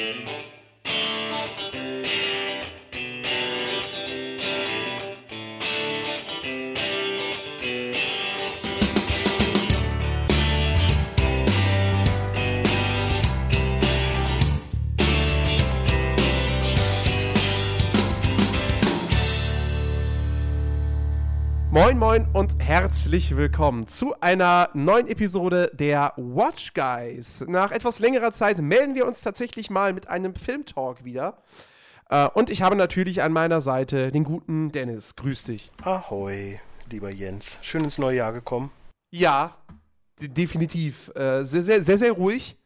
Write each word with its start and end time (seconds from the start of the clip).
Música 0.00 0.59
Moin 21.90 21.98
Moin 21.98 22.28
und 22.34 22.62
herzlich 22.62 23.36
willkommen 23.36 23.88
zu 23.88 24.14
einer 24.20 24.70
neuen 24.74 25.08
Episode 25.08 25.72
der 25.74 26.12
Watch 26.16 26.72
Guys. 26.72 27.42
Nach 27.48 27.72
etwas 27.72 27.98
längerer 27.98 28.30
Zeit 28.30 28.58
melden 28.58 28.94
wir 28.94 29.04
uns 29.08 29.22
tatsächlich 29.22 29.70
mal 29.70 29.92
mit 29.92 30.06
einem 30.06 30.36
Filmtalk 30.36 31.04
wieder. 31.04 31.42
Äh, 32.08 32.28
und 32.28 32.48
ich 32.48 32.62
habe 32.62 32.76
natürlich 32.76 33.22
an 33.22 33.32
meiner 33.32 33.60
Seite 33.60 34.12
den 34.12 34.22
guten 34.22 34.70
Dennis. 34.70 35.16
Grüß 35.16 35.42
dich. 35.42 35.72
Ahoi, 35.82 36.60
lieber 36.92 37.10
Jens. 37.10 37.58
Schön 37.60 37.82
ins 37.82 37.98
neue 37.98 38.18
Jahr 38.18 38.32
gekommen. 38.32 38.70
Ja, 39.10 39.56
definitiv. 40.20 41.08
Äh, 41.16 41.42
sehr, 41.42 41.64
sehr, 41.64 41.82
sehr, 41.82 41.98
sehr 41.98 42.12
ruhig. 42.12 42.56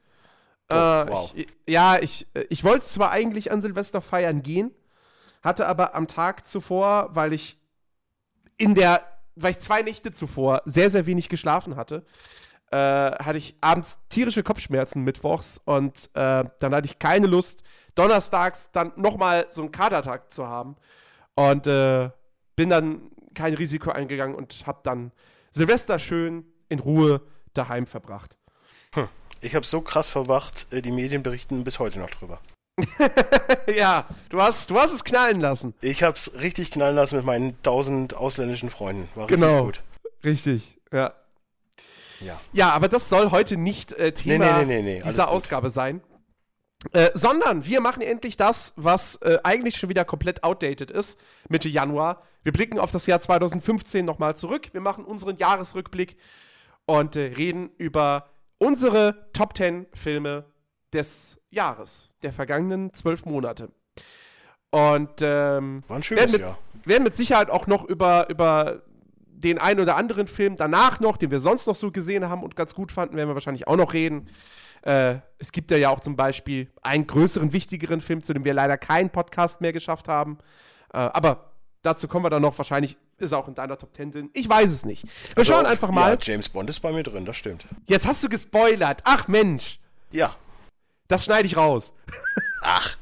Oh, 0.70 0.74
äh, 0.74 0.76
wow. 0.76 1.32
ich, 1.34 1.46
ja, 1.66 1.98
ich, 1.98 2.26
ich 2.50 2.62
wollte 2.62 2.86
zwar 2.88 3.10
eigentlich 3.10 3.50
an 3.50 3.62
Silvester 3.62 4.02
feiern 4.02 4.42
gehen, 4.42 4.70
hatte 5.42 5.66
aber 5.66 5.94
am 5.94 6.08
Tag 6.08 6.46
zuvor, 6.46 7.08
weil 7.14 7.32
ich 7.32 7.58
in 8.56 8.74
der, 8.74 9.02
weil 9.36 9.52
ich 9.52 9.58
zwei 9.58 9.82
Nächte 9.82 10.12
zuvor 10.12 10.62
sehr, 10.64 10.90
sehr 10.90 11.06
wenig 11.06 11.28
geschlafen 11.28 11.76
hatte, 11.76 12.04
äh, 12.70 12.76
hatte 12.76 13.38
ich 13.38 13.54
abends 13.60 13.98
tierische 14.08 14.42
Kopfschmerzen 14.42 15.02
mittwochs 15.02 15.60
und 15.64 16.10
äh, 16.14 16.44
dann 16.58 16.74
hatte 16.74 16.86
ich 16.86 16.98
keine 16.98 17.26
Lust, 17.26 17.62
donnerstags 17.94 18.70
dann 18.72 18.92
nochmal 18.96 19.46
so 19.50 19.62
einen 19.62 19.70
Kadertag 19.70 20.32
zu 20.32 20.46
haben. 20.46 20.76
Und 21.36 21.66
äh, 21.66 22.10
bin 22.56 22.68
dann 22.68 23.10
kein 23.34 23.54
Risiko 23.54 23.90
eingegangen 23.90 24.36
und 24.36 24.66
habe 24.66 24.80
dann 24.84 25.10
Silvester 25.50 25.98
schön 25.98 26.44
in 26.68 26.78
Ruhe 26.78 27.20
daheim 27.52 27.86
verbracht. 27.86 28.36
Ich 29.40 29.54
habe 29.54 29.66
so 29.66 29.80
krass 29.82 30.08
verwacht, 30.08 30.72
äh, 30.72 30.80
die 30.80 30.90
Medien 30.90 31.22
berichten 31.22 31.64
bis 31.64 31.78
heute 31.78 31.98
noch 31.98 32.10
drüber. 32.10 32.40
ja, 33.76 34.06
du 34.30 34.40
hast, 34.42 34.70
du 34.70 34.78
hast 34.78 34.92
es 34.92 35.04
knallen 35.04 35.40
lassen. 35.40 35.74
Ich 35.80 36.02
habe 36.02 36.16
es 36.16 36.32
richtig 36.34 36.70
knallen 36.70 36.96
lassen 36.96 37.16
mit 37.16 37.24
meinen 37.24 37.60
tausend 37.62 38.14
ausländischen 38.14 38.70
Freunden. 38.70 39.08
War 39.14 39.24
richtig 39.28 39.40
Genau. 39.40 39.64
gut. 39.64 39.82
Richtig, 40.24 40.78
ja. 40.92 41.12
Ja. 42.20 42.40
Ja, 42.52 42.70
aber 42.70 42.88
das 42.88 43.08
soll 43.08 43.30
heute 43.30 43.56
nicht 43.56 43.92
äh, 43.92 44.12
Thema 44.12 44.58
nee, 44.64 44.82
nee, 44.82 44.82
nee, 44.82 45.02
dieser. 45.04 45.28
Ausgabe 45.28 45.70
sein. 45.70 46.00
Äh, 46.92 47.10
sondern 47.14 47.64
wir 47.64 47.80
machen 47.80 48.02
endlich 48.02 48.36
das, 48.36 48.72
was 48.76 49.16
äh, 49.22 49.38
eigentlich 49.42 49.76
schon 49.76 49.88
wieder 49.88 50.04
komplett 50.04 50.44
outdated 50.44 50.90
ist, 50.90 51.18
Mitte 51.48 51.68
Januar. 51.68 52.20
Wir 52.42 52.52
blicken 52.52 52.78
auf 52.78 52.92
das 52.92 53.06
Jahr 53.06 53.20
2015 53.20 54.04
nochmal 54.04 54.36
zurück. 54.36 54.68
Wir 54.72 54.82
machen 54.82 55.04
unseren 55.04 55.36
Jahresrückblick 55.38 56.16
und 56.84 57.16
äh, 57.16 57.32
reden 57.36 57.70
über 57.78 58.28
unsere 58.58 59.28
Top 59.32 59.56
10 59.56 59.86
Filme 59.94 60.44
des 60.92 61.40
Jahres, 61.50 62.10
der 62.24 62.32
vergangenen 62.32 62.92
zwölf 62.94 63.24
Monate. 63.24 63.70
Und 64.70 65.20
ähm, 65.22 65.84
War 65.86 65.98
ein 65.98 66.02
werden 66.02 66.02
schönes 66.02 66.32
mit, 66.32 66.40
Jahr. 66.40 66.58
werden 66.84 67.04
mit 67.04 67.14
Sicherheit 67.14 67.50
auch 67.50 67.66
noch 67.68 67.84
über, 67.84 68.28
über 68.28 68.82
den 69.28 69.58
einen 69.58 69.78
oder 69.80 69.96
anderen 69.96 70.26
Film 70.26 70.56
danach 70.56 70.98
noch, 71.00 71.16
den 71.16 71.30
wir 71.30 71.38
sonst 71.40 71.66
noch 71.66 71.76
so 71.76 71.92
gesehen 71.92 72.28
haben 72.28 72.42
und 72.42 72.56
ganz 72.56 72.74
gut 72.74 72.90
fanden, 72.90 73.16
werden 73.16 73.28
wir 73.28 73.34
wahrscheinlich 73.34 73.68
auch 73.68 73.76
noch 73.76 73.92
reden. 73.92 74.28
Äh, 74.82 75.16
es 75.38 75.52
gibt 75.52 75.70
ja, 75.70 75.76
ja 75.76 75.90
auch 75.90 76.00
zum 76.00 76.16
Beispiel 76.16 76.70
einen 76.82 77.06
größeren, 77.06 77.52
wichtigeren 77.52 78.00
Film, 78.00 78.22
zu 78.22 78.32
dem 78.34 78.44
wir 78.44 78.52
leider 78.54 78.76
keinen 78.76 79.10
Podcast 79.10 79.60
mehr 79.60 79.72
geschafft 79.72 80.08
haben. 80.08 80.38
Äh, 80.92 80.98
aber 80.98 81.52
dazu 81.82 82.08
kommen 82.08 82.24
wir 82.24 82.30
dann 82.30 82.42
noch. 82.42 82.58
Wahrscheinlich 82.58 82.96
ist 83.18 83.32
er 83.32 83.38
auch 83.38 83.48
in 83.48 83.54
deiner 83.54 83.78
Top 83.78 83.94
10 83.94 84.10
drin. 84.10 84.30
Ich 84.32 84.48
weiß 84.48 84.70
es 84.72 84.84
nicht. 84.84 85.04
Wir 85.36 85.44
schauen 85.44 85.64
Doch, 85.64 85.70
einfach 85.70 85.90
mal. 85.90 86.12
Ja, 86.14 86.18
James 86.20 86.48
Bond 86.48 86.68
ist 86.68 86.80
bei 86.80 86.90
mir 86.92 87.02
drin, 87.02 87.24
das 87.24 87.36
stimmt. 87.36 87.64
Jetzt 87.86 88.06
hast 88.06 88.24
du 88.24 88.28
gespoilert. 88.28 89.02
Ach 89.04 89.28
Mensch, 89.28 89.78
Ja. 90.10 90.34
Das 91.08 91.24
schneide 91.24 91.46
ich 91.46 91.56
raus. 91.56 91.92
Ach. 92.62 92.96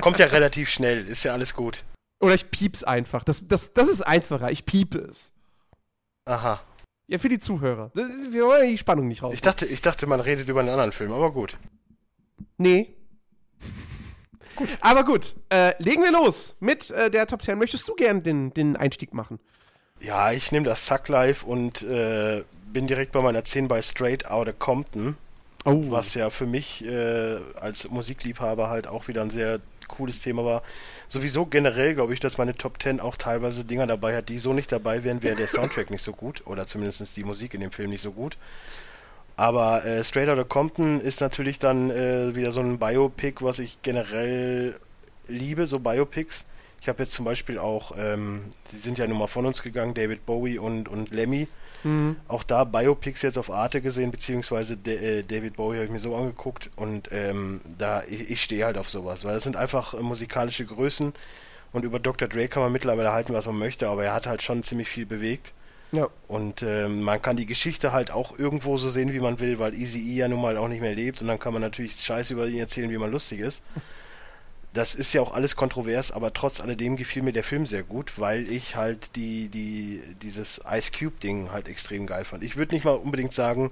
Kommt 0.00 0.18
ja 0.18 0.26
relativ 0.26 0.68
schnell, 0.68 1.06
ist 1.06 1.24
ja 1.24 1.32
alles 1.32 1.54
gut. 1.54 1.84
Oder 2.20 2.34
ich 2.34 2.50
piep's 2.50 2.84
einfach. 2.84 3.24
Das, 3.24 3.46
das, 3.46 3.72
das 3.72 3.88
ist 3.88 4.02
einfacher. 4.02 4.50
Ich 4.50 4.64
piepe 4.64 4.98
es. 4.98 5.30
Aha. 6.24 6.60
Ja, 7.06 7.18
für 7.18 7.28
die 7.28 7.38
Zuhörer. 7.38 7.90
Das 7.94 8.08
ist, 8.10 8.32
wir 8.32 8.44
wollen 8.44 8.70
die 8.70 8.78
Spannung 8.78 9.08
nicht 9.08 9.22
raus. 9.22 9.34
Ich 9.34 9.40
dachte, 9.40 9.66
ich 9.66 9.80
dachte, 9.80 10.06
man 10.06 10.20
redet 10.20 10.48
über 10.48 10.60
einen 10.60 10.68
anderen 10.68 10.92
Film, 10.92 11.12
aber 11.12 11.32
gut. 11.32 11.56
Nee. 12.58 12.94
gut. 14.56 14.76
Aber 14.80 15.04
gut, 15.04 15.36
äh, 15.48 15.80
legen 15.82 16.02
wir 16.02 16.12
los 16.12 16.54
mit 16.60 16.90
äh, 16.90 17.10
der 17.10 17.26
Top 17.26 17.42
10. 17.42 17.58
Möchtest 17.58 17.88
du 17.88 17.94
gern 17.94 18.22
den, 18.22 18.52
den 18.52 18.76
Einstieg 18.76 19.14
machen? 19.14 19.40
Ja, 20.00 20.32
ich 20.32 20.52
nehme 20.52 20.66
das 20.66 20.86
Suck 20.86 21.08
Live 21.08 21.44
und 21.44 21.82
äh, 21.82 22.44
bin 22.66 22.86
direkt 22.86 23.12
bei 23.12 23.22
meiner 23.22 23.44
10 23.44 23.68
bei 23.68 23.80
Straight 23.80 24.30
Outta 24.30 24.52
Compton. 24.52 25.16
Oh. 25.68 25.90
was 25.90 26.14
ja 26.14 26.30
für 26.30 26.46
mich 26.46 26.84
äh, 26.84 27.36
als 27.60 27.90
Musikliebhaber 27.90 28.68
halt 28.68 28.86
auch 28.86 29.08
wieder 29.08 29.22
ein 29.22 29.30
sehr 29.30 29.60
cooles 29.88 30.20
Thema 30.20 30.44
war. 30.44 30.62
Sowieso 31.08 31.46
generell 31.46 31.94
glaube 31.94 32.14
ich, 32.14 32.20
dass 32.20 32.38
meine 32.38 32.54
Top 32.54 32.80
10 32.82 33.00
auch 33.00 33.16
teilweise 33.16 33.64
Dinger 33.64 33.86
dabei 33.86 34.16
hat, 34.16 34.28
die 34.28 34.38
so 34.38 34.52
nicht 34.52 34.70
dabei 34.70 35.04
wären, 35.04 35.22
wäre 35.22 35.36
der 35.36 35.48
Soundtrack 35.48 35.90
nicht 35.90 36.04
so 36.04 36.12
gut 36.12 36.46
oder 36.46 36.66
zumindest 36.66 37.16
die 37.16 37.24
Musik 37.24 37.54
in 37.54 37.60
dem 37.60 37.72
Film 37.72 37.90
nicht 37.90 38.02
so 38.02 38.12
gut. 38.12 38.36
Aber 39.36 39.84
äh, 39.84 40.02
Straight 40.02 40.28
Outta 40.28 40.44
Compton 40.44 41.00
ist 41.00 41.20
natürlich 41.20 41.58
dann 41.58 41.90
äh, 41.90 42.34
wieder 42.34 42.50
so 42.50 42.60
ein 42.60 42.78
Biopic, 42.78 43.44
was 43.44 43.60
ich 43.60 43.80
generell 43.82 44.74
liebe, 45.28 45.66
so 45.66 45.78
Biopics. 45.78 46.44
Ich 46.80 46.88
habe 46.88 47.02
jetzt 47.02 47.12
zum 47.12 47.24
Beispiel 47.24 47.58
auch, 47.58 47.92
ähm, 47.96 48.42
sie 48.68 48.78
sind 48.78 48.98
ja 48.98 49.06
nun 49.06 49.18
mal 49.18 49.26
von 49.26 49.46
uns 49.46 49.62
gegangen, 49.62 49.94
David 49.94 50.26
Bowie 50.26 50.58
und, 50.58 50.88
und 50.88 51.10
Lemmy. 51.10 51.48
Mhm. 51.84 52.16
Auch 52.28 52.42
da 52.42 52.64
Biopics 52.64 53.22
jetzt 53.22 53.38
auf 53.38 53.50
Arte 53.50 53.80
gesehen, 53.80 54.10
beziehungsweise 54.10 54.76
De 54.76 55.20
äh, 55.20 55.22
David 55.22 55.56
Bowie 55.56 55.76
habe 55.76 55.84
ich 55.86 55.90
mir 55.92 55.98
so 56.00 56.14
angeguckt 56.16 56.70
und 56.76 57.08
ähm, 57.12 57.60
da 57.78 58.02
ich, 58.08 58.30
ich 58.30 58.42
stehe 58.42 58.64
halt 58.64 58.78
auf 58.78 58.88
sowas, 58.88 59.24
weil 59.24 59.34
das 59.34 59.44
sind 59.44 59.56
einfach 59.56 59.94
äh, 59.94 60.00
musikalische 60.00 60.64
Größen 60.64 61.12
und 61.72 61.84
über 61.84 61.98
Dr. 62.00 62.26
Dre 62.28 62.48
kann 62.48 62.62
man 62.62 62.72
mittlerweile 62.72 63.12
halten, 63.12 63.32
was 63.34 63.46
man 63.46 63.58
möchte, 63.58 63.88
aber 63.88 64.04
er 64.04 64.14
hat 64.14 64.26
halt 64.26 64.42
schon 64.42 64.62
ziemlich 64.62 64.88
viel 64.88 65.06
bewegt 65.06 65.52
Ja. 65.92 66.08
und 66.26 66.62
ähm, 66.62 67.02
man 67.02 67.22
kann 67.22 67.36
die 67.36 67.46
Geschichte 67.46 67.92
halt 67.92 68.10
auch 68.10 68.38
irgendwo 68.38 68.76
so 68.76 68.88
sehen, 68.90 69.12
wie 69.12 69.20
man 69.20 69.38
will, 69.38 69.58
weil 69.58 69.74
Easy 69.74 69.98
E 70.00 70.16
ja 70.16 70.28
nun 70.28 70.40
mal 70.40 70.56
auch 70.56 70.68
nicht 70.68 70.80
mehr 70.80 70.94
lebt 70.94 71.20
und 71.22 71.28
dann 71.28 71.38
kann 71.38 71.52
man 71.52 71.62
natürlich 71.62 71.92
Scheiße 72.00 72.32
über 72.34 72.46
ihn 72.48 72.58
erzählen, 72.58 72.90
wie 72.90 72.98
man 72.98 73.10
lustig 73.12 73.40
ist. 73.40 73.62
Das 74.74 74.94
ist 74.94 75.12
ja 75.12 75.22
auch 75.22 75.32
alles 75.32 75.56
kontrovers, 75.56 76.12
aber 76.12 76.32
trotz 76.32 76.60
alledem 76.60 76.96
gefiel 76.96 77.22
mir 77.22 77.32
der 77.32 77.42
Film 77.42 77.64
sehr 77.66 77.82
gut, 77.82 78.18
weil 78.18 78.50
ich 78.50 78.76
halt 78.76 79.16
die, 79.16 79.48
die, 79.48 80.02
dieses 80.22 80.60
Ice 80.70 80.92
Cube-Ding 80.92 81.50
halt 81.50 81.68
extrem 81.68 82.06
geil 82.06 82.24
fand. 82.24 82.44
Ich 82.44 82.56
würde 82.56 82.74
nicht 82.74 82.84
mal 82.84 82.92
unbedingt 82.92 83.32
sagen, 83.32 83.70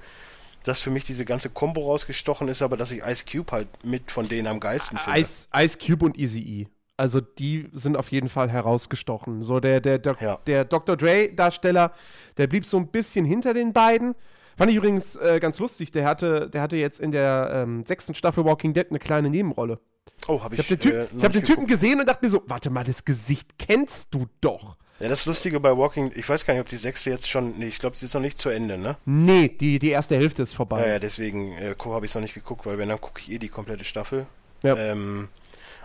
dass 0.65 0.81
für 0.81 0.91
mich 0.91 1.05
diese 1.05 1.25
ganze 1.25 1.49
Combo 1.51 1.83
rausgestochen 1.83 2.49
ist, 2.49 2.63
aber 2.63 2.77
dass 2.77 2.91
ich 2.91 3.03
Ice 3.03 3.25
Cube 3.31 3.53
halt 3.53 3.69
mit 3.85 4.11
von 4.11 4.27
denen 4.29 4.49
am 4.49 4.59
geilsten 4.59 4.99
finde. 4.99 5.21
Ice, 5.21 5.49
Ice 5.55 5.79
Cube 5.79 6.05
und 6.05 6.19
Easy 6.19 6.41
E. 6.41 6.67
Also 6.97 7.21
die 7.21 7.69
sind 7.73 7.97
auf 7.97 8.11
jeden 8.11 8.29
Fall 8.29 8.51
herausgestochen. 8.51 9.43
So 9.43 9.61
der, 9.61 9.81
der, 9.81 9.99
der, 9.99 10.17
Ja. 10.19 10.39
der 10.47 10.65
Dr. 10.65 10.97
Dre-Darsteller, 10.97 11.93
der 12.39 12.47
blieb 12.47 12.65
so 12.65 12.79
ein 12.79 12.89
bisschen 12.89 13.27
hinter 13.27 13.53
den 13.53 13.75
beiden. 13.75 14.15
Fand 14.57 14.71
ich 14.71 14.77
übrigens 14.77 15.17
äh, 15.17 15.39
ganz 15.41 15.59
lustig. 15.59 15.93
Der 15.93 16.05
hatte, 16.05 16.49
der 16.49 16.63
hatte 16.63 16.77
jetzt 16.77 17.01
in 17.01 17.13
der 17.13 17.51
ähm, 17.53 17.85
sechsten 17.85 18.15
Staffel 18.15 18.45
Walking 18.45 18.73
Dead 18.73 18.87
eine 18.89 18.99
kleine 18.99 19.31
Nebenrolle. 19.31 19.79
Oh, 20.29 20.43
habe 20.43 20.55
Ich 20.55 20.61
ich, 20.61 20.67
habe 20.67 20.77
den, 20.77 20.81
typ, 20.81 20.95
äh, 20.95 21.05
ich 21.17 21.25
hab 21.25 21.33
den 21.33 21.41
nicht 21.43 21.47
Typen 21.51 21.67
gesehen 21.67 22.01
und 22.01 22.09
dachte 22.09 22.25
mir 22.25 22.31
so, 22.31 22.43
warte 22.47 22.71
mal, 22.71 22.85
das 22.85 23.05
Gesicht 23.05 23.59
kennst 23.59 24.09
du 24.15 24.27
doch. 24.41 24.77
Ja, 24.99 25.11
das 25.11 25.27
Lustige 25.27 25.61
bei 25.61 25.77
Walking, 25.77 26.11
ich 26.15 26.27
weiß 26.27 26.47
gar 26.47 26.55
nicht, 26.55 26.63
ob 26.63 26.69
die 26.69 26.77
sechste 26.77 27.11
jetzt 27.11 27.29
schon, 27.29 27.59
nee, 27.59 27.67
ich 27.67 27.79
glaube, 27.79 27.97
sie 27.97 28.07
ist 28.07 28.15
noch 28.15 28.23
nicht 28.23 28.39
zu 28.39 28.49
Ende, 28.49 28.79
ne? 28.79 28.97
Nee, 29.05 29.49
die, 29.49 29.79
die 29.79 29.91
erste 29.91 30.17
Hälfte 30.17 30.43
ist 30.43 30.55
vorbei. 30.55 30.81
Ja, 30.81 30.93
ja, 30.95 30.99
deswegen 30.99 31.53
äh, 31.53 31.75
habe 31.85 32.07
ich 32.07 32.13
es 32.13 32.15
noch 32.15 32.23
nicht 32.23 32.33
geguckt, 32.33 32.65
weil 32.65 32.79
wenn, 32.79 32.89
dann 32.89 33.01
gucke 33.01 33.21
ich 33.21 33.31
eh 33.31 33.39
die 33.39 33.49
komplette 33.51 33.85
Staffel. 33.85 34.27
Ja. 34.63 34.75
Ähm, 34.77 35.29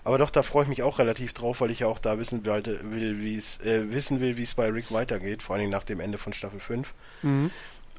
aber 0.06 0.18
doch, 0.18 0.30
da 0.30 0.44
freue 0.44 0.63
ich 0.63 0.69
mich 0.69 0.81
auch 0.81 0.98
relativ 0.98 1.34
drauf, 1.34 1.60
weil 1.60 1.72
ich 1.72 1.81
ja 1.81 1.88
auch 1.88 2.00
da 2.00 2.18
wissen 2.19 2.45
will, 2.45 2.80
will 2.84 3.19
wie 3.19 3.38
es 3.38 3.60
äh, 3.60 3.92
wissen 3.92 4.22
will, 4.22 4.38
wie 4.38 4.44
es 4.44 4.56
bei 4.56 4.69
Rick 4.69 4.94
weitergeht, 4.94 5.44
vor 5.44 5.56
allen 5.56 5.62
Dingen 5.62 5.72
nach 5.72 5.84
dem 5.84 6.00
Ende 6.00 6.18
von 6.18 6.31
Staffel 6.31 6.60
5. 6.62 6.94
Mhm. 7.22 7.51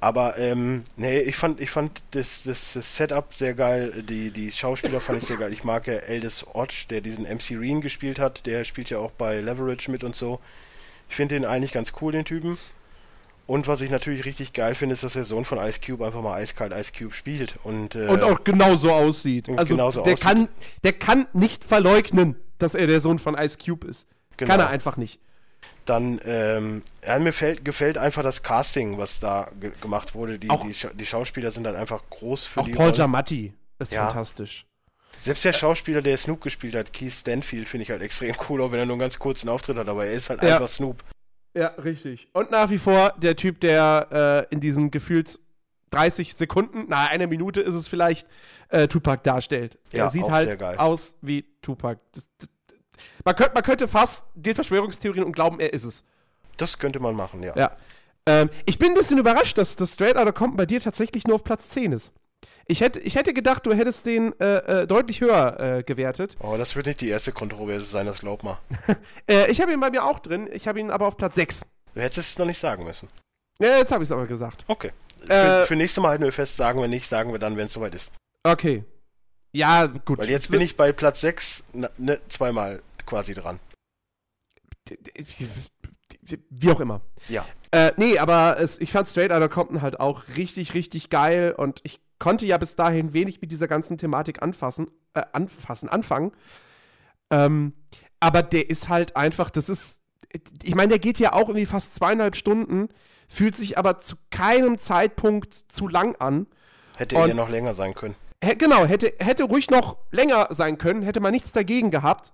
Aber 0.03 0.37
ähm, 0.37 0.83
nee, 0.97 1.21
ich 1.21 1.37
fand, 1.37 1.61
ich 1.61 1.71
fand 1.71 2.03
das, 2.11 2.43
das, 2.43 2.73
das 2.73 2.97
Setup 2.97 3.33
sehr 3.33 3.55
geil, 3.55 4.03
die, 4.03 4.33
die 4.33 4.51
Schauspieler 4.51 4.99
fand 4.99 5.23
ich 5.23 5.29
sehr 5.29 5.37
geil. 5.37 5.53
Ich 5.53 5.63
mag 5.63 5.87
ja 5.87 5.95
Aldous 6.09 6.45
Hodge, 6.55 6.87
der 6.91 7.01
diesen 7.03 7.23
MC 7.23 7.53
Reen 7.53 7.81
gespielt 7.81 8.19
hat, 8.19 8.45
der 8.45 8.65
spielt 8.65 8.91
ja 8.91 8.99
auch 8.99 9.13
bei 9.13 9.41
Leverage 9.41 9.93
mit 9.93 10.03
und 10.03 10.17
so. 10.17 10.41
Ich 11.09 11.15
finde 11.15 11.37
den 11.37 11.45
eigentlich 11.45 11.73
ganz 11.73 11.93
cool, 12.01 12.11
den 12.11 12.25
Typen. 12.25 12.59
Und 13.47 13.69
was 13.69 13.81
ich 13.81 13.91
natürlich 13.91 14.25
richtig 14.25 14.53
geil 14.53 14.75
finde, 14.75 14.95
ist, 14.95 15.05
dass 15.05 15.13
der 15.13 15.23
Sohn 15.23 15.45
von 15.45 15.59
Ice 15.59 15.79
Cube 15.79 16.05
einfach 16.05 16.21
mal 16.21 16.35
eiskalt 16.35 16.73
Ice 16.73 16.91
Cube 16.99 17.15
spielt. 17.15 17.61
Und, 17.63 17.95
äh, 17.95 18.09
Und 18.09 18.25
auch 18.25 18.43
genauso 18.43 18.91
aussieht. 18.91 19.49
Und 19.49 19.61
Also 19.61 19.77
genauso 19.77 20.03
der, 20.03 20.15
aussieht. 20.15 20.27
Kann, 20.27 20.49
der 20.83 20.95
kann 20.95 21.29
nicht 21.33 21.63
verleugnen, 21.63 22.35
dass 22.59 22.75
er 22.75 22.89
der 22.89 23.01
Sohn 23.01 23.21
von 23.21 23.37
Ice 23.37 23.57
Cube 23.57 23.87
ist. 23.87 24.09
Genau. 24.37 24.51
Kann 24.51 24.59
er 24.59 24.69
einfach 24.69 24.97
nicht. 24.97 25.21
Dann, 25.85 26.21
ähm, 26.25 26.83
ja, 27.05 27.19
mir 27.19 27.33
fällt, 27.33 27.65
gefällt 27.65 27.99
einfach 27.99 28.23
das 28.23 28.43
Casting, 28.43 28.99
was 28.99 29.19
da 29.21 29.51
ge 29.61 29.73
gemacht 29.81 30.15
wurde. 30.15 30.39
Die, 30.39 30.49
Auch- 30.51 30.65
die, 30.65 30.75
Scha 30.75 30.91
die 30.95 31.07
Schauspieler 31.07 31.51
sind 31.51 31.65
dann 31.65 31.75
einfach 31.77 32.03
groß 32.11 32.47
für 32.47 32.61
Auch 32.61 32.65
die 32.67 32.73
Paul 32.73 32.85
Rolle. 32.87 32.97
Giamatti 32.97 33.53
ist 33.79 33.93
Ja. 33.93 34.07
fantastisch. 34.07 34.65
Selbst 35.21 35.45
der 35.45 35.53
Schauspieler, 35.53 36.01
der 36.03 36.17
Snoop 36.17 36.41
gespielt 36.41 36.75
hat, 36.75 36.93
Keith 36.93 37.13
Stanfield, 37.13 37.69
finde 37.69 37.83
ich 37.85 37.91
halt 37.91 38.03
extrem 38.03 38.35
cool, 38.49 38.63
auch 38.63 38.73
wenn 38.73 38.79
er 38.79 38.87
nur 38.87 38.95
einen 38.95 39.01
ganz 39.01 39.19
kurzen 39.19 39.49
Auftritt 39.49 39.77
hat, 39.77 39.89
aber 39.89 40.07
er 40.07 40.13
ist 40.13 40.31
halt 40.31 40.43
Ja. 40.43 40.55
einfach 40.57 40.69
Snoop. 40.69 41.03
Ja, 41.57 41.67
richtig. 41.83 42.29
Und 42.33 42.51
nach 42.51 42.71
wie 42.71 42.79
vor 42.79 43.15
der 43.19 43.37
Typ, 43.37 43.61
der 43.61 44.47
äh, 44.51 44.55
in 44.55 44.61
diesen 44.61 44.91
gefühlt 44.91 45.39
30 45.91 46.35
Sekunden, 46.35 46.87
na, 46.89 47.07
eine 47.09 47.27
Minute 47.27 47.61
ist 47.61 47.75
es 47.75 47.87
vielleicht, 47.89 48.27
äh, 48.71 48.89
Tupac 48.89 49.23
darstellt. 49.23 49.79
Ja, 49.93 50.05
er 50.05 50.11
sieht 50.11 50.23
auch 50.25 50.31
halt 50.31 50.63
aus 50.79 51.15
wie 51.21 51.45
Tupac. 51.61 52.01
Das, 52.13 52.27
das, 52.39 52.49
man, 53.25 53.37
könnte, 53.37 53.55
man 53.55 53.63
könnte 53.63 53.89
fast 53.89 54.25
den 54.35 54.55
Verschwörungstheorien 54.55 55.25
und 55.25 55.33
glauben, 55.33 55.61
er 55.61 55.73
ist 55.73 55.85
es. 55.85 56.05
Das 56.57 56.79
könnte 56.79 57.01
man 57.01 57.15
machen, 57.15 57.43
ja. 57.43 57.57
Ja. 57.57 57.77
Ähm, 58.27 58.51
ich 58.67 58.79
bin 58.79 58.89
ein 58.91 58.95
bisschen 58.95 59.19
überrascht, 59.19 59.59
dass 59.59 59.77
das 59.77 59.95
Straight 59.95 60.17
Outta 60.17 60.33
Compton 60.33 60.57
bei 60.57 60.67
dir 60.67 60.81
tatsächlich 60.81 61.27
nur 61.27 61.37
auf 61.37 61.45
Platz 61.45 61.71
10 61.71 61.93
ist. 61.93 62.13
Ich 62.67 62.81
hätte, 62.81 63.01
ich 63.01 63.17
hätte 63.17 63.35
gedacht, 63.35 63.67
du 63.67 63.73
hättest 63.73 64.07
den 64.07 64.39
äh, 64.41 64.83
äh, 64.83 64.87
deutlich 64.87 65.21
höher 65.21 65.59
äh, 65.59 65.83
gewertet. 65.83 66.37
Oh, 66.41 66.57
das 66.57 66.77
wird 66.77 66.87
nicht 66.87 67.01
die 67.01 67.09
erste 67.09 67.33
Kontroverse 67.33 67.85
sein, 67.85 68.07
das 68.07 68.21
glaub 68.21 68.43
mal. 68.43 68.59
Äh, 69.29 69.51
ich 69.51 69.61
habe 69.61 69.73
ihn 69.73 69.81
bei 69.81 69.91
mir 69.91 70.05
auch 70.05 70.21
drin. 70.21 70.49
Ich 70.53 70.69
habe 70.69 70.81
ihn 70.81 70.91
aber 70.91 71.07
auf 71.07 71.17
Platz 71.17 71.35
6. 71.37 71.63
Du 71.95 72.01
hättest 72.01 72.31
es 72.31 72.39
noch 72.39 72.47
nicht 72.47 72.59
sagen 72.59 72.85
müssen. 72.85 73.09
Ja, 73.61 73.77
jetzt 73.79 73.93
habe 73.93 74.03
ich 74.03 74.09
es 74.09 74.13
aber 74.13 74.27
gesagt. 74.27 74.65
Okay. 74.67 74.91
Äh, 75.29 75.61
für, 75.61 75.67
für 75.67 75.77
nächstes 75.77 76.03
Mal 76.03 76.11
halten 76.11 76.25
wir 76.25 76.33
fest, 76.33 76.57
sagen 76.57 76.81
wir 76.81 76.89
nicht, 76.89 77.09
sagen 77.09 77.33
wir 77.33 77.39
dann, 77.39 77.57
wenn 77.57 77.67
es 77.67 77.73
soweit 77.73 77.95
ist. 77.95 78.13
Okay. 78.43 78.85
Ja, 79.53 79.87
gut. 79.87 80.19
Weil 80.19 80.31
jetzt 80.31 80.51
bin 80.51 80.61
ich 80.61 80.77
bei 80.77 80.93
Platz 80.93 81.21
6 81.21 81.65
na, 81.75 81.91
ne, 81.99 82.21
zweimal 82.29 82.83
quasi 83.07 83.35
dran. 83.35 83.59
Wie 86.51 86.71
auch 86.71 86.81
immer. 86.81 87.01
Ja. 87.29 87.45
Äh, 87.71 87.93
nee, 87.97 88.19
aber 88.19 88.59
es, 88.61 88.81
ich 88.81 88.93
fand 88.93 89.09
Straight 89.09 89.33
Outta 89.33 89.49
Compton 89.49 89.83
halt 89.83 89.99
auch 90.01 90.25
richtig, 90.37 90.75
richtig 90.75 91.11
geil 91.11 91.55
und 91.57 91.81
ich 91.85 92.01
konnte 92.19 92.47
ja 92.47 92.59
bis 92.59 92.77
dahin 92.77 93.13
wenig 93.15 93.41
mit 93.41 93.51
dieser 93.51 93.67
ganzen 93.67 93.99
Thematik 93.99 94.43
anfassen, 94.43 94.89
äh, 95.15 95.23
anfassen, 95.33 95.89
anfangen. 95.89 96.33
Ähm, 97.31 97.73
aber 98.21 98.43
der 98.43 98.71
ist 98.71 98.89
halt 98.89 99.17
einfach, 99.17 99.51
das 99.51 99.69
ist, 99.69 100.03
ich 100.63 100.75
meine, 100.75 100.91
der 100.91 100.99
geht 100.99 101.19
ja 101.19 101.33
auch 101.33 101.49
irgendwie 101.49 101.67
fast 101.67 101.97
zweieinhalb 101.97 102.37
Stunden, 102.37 102.89
fühlt 103.27 103.57
sich 103.57 103.79
aber 103.79 104.01
zu 104.01 104.17
keinem 104.31 104.79
Zeitpunkt 104.79 105.55
zu 105.55 105.89
lang 105.89 106.15
an. 106.17 106.47
Hätte 106.97 107.17
er 107.17 107.35
noch 107.35 107.49
länger 107.49 107.75
sein 107.75 107.95
können. 107.95 108.15
Genau, 108.59 108.85
hätte, 108.85 109.15
hätte 109.19 109.45
ruhig 109.45 109.71
noch 109.71 109.97
länger 110.11 110.49
sein 110.51 110.77
können, 110.77 111.03
hätte 111.03 111.21
man 111.21 111.33
nichts 111.33 111.53
dagegen 111.53 111.91
gehabt, 111.91 112.33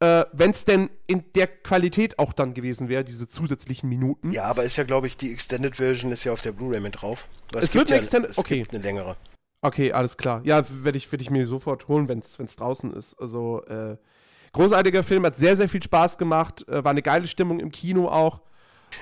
äh, 0.00 0.24
wenn 0.32 0.50
es 0.50 0.64
denn 0.64 0.90
in 1.06 1.24
der 1.34 1.46
Qualität 1.46 2.18
auch 2.18 2.32
dann 2.32 2.54
gewesen 2.54 2.88
wäre, 2.88 3.04
diese 3.04 3.28
zusätzlichen 3.28 3.88
Minuten. 3.88 4.30
Ja, 4.30 4.44
aber 4.44 4.64
ist 4.64 4.76
ja, 4.76 4.84
glaube 4.84 5.06
ich, 5.06 5.16
die 5.16 5.32
Extended 5.32 5.76
Version 5.76 6.10
ist 6.10 6.24
ja 6.24 6.32
auf 6.32 6.42
der 6.42 6.52
Blu-ray 6.52 6.80
mit 6.80 7.00
drauf. 7.02 7.28
Weil 7.52 7.62
Es 7.62 7.74
wird 7.74 7.88
eine 7.88 7.96
ja, 7.96 8.02
Extended- 8.02 8.30
es 8.30 8.38
okay. 8.38 8.58
gibt 8.58 8.74
eine 8.74 8.82
längere. 8.82 9.16
Okay, 9.62 9.92
alles 9.92 10.16
klar. 10.16 10.40
Ja, 10.44 10.62
werde 10.84 10.96
ich, 10.96 11.12
werd 11.12 11.20
ich 11.20 11.30
mir 11.30 11.46
sofort 11.46 11.86
holen, 11.88 12.08
wenn 12.08 12.20
es 12.20 12.56
draußen 12.56 12.92
ist. 12.94 13.14
Also, 13.20 13.62
äh, 13.66 13.98
großartiger 14.52 15.02
Film, 15.02 15.26
hat 15.26 15.36
sehr, 15.36 15.54
sehr 15.54 15.68
viel 15.68 15.82
Spaß 15.82 16.16
gemacht, 16.16 16.66
äh, 16.66 16.82
war 16.82 16.92
eine 16.92 17.02
geile 17.02 17.26
Stimmung 17.26 17.60
im 17.60 17.70
Kino 17.70 18.08
auch. 18.08 18.40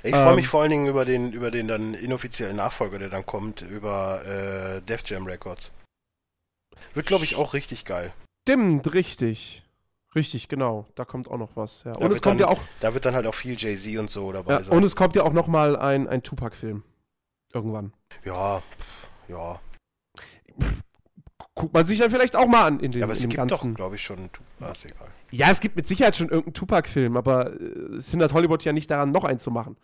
Ich 0.03 0.11
freue 0.11 0.31
Ähm. 0.31 0.35
mich 0.35 0.49
vor 0.49 0.63
allen 0.63 0.71
Dingen 0.71 0.87
über 0.87 1.05
den, 1.05 1.33
über 1.33 1.51
den 1.51 1.69
dann 1.69 1.95
inoffiziellen 1.95 2.57
Nachfolger, 2.57 2.99
der 2.99 3.09
dann 3.09 3.25
kommt, 3.25 3.63
über 3.63 4.25
äh, 4.27 4.81
Def 4.83 5.03
Jam 5.07 5.25
Records. 5.27 5.73
Wird, 6.95 7.07
glaube 7.07 7.25
ich, 7.25 7.37
auch 7.37 7.55
richtig 7.55 7.85
geil. 7.85 8.13
Stimmt, 8.47 8.93
richtig. 8.93 9.63
Richtig, 10.19 10.49
genau. 10.49 10.85
Da 10.97 11.05
kommt 11.05 11.31
auch 11.31 11.39
noch 11.39 11.51
was. 11.55 11.85
Ja. 11.85 11.93
Da 11.93 12.01
Und 12.01 12.07
es 12.07 12.17
wird 12.17 12.23
kommt 12.23 12.41
dann, 12.41 12.49
ja 12.49 12.53
auch, 12.53 12.59
Da 12.81 12.93
wird 12.93 13.05
dann 13.05 13.15
halt 13.15 13.25
auch 13.29 13.35
viel 13.37 13.57
Jay-Z 13.57 13.99
und 13.99 14.11
so 14.11 14.33
dabei 14.33 14.55
ja, 14.55 14.63
sein. 14.65 14.77
und 14.77 14.83
es 14.83 14.97
kommt 14.97 15.15
ja 15.15 15.23
auch 15.23 15.33
noch 15.33 15.47
mal 15.47 15.77
ein, 15.77 16.09
ein 16.09 16.25
Tupac-Film. 16.25 16.83
Irgendwann. 17.55 17.93
Ja, 18.25 18.61
ja. 19.29 19.61
Guckt 21.55 21.73
man 21.73 21.87
sich 21.87 22.01
dann 22.01 22.11
vielleicht 22.11 22.35
auch 22.35 22.49
mal 22.49 22.67
an 22.67 22.81
in, 22.81 22.91
den, 22.91 22.99
ja 22.99 23.07
aber 23.07 23.13
es 23.13 23.21
dem 23.21 23.31
gibt 23.31 23.39
ganzen. 23.39 23.71
doch, 23.71 23.77
glaube 23.77 23.95
ich, 23.95 24.03
schon. 24.03 24.29
Ah, 24.61 24.73
ist 24.73 24.87
egal. 24.87 25.07
Ja, 25.31 25.51
es 25.51 25.61
gibt 25.61 25.77
mit 25.77 25.87
Sicherheit 25.87 26.17
schon 26.17 26.29
irgendeinen 26.31 26.55
Tupac-Film, 26.55 27.17
aber 27.17 27.53
äh, 27.53 27.97
es 27.97 28.11
hindert 28.11 28.33
Hollywood 28.33 28.65
ja 28.65 28.73
nicht 28.73 28.91
daran, 28.91 29.13
noch 29.13 29.23
einen 29.23 29.39
zu 29.39 29.53
machen. 29.53 29.77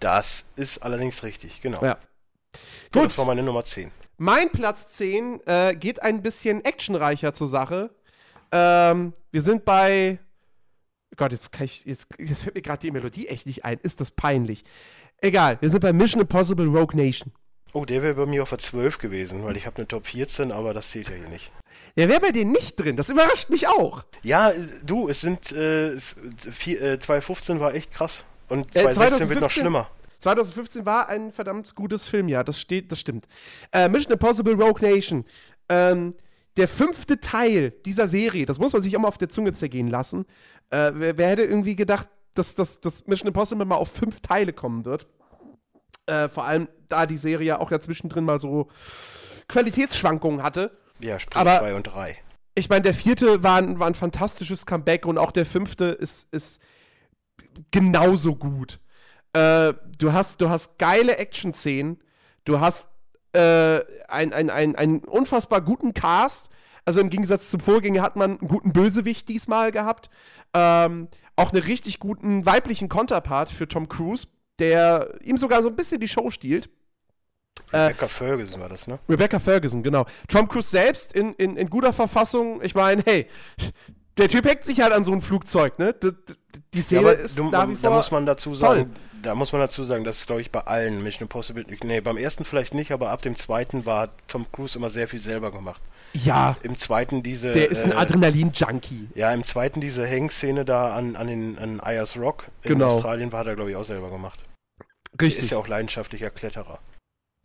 Das 0.00 0.44
ist 0.54 0.82
allerdings 0.82 1.22
richtig, 1.22 1.62
genau. 1.62 1.82
Ja. 1.82 1.96
Gut. 2.92 3.06
das 3.06 3.16
war 3.16 3.24
meine 3.24 3.42
Nummer 3.42 3.64
10. 3.64 3.90
Mein 4.18 4.50
Platz 4.50 4.88
10 4.90 5.40
äh, 5.46 5.74
geht 5.74 6.02
ein 6.02 6.20
bisschen 6.20 6.62
actionreicher 6.62 7.32
zur 7.32 7.48
Sache. 7.48 7.90
Ähm, 8.52 9.12
wir 9.30 9.40
sind 9.42 9.64
bei. 9.64 10.18
Gott, 11.16 11.32
jetzt, 11.32 11.52
kann 11.52 11.64
ich, 11.66 11.84
jetzt, 11.84 12.06
jetzt 12.18 12.42
fällt 12.42 12.54
mir 12.54 12.62
gerade 12.62 12.80
die 12.80 12.90
Melodie 12.90 13.28
echt 13.28 13.46
nicht 13.46 13.64
ein. 13.64 13.78
Ist 13.82 14.00
das 14.00 14.10
peinlich? 14.10 14.64
Egal, 15.18 15.58
wir 15.60 15.68
sind 15.70 15.80
bei 15.80 15.92
Mission 15.92 16.20
Impossible 16.22 16.66
Rogue 16.66 16.96
Nation. 16.96 17.32
Oh, 17.74 17.84
der 17.84 18.02
wäre 18.02 18.14
bei 18.14 18.26
mir 18.26 18.42
auf 18.42 18.50
der 18.50 18.58
12 18.58 18.98
gewesen, 18.98 19.44
weil 19.44 19.56
ich 19.56 19.66
habe 19.66 19.76
eine 19.78 19.88
Top 19.88 20.06
14, 20.06 20.52
aber 20.52 20.74
das 20.74 20.90
zählt 20.90 21.08
ja 21.08 21.14
hier 21.14 21.28
nicht. 21.28 21.52
Der 21.96 22.08
wäre 22.08 22.20
bei 22.20 22.30
dir 22.30 22.44
nicht 22.44 22.76
drin. 22.76 22.96
Das 22.96 23.08
überrascht 23.08 23.48
mich 23.50 23.66
auch. 23.68 24.04
Ja, 24.22 24.50
äh, 24.50 24.56
du, 24.84 25.08
es 25.08 25.20
sind 25.22 25.52
äh, 25.52 25.88
es, 25.88 26.16
vier, 26.50 26.80
äh, 26.82 26.98
2015 26.98 27.60
war 27.60 27.74
echt 27.74 27.92
krass. 27.94 28.24
Und 28.48 28.74
Äh, 28.76 28.82
2016 28.92 29.28
wird 29.28 29.40
noch 29.40 29.48
2015? 29.50 29.62
schlimmer. 29.62 29.90
2015 30.18 30.86
war 30.86 31.08
ein 31.08 31.32
verdammt 31.32 31.74
gutes 31.74 32.08
Filmjahr. 32.08 32.44
Das 32.44 32.60
steht, 32.60 32.92
das 32.92 33.00
stimmt. 33.00 33.26
Äh, 33.72 33.88
Mission 33.88 34.12
Impossible 34.12 34.54
Rogue 34.54 34.80
Nation. 34.80 35.24
Ähm, 35.68 36.14
der 36.56 36.68
fünfte 36.68 37.18
Teil 37.20 37.72
dieser 37.86 38.08
Serie, 38.08 38.46
das 38.46 38.58
muss 38.58 38.72
man 38.72 38.82
sich 38.82 38.96
auch 38.96 39.00
mal 39.00 39.08
auf 39.08 39.18
der 39.18 39.28
Zunge 39.28 39.52
zergehen 39.52 39.88
lassen. 39.88 40.26
Äh, 40.70 40.92
wer, 40.94 41.18
wer 41.18 41.28
hätte 41.30 41.42
irgendwie 41.42 41.76
gedacht, 41.76 42.08
dass, 42.34 42.54
dass, 42.54 42.80
dass 42.80 43.06
Mission 43.06 43.28
Impossible 43.28 43.64
mal 43.64 43.76
auf 43.76 43.90
fünf 43.90 44.20
Teile 44.20 44.52
kommen 44.52 44.84
wird? 44.84 45.06
Äh, 46.06 46.28
vor 46.28 46.44
allem, 46.44 46.68
da 46.88 47.06
die 47.06 47.16
Serie 47.16 47.46
ja 47.46 47.60
auch 47.60 47.70
ja 47.70 47.80
zwischendrin 47.80 48.24
mal 48.24 48.40
so 48.40 48.68
Qualitätsschwankungen 49.48 50.42
hatte. 50.42 50.76
Ja, 50.98 51.18
sprich 51.18 51.36
Aber- 51.40 51.58
2 51.58 51.74
und 51.74 51.84
3. 51.84 52.16
Ich 52.54 52.68
meine, 52.68 52.82
der 52.82 52.92
vierte 52.92 53.42
war 53.42 53.56
ein, 53.56 53.78
war 53.78 53.86
ein 53.86 53.94
fantastisches 53.94 54.66
Comeback 54.66 55.06
und 55.06 55.16
auch 55.16 55.32
der 55.32 55.46
fünfte 55.46 55.86
ist, 55.86 56.28
ist 56.34 56.60
genauso 57.70 58.34
gut. 58.36 58.78
Äh, 59.32 59.72
du, 59.98 60.12
hast, 60.12 60.40
du 60.42 60.50
hast 60.50 60.78
geile 60.78 61.16
Action-Szenen, 61.16 61.98
du 62.44 62.60
hast 62.60 62.88
äh, 63.32 63.80
einen 64.08 64.32
ein, 64.32 64.50
ein, 64.50 64.76
ein 64.76 64.98
unfassbar 65.04 65.60
guten 65.60 65.94
Cast. 65.94 66.50
Also 66.84 67.00
im 67.00 67.10
Gegensatz 67.10 67.50
zum 67.50 67.60
Vorgänger 67.60 68.02
hat 68.02 68.16
man 68.16 68.38
einen 68.38 68.48
guten 68.48 68.72
Bösewicht 68.72 69.28
diesmal 69.28 69.70
gehabt. 69.70 70.10
Ähm, 70.54 71.08
auch 71.36 71.52
einen 71.52 71.62
richtig 71.62 71.98
guten 71.98 72.44
weiblichen 72.44 72.88
Konterpart 72.88 73.50
für 73.50 73.68
Tom 73.68 73.88
Cruise, 73.88 74.26
der 74.58 75.14
ihm 75.22 75.36
sogar 75.36 75.62
so 75.62 75.68
ein 75.68 75.76
bisschen 75.76 76.00
die 76.00 76.08
Show 76.08 76.30
stiehlt. 76.30 76.68
Äh, 77.70 77.78
Rebecca 77.78 78.08
Ferguson 78.08 78.60
war 78.60 78.68
das, 78.68 78.86
ne? 78.86 78.98
Rebecca 79.08 79.38
Ferguson, 79.38 79.82
genau. 79.82 80.06
Tom 80.28 80.48
Cruise 80.48 80.68
selbst 80.68 81.14
in, 81.14 81.32
in, 81.34 81.56
in 81.56 81.70
guter 81.70 81.92
Verfassung. 81.92 82.60
Ich 82.62 82.74
meine, 82.74 83.02
hey, 83.06 83.28
der 84.18 84.28
Typ 84.28 84.44
hängt 84.46 84.64
sich 84.64 84.80
halt 84.80 84.92
an 84.92 85.04
so 85.04 85.12
ein 85.12 85.22
Flugzeug, 85.22 85.78
ne? 85.78 85.94
Die 86.74 86.78
Ja, 86.78 86.82
Szene 86.82 87.00
aber 87.00 87.16
ist 87.16 87.38
du, 87.38 87.48
nach 87.50 87.68
wie 87.68 87.74
da 87.74 87.88
vor. 87.88 87.96
muss 87.96 88.10
man 88.10 88.26
dazu 88.26 88.54
sagen, 88.54 88.92
da 89.22 89.34
muss 89.34 89.52
man 89.52 89.60
dazu 89.60 89.84
sagen, 89.84 90.04
das 90.04 90.18
ist 90.18 90.26
glaube 90.26 90.40
ich 90.42 90.50
bei 90.50 90.60
allen 90.60 91.02
Mission 91.02 91.22
Impossible, 91.22 91.64
nee, 91.84 92.00
beim 92.00 92.16
ersten 92.18 92.44
vielleicht 92.44 92.74
nicht, 92.74 92.92
aber 92.92 93.10
ab 93.10 93.22
dem 93.22 93.36
zweiten 93.36 93.86
war 93.86 94.10
Tom 94.28 94.46
Cruise 94.52 94.76
immer 94.78 94.90
sehr 94.90 95.08
viel 95.08 95.20
selber 95.20 95.50
gemacht. 95.50 95.82
ja, 96.12 96.56
Im 96.62 96.76
zweiten 96.76 97.22
diese 97.22 97.52
der 97.52 97.70
ist 97.70 97.84
ein 97.84 97.92
äh, 97.92 97.96
Adrenalin-Junkie. 97.96 99.08
Ja, 99.14 99.32
im 99.32 99.44
zweiten 99.44 99.80
diese 99.80 100.06
Hangszene 100.08 100.64
da 100.64 100.94
an, 100.94 101.16
an 101.16 101.26
den 101.28 101.58
an 101.58 101.80
Ayers 101.80 102.16
Rock 102.18 102.46
in 102.62 102.72
Genau. 102.72 102.88
Australien 102.88 103.32
war 103.32 103.46
er 103.46 103.54
glaube 103.54 103.70
ich 103.70 103.76
auch 103.76 103.84
selber 103.84 104.10
gemacht. 104.10 104.44
Der 105.14 105.26
Richtig. 105.26 105.44
ist 105.44 105.50
ja 105.50 105.58
auch 105.58 105.68
leidenschaftlicher 105.68 106.30
Kletterer. 106.30 106.80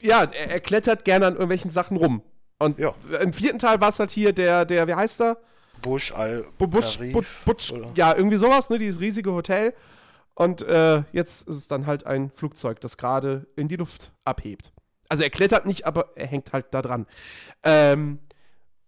Ja, 0.02 0.24
er, 0.24 0.52
er 0.52 0.60
klettert 0.60 1.06
gerne 1.06 1.28
an 1.28 1.34
irgendwelchen 1.34 1.72
Sachen 1.72 1.98
rum. 1.98 2.22
Und 2.60 2.78
Ja. 2.80 2.94
im 3.22 3.34
vierten 3.34 3.60
Teil 3.60 3.80
war 3.82 3.90
es 3.90 4.00
halt 4.00 4.12
hier 4.12 4.34
der, 4.34 4.66
der, 4.66 4.88
wie 4.88 4.94
heißt 4.96 5.22
er? 5.22 5.38
Bush 5.82 6.12
Al 6.12 6.46
Bu- 6.58 6.68
Butch, 6.68 6.98
Tarif, 6.98 7.14
Butch, 7.14 7.28
Butch, 7.46 7.72
oder? 7.72 7.92
ja, 7.96 8.16
irgendwie 8.16 8.38
sowas, 8.38 8.70
ne? 8.70 8.78
Dieses 8.80 9.00
riesige 9.00 9.32
Hotel. 9.32 9.74
Und 10.36 10.62
äh, 10.62 11.04
jetzt 11.14 11.48
ist 11.48 11.56
es 11.56 11.68
dann 11.68 11.88
halt 11.88 12.06
ein 12.06 12.30
Flugzeug, 12.30 12.80
das 12.82 12.98
gerade 12.98 13.48
in 13.56 13.68
die 13.68 13.76
Luft 13.76 14.12
abhebt. 14.24 14.72
Also 15.10 15.24
er 15.24 15.30
klettert 15.30 15.66
nicht, 15.66 15.86
aber 15.86 16.12
er 16.16 16.28
hängt 16.28 16.54
halt 16.54 16.68
da 16.72 16.82
dran. 16.82 17.08
Ähm, 17.64 18.20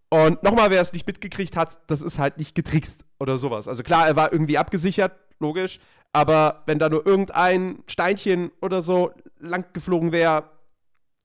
und 0.10 0.43
nochmal, 0.43 0.69
wer 0.69 0.81
es 0.81 0.93
nicht 0.93 1.08
mitgekriegt 1.08 1.55
hat, 1.55 1.79
das 1.88 2.01
ist 2.01 2.19
halt 2.19 2.38
nicht 2.38 2.55
getrickst 2.55 3.05
oder 3.19 3.38
sowas. 3.38 3.67
Also 3.67 3.84
klar, 3.84 4.08
er 4.08 4.15
war 4.15 4.31
irgendwie 4.31 4.58
abgesichert, 4.58 5.13
logisch. 5.39 5.79
Aber 6.13 6.63
wenn 6.65 6.79
da 6.79 6.89
nur 6.89 7.05
irgendein 7.05 7.84
Steinchen 7.88 8.51
oder 8.62 8.81
so 8.81 9.12
lang 9.39 9.65
geflogen 9.74 10.12
wäre, 10.12 10.43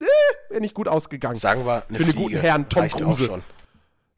äh, 0.01 0.05
wäre 0.51 0.61
nicht 0.61 0.75
gut 0.75 0.89
ausgegangen. 0.89 1.37
Sagen 1.37 1.65
wir 1.67 1.83
eine 1.89 1.97
Für 1.99 2.05
den 2.05 2.15
guten 2.15 2.37
Herrn 2.39 2.69
Tom 2.69 2.83
Reicht 2.83 2.99
schon. 2.99 3.43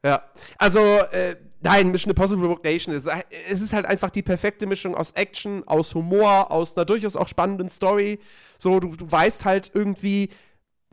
Ja, 0.06 0.22
also, 0.56 0.78
äh, 0.78 1.34
nein, 1.62 1.90
Mission 1.90 2.10
Impossible 2.10 2.46
Rogue 2.46 2.62
Nation 2.62 2.94
ist, 2.94 3.08
es 3.50 3.60
ist 3.60 3.72
halt 3.72 3.86
einfach 3.86 4.10
die 4.10 4.22
perfekte 4.22 4.64
Mischung 4.64 4.94
aus 4.94 5.10
Action, 5.10 5.66
aus 5.66 5.96
Humor, 5.96 6.52
aus 6.52 6.76
einer 6.76 6.84
durchaus 6.84 7.16
auch 7.16 7.26
spannenden 7.26 7.68
Story. 7.68 8.20
So, 8.56 8.78
du, 8.78 8.94
du 8.94 9.10
weißt 9.10 9.44
halt 9.44 9.72
irgendwie, 9.74 10.30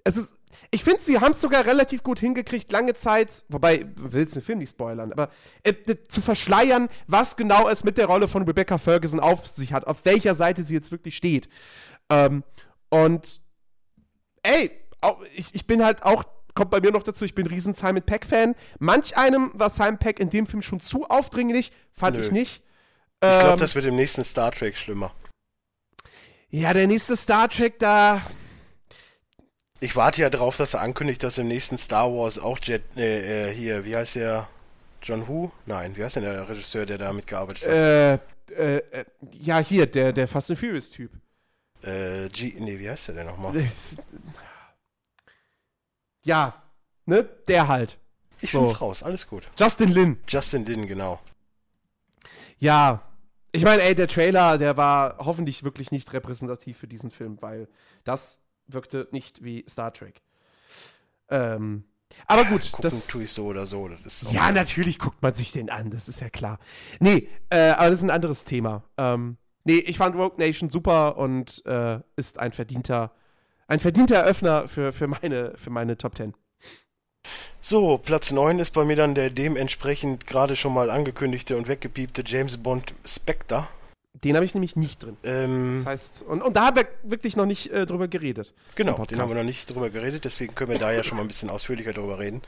es 0.04 0.18
ist, 0.18 0.40
ich 0.72 0.84
finde, 0.84 1.02
sie 1.02 1.20
haben 1.20 1.34
es 1.34 1.42
sogar 1.42 1.64
relativ 1.64 2.02
gut 2.02 2.20
hingekriegt, 2.20 2.72
lange 2.72 2.96
Zeit, 2.96 3.46
wobei, 3.50 3.78
du 3.84 4.14
willst 4.14 4.36
den 4.36 4.42
Film 4.42 4.58
nicht 4.58 4.72
spoilern, 4.72 5.12
aber 5.12 5.30
äh, 5.62 5.76
zu 6.08 6.20
verschleiern, 6.20 6.90
was 7.06 7.36
genau 7.36 7.70
es 7.70 7.84
mit 7.84 8.00
der 8.00 8.08
Rolle 8.08 8.28
von 8.28 8.42
Rebecca 8.42 8.80
Ferguson 8.80 9.20
auf 9.20 9.46
sich 9.46 9.74
hat, 9.74 9.86
auf 9.86 10.06
welcher 10.06 10.34
Seite 10.34 10.64
sie 10.64 10.74
jetzt 10.74 10.92
wirklich 10.92 11.16
steht. 11.16 11.50
Ähm, 12.10 12.44
und 12.90 13.42
ey, 14.42 14.72
auch, 15.02 15.22
ich, 15.36 15.54
ich 15.54 15.68
bin 15.68 15.86
halt 15.86 16.02
auch 16.02 16.24
kommt 16.54 16.72
bei 16.72 16.80
mir 16.80 16.92
noch 16.92 17.04
dazu, 17.04 17.26
ich 17.26 17.36
bin 17.36 17.46
ein 17.46 17.54
riesen 17.54 17.74
Simon 17.74 18.02
Peck-Fan. 18.02 18.56
Manch 18.80 19.18
einem 19.18 19.52
war 19.54 19.70
Simon 19.70 19.98
Peck 19.98 20.20
in 20.20 20.30
dem 20.30 20.46
Film 20.46 20.62
schon 20.62 20.80
zu 20.80 21.06
aufdringlich, 21.10 21.72
fand 21.94 22.18
Nö. 22.18 22.24
ich 22.24 22.32
nicht. 22.32 22.62
Ich 23.22 23.30
glaube, 23.30 23.54
Ähm, 23.54 23.60
das 23.60 23.76
wird 23.76 23.86
im 23.86 23.96
nächsten 23.96 24.24
Star 24.24 24.52
Trek 24.52 24.78
schlimmer. 24.78 25.14
Ja, 26.50 26.74
der 26.74 26.88
nächste 26.88 27.16
Star 27.18 27.50
Trek, 27.50 27.80
da. 27.80 28.22
Ich 29.80 29.96
warte 29.96 30.22
ja 30.22 30.30
drauf, 30.30 30.56
dass 30.58 30.74
er 30.76 30.82
ankündigt, 30.82 31.24
dass 31.24 31.38
im 31.38 31.48
nächsten 31.48 31.78
Star 31.78 32.12
Wars 32.14 32.38
auch 32.38 32.60
Jet, 32.62 32.84
äh, 32.96 33.50
äh, 33.50 33.54
hier, 33.54 33.86
wie 33.86 33.96
heißt 33.96 34.16
der? 34.16 34.48
John 35.02 35.28
Who? 35.28 35.52
Nein, 35.66 35.98
wie 35.98 36.04
heißt 36.04 36.16
denn 36.16 36.24
der 36.24 36.48
Regisseur, 36.48 36.86
der 36.86 36.98
da 36.98 37.12
mitgearbeitet 37.12 37.64
hat? 37.64 37.70
Äh, 37.70 38.14
äh, 38.56 38.78
äh, 38.92 39.06
ja, 39.42 39.60
hier, 39.60 39.86
der, 39.86 40.14
der 40.14 40.28
Fast 40.28 40.50
and 40.52 40.60
Furious-Typ. 40.60 41.12
Äh, 41.82 42.30
G, 42.30 42.54
nee, 42.60 42.80
wie 42.80 42.90
heißt 42.90 43.10
der 43.10 43.16
denn 43.16 43.28
nochmal? 43.28 43.54
Ja, 46.24 46.62
ne? 47.06 47.24
Der 47.48 47.68
halt. 47.68 47.98
Ich 48.42 48.52
So. 48.52 48.60
find's 48.66 48.82
raus, 48.82 49.04
alles 49.04 49.28
gut. 49.28 49.50
Justin 49.58 49.90
Lin. 49.92 50.18
Justin 50.28 50.66
Lin, 50.66 50.88
genau. 50.88 51.20
Ja. 52.60 53.02
Ich 53.52 53.64
meine, 53.64 53.84
ey, 53.84 53.94
der 53.94 54.08
Trailer, 54.08 54.58
der 54.58 54.78
war 54.78 55.18
hoffentlich 55.20 55.64
wirklich 55.64 55.92
nicht 55.92 56.12
repräsentativ 56.14 56.78
für 56.78 56.88
diesen 56.88 57.12
Film, 57.12 57.38
weil 57.42 57.68
das 58.04 58.40
wirkte 58.68 59.08
nicht 59.12 59.44
wie 59.44 59.64
Star 59.70 59.94
Trek. 59.94 60.22
Ähm, 61.30 61.84
aber 62.28 62.46
gut, 62.46 62.72
Gucken 62.72 62.90
das. 62.90 63.08
tue 63.08 63.24
ich 63.24 63.32
so 63.32 63.46
oder 63.46 63.66
so. 63.66 63.88
Das 63.90 64.24
ist 64.24 64.32
Ja, 64.32 64.52
natürlich 64.52 65.00
guckt 65.00 65.22
man 65.22 65.34
sich 65.34 65.52
den 65.52 65.70
an, 65.70 65.90
das 65.90 66.08
ist 66.08 66.20
ja 66.20 66.30
klar. 66.30 66.60
Nee, 67.00 67.28
äh, 67.50 67.72
aber 67.72 67.90
das 67.90 68.00
ist 68.00 68.04
ein 68.04 68.10
anderes 68.12 68.44
Thema. 68.44 68.84
Ähm, 68.98 69.38
nee, 69.64 69.78
ich 69.78 69.98
fand 69.98 70.16
Rogue 70.16 70.38
Nation 70.38 70.70
super 70.70 71.18
und 71.18 71.64
äh, 71.66 72.00
ist 72.16 72.40
ein 72.40 72.52
verdienter, 72.54 73.12
ein 73.68 73.80
verdienter 73.80 74.16
Eröffner 74.16 74.68
für, 74.68 74.92
für, 74.94 75.08
meine, 75.08 75.54
für 75.56 75.70
meine 75.70 75.98
Top 75.98 76.16
10. 76.18 76.34
So, 77.62 77.98
Platz 77.98 78.32
9 78.32 78.60
ist 78.60 78.72
bei 78.72 78.84
mir 78.84 78.98
dann 78.98 79.16
der 79.16 79.30
dementsprechend 79.30 80.28
gerade 80.28 80.56
schon 80.56 80.74
mal 80.74 80.90
angekündigte 80.90 81.56
und 81.56 81.68
weggepiepte 81.70 82.24
James 82.26 82.58
Bond 82.58 82.94
Spectre. 83.06 83.68
Den 84.14 84.36
habe 84.36 84.46
ich 84.46 84.54
nämlich 84.54 84.76
nicht 84.76 85.02
drin. 85.04 85.18
Ähm, 85.24 85.76
Das 85.78 85.86
heißt, 85.86 86.22
und, 86.24 86.42
und 86.42 86.56
da 86.56 86.68
haben 86.68 86.76
wir 86.76 86.88
wirklich 87.04 87.36
noch 87.36 87.46
nicht 87.46 87.72
äh, 87.72 87.86
drüber 87.86 88.08
geredet. 88.08 88.54
genau, 88.76 89.06
den 89.06 89.20
haben 89.20 89.30
wir 89.30 89.36
noch 89.38 89.44
nicht 89.44 89.74
drüber 89.74 89.90
geredet, 89.90 90.26
deswegen 90.26 90.56
können 90.56 90.72
wir 90.72 90.80
da 90.80 90.92
ja 90.92 91.04
schon 91.04 91.18
mal 91.18 91.24
ein 91.24 91.28
bisschen 91.28 91.50
ausführlicher 91.50 91.94
drüber 91.94 92.20
reden. 92.20 92.42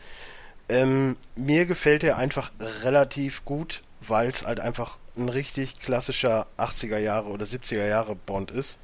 Ähm, 0.68 1.16
mir 1.36 1.66
gefällt 1.66 2.04
er 2.04 2.18
einfach 2.18 2.52
relativ 2.60 3.46
gut, 3.46 3.84
weil 4.02 4.30
es 4.30 4.46
halt 4.46 4.60
einfach 4.60 5.00
ein 5.18 5.30
richtig 5.30 5.80
klassischer 5.80 6.48
80er 6.58 6.98
Jahre 6.98 7.30
oder 7.30 7.46
70er 7.46 7.88
Jahre 7.88 8.16
Bond 8.16 8.52
ist. 8.52 8.78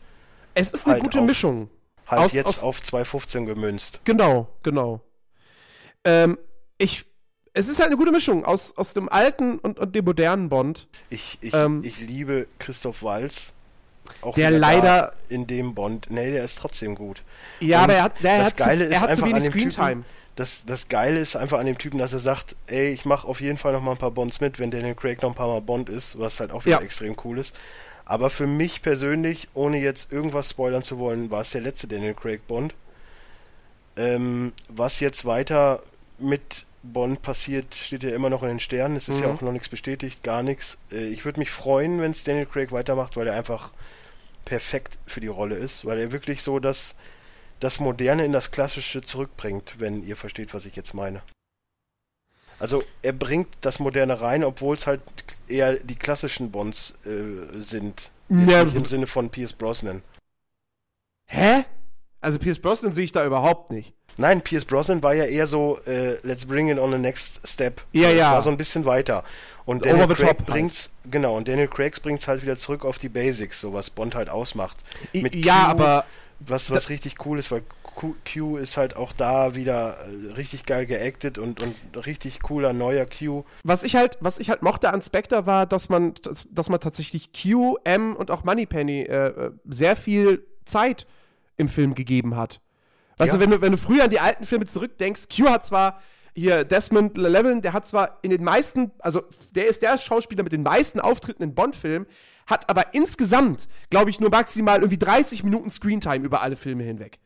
Es 0.54 0.72
ist 0.72 0.86
eine 0.86 0.96
Halt 0.96 1.04
gute 1.04 1.22
Mischung. 1.22 1.70
Halt 2.12 2.22
Aus- 2.22 2.34
jetzt 2.34 2.46
aus- 2.48 2.64
auf 2.64 2.84
215 2.84 3.46
gemünzt. 3.46 4.02
Genau, 4.04 4.48
genau. 4.64 5.02
Ähm, 6.04 6.38
ich, 6.78 7.06
es 7.54 7.68
ist 7.68 7.80
halt 7.80 7.88
eine 7.88 7.98
gute 7.98 8.12
Mischung 8.12 8.44
aus, 8.46 8.76
aus 8.78 8.94
dem 8.94 9.08
alten 9.10 9.60
und, 9.60 9.80
und 9.80 9.96
dem 9.96 10.06
modernen 10.06 10.50
Bond. 10.50 10.88
Ich, 11.10 11.38
ich, 11.42 11.54
Ähm, 11.54 11.82
ich 11.84 12.00
liebe 12.00 12.48
Christoph 12.60 13.02
Walz. 13.04 13.54
Auch 14.22 14.36
Der 14.36 14.52
leider- 14.52 15.12
in 15.30 15.48
dem 15.48 15.74
Bond. 15.74 16.08
Nee, 16.10 16.32
der 16.32 16.44
ist 16.44 16.58
trotzdem 16.58 16.96
gut. 16.96 17.24
Ja, 17.60 17.78
Und 17.80 17.84
aber 17.86 17.94
er 17.94 18.04
hat, 18.04 18.24
der 18.24 18.38
das 18.40 18.46
hat, 18.48 18.58
zu, 18.58 18.64
Geile 18.66 18.84
ist 18.86 18.92
er 18.94 19.02
hat 19.02 19.16
zu 19.16 19.26
wenig 19.26 19.44
Screentime. 19.46 20.04
Das, 20.36 20.66
das 20.66 20.88
Geile 20.88 21.20
ist 21.20 21.36
einfach 21.36 21.60
an 21.60 21.66
dem 21.66 21.78
Typen, 21.78 21.98
dass 22.00 22.14
er 22.14 22.20
sagt, 22.20 22.56
ey, 22.68 22.90
ich 22.92 23.06
mache 23.06 23.28
auf 23.28 23.42
jeden 23.42 23.58
Fall 23.58 23.74
noch 23.74 23.82
mal 23.82 23.92
ein 23.92 23.98
paar 23.98 24.12
Bonds 24.12 24.42
mit, 24.42 24.60
wenn 24.60 24.72
Daniel 24.72 24.96
Craig 24.96 25.22
noch 25.22 25.30
ein 25.30 25.36
paar 25.36 25.48
Mal 25.48 25.62
Bond 25.62 25.88
ist, 25.90 26.18
was 26.20 26.40
halt 26.40 26.52
auch 26.52 26.66
wieder 26.66 26.78
Ja. 26.80 26.84
extrem 26.84 27.16
cool 27.24 27.38
ist. 27.38 27.56
Aber 28.12 28.30
für 28.30 28.46
mich 28.46 28.82
persönlich, 28.82 29.48
ohne 29.54 29.80
jetzt 29.80 30.12
irgendwas 30.12 30.50
spoilern 30.50 30.84
zu 30.84 31.00
wollen, 31.00 31.32
war 31.32 31.40
es 31.40 31.52
der 31.52 31.62
letzte 31.62 31.88
Daniel 31.88 32.14
Craig 32.14 32.46
Bond. 32.46 32.76
Ähm, 33.96 34.52
was 34.68 35.00
jetzt 35.00 35.24
weiter 35.24 35.82
mit 36.20 36.66
Bond 36.84 37.22
passiert, 37.22 37.74
steht 37.74 38.04
ja 38.04 38.10
immer 38.10 38.30
noch 38.30 38.44
in 38.44 38.50
den 38.50 38.60
Sternen. 38.60 38.98
Es 38.98 39.08
ist 39.08 39.22
ja 39.22 39.28
Mhm. 39.30 39.36
auch 39.38 39.42
noch 39.42 39.54
nichts 39.54 39.70
bestätigt, 39.70 40.24
gar 40.24 40.44
nichts. 40.44 40.78
Äh, 40.92 41.08
ich 41.08 41.24
würde 41.24 41.40
mich 41.40 41.52
freuen, 41.52 42.02
wenn 42.02 42.12
es 42.12 42.26
Daniel 42.26 42.48
Craig 42.48 42.74
weitermacht, 42.74 43.16
weil 43.16 43.28
er 43.28 43.34
einfach 43.36 43.72
perfekt 44.44 44.98
für 45.06 45.22
die 45.22 45.28
Rolle 45.28 45.56
ist, 45.56 45.86
weil 45.86 45.98
er 45.98 46.12
wirklich 46.12 46.42
so 46.42 46.60
das, 46.60 46.96
das 47.62 47.80
Moderne 47.80 48.26
in 48.26 48.34
das 48.34 48.52
Klassische 48.52 49.02
zurückbringt, 49.02 49.76
wenn 49.80 50.04
ihr 50.04 50.18
versteht, 50.18 50.54
was 50.54 50.66
ich 50.66 50.76
jetzt 50.76 50.94
meine. 50.94 51.22
Also 52.62 52.84
er 53.02 53.14
bringt 53.14 53.48
das 53.62 53.80
Moderne 53.80 54.22
rein, 54.22 54.44
obwohl 54.44 54.76
es 54.76 54.86
halt 54.86 55.02
eher 55.48 55.80
die 55.80 55.96
klassischen 55.96 56.52
Bonds 56.52 56.94
äh, 57.06 57.60
sind. 57.60 58.12
Ja, 58.30 58.62
im 58.62 58.86
Sinne 58.86 59.08
von 59.08 59.32
Pierce 59.32 59.54
Brosnan. 59.54 60.04
Hä? 61.26 61.66
Also 62.22 62.38
Pierce 62.38 62.60
Brosnan 62.60 62.94
sehe 62.94 63.04
ich 63.06 63.12
da 63.12 63.26
überhaupt 63.26 63.72
nicht. 63.72 63.94
Nein, 64.18 64.42
Pierce 64.42 64.66
Brosnan 64.66 65.02
war 65.02 65.16
ja 65.16 65.26
eher 65.26 65.48
so, 65.48 65.80
äh, 65.88 66.18
let's 66.22 66.46
bring 66.46 66.70
it 66.70 66.78
on 66.78 66.92
the 66.92 67.00
next 67.00 67.48
step. 67.48 67.82
Ja, 67.94 68.10
das 68.10 68.20
ja. 68.20 68.32
war 68.34 68.42
so 68.44 68.52
ein 68.52 68.58
bisschen 68.58 68.86
weiter. 68.86 69.24
Und 69.66 69.82
Over 69.84 69.90
Daniel 69.90 70.08
the 70.10 70.14
Craig 70.16 70.28
top 70.28 70.38
halt. 70.40 70.48
bringt's, 70.48 70.92
genau, 71.10 71.38
und 71.38 71.48
Daniel 71.48 71.68
Craig 71.68 72.00
bringt's 72.04 72.28
halt 72.28 72.44
wieder 72.44 72.58
zurück 72.58 72.86
auf 72.86 73.00
die 73.00 73.10
Basics, 73.10 73.60
so 73.60 73.74
was 73.74 73.90
Bond 73.90 74.14
halt 74.14 74.30
ausmacht. 74.30 74.78
Mit 75.14 75.34
ja, 75.34 75.66
Q- 75.66 75.72
aber 75.72 76.06
Was, 76.48 76.72
was 76.72 76.90
richtig 76.90 77.26
cool 77.26 77.38
ist, 77.38 77.52
weil 77.52 77.62
Q, 77.84 78.16
Q 78.26 78.58
ist 78.58 78.76
halt 78.78 78.96
auch 78.96 79.14
da 79.14 79.54
wieder 79.56 79.98
äh, 80.00 80.32
richtig 80.34 80.66
geil 80.66 80.86
geactet 80.86 81.38
und, 81.38 81.62
und 81.62 81.76
richtig 82.06 82.42
cooler 82.42 82.74
neuer 82.74 83.06
Q. 83.06 83.44
was 83.64 83.84
ich 83.84 83.96
halt, 83.96 84.18
was 84.22 84.40
ich 84.40 84.50
halt 84.50 84.62
mochte 84.64 84.92
an 84.92 85.02
Spectre 85.02 85.46
war, 85.46 85.66
dass 85.66 85.90
man, 85.90 86.14
dass, 86.24 86.48
dass 86.50 86.70
man 86.70 86.80
tatsächlich 86.80 87.32
Q, 87.34 87.78
M 87.84 88.16
und 88.16 88.32
auch 88.32 88.44
Moneypenny 88.44 89.02
äh, 89.02 89.28
äh, 89.28 89.52
sehr 89.66 89.96
viel 89.96 90.46
Zeit 90.66 91.06
im 91.58 91.70
Film 91.70 91.94
gegeben 91.94 92.36
hat. 92.36 92.60
Weißt 93.18 93.34
Ja. 93.34 93.38
du, 93.38 93.44
wenn 93.44 93.52
du, 93.52 93.62
wenn 93.62 93.72
du 93.74 93.78
früher 93.78 94.06
an 94.06 94.10
die 94.10 94.20
alten 94.20 94.46
Filme 94.46 94.66
zurückdenkst, 94.66 95.24
Q 95.36 95.48
hat 95.50 95.66
zwar 95.66 96.02
hier 96.34 96.64
Desmond 96.64 97.18
Llewellyn, 97.18 97.62
der 97.62 97.74
hat 97.74 97.86
zwar 97.86 98.18
in 98.22 98.30
den 98.32 98.44
meisten, 98.44 98.92
also 99.00 99.22
der 99.52 99.68
ist 99.68 99.82
der 99.82 99.98
Schauspieler 99.98 100.44
mit 100.44 100.54
den 100.54 100.64
meisten 100.64 101.00
Auftritten 101.00 101.44
in 101.44 101.54
Bond-Filmen, 101.54 102.08
hat 102.52 102.70
aber 102.70 102.94
insgesamt, 102.94 103.68
glaube 103.90 104.12
ich, 104.12 104.20
nur 104.20 104.30
maximal 104.30 104.80
irgendwie 104.80 105.00
30 105.00 105.44
Minuten 105.44 105.72
Screentime 105.72 106.24
über 106.24 106.42
alle 106.42 106.56
Filme 106.56 106.84
hinweg. 106.84 107.18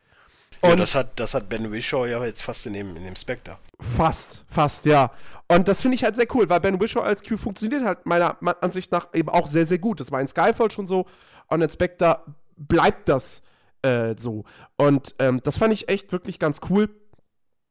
Ja, 0.62 0.72
Und 0.72 0.78
das 0.78 0.94
hat, 0.94 1.20
das 1.20 1.34
hat 1.34 1.48
Ben 1.50 1.70
Wishaw 1.70 2.06
ja 2.06 2.24
jetzt 2.24 2.42
fast 2.42 2.64
in 2.66 2.72
dem, 2.72 2.96
in 2.96 3.04
dem 3.04 3.16
Spectre. 3.16 3.58
Fast, 3.78 4.46
fast, 4.48 4.86
ja. 4.86 5.12
Und 5.48 5.68
das 5.68 5.82
finde 5.82 5.96
ich 5.96 6.04
halt 6.04 6.16
sehr 6.16 6.26
cool, 6.34 6.48
weil 6.48 6.60
Ben 6.60 6.80
Whishaw 6.80 7.02
als 7.02 7.22
Q 7.22 7.36
funktioniert 7.36 7.84
halt 7.84 8.06
meiner 8.06 8.36
Ansicht 8.62 8.90
nach 8.90 9.08
eben 9.12 9.28
auch 9.28 9.46
sehr, 9.46 9.66
sehr 9.66 9.78
gut. 9.78 10.00
Das 10.00 10.10
war 10.10 10.20
in 10.20 10.26
Skyfall 10.26 10.70
schon 10.70 10.86
so 10.86 11.06
und 11.48 11.62
in 11.62 11.70
Spectre 11.70 12.24
bleibt 12.56 13.08
das 13.08 13.42
äh, 13.82 14.14
so. 14.16 14.44
Und 14.76 15.14
ähm, 15.18 15.40
das 15.42 15.58
fand 15.58 15.72
ich 15.72 15.88
echt 15.88 16.10
wirklich 16.10 16.38
ganz 16.38 16.60
cool. 16.70 16.88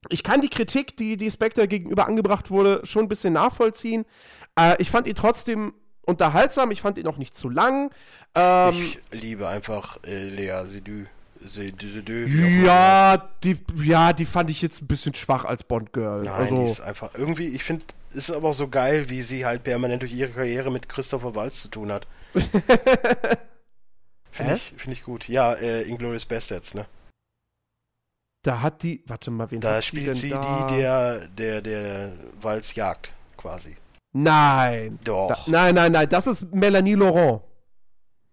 Ich 0.10 0.24
kann 0.24 0.42
die 0.42 0.50
Kritik, 0.50 0.96
die, 0.98 1.18
die 1.18 1.32
Spectre 1.32 1.68
gegenüber 1.68 2.08
angebracht 2.08 2.52
wurde, 2.52 2.82
schon 2.86 3.06
ein 3.06 3.10
bisschen 3.10 3.34
nachvollziehen. 3.34 4.06
Äh, 4.58 4.76
ich 4.80 4.92
fand 4.92 5.08
ihn 5.08 5.16
trotzdem 5.16 5.74
unterhaltsam, 6.06 6.72
ich 6.72 6.82
fand 6.82 6.98
ihn 6.98 7.08
auch 7.08 7.18
nicht 7.18 7.36
zu 7.36 7.50
lang. 7.50 7.92
Ähm, 8.36 8.74
ich 8.74 9.00
liebe 9.12 9.48
einfach 9.48 9.98
äh, 10.04 10.30
Lea 10.30 10.64
immer 12.26 12.66
ja, 12.66 13.30
die, 13.44 13.58
ja, 13.84 14.14
die 14.14 14.26
fand 14.26 14.50
ich 14.50 14.62
jetzt 14.62 14.82
ein 14.82 14.88
bisschen 14.88 15.14
schwach 15.14 15.46
als 15.46 15.64
Bond-Girl. 15.64 16.24
Nein, 16.24 16.34
also, 16.34 16.56
die 16.56 16.72
ist 16.72 16.82
einfach 16.82 17.12
irgendwie, 17.14 17.48
ich 17.48 17.64
finde, 17.64 17.86
es 18.10 18.30
ist 18.30 18.32
aber 18.32 18.50
auch 18.50 18.54
so 18.54 18.68
geil, 18.68 19.10
wie 19.10 19.22
sie 19.22 19.46
halt 19.46 19.64
permanent 19.64 20.02
durch 20.02 20.14
ihre 20.14 20.32
Karriere 20.32 20.72
mit 20.72 20.90
Christopher 20.90 21.36
Waltz 21.36 21.62
zu 21.62 21.68
tun 21.68 21.92
hat. 21.92 22.08
Finde 24.32 24.56
ich, 24.56 24.74
find 24.76 24.92
ich 24.92 25.04
gut. 25.04 25.30
Ja, 25.30 25.54
äh, 25.54 25.84
Inglourious 25.84 26.26
Bastards, 26.26 26.74
ne? 26.74 26.86
da 28.46 28.62
hat 28.62 28.84
die, 28.84 29.04
warte 29.08 29.32
mal, 29.32 29.50
wen 29.50 29.60
Da 29.60 29.76
hat 29.78 29.86
spielt 29.86 30.08
denn 30.08 30.14
sie 30.14 30.30
da? 30.30 30.68
die, 30.68 30.76
der, 30.76 31.28
der, 31.28 31.62
der 31.62 32.12
Waltz 32.42 32.76
jagt, 32.76 33.14
quasi. 33.38 33.76
Nein. 34.18 34.98
Da, 35.04 35.28
Doch. 35.28 35.48
nein, 35.48 35.76
nein, 35.76 35.92
nein, 35.92 36.08
das 36.08 36.26
ist 36.26 36.54
Melanie 36.54 36.94
Laurent. 36.94 37.42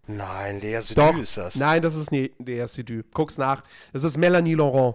Nein, 0.06 0.60
Lea 0.60 0.80
Seydoux 0.80 0.94
Doch. 1.12 1.18
ist 1.18 1.36
das. 1.36 1.56
Nein, 1.56 1.82
das 1.82 1.96
ist 1.96 2.12
nie 2.12 2.30
der 2.38 2.68
Sidu. 2.68 3.02
Guck's 3.12 3.36
nach. 3.36 3.64
Das 3.92 4.04
ist 4.04 4.16
Melanie 4.16 4.54
Laurent. 4.54 4.94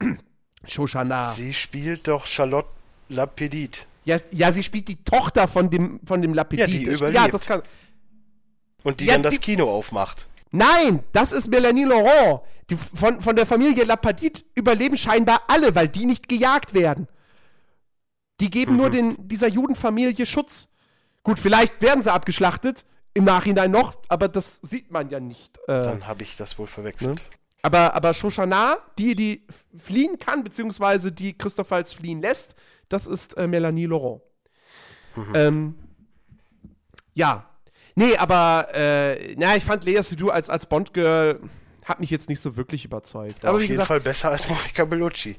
Shoshana. 0.64 1.30
Sie 1.32 1.52
spielt 1.52 2.08
doch 2.08 2.24
Charlotte 2.26 2.68
Lapedit. 3.08 3.86
Ja, 4.04 4.16
ja, 4.30 4.50
sie 4.50 4.62
spielt 4.62 4.88
die 4.88 4.96
Tochter 5.04 5.46
von 5.46 5.68
dem, 5.70 6.00
von 6.06 6.22
dem 6.22 6.32
Lapidit. 6.34 6.68
Ja, 6.68 6.74
die 6.74 6.84
überlebt. 6.84 7.14
Ja, 7.16 7.28
das 7.28 7.44
kann. 7.46 7.62
Und 8.82 9.00
die 9.00 9.06
Ja, 9.06 9.14
dann 9.14 9.22
das 9.24 9.34
die- 9.34 9.40
Kino 9.40 9.70
aufmacht. 9.70 10.26
Nein, 10.52 11.00
das 11.12 11.32
ist 11.32 11.48
Melanie 11.48 11.84
Laurent. 11.84 12.40
Die, 12.70 12.76
von, 12.76 13.20
von 13.20 13.36
der 13.36 13.46
Familie 13.46 13.84
Lapadit 13.84 14.44
überleben 14.54 14.96
scheinbar 14.96 15.42
alle, 15.48 15.74
weil 15.74 15.88
die 15.88 16.06
nicht 16.06 16.28
gejagt 16.28 16.72
werden. 16.72 17.08
Die 18.40 18.50
geben 18.50 18.72
Mhm. 18.72 18.78
nur 18.78 18.90
den, 18.90 19.28
dieser 19.28 19.48
Judenfamilie 19.48 20.26
Schutz. 20.26 20.68
Gut, 21.22 21.38
vielleicht 21.38 21.80
werden 21.82 22.02
sie 22.02 22.12
abgeschlachtet, 22.12 22.84
im 23.12 23.24
Nachhinein 23.24 23.70
noch, 23.70 23.94
aber 24.08 24.28
das 24.28 24.56
sieht 24.62 24.90
man 24.90 25.10
ja 25.10 25.20
nicht. 25.20 25.58
Äh, 25.68 25.82
Dann 25.82 26.06
habe 26.06 26.22
ich 26.22 26.36
das 26.36 26.58
wohl 26.58 26.66
verwechselt. 26.66 27.20
aber, 27.62 27.94
aber 27.94 28.14
Shoshana, 28.14 28.78
die, 28.98 29.14
die 29.14 29.46
fliehen 29.76 30.18
kann, 30.18 30.42
beziehungsweise 30.44 31.12
die 31.12 31.36
Christoph 31.36 31.70
Waltz 31.72 31.92
fliehen 31.92 32.22
lässt, 32.22 32.54
das 32.88 33.06
ist 33.06 33.36
äh, 33.36 33.46
Melanie 33.46 33.86
Laurent. 33.86 34.22
Ähm, 35.34 35.74
ja. 37.14 37.46
Nee, 37.96 38.16
aber, 38.16 38.68
äh, 38.72 39.34
na, 39.36 39.56
ich 39.56 39.64
fand 39.64 39.84
Lea 39.84 40.00
Seydoux 40.02 40.30
als, 40.30 40.48
als 40.48 40.66
Bond-Girl, 40.66 41.40
hat 41.84 42.00
mich 42.00 42.10
jetzt 42.10 42.28
nicht 42.28 42.40
so 42.40 42.56
wirklich 42.56 42.84
überzeugt. 42.84 43.44
Aber 43.44 43.56
auf 43.56 43.60
jeden 43.62 43.72
gesagt, 43.72 43.88
Fall 43.88 44.00
besser 44.00 44.30
als 44.30 44.48
Monica 44.48 44.84
Bellucci. 44.84 45.36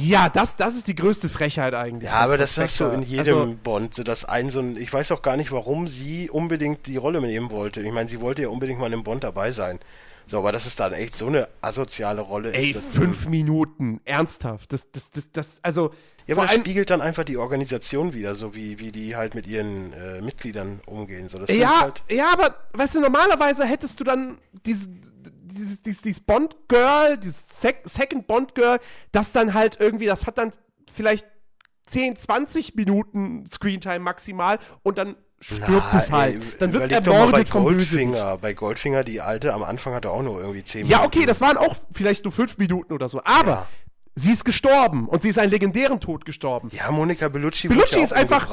Ja, 0.00 0.28
das, 0.28 0.56
das 0.56 0.76
ist 0.76 0.86
die 0.86 0.94
größte 0.94 1.28
Frechheit 1.28 1.74
eigentlich. 1.74 2.08
Ja, 2.08 2.20
aber 2.20 2.38
das 2.38 2.56
hast 2.56 2.78
du 2.78 2.84
in 2.84 3.02
jedem 3.02 3.34
also, 3.34 3.56
Bond, 3.64 3.94
so 3.94 4.04
dass 4.04 4.24
ein 4.24 4.50
so 4.50 4.60
ein, 4.60 4.76
ich 4.76 4.92
weiß 4.92 5.10
auch 5.10 5.22
gar 5.22 5.36
nicht, 5.36 5.50
warum 5.50 5.88
sie 5.88 6.30
unbedingt 6.30 6.86
die 6.86 6.96
Rolle 6.96 7.20
nehmen 7.20 7.50
wollte. 7.50 7.80
Ich 7.80 7.90
meine, 7.90 8.08
sie 8.08 8.20
wollte 8.20 8.42
ja 8.42 8.48
unbedingt 8.48 8.78
mal 8.78 8.86
in 8.86 8.92
einem 8.92 9.02
Bond 9.02 9.24
dabei 9.24 9.50
sein. 9.50 9.80
So, 10.24 10.38
aber 10.38 10.52
das 10.52 10.66
ist 10.66 10.78
dann 10.78 10.92
echt 10.92 11.16
so 11.16 11.26
eine 11.26 11.48
asoziale 11.62 12.20
Rolle. 12.20 12.52
Ey, 12.52 12.74
fünf 12.74 13.26
Minuten, 13.26 14.00
ernsthaft. 14.04 14.72
Das, 14.72 14.88
das, 14.92 15.10
das, 15.10 15.32
das, 15.32 15.60
also. 15.62 15.92
Ja, 16.26 16.36
aber 16.36 16.46
das 16.46 16.54
spiegelt 16.54 16.90
dann 16.90 17.00
einfach 17.00 17.24
die 17.24 17.38
Organisation 17.38 18.12
wieder, 18.12 18.34
so 18.34 18.54
wie, 18.54 18.78
wie 18.78 18.92
die 18.92 19.16
halt 19.16 19.34
mit 19.34 19.46
ihren 19.46 19.94
äh, 19.94 20.20
Mitgliedern 20.20 20.80
umgehen. 20.84 21.28
So, 21.28 21.42
ja, 21.46 21.80
halt 21.80 22.04
ja, 22.10 22.30
aber 22.32 22.54
weißt 22.74 22.96
du, 22.96 23.00
normalerweise 23.00 23.64
hättest 23.64 23.98
du 23.98 24.04
dann 24.04 24.36
diese, 24.66 24.90
dieses, 25.48 25.82
dieses, 25.82 26.02
dieses 26.02 26.20
Bond-Girl, 26.20 27.18
dieses 27.18 27.46
Sec 27.48 27.80
Second 27.84 28.26
Bond-Girl, 28.26 28.78
das 29.12 29.32
dann 29.32 29.54
halt 29.54 29.78
irgendwie, 29.80 30.06
das 30.06 30.26
hat 30.26 30.38
dann 30.38 30.52
vielleicht 30.92 31.26
10, 31.86 32.16
20 32.16 32.74
Minuten 32.74 33.46
Screentime 33.50 34.00
maximal 34.00 34.58
und 34.82 34.98
dann 34.98 35.16
stirbt 35.40 35.86
Na, 35.92 35.98
es 35.98 36.10
halt. 36.10 36.36
Ey, 36.36 36.58
dann 36.58 36.72
wird 36.72 36.84
es 36.84 36.90
ermordet 36.90 37.48
vom 37.48 37.64
Goldfinger. 37.64 38.12
Bösewicht. 38.12 38.40
Bei 38.40 38.52
Goldfinger, 38.54 39.04
die 39.04 39.20
alte, 39.20 39.54
am 39.54 39.62
Anfang 39.62 39.94
hatte 39.94 40.10
auch 40.10 40.22
nur 40.22 40.40
irgendwie 40.40 40.64
10 40.64 40.82
Minuten. 40.82 40.92
Ja, 41.00 41.06
okay, 41.06 41.26
das 41.26 41.40
waren 41.40 41.56
auch 41.56 41.76
vielleicht 41.92 42.24
nur 42.24 42.32
5 42.32 42.58
Minuten 42.58 42.92
oder 42.92 43.08
so. 43.08 43.22
Aber 43.24 43.50
ja. 43.50 43.68
sie 44.14 44.32
ist 44.32 44.44
gestorben 44.44 45.08
und 45.08 45.22
sie 45.22 45.30
ist 45.30 45.38
einen 45.38 45.50
legendären 45.50 46.00
Tod 46.00 46.24
gestorben. 46.24 46.68
Ja, 46.72 46.90
Monika 46.90 47.28
Bellucci, 47.28 47.68
Bellucci 47.68 47.98
ja 47.98 48.04
ist 48.04 48.12
einfach. 48.12 48.50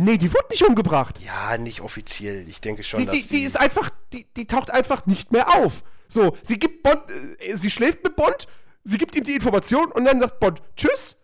Nee, 0.00 0.16
die 0.16 0.32
wurde 0.32 0.46
nicht 0.50 0.62
umgebracht. 0.62 1.18
Ja, 1.18 1.58
nicht 1.58 1.80
offiziell. 1.80 2.48
Ich 2.48 2.60
denke 2.60 2.84
schon, 2.84 3.00
die, 3.00 3.06
dass 3.06 3.14
die, 3.16 3.22
die, 3.22 3.28
die 3.28 3.42
ist 3.42 3.58
einfach, 3.58 3.90
die, 4.12 4.26
die 4.36 4.46
taucht 4.46 4.70
einfach 4.70 5.06
nicht 5.06 5.32
mehr 5.32 5.56
auf. 5.56 5.82
So, 6.06 6.36
sie 6.40 6.56
gibt 6.56 6.84
Bond, 6.84 7.00
äh, 7.40 7.56
sie 7.56 7.68
schläft 7.68 8.04
mit 8.04 8.14
Bond, 8.14 8.46
sie 8.84 8.96
gibt 8.96 9.16
ihm 9.16 9.24
die 9.24 9.34
Information 9.34 9.90
und 9.90 10.04
dann 10.04 10.20
sagt 10.20 10.38
Bond 10.38 10.62
Tschüss 10.76 11.16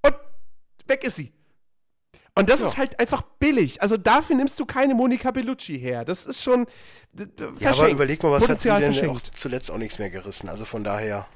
und 0.00 0.14
weg 0.86 1.04
ist 1.04 1.16
sie. 1.16 1.30
Und 2.34 2.48
das 2.48 2.60
ja. 2.60 2.68
ist 2.68 2.78
halt 2.78 2.98
einfach 2.98 3.20
billig. 3.38 3.82
Also 3.82 3.98
dafür 3.98 4.34
nimmst 4.34 4.58
du 4.58 4.64
keine 4.64 4.94
Monika 4.94 5.30
Bellucci 5.30 5.78
her. 5.78 6.06
Das 6.06 6.24
ist 6.24 6.42
schon 6.42 6.66
Ja, 7.58 7.72
aber 7.72 7.90
überleg 7.90 8.22
mal, 8.22 8.32
was 8.32 8.40
Potenzial 8.40 8.82
hat 8.82 8.94
sie 8.94 9.00
denn 9.00 9.10
auch 9.10 9.20
zuletzt 9.20 9.70
auch 9.70 9.76
nichts 9.76 9.98
mehr 9.98 10.08
gerissen. 10.08 10.48
Also 10.48 10.64
von 10.64 10.84
daher. 10.84 11.26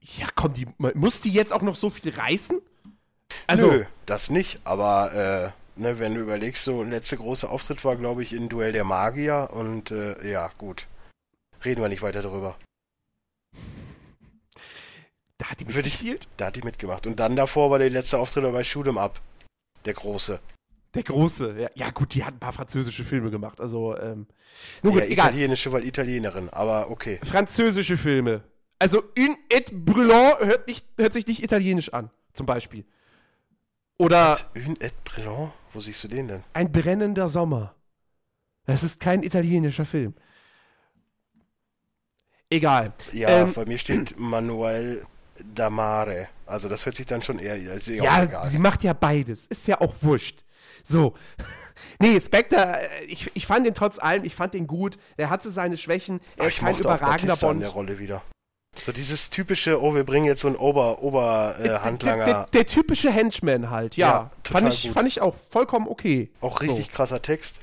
Ja, 0.00 0.26
komm, 0.34 0.52
die, 0.52 0.66
muss 0.78 1.20
die 1.20 1.30
jetzt 1.30 1.52
auch 1.52 1.62
noch 1.62 1.76
so 1.76 1.90
viel 1.90 2.12
reißen? 2.12 2.60
Also, 3.46 3.70
Nö, 3.70 3.84
das 4.06 4.30
nicht, 4.30 4.60
aber 4.64 5.52
äh, 5.54 5.67
ne, 5.78 5.98
wenn 5.98 6.14
du 6.14 6.20
überlegst, 6.20 6.64
so 6.64 6.82
letzte 6.82 7.16
große 7.16 7.48
Auftritt 7.48 7.84
war, 7.84 7.96
glaube 7.96 8.22
ich, 8.22 8.32
in 8.32 8.48
Duell 8.48 8.72
der 8.72 8.84
Magier 8.84 9.48
und 9.52 9.90
äh, 9.90 10.30
ja, 10.30 10.50
gut. 10.58 10.86
Reden 11.64 11.82
wir 11.82 11.88
nicht 11.88 12.02
weiter 12.02 12.22
darüber. 12.22 12.56
Da 15.38 15.50
hat 15.50 15.60
die 15.60 15.64
mitgespielt? 15.64 16.28
Da 16.36 16.46
hat 16.46 16.56
die 16.56 16.62
mitgemacht. 16.62 17.06
Und 17.06 17.20
dann 17.20 17.36
davor 17.36 17.70
war 17.70 17.78
der 17.78 17.90
letzte 17.90 18.18
Auftritt 18.18 18.44
bei 18.44 18.62
Shoot'em 18.62 18.98
Up. 18.98 19.20
Der 19.84 19.94
Große. 19.94 20.40
Der 20.94 21.02
Große, 21.02 21.54
ja. 21.58 21.68
Ja, 21.74 21.90
gut, 21.90 22.14
die 22.14 22.24
hat 22.24 22.34
ein 22.34 22.40
paar 22.40 22.52
französische 22.52 23.04
Filme 23.04 23.30
gemacht. 23.30 23.60
Also, 23.60 23.96
ähm. 23.96 24.26
Nun 24.82 24.94
gut, 24.94 25.02
ja, 25.02 25.08
egal. 25.08 25.28
Italienische, 25.28 25.70
weil 25.70 25.84
Italienerin, 25.84 26.48
aber 26.48 26.90
okay. 26.90 27.20
Französische 27.22 27.96
Filme. 27.96 28.42
Also, 28.78 29.02
Un 29.18 29.36
et 29.48 29.72
brûlant 29.72 30.40
hört, 30.40 30.66
nicht, 30.66 30.86
hört 30.96 31.12
sich 31.12 31.26
nicht 31.26 31.42
italienisch 31.42 31.92
an, 31.92 32.10
zum 32.32 32.46
Beispiel. 32.46 32.84
Oder. 33.98 34.38
Un 34.56 34.74
et 34.80 34.94
brûlant? 35.04 35.52
Wo 35.72 35.80
siehst 35.80 36.02
du 36.04 36.08
den 36.08 36.28
denn? 36.28 36.44
Ein 36.54 36.72
brennender 36.72 37.28
Sommer. 37.28 37.74
Das 38.64 38.82
ist 38.82 39.00
kein 39.00 39.22
italienischer 39.22 39.84
Film. 39.84 40.14
Egal. 42.50 42.92
Ja, 43.12 43.28
ähm, 43.28 43.52
bei 43.52 43.66
mir 43.66 43.78
steht 43.78 44.18
Manuel 44.18 45.04
Damare. 45.54 46.28
Also 46.46 46.68
das 46.68 46.86
hört 46.86 46.96
sich 46.96 47.06
dann 47.06 47.22
schon 47.22 47.38
eher. 47.38 47.56
Ja, 47.56 47.74
egal. 48.22 48.46
sie 48.46 48.58
macht 48.58 48.82
ja 48.82 48.92
beides. 48.92 49.46
Ist 49.46 49.66
ja 49.66 49.80
auch 49.80 49.94
wurscht. 50.00 50.42
So. 50.82 51.14
nee, 52.00 52.18
Spectre, 52.20 52.80
äh, 52.80 53.04
ich, 53.06 53.30
ich 53.34 53.46
fand 53.46 53.66
den 53.66 53.74
trotz 53.74 53.98
allem, 53.98 54.24
ich 54.24 54.34
fand 54.34 54.54
den 54.54 54.66
gut. 54.66 54.98
Er 55.16 55.30
hatte 55.30 55.50
seine 55.50 55.76
Schwächen. 55.76 56.20
Er 56.36 56.44
Ach, 56.44 56.48
ist 56.48 56.58
kein 56.60 56.78
überragender 56.78 57.36
Bond. 57.36 57.54
In 57.54 57.60
der 57.60 57.70
Rolle 57.70 57.98
wieder. 57.98 58.22
So 58.84 58.92
dieses 58.92 59.30
typische, 59.30 59.82
oh, 59.82 59.94
wir 59.94 60.04
bringen 60.04 60.26
jetzt 60.26 60.42
so 60.42 60.48
einen 60.48 60.56
Ober, 60.56 61.02
Ober 61.02 61.56
äh, 61.58 61.68
Handlanger. 61.80 62.24
Der, 62.24 62.34
der, 62.34 62.46
der, 62.46 62.66
typische 62.66 63.10
Henchman 63.10 63.70
halt, 63.70 63.96
ja. 63.96 64.08
ja 64.08 64.30
fand, 64.44 64.72
ich, 64.72 64.90
fand 64.90 65.08
ich 65.08 65.20
auch 65.20 65.34
vollkommen 65.50 65.88
okay. 65.88 66.30
Auch 66.40 66.60
richtig 66.60 66.86
so. 66.86 66.92
krasser 66.92 67.20
Text. 67.22 67.60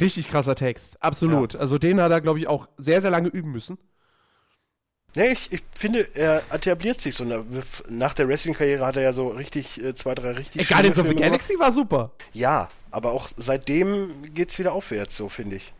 Richtig 0.00 0.28
krasser 0.28 0.54
Text, 0.54 1.02
absolut. 1.02 1.54
Ja. 1.54 1.60
Also 1.60 1.78
den 1.78 2.00
hat 2.00 2.10
er, 2.10 2.20
glaube 2.20 2.38
ich, 2.38 2.48
auch 2.48 2.68
sehr, 2.76 3.00
sehr 3.02 3.10
lange 3.10 3.28
üben 3.28 3.52
müssen. 3.52 3.78
Ja, 5.14 5.24
ich, 5.24 5.52
ich 5.52 5.62
finde, 5.74 6.08
er 6.14 6.42
etabliert 6.50 7.00
sich 7.00 7.14
so. 7.14 7.24
Nach 7.88 8.14
der 8.14 8.28
Wrestling-Karriere 8.28 8.86
hat 8.86 8.96
er 8.96 9.02
ja 9.02 9.12
so 9.12 9.28
richtig, 9.28 9.82
äh, 9.82 9.94
zwei, 9.94 10.14
drei 10.14 10.32
richtig. 10.32 10.62
Äh, 10.62 10.72
Guardians 10.72 10.98
of 10.98 11.08
the 11.08 11.14
Galaxy 11.14 11.58
war 11.58 11.70
super. 11.70 12.12
Ja, 12.32 12.68
aber 12.90 13.12
auch 13.12 13.28
seitdem 13.36 14.32
geht's 14.32 14.58
wieder 14.58 14.72
aufwärts, 14.72 15.16
so 15.16 15.28
finde 15.28 15.56
ich. 15.56 15.74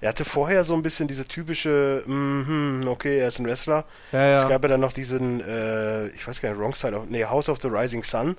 Er 0.00 0.10
hatte 0.10 0.24
vorher 0.24 0.64
so 0.64 0.74
ein 0.74 0.82
bisschen 0.82 1.08
diese 1.08 1.24
typische, 1.24 2.04
mm, 2.06 2.86
okay, 2.86 3.18
er 3.18 3.28
ist 3.28 3.40
ein 3.40 3.46
Wrestler. 3.46 3.84
Ja, 4.12 4.26
ja. 4.26 4.42
Es 4.42 4.48
gab 4.48 4.62
ja 4.62 4.68
dann 4.68 4.80
noch 4.80 4.92
diesen, 4.92 5.40
äh, 5.40 6.06
ich 6.08 6.26
weiß 6.26 6.40
gar 6.40 6.50
nicht, 6.50 6.58
Wrong 6.60 6.74
Side 6.74 6.94
of, 6.94 7.06
nee, 7.08 7.24
House 7.24 7.48
of 7.48 7.60
the 7.60 7.68
Rising 7.68 8.04
Sun, 8.04 8.36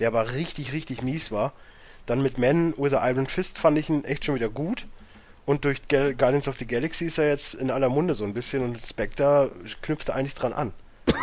der 0.00 0.08
aber 0.08 0.34
richtig, 0.34 0.72
richtig 0.72 1.02
mies 1.02 1.32
war. 1.32 1.52
Dann 2.04 2.22
mit 2.22 2.38
Men 2.38 2.74
with 2.76 2.90
the 2.90 2.98
Iron 3.00 3.26
Fist 3.26 3.58
fand 3.58 3.78
ich 3.78 3.88
ihn 3.88 4.04
echt 4.04 4.24
schon 4.24 4.34
wieder 4.34 4.48
gut. 4.48 4.86
Und 5.46 5.64
durch 5.64 5.88
Gal 5.88 6.14
Guardians 6.14 6.46
of 6.46 6.58
the 6.58 6.66
Galaxy 6.66 7.06
ist 7.06 7.16
er 7.16 7.28
jetzt 7.28 7.54
in 7.54 7.70
aller 7.70 7.88
Munde 7.88 8.12
so 8.12 8.24
ein 8.24 8.34
bisschen 8.34 8.62
und 8.62 8.78
Spectre 8.78 9.50
knüpft 9.80 10.10
da 10.10 10.12
eigentlich 10.14 10.34
dran 10.34 10.52
an. 10.52 10.72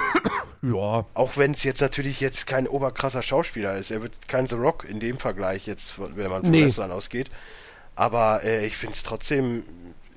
Ja. 0.61 1.05
Auch 1.13 1.37
wenn 1.37 1.51
es 1.51 1.63
jetzt 1.63 1.81
natürlich 1.81 2.21
jetzt 2.21 2.47
kein 2.47 2.67
oberkrasser 2.67 3.21
Schauspieler 3.21 3.73
ist. 3.73 3.91
Er 3.91 4.01
wird 4.01 4.27
kein 4.27 4.47
The 4.47 4.55
Rock 4.55 4.83
in 4.89 4.99
dem 4.99 5.19
Vergleich 5.19 5.67
jetzt, 5.67 5.99
wenn 5.99 6.29
man 6.31 6.41
von 6.41 6.49
nee. 6.49 6.65
Wrestlern 6.65 6.91
ausgeht. 6.91 7.29
Aber 7.95 8.43
äh, 8.43 8.65
ich 8.65 8.77
finde 8.77 8.93
es 8.93 9.03
trotzdem, 9.03 9.63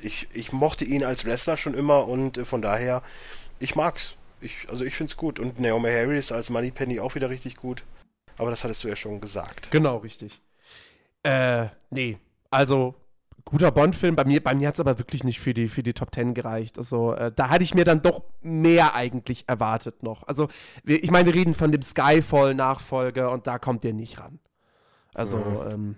ich, 0.01 0.29
ich 0.33 0.53
mochte 0.53 0.85
ihn 0.85 1.05
als 1.05 1.25
Wrestler 1.25 1.57
schon 1.57 1.75
immer 1.75 2.07
und 2.09 2.39
äh, 2.39 2.45
von 2.45 2.63
daher, 2.63 3.03
ich 3.59 3.77
mag's. 3.77 4.17
Ich, 4.41 4.69
also 4.69 4.85
ich 4.85 4.95
finde 4.95 5.11
es 5.11 5.17
gut. 5.17 5.41
Und 5.41 5.59
Naomi 5.59 5.91
Harris 5.91 6.31
als 6.31 6.51
Moneypenny 6.51 7.01
auch 7.01 7.15
wieder 7.15 7.29
richtig 7.29 7.57
gut. 7.57 7.83
Aber 8.37 8.51
das 8.51 8.63
hattest 8.63 8.85
du 8.85 8.89
ja 8.89 8.95
schon 8.95 9.21
gesagt. 9.21 9.71
Genau, 9.73 9.97
richtig. 9.97 10.41
Äh, 11.25 11.67
nee. 11.91 12.19
Also, 12.51 12.95
guter 13.45 13.73
Bond-Film. 13.73 14.15
Bei 14.15 14.25
mir, 14.25 14.43
bei 14.43 14.55
mir 14.55 14.69
hat 14.69 14.75
es 14.75 14.81
aber 14.81 14.99
wirklich 14.99 15.25
nicht 15.25 15.41
für 15.41 15.55
die, 15.55 15.69
für 15.69 15.83
die 15.83 15.93
Top 15.93 16.13
Ten 16.13 16.35
gereicht. 16.35 16.79
Also 16.79 17.15
äh, 17.15 17.33
da 17.35 17.49
hatte 17.49 17.65
ich 17.65 17.75
mir 17.75 17.85
dann 17.85 18.03
doch 18.03 18.23
mehr 18.43 18.95
eigentlich 18.95 19.45
erwartet 19.49 20.03
noch. 20.03 20.23
Also 20.29 20.49
ich 20.85 21.11
meine, 21.11 21.27
wir 21.27 21.35
reden 21.35 21.55
von 21.55 21.73
dem 21.73 21.83
Skyfall-Nachfolger 21.83 23.33
und 23.33 23.47
da 23.47 23.59
kommt 23.59 23.85
der 23.85 23.93
nicht 23.93 24.21
ran. 24.21 24.39
Also 25.15 25.39
mhm. 25.39 25.71
ähm, 25.71 25.97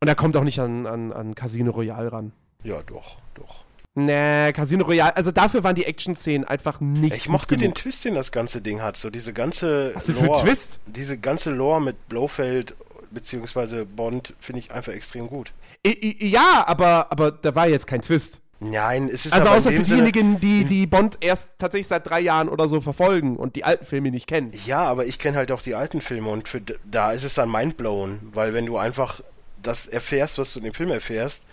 und 0.00 0.08
er 0.08 0.14
kommt 0.14 0.36
auch 0.36 0.44
nicht 0.44 0.60
an, 0.60 0.86
an, 0.86 1.12
an 1.12 1.34
Casino 1.34 1.72
Royale 1.72 2.12
ran. 2.12 2.32
Ja, 2.62 2.82
doch, 2.82 3.16
doch. 3.34 3.64
Nee, 3.94 4.52
Casino 4.52 4.84
Royale, 4.84 5.16
also 5.16 5.32
dafür 5.32 5.64
waren 5.64 5.74
die 5.74 5.84
Action-Szenen 5.84 6.46
einfach 6.46 6.80
nicht. 6.80 7.16
Ich 7.16 7.28
mochte 7.28 7.56
genug. 7.56 7.74
den 7.74 7.82
Twist, 7.82 8.04
den 8.04 8.14
das 8.14 8.30
ganze 8.30 8.60
Ding 8.60 8.80
hat. 8.80 8.96
So 8.96 9.10
diese 9.10 9.32
ganze. 9.32 9.92
Was 9.94 10.04
denn 10.04 10.14
für 10.14 10.32
ein 10.32 10.40
Twist? 10.40 10.78
Diese 10.86 11.18
ganze 11.18 11.50
Lore 11.50 11.80
mit 11.80 12.08
Blofeld 12.08 12.74
beziehungsweise 13.10 13.86
Bond 13.86 14.34
finde 14.38 14.60
ich 14.60 14.70
einfach 14.70 14.92
extrem 14.92 15.26
gut. 15.26 15.52
Ja, 15.84 16.64
aber, 16.66 17.10
aber 17.10 17.32
da 17.32 17.54
war 17.54 17.68
jetzt 17.68 17.86
kein 17.86 18.02
Twist. 18.02 18.40
Nein, 18.60 19.08
es 19.08 19.24
ist 19.24 19.32
Also 19.32 19.48
außer 19.48 19.70
für 19.70 19.82
diejenigen, 19.82 20.40
die, 20.40 20.64
die 20.64 20.86
Bond 20.86 21.18
erst 21.20 21.52
tatsächlich 21.58 21.86
seit 21.86 22.08
drei 22.08 22.20
Jahren 22.20 22.48
oder 22.48 22.66
so 22.66 22.80
verfolgen 22.80 23.36
und 23.36 23.54
die 23.54 23.62
alten 23.62 23.84
Filme 23.84 24.10
nicht 24.10 24.26
kennen. 24.26 24.50
Ja, 24.66 24.82
aber 24.82 25.06
ich 25.06 25.20
kenne 25.20 25.36
halt 25.36 25.52
auch 25.52 25.62
die 25.62 25.76
alten 25.76 26.00
Filme 26.00 26.28
und 26.28 26.48
für, 26.48 26.60
da 26.84 27.12
ist 27.12 27.22
es 27.22 27.34
dann 27.34 27.50
mindblown, 27.50 28.18
weil 28.32 28.54
wenn 28.54 28.66
du 28.66 28.76
einfach 28.76 29.20
das 29.62 29.86
erfährst, 29.86 30.38
was 30.38 30.52
du 30.52 30.60
in 30.60 30.64
dem 30.64 30.74
Film 30.74 30.90
erfährst, 30.90 31.44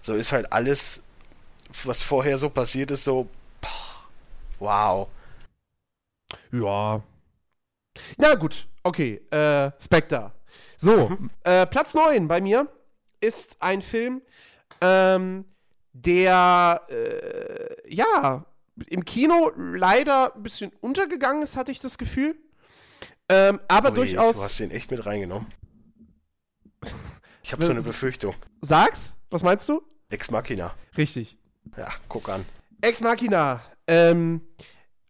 so 0.00 0.14
ist 0.14 0.32
halt 0.32 0.52
alles, 0.52 1.00
was 1.84 2.02
vorher 2.02 2.38
so 2.38 2.50
passiert 2.50 2.90
ist, 2.90 3.04
so 3.04 3.28
wow. 4.58 5.08
Ja. 6.50 7.02
Na 8.16 8.34
gut, 8.34 8.66
okay, 8.82 9.20
äh, 9.30 9.70
Spectre. 9.80 10.32
So, 10.76 11.08
mhm. 11.08 11.30
äh, 11.44 11.66
Platz 11.66 11.94
9 11.94 12.26
bei 12.26 12.40
mir 12.40 12.68
ist 13.20 13.56
ein 13.60 13.82
Film, 13.82 14.22
ähm, 14.80 15.44
der 15.92 16.82
äh, 16.88 17.94
ja 17.94 18.44
im 18.86 19.04
Kino 19.04 19.52
leider 19.56 20.34
ein 20.34 20.42
bisschen 20.42 20.72
untergegangen 20.80 21.42
ist, 21.42 21.56
hatte 21.56 21.70
ich 21.70 21.78
das 21.78 21.98
Gefühl. 21.98 22.36
Ähm, 23.28 23.60
aber 23.68 23.90
Ui, 23.90 23.94
durchaus. 23.94 24.36
Du 24.36 24.42
hast 24.42 24.60
den 24.60 24.70
echt 24.70 24.90
mit 24.90 25.04
reingenommen. 25.04 25.46
Ich 27.52 27.54
habe 27.54 27.66
so 27.66 27.72
eine 27.72 27.82
Befürchtung. 27.82 28.34
Sag's, 28.62 29.14
was 29.28 29.42
meinst 29.42 29.68
du? 29.68 29.82
Ex 30.08 30.30
Machina. 30.30 30.72
Richtig. 30.96 31.36
Ja, 31.76 31.88
guck 32.08 32.30
an. 32.30 32.46
Ex 32.80 33.02
Machina. 33.02 33.60
Ähm, 33.86 34.40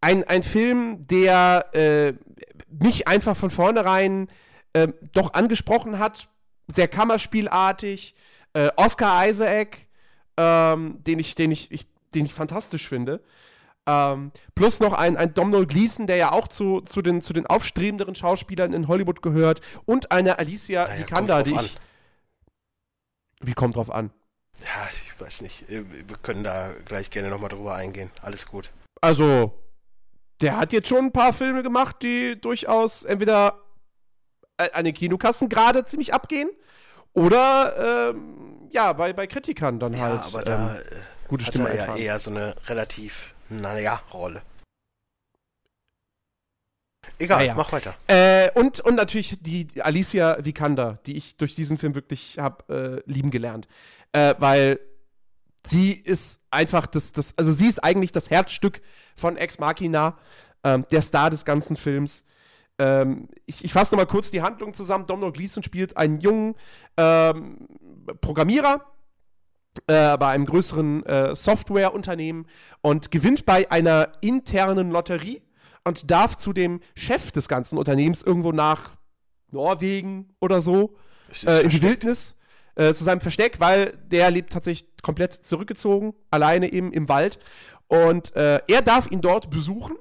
ein, 0.01 0.25
ein 0.25 0.43
Film, 0.43 1.07
der 1.07 1.67
äh, 1.73 2.15
mich 2.69 3.07
einfach 3.07 3.37
von 3.37 3.51
vornherein 3.51 4.27
äh, 4.73 4.89
doch 5.13 5.35
angesprochen 5.35 6.01
hat, 6.01 6.29
sehr 6.67 6.89
Kammerspielartig. 6.89 8.17
Äh, 8.55 8.71
Oscar 8.75 9.29
Isaac, 9.29 9.87
ähm, 10.37 10.99
den 11.05 11.21
ich, 11.21 11.37
den 11.37 11.53
ich, 11.53 11.71
ich 11.71 11.87
den 12.13 12.25
ich 12.25 12.35
fantastisch 12.35 12.89
finde. 12.89 13.23
Ähm, 13.87 14.33
plus 14.57 14.81
noch 14.81 14.95
ein, 14.95 15.17
ein 15.17 15.33
Domhnall 15.33 15.67
Gleeson, 15.67 16.09
der 16.09 16.17
ja 16.17 16.33
auch 16.33 16.49
zu, 16.49 16.81
zu, 16.81 17.03
den, 17.03 17.23
zu 17.23 17.35
den 17.35 17.47
aufstrebenderen 17.47 18.17
Schauspielern 18.17 18.73
in 18.73 18.89
Hollywood 18.89 19.23
gehört. 19.23 19.61
Und 19.85 20.11
eine 20.11 20.41
Alicia 20.41 20.89
Naja, 20.89 20.99
Vikander, 20.99 21.35
kommt 21.37 21.47
die 21.47 21.55
ich. 21.67 21.79
Wie 23.43 23.55
kommt 23.55 23.77
drauf 23.77 23.91
an? 23.91 24.11
Ja, 24.61 24.89
ich 24.91 25.21
weiß 25.21 25.43
nicht. 25.43 25.65
Wir 25.69 26.17
können 26.23 26.45
da 26.45 26.71
gleich 26.85 27.11
gerne 27.11 27.29
nochmal 27.29 27.49
drüber 27.49 27.75
eingehen. 27.75 28.11
Alles 28.23 28.47
gut. 28.47 28.71
Also, 29.01 29.53
der 30.41 30.57
hat 30.57 30.73
jetzt 30.73 30.89
schon 30.89 31.07
ein 31.07 31.13
paar 31.13 31.33
Filme 31.33 31.63
gemacht, 31.63 31.97
die 32.03 32.41
durchaus 32.41 33.05
entweder 33.05 33.59
äh, 34.59 34.71
an 34.73 34.85
den 34.85 34.95
Kinokassen 34.95 35.49
gerade 35.49 35.85
ziemlich 35.85 36.15
abgehen 36.15 36.51
oder 37.13 38.11
ähm, 38.11 38.69
ja, 38.71 38.93
bei, 38.93 39.13
bei 39.13 39.27
Kritikern 39.27 39.79
dann 39.79 39.93
Ja, 39.93 40.01
halt 40.01 40.25
aber 40.25 40.43
da 40.43 40.75
ähm, 40.75 40.77
äh, 40.77 41.29
gute 41.29 41.47
hat 41.47 41.55
Stimme 41.55 41.69
er 41.71 41.87
ja 41.89 41.97
eher 41.97 42.19
so 42.19 42.31
eine 42.31 42.55
relativ, 42.67 43.35
naja, 43.49 44.01
Rolle. 44.13 44.43
Egal, 47.19 47.39
Naja. 47.39 47.55
mach 47.55 47.73
weiter. 47.73 47.95
Äh, 48.07 48.51
und, 48.55 48.81
und 48.81 48.95
natürlich 48.95 49.37
die 49.41 49.67
die 49.67 49.83
Alicia 49.83 50.37
Vikander, 50.45 50.99
die 51.07 51.17
ich 51.17 51.37
durch 51.37 51.55
diesen 51.55 51.79
Film 51.79 51.95
wirklich 51.95 52.39
habe 52.39 53.03
äh, 53.07 53.11
lieben 53.11 53.31
gelernt. 53.31 53.69
Äh, 54.13 54.35
weil 54.39 54.79
sie 55.65 55.93
ist 55.93 56.41
einfach 56.51 56.87
das, 56.87 57.13
das, 57.13 57.37
also 57.39 57.53
sie 57.53 57.67
ist 57.69 57.83
eigentlich 57.83 58.13
das 58.13 58.31
Herzstück 58.31 58.83
von 59.17 59.37
Ex 59.37 59.59
Machina, 59.59 60.17
ähm, 60.65 60.87
der 60.91 61.03
Star 61.03 61.31
des 61.31 61.45
ganzen 61.45 61.77
Films. 61.77 62.25
Ähm, 62.79 63.29
ich 63.47 63.65
ich 63.65 63.73
fasse 63.73 63.95
nochmal 63.95 64.07
kurz 64.07 64.31
die 64.31 64.43
Handlung 64.43 64.75
zusammen. 64.75 65.07
Domhnall 65.07 65.33
Gleeson 65.33 65.63
spielt 65.63 65.97
einen 65.97 66.21
jungen 66.21 66.55
ähm, 66.97 67.67
Programmierer, 68.21 68.85
äh, 69.87 70.17
bei 70.19 70.29
einem 70.29 70.47
größeren 70.47 71.05
äh, 71.07 71.37
Softwareunternehmen 71.37 72.47
und 72.81 73.11
gewinnt 73.11 73.47
bei 73.47 73.71
einer 73.71 74.13
internen 74.21 74.91
Lotterie 74.91 75.43
und 75.85 76.11
darf 76.11 76.37
zu 76.37 76.53
dem 76.53 76.81
Chef 76.95 77.31
des 77.33 77.49
ganzen 77.49 77.79
Unternehmens 77.79 78.23
irgendwo 78.23 78.53
nach 78.53 78.97
Norwegen 79.51 80.35
oder 80.41 80.63
so 80.63 80.97
äh, 81.47 81.63
in 81.63 81.69
die. 81.69 81.83
Wildnis 81.83 82.37
äh, 82.75 82.93
zu 82.95 83.05
seinem 83.05 83.21
Versteck, 83.21 83.61
weil 83.61 83.99
der 84.07 84.31
lebt 84.31 84.53
tatsächlich 84.53 84.89
komplett 85.03 85.33
zurückgezogen, 85.33 86.15
alleine 86.31 86.73
eben 86.73 86.93
im 86.93 87.09
Wald. 87.09 87.39
Und 87.89 88.35
äh, 88.37 88.61
er 88.69 88.83
darf 88.83 89.11
ihn 89.11 89.21
dort 89.21 89.51
besuchen 89.51 89.97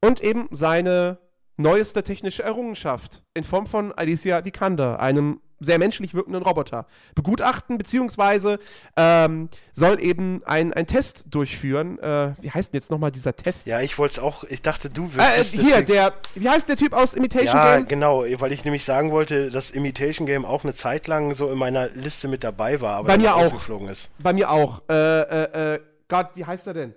und 0.00 0.20
eben 0.20 0.48
seine 0.50 1.18
neueste 1.56 2.02
technische 2.02 2.42
Errungenschaft 2.42 3.22
in 3.34 3.44
Form 3.44 3.66
von 3.66 3.92
Alicia 3.92 4.44
Vikander, 4.44 5.00
einem 5.00 5.40
sehr 5.60 5.78
menschlich 5.78 6.14
wirkenden 6.14 6.42
Roboter, 6.42 6.86
begutachten, 7.14 7.78
beziehungsweise 7.78 8.58
ähm, 8.96 9.48
soll 9.72 10.00
eben 10.02 10.42
ein, 10.44 10.72
ein 10.72 10.86
Test 10.86 11.24
durchführen. 11.30 11.98
Äh, 11.98 12.34
wie 12.40 12.50
heißt 12.50 12.72
denn 12.72 12.78
jetzt 12.78 12.90
nochmal 12.90 13.10
dieser 13.10 13.34
Test? 13.34 13.66
Ja, 13.66 13.80
ich 13.80 13.98
wollte 13.98 14.12
es 14.12 14.18
auch, 14.20 14.44
ich 14.44 14.62
dachte, 14.62 14.88
du 14.90 15.06
äh, 15.06 15.14
wüsstest 15.16 15.50
hier, 15.52 15.62
deswegen- 15.80 15.86
der, 15.86 16.14
wie 16.34 16.48
heißt 16.48 16.68
der 16.68 16.76
Typ 16.76 16.92
aus 16.92 17.14
Imitation 17.14 17.56
Ja, 17.56 17.76
Game? 17.78 17.86
genau, 17.86 18.22
weil 18.38 18.52
ich 18.52 18.64
nämlich 18.64 18.84
sagen 18.84 19.10
wollte, 19.10 19.50
dass 19.50 19.70
Imitation 19.70 20.26
Game 20.26 20.44
auch 20.44 20.64
eine 20.64 20.74
Zeit 20.74 21.06
lang 21.08 21.34
so 21.34 21.50
in 21.50 21.58
meiner 21.58 21.88
Liste 21.88 22.28
mit 22.28 22.44
dabei 22.44 22.80
war, 22.80 22.96
aber 22.96 23.06
Bei 23.08 23.12
dann 23.14 23.22
mir 23.22 23.34
auch. 23.34 23.88
ist. 23.90 24.10
Bei 24.18 24.32
mir 24.32 24.50
auch. 24.50 24.82
Äh, 24.88 24.94
äh, 25.20 25.74
äh, 25.74 25.80
Gott, 26.08 26.30
wie 26.34 26.44
heißt 26.44 26.66
er 26.68 26.74
denn? 26.74 26.94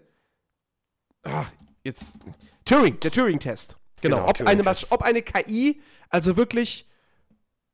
Ah, 1.23 1.45
jetzt. 1.83 2.17
Turing, 2.65 2.99
der 2.99 3.11
Turing-Test. 3.11 3.75
Genau. 4.01 4.17
Genau, 4.17 4.29
ob, 4.29 4.39
eine, 4.41 4.61
Turing-Test. 4.63 4.65
Masch- 4.85 4.91
ob 4.91 5.01
eine 5.03 5.21
KI 5.21 5.81
also 6.09 6.37
wirklich 6.37 6.87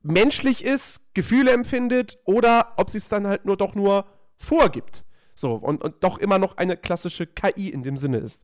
menschlich 0.03 0.63
ist, 0.63 1.01
Gefühle 1.13 1.51
empfindet 1.51 2.17
oder 2.25 2.73
ob 2.77 2.89
sie 2.89 2.97
es 2.97 3.09
dann 3.09 3.27
halt 3.27 3.45
nur 3.45 3.57
doch 3.57 3.75
nur 3.75 4.05
vorgibt. 4.37 5.03
So, 5.35 5.53
und, 5.53 5.83
und 5.83 6.03
doch 6.03 6.17
immer 6.17 6.39
noch 6.39 6.57
eine 6.57 6.77
klassische 6.77 7.27
KI 7.27 7.69
in 7.69 7.83
dem 7.83 7.97
Sinne 7.97 8.17
ist. 8.17 8.41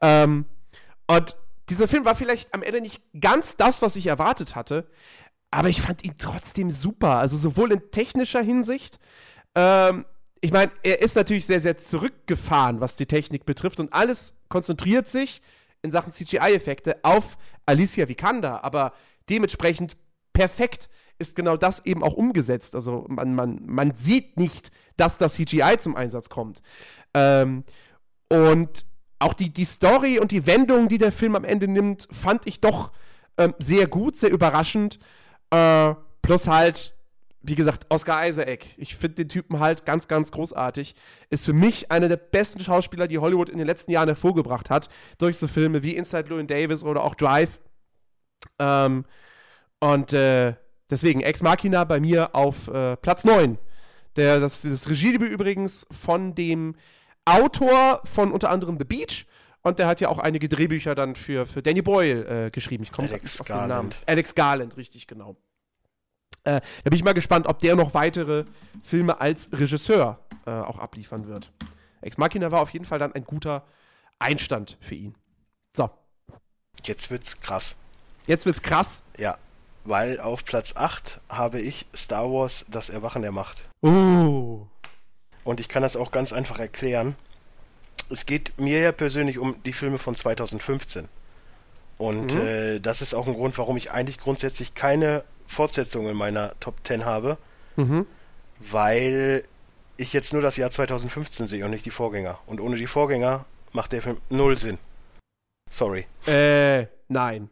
Ähm, 0.00 0.46
und 1.06 1.36
dieser 1.68 1.86
Film 1.86 2.04
war 2.04 2.14
vielleicht 2.14 2.54
am 2.54 2.62
Ende 2.62 2.80
nicht 2.80 3.02
ganz 3.20 3.56
das, 3.56 3.82
was 3.82 3.96
ich 3.96 4.06
erwartet 4.06 4.54
hatte, 4.54 4.88
aber 5.50 5.68
ich 5.68 5.82
fand 5.82 6.04
ihn 6.04 6.14
trotzdem 6.16 6.70
super. 6.70 7.16
Also 7.16 7.36
sowohl 7.36 7.72
in 7.72 7.90
technischer 7.90 8.40
Hinsicht, 8.40 8.98
ähm, 9.54 10.06
ich 10.40 10.52
meine, 10.52 10.72
er 10.82 11.02
ist 11.02 11.16
natürlich 11.16 11.46
sehr, 11.46 11.60
sehr 11.60 11.76
zurückgefahren, 11.76 12.80
was 12.80 12.96
die 12.96 13.06
Technik 13.06 13.44
betrifft 13.44 13.78
und 13.78 13.92
alles 13.92 14.34
konzentriert 14.48 15.08
sich 15.08 15.42
in 15.82 15.90
Sachen 15.90 16.12
CGI-Effekte 16.12 17.00
auf 17.02 17.36
Alicia 17.66 18.08
Vikander, 18.08 18.64
aber 18.64 18.92
dementsprechend 19.28 19.96
perfekt 20.40 20.88
ist 21.18 21.36
genau 21.36 21.58
das 21.58 21.84
eben 21.84 22.02
auch 22.02 22.14
umgesetzt. 22.14 22.74
Also 22.74 23.04
man, 23.08 23.34
man, 23.34 23.60
man 23.66 23.94
sieht 23.94 24.38
nicht, 24.38 24.70
dass 24.96 25.18
das 25.18 25.34
CGI 25.34 25.76
zum 25.78 25.96
Einsatz 25.96 26.30
kommt. 26.30 26.62
Ähm, 27.12 27.64
und 28.32 28.86
auch 29.18 29.34
die, 29.34 29.52
die 29.52 29.66
Story 29.66 30.18
und 30.18 30.30
die 30.30 30.46
Wendung, 30.46 30.88
die 30.88 30.96
der 30.96 31.12
Film 31.12 31.36
am 31.36 31.44
Ende 31.44 31.68
nimmt, 31.68 32.08
fand 32.10 32.46
ich 32.46 32.62
doch 32.62 32.92
ähm, 33.36 33.54
sehr 33.58 33.86
gut, 33.86 34.16
sehr 34.16 34.30
überraschend. 34.30 34.98
Äh, 35.50 35.94
plus 36.22 36.48
halt, 36.48 36.94
wie 37.42 37.54
gesagt, 37.54 37.84
Oscar 37.90 38.26
Isaac. 38.26 38.64
Ich 38.78 38.96
finde 38.96 39.16
den 39.16 39.28
Typen 39.28 39.60
halt 39.60 39.84
ganz, 39.84 40.08
ganz 40.08 40.32
großartig. 40.32 40.94
Ist 41.28 41.44
für 41.44 41.52
mich 41.52 41.92
einer 41.92 42.08
der 42.08 42.16
besten 42.16 42.60
Schauspieler, 42.60 43.06
die 43.08 43.18
Hollywood 43.18 43.50
in 43.50 43.58
den 43.58 43.66
letzten 43.66 43.90
Jahren 43.90 44.08
hervorgebracht 44.08 44.70
hat. 44.70 44.88
Durch 45.18 45.36
so 45.36 45.48
Filme 45.48 45.82
wie 45.82 45.96
Inside 45.96 46.30
Llewyn 46.30 46.46
Davis 46.46 46.82
oder 46.82 47.04
auch 47.04 47.14
Drive. 47.14 47.60
Ähm, 48.58 49.04
und 49.80 50.12
äh, 50.12 50.54
deswegen 50.88 51.20
Ex 51.20 51.42
Machina 51.42 51.84
bei 51.84 52.00
mir 52.00 52.34
auf 52.34 52.68
äh, 52.68 52.96
Platz 52.96 53.24
9. 53.24 53.58
Der, 54.16 54.40
das, 54.40 54.62
das 54.62 54.88
Regiedebüt 54.88 55.30
übrigens 55.30 55.86
von 55.90 56.34
dem 56.34 56.74
Autor 57.24 58.02
von 58.04 58.32
unter 58.32 58.50
anderem 58.50 58.78
The 58.78 58.84
Beach. 58.84 59.26
Und 59.62 59.78
der 59.78 59.86
hat 59.86 60.00
ja 60.00 60.08
auch 60.08 60.18
einige 60.18 60.48
Drehbücher 60.48 60.94
dann 60.94 61.14
für, 61.14 61.46
für 61.46 61.62
Danny 61.62 61.82
Boyle 61.82 62.46
äh, 62.46 62.50
geschrieben. 62.50 62.82
Ich 62.82 62.92
komme 62.92 63.08
nicht 63.08 63.40
auf 63.40 63.46
den 63.46 63.56
Namen. 63.56 63.68
Garland. 63.68 64.02
Alex 64.06 64.34
Garland, 64.34 64.76
richtig, 64.76 65.06
genau. 65.06 65.36
Äh, 66.44 66.60
da 66.60 66.90
bin 66.90 66.94
ich 66.94 67.04
mal 67.04 67.12
gespannt, 67.12 67.46
ob 67.46 67.60
der 67.60 67.76
noch 67.76 67.92
weitere 67.92 68.46
Filme 68.82 69.20
als 69.20 69.50
Regisseur 69.52 70.18
äh, 70.46 70.50
auch 70.50 70.78
abliefern 70.78 71.26
wird. 71.28 71.52
Ex 72.00 72.16
Machina 72.16 72.50
war 72.50 72.62
auf 72.62 72.70
jeden 72.70 72.86
Fall 72.86 72.98
dann 72.98 73.12
ein 73.12 73.24
guter 73.24 73.64
Einstand 74.18 74.78
für 74.80 74.94
ihn. 74.94 75.14
So, 75.76 75.90
Jetzt 76.84 77.10
wird's 77.10 77.38
krass. 77.40 77.76
jetzt 78.26 78.46
wird's 78.46 78.62
krass. 78.62 79.02
Ja, 79.18 79.36
weil 79.84 80.20
auf 80.20 80.44
Platz 80.44 80.74
8 80.76 81.20
habe 81.28 81.60
ich 81.60 81.86
Star 81.94 82.30
Wars 82.30 82.64
Das 82.68 82.90
Erwachen 82.90 83.22
der 83.22 83.32
Macht. 83.32 83.64
Oh. 83.82 84.66
Und 85.44 85.60
ich 85.60 85.68
kann 85.68 85.82
das 85.82 85.96
auch 85.96 86.10
ganz 86.10 86.32
einfach 86.32 86.58
erklären. 86.58 87.16
Es 88.10 88.26
geht 88.26 88.58
mir 88.58 88.80
ja 88.80 88.92
persönlich 88.92 89.38
um 89.38 89.54
die 89.64 89.72
Filme 89.72 89.98
von 89.98 90.14
2015. 90.14 91.08
Und 91.98 92.34
Mhm. 92.34 92.40
äh, 92.40 92.78
das 92.80 93.02
ist 93.02 93.14
auch 93.14 93.26
ein 93.26 93.34
Grund, 93.34 93.56
warum 93.58 93.76
ich 93.76 93.90
eigentlich 93.90 94.18
grundsätzlich 94.18 94.74
keine 94.74 95.24
Fortsetzung 95.46 96.08
in 96.08 96.16
meiner 96.16 96.58
Top 96.60 96.76
10 96.84 97.04
habe, 97.04 97.36
Mhm. 97.76 98.06
weil 98.58 99.44
ich 99.96 100.12
jetzt 100.12 100.32
nur 100.32 100.42
das 100.42 100.56
Jahr 100.56 100.70
2015 100.70 101.46
sehe 101.48 101.64
und 101.64 101.70
nicht 101.70 101.84
die 101.84 101.90
Vorgänger. 101.90 102.38
Und 102.46 102.60
ohne 102.60 102.76
die 102.76 102.86
Vorgänger 102.86 103.44
macht 103.72 103.92
der 103.92 104.02
Film 104.02 104.18
null 104.30 104.56
Sinn. 104.56 104.78
Sorry. 105.70 106.06
Äh, 106.26 106.86
nein. 107.08 107.50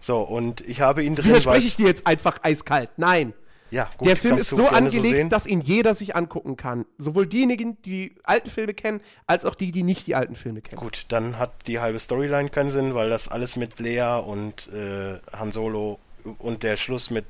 So, 0.00 0.20
und 0.20 0.60
ich 0.62 0.80
habe 0.80 1.02
ihn 1.02 1.14
drin, 1.14 1.26
Widerspreche 1.26 1.66
ich 1.66 1.76
dir 1.76 1.86
jetzt 1.86 2.06
einfach 2.06 2.38
eiskalt. 2.42 2.90
Nein. 2.96 3.34
Ja, 3.70 3.90
gut, 3.98 4.08
der 4.08 4.16
Film 4.16 4.38
ist 4.38 4.50
du 4.50 4.56
so 4.56 4.62
so 4.62 4.68
angelegt, 4.68 5.16
sehen. 5.16 5.28
dass 5.28 5.46
ihn 5.46 5.60
jeder 5.60 5.94
sich 5.94 6.16
angucken 6.16 6.56
kann. 6.56 6.86
Sowohl 6.96 7.26
diejenigen, 7.26 7.80
die 7.82 8.10
die 8.10 8.14
alten 8.24 8.48
Filme 8.48 8.72
kennen, 8.72 9.00
als 9.26 9.44
auch 9.44 9.54
die, 9.54 9.72
die 9.72 9.82
nicht 9.82 10.06
die 10.06 10.14
alten 10.14 10.34
Filme 10.34 10.62
kennen. 10.62 10.80
Gut, 10.80 11.04
dann 11.08 11.38
hat 11.38 11.52
die 11.66 11.78
halbe 11.78 11.98
Storyline 11.98 12.48
keinen 12.48 12.70
Sinn, 12.70 12.94
weil 12.94 13.10
das 13.10 13.28
alles 13.28 13.56
mit 13.56 13.78
Lea 13.78 14.20
und 14.24 14.68
äh, 14.72 15.18
Han 15.36 15.52
Solo 15.52 15.98
und 16.38 16.62
der 16.62 16.76
Schluss 16.76 17.10
mit 17.10 17.26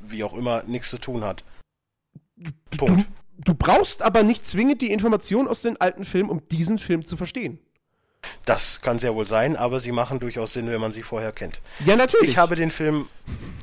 wie 0.00 0.24
auch 0.24 0.34
immer 0.34 0.62
nichts 0.64 0.90
zu 0.90 0.98
tun 0.98 1.24
hat. 1.24 1.44
Punkt. 2.76 3.08
Du 3.38 3.54
brauchst 3.54 4.02
aber 4.02 4.22
nicht 4.22 4.46
zwingend 4.46 4.82
die 4.82 4.92
Information 4.92 5.48
aus 5.48 5.62
den 5.62 5.80
alten 5.80 6.04
Filmen, 6.04 6.30
um 6.30 6.46
diesen 6.48 6.78
Film 6.78 7.02
zu 7.02 7.16
verstehen. 7.16 7.58
Das 8.44 8.80
kann 8.80 8.98
sehr 8.98 9.14
wohl 9.14 9.26
sein, 9.26 9.56
aber 9.56 9.80
sie 9.80 9.92
machen 9.92 10.18
durchaus 10.18 10.52
Sinn, 10.52 10.68
wenn 10.68 10.80
man 10.80 10.92
sie 10.92 11.02
vorher 11.02 11.32
kennt. 11.32 11.60
Ja, 11.84 11.96
natürlich. 11.96 12.30
Ich 12.30 12.38
habe 12.38 12.56
den 12.56 12.70
Film 12.70 13.08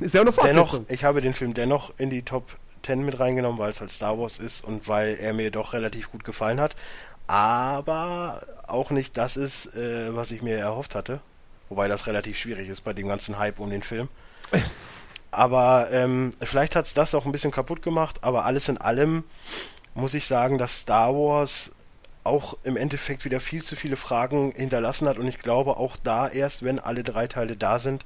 ist 0.00 0.14
ja 0.14 0.22
auch 0.22 0.38
eine 0.38 0.48
dennoch, 0.48 0.80
ich 0.88 1.04
habe 1.04 1.20
den 1.20 1.34
Film 1.34 1.54
dennoch 1.54 1.92
in 1.98 2.08
die 2.08 2.22
Top 2.22 2.44
10 2.82 3.04
mit 3.04 3.20
reingenommen, 3.20 3.58
weil 3.58 3.70
es 3.70 3.80
halt 3.80 3.90
Star 3.90 4.18
Wars 4.18 4.38
ist 4.38 4.64
und 4.64 4.88
weil 4.88 5.18
er 5.20 5.34
mir 5.34 5.50
doch 5.50 5.74
relativ 5.74 6.10
gut 6.10 6.24
gefallen 6.24 6.60
hat. 6.60 6.76
Aber 7.26 8.42
auch 8.66 8.90
nicht 8.90 9.16
das 9.16 9.36
ist, 9.36 9.66
äh, 9.74 10.14
was 10.14 10.30
ich 10.30 10.42
mir 10.42 10.56
erhofft 10.56 10.94
hatte. 10.94 11.20
Wobei 11.68 11.86
das 11.86 12.06
relativ 12.06 12.38
schwierig 12.38 12.68
ist 12.68 12.82
bei 12.82 12.92
dem 12.92 13.06
ganzen 13.06 13.38
Hype 13.38 13.60
um 13.60 13.70
den 13.70 13.82
Film. 13.82 14.08
Aber 15.30 15.88
ähm, 15.92 16.32
vielleicht 16.42 16.74
hat 16.74 16.86
es 16.86 16.94
das 16.94 17.14
auch 17.14 17.24
ein 17.24 17.30
bisschen 17.30 17.52
kaputt 17.52 17.82
gemacht, 17.82 18.18
aber 18.22 18.46
alles 18.46 18.68
in 18.68 18.78
allem 18.78 19.22
muss 19.94 20.14
ich 20.14 20.26
sagen, 20.26 20.58
dass 20.58 20.80
Star 20.80 21.14
Wars 21.14 21.70
auch 22.24 22.56
im 22.64 22.76
Endeffekt 22.76 23.24
wieder 23.24 23.40
viel 23.40 23.62
zu 23.62 23.76
viele 23.76 23.96
Fragen 23.96 24.52
hinterlassen 24.52 25.08
hat 25.08 25.18
und 25.18 25.26
ich 25.26 25.38
glaube 25.38 25.76
auch 25.76 25.96
da 25.96 26.28
erst, 26.28 26.64
wenn 26.64 26.78
alle 26.78 27.02
drei 27.02 27.26
Teile 27.26 27.56
da 27.56 27.78
sind, 27.78 28.04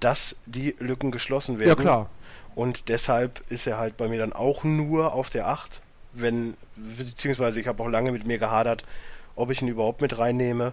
dass 0.00 0.36
die 0.46 0.74
Lücken 0.78 1.10
geschlossen 1.10 1.58
werden. 1.58 1.68
Ja, 1.68 1.74
klar. 1.76 2.10
Und 2.54 2.88
deshalb 2.88 3.42
ist 3.50 3.66
er 3.66 3.78
halt 3.78 3.96
bei 3.96 4.08
mir 4.08 4.18
dann 4.18 4.32
auch 4.32 4.64
nur 4.64 5.12
auf 5.12 5.30
der 5.30 5.48
8, 5.48 5.80
wenn, 6.12 6.56
beziehungsweise 6.76 7.60
ich 7.60 7.66
habe 7.66 7.82
auch 7.82 7.88
lange 7.88 8.12
mit 8.12 8.26
mir 8.26 8.38
gehadert, 8.38 8.84
ob 9.34 9.50
ich 9.50 9.62
ihn 9.62 9.68
überhaupt 9.68 10.00
mit 10.00 10.18
reinnehme. 10.18 10.72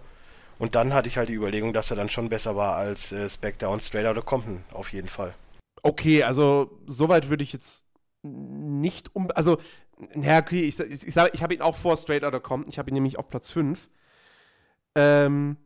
Und 0.60 0.76
dann 0.76 0.94
hatte 0.94 1.08
ich 1.08 1.17
halt 1.17 1.30
die 1.30 1.34
Überlegung, 1.34 1.74
dass 1.74 1.89
er 1.89 1.98
dann 1.98 2.10
schon 2.10 2.30
besser 2.30 2.56
war 2.56 2.76
als 2.76 3.12
äh, 3.12 3.28
Spectre 3.30 3.70
und 3.70 3.82
Straight 3.82 4.06
Outta 4.06 4.22
Compton, 4.22 4.63
auf 4.72 4.94
jeden 4.94 5.10
Fall. 5.10 5.34
Okay, 5.82 6.24
also 6.24 6.70
soweit 6.86 7.30
würde 7.30 7.44
ich 7.44 7.54
jetzt 7.54 7.82
nicht 8.22 9.15
um. 9.15 9.32
Also, 9.34 9.58
naja, 10.15 10.39
okay, 10.39 10.61
ich, 10.61 10.79
ich, 10.79 11.07
ich 11.07 11.15
ich 11.15 11.43
habe 11.43 11.53
ihn 11.53 11.61
auch 11.61 11.75
vor 11.75 11.95
Straight 11.97 12.23
Outta 12.23 12.39
Compton. 12.39 12.69
Ich 12.69 12.79
habe 12.79 12.89
ihn 12.89 12.95
nämlich 12.95 13.17
auf 13.17 13.29
Platz 13.29 13.49
5. 13.49 13.89
Ähm. 14.95 15.57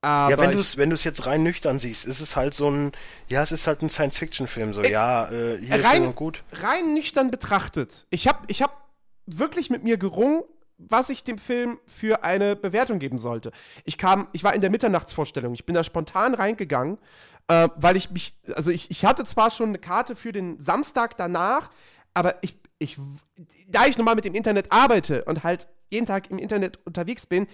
Aber 0.00 0.30
ja, 0.30 0.38
wenn 0.38 0.50
du 0.52 0.58
es 0.58 0.76
wenn 0.76 0.90
du's 0.90 1.02
jetzt 1.02 1.24
rein 1.24 1.42
nüchtern 1.42 1.78
siehst, 1.78 2.04
ist 2.04 2.20
es 2.20 2.36
halt 2.36 2.52
so 2.52 2.70
ein, 2.70 2.92
ja, 3.30 3.42
es 3.42 3.52
ist 3.52 3.66
halt 3.66 3.80
ein 3.80 3.88
Science-Fiction-Film, 3.88 4.74
so, 4.74 4.82
äh, 4.82 4.92
ja, 4.92 5.30
äh, 5.30 5.56
hier 5.56 5.82
rein, 5.82 6.04
ist 6.04 6.14
gut. 6.14 6.44
Rein 6.52 6.92
nüchtern 6.92 7.30
betrachtet. 7.30 8.06
Ich 8.10 8.28
habe 8.28 8.40
ich 8.48 8.60
hab 8.60 8.90
wirklich 9.24 9.70
mit 9.70 9.82
mir 9.82 9.96
gerungen, 9.96 10.42
was 10.76 11.08
ich 11.08 11.24
dem 11.24 11.38
Film 11.38 11.78
für 11.86 12.22
eine 12.22 12.54
Bewertung 12.54 12.98
geben 12.98 13.18
sollte. 13.18 13.50
Ich 13.84 13.96
kam, 13.96 14.28
ich 14.32 14.44
war 14.44 14.54
in 14.54 14.60
der 14.60 14.70
Mitternachtsvorstellung, 14.70 15.54
ich 15.54 15.64
bin 15.64 15.74
da 15.74 15.82
spontan 15.82 16.34
reingegangen, 16.34 16.98
äh, 17.48 17.70
weil 17.76 17.96
ich 17.96 18.10
mich, 18.10 18.38
also 18.54 18.70
ich, 18.70 18.90
ich 18.90 19.06
hatte 19.06 19.24
zwar 19.24 19.50
schon 19.50 19.70
eine 19.70 19.78
Karte 19.78 20.16
für 20.16 20.32
den 20.32 20.60
Samstag 20.60 21.16
danach, 21.16 21.70
aber 22.12 22.36
ich, 22.42 22.58
ich, 22.84 22.98
da 23.68 23.86
ich 23.86 23.98
nochmal 23.98 24.14
mit 24.14 24.24
dem 24.24 24.34
Internet 24.34 24.70
arbeite 24.70 25.24
und 25.24 25.42
halt 25.42 25.66
jeden 25.90 26.06
Tag 26.06 26.30
im 26.30 26.38
Internet 26.38 26.78
unterwegs 26.84 27.26
bin, 27.26 27.46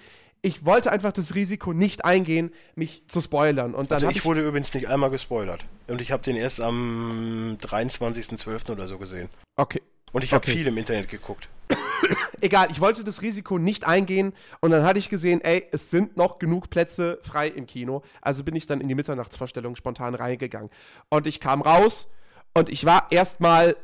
ich 0.42 0.64
wollte 0.64 0.90
einfach 0.90 1.12
das 1.12 1.34
Risiko 1.34 1.72
nicht 1.72 2.04
eingehen, 2.04 2.50
mich 2.74 3.04
zu 3.08 3.20
spoilern. 3.20 3.74
Und 3.74 3.90
dann 3.90 3.96
also 3.96 4.08
ich, 4.08 4.16
ich 4.16 4.24
wurde 4.24 4.46
übrigens 4.46 4.72
nicht 4.72 4.88
einmal 4.88 5.10
gespoilert. 5.10 5.66
Und 5.86 6.00
ich 6.00 6.12
habe 6.12 6.22
den 6.22 6.36
erst 6.36 6.60
am 6.60 7.58
23.12. 7.60 8.70
oder 8.72 8.88
so 8.88 8.98
gesehen. 8.98 9.28
Okay. 9.56 9.82
Und 10.12 10.24
ich 10.24 10.32
habe 10.32 10.42
Okay. 10.42 10.52
viel 10.52 10.66
im 10.66 10.76
Internet 10.78 11.08
geguckt. 11.08 11.48
Egal, 12.40 12.68
ich 12.70 12.80
wollte 12.80 13.04
das 13.04 13.20
Risiko 13.22 13.58
nicht 13.58 13.84
eingehen 13.86 14.32
und 14.60 14.70
dann 14.70 14.82
hatte 14.82 14.98
ich 14.98 15.10
gesehen, 15.10 15.40
ey, 15.42 15.66
es 15.72 15.90
sind 15.90 16.16
noch 16.16 16.38
genug 16.38 16.70
Plätze 16.70 17.18
frei 17.22 17.48
im 17.48 17.66
Kino. 17.66 18.02
Also 18.22 18.42
bin 18.42 18.56
ich 18.56 18.66
dann 18.66 18.80
in 18.80 18.88
die 18.88 18.94
Mitternachtsvorstellung 18.94 19.76
spontan 19.76 20.14
reingegangen. 20.14 20.70
Und 21.10 21.26
ich 21.26 21.38
kam 21.38 21.60
raus 21.60 22.08
und 22.54 22.70
ich 22.70 22.86
war 22.86 23.06
erstmal 23.10 23.76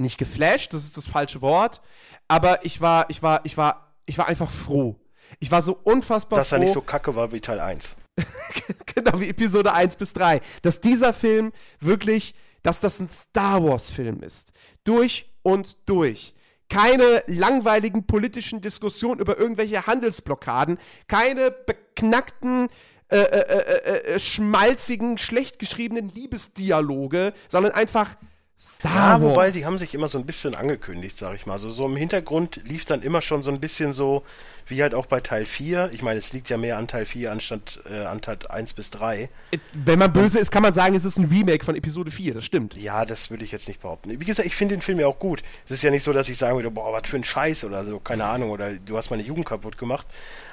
nicht 0.00 0.18
geflasht, 0.18 0.72
das 0.72 0.84
ist 0.84 0.96
das 0.96 1.06
falsche 1.06 1.42
Wort, 1.42 1.80
aber 2.28 2.64
ich 2.64 2.80
war, 2.80 3.08
ich 3.08 3.22
war, 3.22 3.40
ich 3.44 3.56
war, 3.56 3.94
ich 4.06 4.18
war 4.18 4.28
einfach 4.28 4.50
froh. 4.50 4.96
Ich 5.38 5.50
war 5.50 5.62
so 5.62 5.78
unfassbar 5.84 6.38
Dass 6.38 6.48
froh. 6.48 6.56
er 6.56 6.60
nicht 6.60 6.72
so 6.72 6.80
kacke 6.80 7.14
war 7.14 7.32
wie 7.32 7.40
Teil 7.40 7.60
1. 7.60 7.96
genau 8.94 9.20
wie 9.20 9.28
Episode 9.28 9.72
1 9.72 9.96
bis 9.96 10.12
3, 10.12 10.40
dass 10.62 10.80
dieser 10.80 11.12
Film 11.12 11.52
wirklich, 11.78 12.34
dass 12.62 12.80
das 12.80 13.00
ein 13.00 13.08
Star 13.08 13.62
Wars-Film 13.62 14.22
ist. 14.22 14.52
Durch 14.84 15.30
und 15.42 15.76
durch. 15.86 16.34
Keine 16.68 17.24
langweiligen 17.26 18.06
politischen 18.06 18.60
Diskussionen 18.60 19.20
über 19.20 19.38
irgendwelche 19.38 19.86
Handelsblockaden, 19.86 20.78
keine 21.08 21.50
beknackten, 21.50 22.68
äh, 23.08 23.18
äh, 23.18 23.40
äh, 23.40 24.14
äh, 24.14 24.20
schmalzigen, 24.20 25.18
schlecht 25.18 25.58
geschriebenen 25.58 26.10
Liebesdialoge, 26.10 27.32
sondern 27.48 27.72
einfach 27.72 28.14
Star 28.62 28.92
Ja, 28.94 29.22
Wars. 29.22 29.22
wobei, 29.22 29.50
die 29.52 29.64
haben 29.64 29.78
sich 29.78 29.94
immer 29.94 30.06
so 30.08 30.18
ein 30.18 30.26
bisschen 30.26 30.54
angekündigt, 30.54 31.16
sag 31.16 31.34
ich 31.34 31.46
mal. 31.46 31.58
So, 31.58 31.70
so 31.70 31.86
im 31.86 31.96
Hintergrund 31.96 32.60
lief 32.64 32.84
dann 32.84 33.00
immer 33.00 33.22
schon 33.22 33.42
so 33.42 33.50
ein 33.50 33.58
bisschen 33.58 33.94
so, 33.94 34.22
wie 34.66 34.82
halt 34.82 34.92
auch 34.92 35.06
bei 35.06 35.20
Teil 35.20 35.46
4. 35.46 35.88
Ich 35.94 36.02
meine, 36.02 36.18
es 36.18 36.34
liegt 36.34 36.50
ja 36.50 36.58
mehr 36.58 36.76
an 36.76 36.86
Teil 36.86 37.06
4 37.06 37.32
anstatt 37.32 37.80
äh, 37.90 38.04
an 38.04 38.20
Teil 38.20 38.36
1 38.46 38.74
bis 38.74 38.90
3. 38.90 39.30
Wenn 39.72 39.98
man 39.98 40.12
böse 40.12 40.38
ist, 40.38 40.50
kann 40.50 40.62
man 40.62 40.74
sagen, 40.74 40.94
es 40.94 41.06
ist 41.06 41.16
ein 41.16 41.24
Remake 41.24 41.64
von 41.64 41.74
Episode 41.74 42.10
4, 42.10 42.34
das 42.34 42.44
stimmt. 42.44 42.76
Ja, 42.76 43.06
das 43.06 43.30
würde 43.30 43.44
ich 43.44 43.50
jetzt 43.52 43.66
nicht 43.66 43.80
behaupten. 43.80 44.10
Wie 44.10 44.24
gesagt, 44.26 44.46
ich 44.46 44.54
finde 44.54 44.74
den 44.76 44.82
Film 44.82 45.00
ja 45.00 45.06
auch 45.06 45.18
gut. 45.18 45.42
Es 45.64 45.70
ist 45.70 45.82
ja 45.82 45.90
nicht 45.90 46.04
so, 46.04 46.12
dass 46.12 46.28
ich 46.28 46.36
sagen 46.36 46.56
würde, 46.56 46.70
boah, 46.70 46.92
was 46.92 47.08
für 47.08 47.16
ein 47.16 47.24
Scheiß 47.24 47.64
oder 47.64 47.86
so, 47.86 47.98
keine 47.98 48.24
Ahnung, 48.26 48.50
oder 48.50 48.74
du 48.74 48.94
hast 48.98 49.08
meine 49.08 49.22
Jugend 49.22 49.46
kaputt 49.46 49.78
gemacht. 49.78 50.06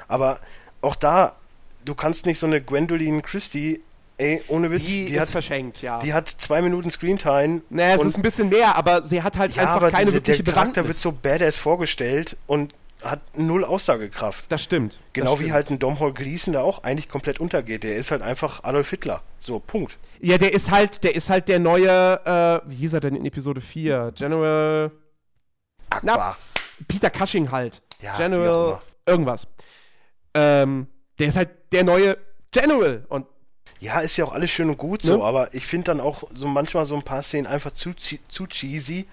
Aber 0.08 0.40
auch 0.80 0.96
da, 0.96 1.36
du 1.84 1.94
kannst 1.94 2.26
nicht 2.26 2.40
so 2.40 2.48
eine 2.48 2.62
Gwendoline 2.62 3.22
Christie, 3.22 3.82
ey, 4.18 4.42
ohne 4.48 4.72
Witz, 4.72 4.84
Die, 4.86 5.06
die, 5.06 5.14
ist 5.16 5.22
hat, 5.22 5.30
verschenkt, 5.30 5.82
ja. 5.82 6.00
die 6.00 6.14
hat 6.14 6.28
zwei 6.30 6.62
Minuten 6.62 6.90
Screentime. 6.92 7.62
naja, 7.70 7.96
es 7.96 8.04
ist 8.04 8.18
ein 8.18 8.22
bisschen 8.22 8.50
mehr, 8.50 8.76
aber 8.76 9.04
sie 9.04 9.22
hat 9.22 9.38
halt 9.38 9.56
ja, 9.56 9.74
einfach 9.76 9.92
keine 9.92 10.06
der, 10.06 10.14
wirkliche 10.16 10.44
der 10.44 10.54
Charakter 10.54 10.82
Bewandtnis. 10.84 11.06
wird 11.06 11.16
so 11.16 11.20
badass 11.22 11.58
vorgestellt 11.58 12.38
und 12.48 12.74
hat 13.04 13.22
null 13.38 13.64
Aussagekraft. 13.64 14.52
das 14.52 14.64
stimmt. 14.64 15.00
Genau 15.14 15.32
das 15.32 15.40
wie 15.40 15.44
stimmt. 15.44 15.54
halt 15.54 15.70
ein 15.70 15.80
Domhnall 15.80 16.14
Gleeson, 16.14 16.54
der 16.54 16.64
auch 16.64 16.84
eigentlich 16.84 17.10
komplett 17.10 17.40
untergeht. 17.40 17.84
Der 17.84 17.96
ist 17.96 18.10
halt 18.10 18.24
einfach 18.24 18.64
Adolf 18.64 18.90
Hitler. 18.90 19.22
So, 19.40 19.60
Punkt. 19.60 19.98
Ja, 20.20 20.40
der 20.40 20.52
ist 20.54 20.72
halt, 20.72 21.04
der 21.04 21.14
ist 21.16 21.30
halt 21.30 21.48
der 21.48 21.60
neue, 21.60 21.88
äh, 22.66 22.70
wie 22.70 22.76
hieß 22.76 22.94
er 22.94 23.00
denn 23.02 23.16
in 23.16 23.24
Episode 23.26 23.62
4? 23.62 24.14
General 24.16 24.92
Akbar. 25.92 26.38
Peter 26.88 27.12
Cushing 27.12 27.52
halt. 27.52 27.82
Ja, 28.02 28.16
General 28.18 28.80
irgendwas. 29.06 29.48
Ähm, 30.34 30.88
der 31.20 31.28
ist 31.28 31.36
halt 31.38 31.50
der 31.72 31.84
neue 31.84 32.18
General 32.52 33.06
und 33.10 33.26
Ja, 33.80 34.00
ist 34.00 34.18
ja 34.18 34.26
auch 34.26 34.34
alles 34.34 34.50
schön 34.50 34.70
und 34.70 34.78
gut 34.78 35.04
Ne? 35.04 35.12
so, 35.12 35.24
aber 35.24 35.54
ich 35.54 35.66
finde 35.66 35.86
dann 35.86 36.00
auch 36.00 36.24
so 36.34 36.48
manchmal 36.48 36.86
so 36.86 36.96
ein 36.96 37.04
paar 37.04 37.22
Szenen 37.22 37.48
einfach 37.48 37.72
zu, 37.72 37.94
zu 37.94 38.48
cheesy. 38.48 39.08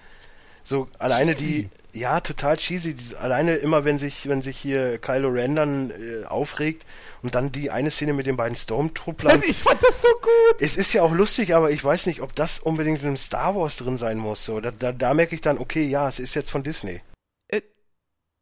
So 0.63 0.87
alleine 0.97 1.35
Cheesy? 1.35 1.69
die, 1.93 1.99
ja, 1.99 2.19
total 2.19 2.57
cheesy. 2.57 2.95
Die, 2.95 3.15
alleine 3.15 3.55
immer, 3.57 3.85
wenn 3.85 3.99
sich, 3.99 4.27
wenn 4.27 4.41
sich 4.41 4.57
hier 4.57 4.97
Kylo 4.97 5.29
Ren 5.29 5.55
dann 5.55 5.91
äh, 5.91 6.25
aufregt 6.25 6.87
und 7.21 7.35
dann 7.35 7.51
die 7.51 7.69
eine 7.69 7.91
Szene 7.91 8.13
mit 8.13 8.25
den 8.25 8.35
beiden 8.35 8.57
Stormtrooplern. 8.57 9.43
ich 9.47 9.57
fand 9.57 9.81
das 9.83 10.01
so 10.01 10.07
gut. 10.07 10.59
es 10.59 10.75
ist 10.75 10.91
ja 10.93 11.03
auch 11.03 11.13
lustig, 11.13 11.53
aber 11.53 11.69
ich 11.69 11.83
weiß 11.83 12.07
nicht, 12.07 12.21
ob 12.21 12.33
das 12.33 12.57
unbedingt 12.59 13.01
in 13.01 13.07
einem 13.07 13.17
Star 13.17 13.55
Wars 13.55 13.77
drin 13.77 13.99
sein 13.99 14.17
muss. 14.17 14.43
So, 14.43 14.59
da, 14.59 14.71
da, 14.71 14.91
da 14.91 15.13
merke 15.13 15.35
ich 15.35 15.41
dann, 15.41 15.59
okay, 15.59 15.85
ja, 15.85 16.09
es 16.09 16.17
ist 16.17 16.33
jetzt 16.33 16.49
von 16.49 16.63
Disney. 16.63 17.01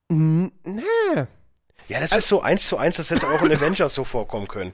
N 0.09 0.51
nee. 0.63 0.81
Ja, 1.89 1.99
das 1.99 2.13
ist 2.13 2.27
so 2.29 2.41
eins 2.41 2.67
zu 2.67 2.77
eins, 2.77 2.97
das 2.97 3.09
hätte 3.09 3.27
auch 3.27 3.41
in 3.41 3.51
Avengers 3.57 3.93
so 3.93 4.05
vorkommen 4.05 4.47
können. 4.47 4.73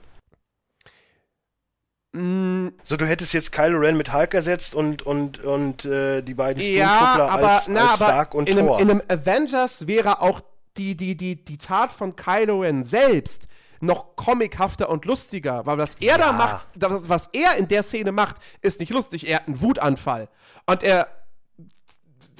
Mm, 2.12 2.68
So, 2.82 2.96
du 2.96 3.06
hättest 3.06 3.32
jetzt 3.34 3.52
Kylo 3.52 3.78
Ren 3.78 3.96
mit 3.96 4.12
Hulk 4.12 4.34
ersetzt 4.34 4.74
und, 4.74 5.02
und, 5.02 5.38
und 5.44 5.84
äh, 5.84 6.22
die 6.22 6.34
beiden 6.34 6.60
ja, 6.62 6.88
Stormtrooper 6.96 7.32
aber, 7.32 7.50
als, 7.50 7.68
na, 7.68 7.86
als 7.86 7.96
Stark 7.96 8.34
und 8.34 8.48
in, 8.48 8.58
einem, 8.58 8.66
Thor. 8.66 8.80
in 8.80 8.90
einem 8.90 9.02
Avengers 9.08 9.86
wäre 9.86 10.20
auch 10.20 10.40
die, 10.76 10.96
die, 10.96 11.16
die, 11.16 11.44
die 11.44 11.58
Tat 11.58 11.92
von 11.92 12.16
Kylo 12.16 12.60
Ren 12.62 12.84
selbst 12.84 13.46
noch 13.80 14.16
comichafter 14.16 14.90
und 14.90 15.04
lustiger, 15.04 15.64
weil 15.66 15.78
was 15.78 15.94
er 16.00 16.18
da 16.18 16.26
Ja. 16.26 16.32
macht, 16.32 16.68
das, 16.74 17.08
was 17.08 17.28
er 17.32 17.56
in 17.56 17.68
der 17.68 17.82
Szene 17.82 18.12
macht, 18.12 18.36
ist 18.60 18.80
nicht 18.80 18.90
lustig. 18.90 19.26
Er 19.28 19.36
hat 19.36 19.46
einen 19.46 19.60
Wutanfall 19.62 20.28
und 20.66 20.82
er, 20.82 21.06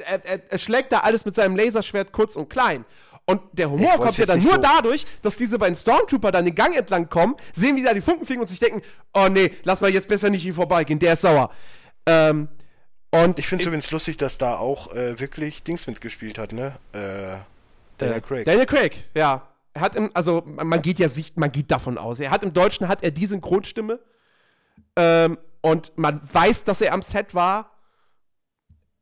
er, 0.04 0.50
er 0.50 0.58
schlägt 0.58 0.92
da 0.92 0.98
alles 1.00 1.24
mit 1.24 1.34
seinem 1.34 1.56
Laserschwert 1.56 2.12
kurz 2.12 2.34
und 2.36 2.50
klein. 2.50 2.84
Und 3.30 3.40
der 3.52 3.70
Humor 3.70 3.92
kommt 3.98 4.16
ja 4.18 4.26
dann 4.26 4.42
nur 4.42 4.54
so- 4.54 4.60
dadurch, 4.60 5.06
dass 5.22 5.36
diese 5.36 5.58
beiden 5.58 5.74
Stormtrooper 5.76 6.30
dann 6.32 6.44
den 6.44 6.54
Gang 6.54 6.76
entlang 6.76 7.08
kommen, 7.08 7.36
sehen, 7.52 7.76
wie 7.76 7.82
da 7.82 7.94
die 7.94 8.00
Funken 8.00 8.26
fliegen 8.26 8.40
und 8.40 8.46
sich 8.48 8.58
denken, 8.58 8.82
oh 9.14 9.28
nee, 9.30 9.52
lass 9.64 9.80
mal 9.80 9.90
jetzt 9.90 10.08
besser 10.08 10.30
nicht 10.30 10.42
hier 10.42 10.54
vorbeigehen, 10.54 10.98
der 10.98 11.12
ist 11.14 11.22
sauer. 11.22 11.50
Ähm, 12.06 12.48
und 13.10 13.38
ich 13.38 13.46
finde 13.46 13.62
es 13.62 13.66
übrigens 13.66 13.90
lustig, 13.90 14.16
dass 14.16 14.38
da 14.38 14.56
auch 14.56 14.92
äh, 14.94 15.18
wirklich 15.18 15.62
Dings 15.62 15.86
mitgespielt 15.86 16.38
hat, 16.38 16.52
ne? 16.52 16.76
Äh, 16.92 17.38
Daniel 17.98 18.18
Äh, 18.18 18.20
Craig. 18.20 18.44
Daniel 18.44 18.66
Craig, 18.66 19.04
ja. 19.14 19.46
Er 19.72 19.82
hat 19.82 19.94
im, 19.96 20.10
also 20.14 20.42
man 20.46 20.66
man 20.66 20.82
geht 20.82 20.98
ja 20.98 21.08
sich, 21.08 21.32
man 21.36 21.52
geht 21.52 21.70
davon 21.70 21.98
aus. 21.98 22.18
Er 22.20 22.30
hat 22.30 22.42
im 22.42 22.52
Deutschen 22.52 22.88
hat 22.88 23.02
er 23.04 23.10
die 23.12 23.26
Synchronstimme 23.26 24.00
ähm, 24.96 25.38
und 25.60 25.92
man 25.96 26.20
weiß, 26.32 26.64
dass 26.64 26.80
er 26.80 26.92
am 26.92 27.02
Set 27.02 27.34
war. 27.34 27.70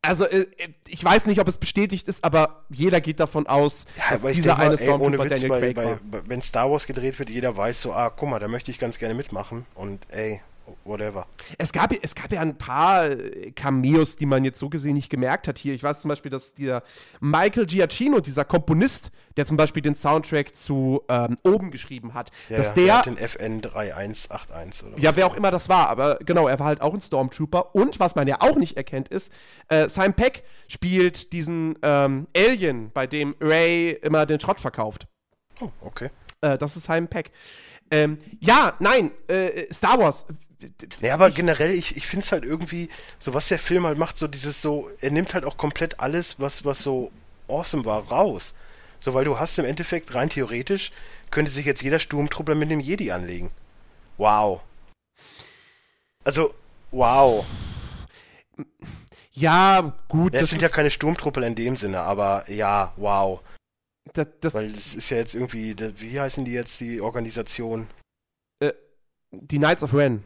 Also 0.01 0.27
äh, 0.27 0.47
ich 0.87 1.03
weiß 1.05 1.27
nicht, 1.27 1.41
ob 1.41 1.49
es 1.49 1.59
bestätigt 1.59 2.07
ist, 2.07 2.23
aber 2.23 2.65
jeder 2.71 3.01
geht 3.01 3.19
davon 3.19 3.47
aus, 3.47 3.87
ja, 3.97 4.11
dass 4.11 4.23
dieser 4.33 4.57
mal, 4.57 4.67
eine 4.67 4.79
Stormtrooper 4.79 5.27
Daniel 5.29 5.49
Craig 5.49 5.75
bei, 5.75 5.85
war. 5.85 5.99
wenn 6.27 6.41
Star 6.41 6.71
Wars 6.71 6.87
gedreht 6.87 7.19
wird, 7.19 7.31
jeder 7.31 7.57
weiß 7.57 7.83
so, 7.83 7.93
ah, 7.93 8.11
guck 8.11 8.29
mal, 8.29 8.39
da 8.39 8.47
möchte 8.49 8.71
ich 8.71 8.79
ganz 8.79 8.99
gerne 8.99 9.15
mitmachen 9.15 9.67
und 9.75 10.07
ey, 10.11 10.41
whatever. 10.85 11.27
Es 11.59 11.73
gab, 11.73 11.93
es 12.03 12.15
gab 12.15 12.33
ja 12.33 12.41
ein 12.41 12.57
paar 12.57 13.07
äh, 13.11 13.53
Cameos, 13.53 14.17
die 14.17 14.27
man 14.27 14.45
jetzt 14.45 14.59
so 14.59 14.69
gesehen 14.69 14.95
nicht 14.95 15.11
gemerkt 15.11 15.49
hat 15.49 15.59
hier. 15.59 15.75
Ich 15.75 15.83
weiß 15.83 16.01
zum 16.01 16.09
Beispiel, 16.09 16.31
dass 16.31 16.55
dieser 16.55 16.83
Michael 17.21 17.67
Giacchino, 17.67 18.21
dieser 18.21 18.45
Komponist, 18.45 19.11
der 19.37 19.45
zum 19.45 19.57
Beispiel 19.57 19.83
den 19.83 19.95
Soundtrack 19.95 20.55
zu 20.55 21.03
ähm, 21.09 21.37
Oben 21.45 21.71
geschrieben 21.71 22.15
hat, 22.15 22.31
Ja, 22.49 22.57
dass 22.59 22.69
ja, 22.69 22.75
der 22.75 22.99
hat 22.99 23.07
den 23.07 23.17
FN 23.17 23.61
3181 23.61 24.89
oder 24.89 24.99
Ja, 24.99 25.17
wer 25.17 25.27
auch 25.27 25.37
immer 25.37 25.51
das 25.51 25.69
war, 25.69 25.89
aber 25.89 26.17
genau, 26.25 26.49
er 26.49 26.59
war 26.59 26.67
halt 26.67 26.81
auch 26.81 26.95
ein 26.95 27.01
Stormtrooper. 27.01 27.75
Und 27.75 28.01
was 28.01 28.15
man 28.15 28.27
ja 28.27 28.41
auch 28.41 28.57
nicht 28.57 28.77
erkennt, 28.77 29.09
ist, 29.09 29.33
äh, 29.69 29.89
Simon 29.89 30.15
Peck 30.15 30.45
spielt 30.69 31.33
diesen 31.33 31.79
ähm, 31.83 32.27
Alien, 32.37 32.91
bei 32.93 33.07
dem 33.07 33.35
Ray 33.41 33.91
immer 34.03 34.27
den 34.27 34.41
Schrott 34.41 34.61
verkauft. 34.61 35.07
Oh, 35.61 35.71
okay. 35.81 36.11
Äh, 36.41 36.59
das 36.59 36.77
ist 36.77 36.85
Simon 36.85 37.09
Peck. 37.09 37.31
Ähm, 37.91 38.19
ja, 38.41 38.75
nein, 38.81 39.11
äh, 39.29 39.73
Star 39.73 39.99
Wars. 39.99 40.27
Ja, 41.01 41.15
aber 41.15 41.31
generell, 41.31 41.73
ich, 41.73 41.97
ich 41.97 42.07
finde 42.07 42.25
es 42.25 42.33
halt 42.33 42.45
irgendwie, 42.45 42.89
so 43.19 43.33
was 43.35 43.49
der 43.49 43.59
Film 43.59 43.87
halt 43.87 43.99
macht, 43.99 44.19
so 44.19 44.27
dieses 44.27 44.61
so, 44.61 44.91
er 45.01 45.11
nimmt 45.11 45.35
halt 45.35 45.45
auch 45.45 45.57
komplett 45.57 46.01
alles, 46.01 46.41
was, 46.41 46.65
was 46.65 46.83
so 46.83 47.13
awesome 47.47 47.85
war, 47.85 48.09
raus. 48.09 48.55
So, 49.01 49.15
weil 49.15 49.25
du 49.25 49.39
hast 49.39 49.59
im 49.59 49.65
Endeffekt 49.65 50.15
rein 50.15 50.31
theoretisch, 50.31 50.91
könnte 51.31 51.51
sich 51.51 51.65
jetzt 51.65 51.83
jeder 51.83 52.01
Sturmtruppler 52.01 52.57
mit 52.57 52.71
dem 52.71 52.81
Jedi 52.81 53.13
anlegen. 53.13 53.51
Wow. 54.17 54.61
Also, 56.25 56.53
wow. 56.91 57.47
Ja, 59.33 59.97
gut. 60.09 60.35
Ja, 60.35 60.41
das 60.41 60.51
sind 60.51 60.63
ja 60.63 60.69
keine 60.69 60.91
Sturmtruppel 60.91 61.45
in 61.45 61.55
dem 61.55 61.77
Sinne, 61.77 62.01
aber 62.01 62.51
ja, 62.51 62.93
wow. 62.97 63.41
Das, 64.13 64.27
das, 64.41 64.55
Weil 64.55 64.73
das 64.73 64.97
ist 64.97 65.11
ja 65.11 65.19
jetzt 65.19 65.35
irgendwie, 65.35 65.77
wie 66.01 66.19
heißen 66.19 66.45
die 66.45 66.53
jetzt, 66.53 66.81
die 66.81 67.01
Organisation? 67.01 67.87
die 69.31 69.59
Knights 69.59 69.83
of 69.83 69.95
Ren. 69.95 70.25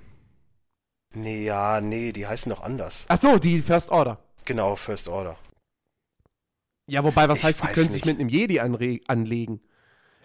Nee, 1.15 1.45
ja, 1.45 1.81
nee, 1.81 2.13
die 2.13 2.27
heißen 2.27 2.51
doch 2.51 2.63
anders. 2.63 3.05
Ach 3.09 3.21
so, 3.21 3.39
die 3.39 3.61
First 3.61 3.91
Order. 3.91 4.19
Genau, 4.45 4.77
First 4.77 5.09
Order. 5.09 5.37
Ja, 6.87 7.05
wobei, 7.05 7.29
was 7.29 7.39
Ich 7.39 7.45
heißt, 7.45 7.63
die 7.63 7.67
können 7.69 7.91
sich 7.91 8.05
nicht. 8.05 8.07
mit 8.07 8.21
einem 8.21 8.29
Jedi 8.29 8.59
anlegen? 8.61 9.61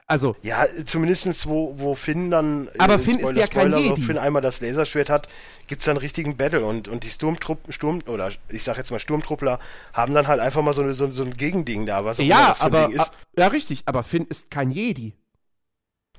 Also, 0.09 0.35
Ja, 0.41 0.65
zumindestens 0.85 1.47
wo, 1.47 1.73
wo 1.77 1.93
Finn 1.93 2.31
dann, 2.31 2.67
äh, 2.67 2.71
Aber 2.79 2.97
Finn 2.97 3.19
ist 3.19 3.35
ja 3.35 3.45
kein 3.47 3.67
Spoiler, 3.67 3.77
wo 3.77 3.81
Jedi. 3.89 4.01
Finn 4.01 4.17
einmal 4.17 4.41
das 4.41 4.61
Laserschwert 4.61 5.09
hat, 5.09 5.27
gibt's 5.67 5.83
dann 5.83 5.97
einen 5.97 6.01
richtigen 6.01 6.37
Battle 6.37 6.65
und, 6.65 6.87
und 6.87 7.03
die 7.03 7.09
Sturmtruppen, 7.09 7.73
Sturm, 7.73 8.01
oder 8.07 8.31
ich 8.49 8.63
sag 8.63 8.77
jetzt 8.77 8.89
mal 8.89 8.99
Sturmtruppler, 8.99 9.59
haben 9.91 10.13
dann 10.13 10.27
halt 10.27 10.39
einfach 10.39 10.61
mal 10.61 10.73
so, 10.73 10.89
so, 10.93 11.11
so 11.11 11.23
ein 11.25 11.35
Gegending 11.35 11.85
da, 11.85 12.05
was 12.05 12.17
auch 12.19 12.23
immer 12.23 12.29
ja, 12.29 12.47
das 12.47 12.59
für 12.59 12.63
ein 12.63 12.73
aber, 12.75 12.87
Ding 12.87 12.99
ist. 13.01 13.11
ja, 13.37 13.47
richtig, 13.47 13.83
aber 13.85 14.03
Finn 14.03 14.25
ist 14.29 14.49
kein 14.49 14.71
Jedi. 14.71 15.13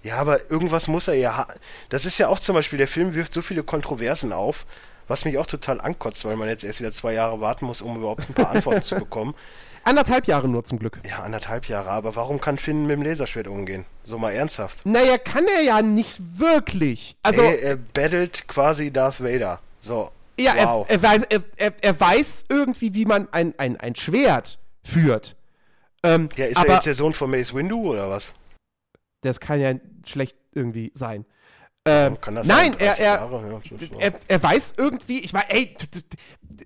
Ja, 0.09 0.17
aber 0.17 0.51
irgendwas 0.51 0.89
muss 0.89 1.07
er 1.07 1.15
ja 1.15 1.47
Das 1.91 2.07
ist 2.07 2.17
ja 2.17 2.29
auch 2.29 2.39
zum 2.39 2.55
Beispiel, 2.55 2.79
der 2.79 2.89
Film 2.89 3.15
wirft 3.15 3.35
so 3.35 3.43
viele 3.43 3.63
Kontroversen 3.63 4.33
auf, 4.33 4.65
was 5.07 5.27
mich 5.27 5.37
auch 5.37 5.47
total 5.47 5.81
ankotzt, 5.81 6.25
weil 6.25 6.37
man 6.37 6.49
jetzt 6.49 6.65
erst 6.65 6.81
wieder 6.81 6.93
zwei 6.93 7.13
Jahre 7.13 7.41
warten 7.41 7.67
muss, 7.67 7.83
um 7.83 7.97
überhaupt 7.97 8.29
ein 8.29 8.35
paar 8.35 8.51
Antworten 8.51 8.83
zu 8.83 8.95
bekommen. 8.95 9.35
Anderthalb 9.85 10.27
Jahre 10.27 10.49
nur 10.49 10.65
zum 10.65 10.79
Glück. 10.79 11.01
Ja, 11.09 11.21
anderthalb 11.21 11.67
Jahre, 11.67 11.91
aber 11.91 12.15
warum 12.15 12.43
kann 12.43 12.59
Finn 12.59 12.83
mit 12.83 12.97
dem 12.97 13.03
Laserschwert 13.03 13.49
umgehen? 13.49 13.87
So 14.05 14.19
mal 14.19 14.33
ernsthaft. 14.33 14.85
Naja, 14.85 15.17
kann 15.17 15.47
er 15.47 15.63
ja 15.63 15.81
nicht 15.81 16.21
wirklich. 16.39 17.17
Also, 17.23 17.41
Ey, 17.41 17.59
er 17.59 17.77
battelt 17.77 18.49
quasi 18.49 18.93
Darth 18.93 19.23
Vader. 19.23 19.61
So. 19.81 20.11
ja, 20.39 20.53
wow. 20.57 20.87
er, 20.89 20.95
er, 20.95 21.03
weiß, 21.03 21.23
er, 21.57 21.73
er 21.81 22.01
weiß 22.01 22.47
irgendwie, 22.51 22.93
wie 22.93 23.07
man 23.07 23.29
ein, 23.33 23.55
ein, 23.57 23.79
ein 23.79 23.95
Schwert 23.95 24.59
führt. 24.85 25.37
Ähm, 26.03 26.29
ja, 26.37 26.47
ist 26.47 26.59
aber 26.59 26.69
er 26.69 26.75
jetzt 26.75 26.87
der 26.87 26.95
Sohn 26.95 27.15
von 27.15 27.31
Mace 27.31 27.55
Windu 27.55 27.91
oder 27.91 28.11
was? 28.11 28.35
Das 29.21 29.41
kann 29.41 29.61
ja 29.61 29.75
schlecht 30.07 30.37
irgendwie 30.53 30.93
sein. 30.95 31.25
Ähm, 31.85 32.21
Kann 32.21 32.35
das 32.35 32.47
nein, 32.47 32.73
sein? 32.73 32.81
er, 32.81 32.87
30 32.87 33.05
er, 33.05 33.15
Jahre? 33.15 33.63
Ja, 33.81 33.99
er, 33.99 34.13
er 34.29 34.43
weiß 34.43 34.75
irgendwie, 34.77 35.21
ich 35.21 35.33
meine, 35.33 35.51
ey, 35.51 35.75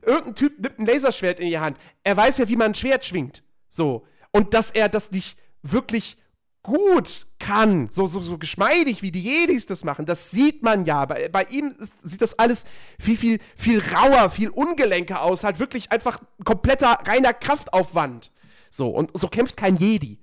irgendein 0.04 0.34
Typ 0.34 0.58
nimmt 0.58 0.78
ein 0.78 0.86
Laserschwert 0.86 1.38
in 1.38 1.48
die 1.48 1.58
Hand. 1.58 1.76
Er 2.02 2.16
weiß 2.16 2.38
ja, 2.38 2.48
wie 2.48 2.56
man 2.56 2.72
ein 2.72 2.74
Schwert 2.74 3.04
schwingt. 3.04 3.44
So. 3.68 4.04
Und 4.32 4.54
dass 4.54 4.70
er 4.70 4.88
das 4.88 5.10
nicht 5.10 5.38
wirklich 5.62 6.16
gut 6.62 7.26
kann, 7.38 7.88
so, 7.90 8.06
so, 8.06 8.20
so 8.20 8.38
geschmeidig 8.38 9.02
wie 9.02 9.10
die 9.10 9.22
Jedis 9.22 9.66
das 9.66 9.84
machen, 9.84 10.06
das 10.06 10.30
sieht 10.30 10.62
man 10.62 10.84
ja. 10.84 11.04
Bei, 11.04 11.28
bei 11.28 11.44
ihm 11.44 11.74
ist, 11.78 12.08
sieht 12.08 12.22
das 12.22 12.38
alles 12.38 12.64
viel, 12.98 13.16
viel, 13.16 13.38
viel 13.56 13.80
rauer, 13.80 14.30
viel 14.30 14.48
ungelenker 14.48 15.22
aus. 15.22 15.44
Halt 15.44 15.58
wirklich 15.58 15.92
einfach 15.92 16.20
ein 16.20 16.44
kompletter, 16.44 16.98
reiner 17.06 17.32
Kraftaufwand. 17.32 18.32
So. 18.70 18.88
Und 18.88 19.10
so 19.14 19.28
kämpft 19.28 19.56
kein 19.56 19.76
Jedi. 19.76 20.18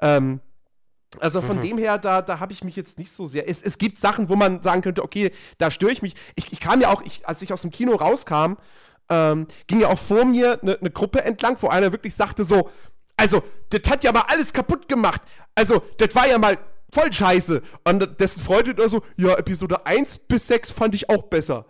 Ähm, 0.00 0.40
also 1.20 1.42
von 1.42 1.60
dem 1.60 1.78
her, 1.78 1.98
da, 1.98 2.22
da 2.22 2.40
habe 2.40 2.52
ich 2.52 2.64
mich 2.64 2.76
jetzt 2.76 2.98
nicht 2.98 3.12
so 3.12 3.26
sehr. 3.26 3.48
Es, 3.48 3.60
es 3.60 3.78
gibt 3.78 3.98
Sachen, 3.98 4.28
wo 4.28 4.36
man 4.36 4.62
sagen 4.62 4.82
könnte, 4.82 5.02
okay, 5.02 5.32
da 5.58 5.70
störe 5.70 5.92
ich 5.92 6.02
mich. 6.02 6.14
Ich, 6.36 6.52
ich 6.52 6.60
kam 6.60 6.80
ja 6.80 6.90
auch, 6.90 7.02
ich, 7.02 7.26
als 7.28 7.42
ich 7.42 7.52
aus 7.52 7.62
dem 7.62 7.70
Kino 7.70 7.94
rauskam, 7.94 8.54
ähm, 9.08 9.46
ging 9.66 9.80
ja 9.80 9.88
auch 9.88 9.98
vor 9.98 10.24
mir 10.24 10.58
eine 10.62 10.78
ne 10.80 10.90
Gruppe 10.90 11.22
entlang, 11.22 11.56
wo 11.60 11.68
einer 11.68 11.92
wirklich 11.92 12.14
sagte 12.14 12.44
so, 12.44 12.70
also, 13.16 13.42
das 13.68 13.82
hat 13.90 14.04
ja 14.04 14.12
mal 14.12 14.24
alles 14.28 14.52
kaputt 14.52 14.88
gemacht. 14.88 15.22
Also, 15.54 15.82
das 15.98 16.14
war 16.14 16.26
ja 16.26 16.38
mal 16.38 16.58
voll 16.92 17.12
scheiße. 17.12 17.62
Und 17.84 18.20
dessen 18.20 18.42
Freund 18.42 18.68
oder 18.68 18.88
so, 18.88 19.02
ja, 19.16 19.34
Episode 19.34 19.86
1 19.86 20.18
bis 20.20 20.46
6 20.46 20.70
fand 20.70 20.94
ich 20.94 21.08
auch 21.10 21.22
besser. 21.22 21.66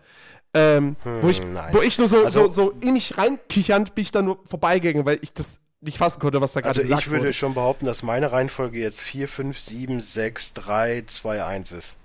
Ähm, 0.55 0.97
wo, 1.21 1.29
ich, 1.29 1.43
nein. 1.43 1.73
wo 1.73 1.81
ich 1.81 1.99
nur 1.99 2.09
so, 2.09 2.25
Also- 2.25 2.49
so, 2.49 2.49
so 2.49 2.71
in 2.81 2.93
mich 2.93 3.17
reinkichernd 3.17 3.95
bin 3.95 4.03
ich 4.03 4.11
da 4.11 4.23
nur 4.23 4.39
vorbeigegangen, 4.45 5.05
weil 5.07 5.19
ich 5.23 5.33
das 5.33 5.61
nicht 5.83 5.99
fassen 5.99 6.21
konnte, 6.21 6.41
was 6.41 6.53
da 6.53 6.61
gerade 6.61 6.71
Also 6.71 6.83
gesagt 6.83 7.03
ich 7.03 7.11
würde 7.11 7.25
wurde. 7.25 7.33
schon 7.33 7.55
behaupten, 7.55 7.85
dass 7.85 8.03
meine 8.03 8.33
Reihenfolge 8.33 8.79
jetzt 8.79 9.01
4, 9.01 9.29
5, 9.29 9.59
7, 9.59 10.01
6, 10.01 10.53
3, 10.55 11.03
2, 11.03 11.45
1 11.45 11.73
ist. 11.73 11.99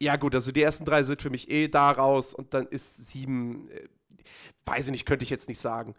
Ja, 0.00 0.16
gut, 0.16 0.34
also 0.34 0.52
die 0.52 0.62
ersten 0.62 0.84
drei 0.84 1.02
sind 1.02 1.22
für 1.22 1.30
mich 1.30 1.50
eh 1.50 1.68
da 1.68 1.90
raus 1.90 2.32
und 2.34 2.54
dann 2.54 2.66
ist 2.66 3.08
sieben, 3.08 3.68
äh, 3.70 3.88
weiß 4.66 4.86
ich 4.86 4.90
nicht, 4.92 5.06
könnte 5.06 5.24
ich 5.24 5.30
jetzt 5.30 5.48
nicht 5.48 5.60
sagen. 5.60 5.94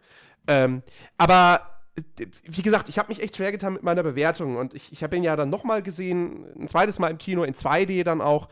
Ähm, 0.46 0.82
aber 1.18 1.82
äh, 2.18 2.26
wie 2.44 2.62
gesagt, 2.62 2.88
ich 2.88 2.98
habe 2.98 3.08
mich 3.10 3.22
echt 3.22 3.36
schwer 3.36 3.52
getan 3.52 3.74
mit 3.74 3.82
meiner 3.82 4.02
Bewertung 4.02 4.56
und 4.56 4.72
ich, 4.74 4.90
ich 4.92 5.02
habe 5.02 5.16
ihn 5.16 5.22
ja 5.22 5.36
dann 5.36 5.50
nochmal 5.50 5.82
gesehen, 5.82 6.46
ein 6.58 6.68
zweites 6.68 6.98
Mal 6.98 7.10
im 7.10 7.18
Kino, 7.18 7.44
in 7.44 7.54
2D 7.54 8.02
dann 8.04 8.22
auch. 8.22 8.48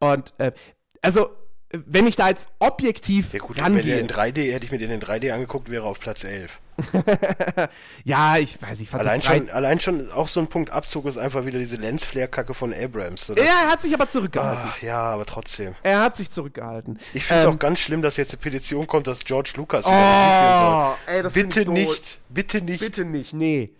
Und 0.00 0.34
äh, 0.38 0.52
also, 1.00 1.30
wenn 1.72 2.06
ich 2.06 2.16
da 2.16 2.28
jetzt 2.28 2.48
objektiv 2.58 3.32
Ja 3.32 3.38
gut, 3.38 3.58
rangehe, 3.60 3.98
in 4.00 4.08
3D, 4.08 4.52
hätte 4.52 4.64
ich 4.64 4.70
mir 4.72 4.78
den 4.78 4.90
in 4.90 5.00
3D 5.00 5.32
angeguckt, 5.32 5.70
wäre 5.70 5.84
auf 5.84 5.98
Platz 6.00 6.24
11. 6.24 6.60
ja, 8.04 8.36
ich 8.38 8.60
weiß, 8.60 8.80
ich 8.80 8.88
fand 8.88 9.02
Allein 9.02 9.20
das 9.20 9.28
drei- 9.28 9.38
schon, 9.38 9.50
allein 9.50 9.80
schon 9.80 10.10
auch 10.12 10.28
so 10.28 10.40
ein 10.40 10.48
Punkt 10.48 10.70
Abzug 10.70 11.06
ist 11.06 11.18
einfach 11.18 11.44
wieder 11.46 11.58
diese 11.58 11.76
Lensflare-Kacke 11.76 12.54
von 12.54 12.72
Abrams. 12.74 13.26
So, 13.26 13.34
das- 13.34 13.46
Ja, 13.46 13.52
er 13.64 13.70
hat 13.70 13.80
sich 13.80 13.94
aber 13.94 14.08
zurückgehalten. 14.08 14.62
Ach, 14.66 14.82
ja, 14.82 15.00
aber 15.02 15.26
trotzdem. 15.26 15.74
Er 15.82 16.00
hat 16.02 16.16
sich 16.16 16.30
zurückgehalten. 16.30 16.98
Ich 17.14 17.24
finde 17.24 17.40
es 17.42 17.46
Ähm, 17.46 17.54
auch 17.54 17.58
ganz 17.58 17.80
schlimm, 17.80 18.02
dass 18.02 18.16
jetzt 18.16 18.32
eine 18.32 18.40
Petition 18.40 18.86
kommt, 18.86 19.06
dass 19.06 19.20
George 19.24 19.52
Lucas 19.56 19.84
wieder 19.86 19.94
führen 19.94 20.56
soll. 20.56 20.90
Oh, 20.90 20.94
ey, 21.16 21.22
das 21.22 21.32
Bitte 21.34 21.64
so- 21.64 21.72
nicht, 21.72 22.18
bitte 22.28 22.60
nicht. 22.60 22.80
Bitte 22.80 23.04
nicht, 23.04 23.32
nee. 23.32 23.70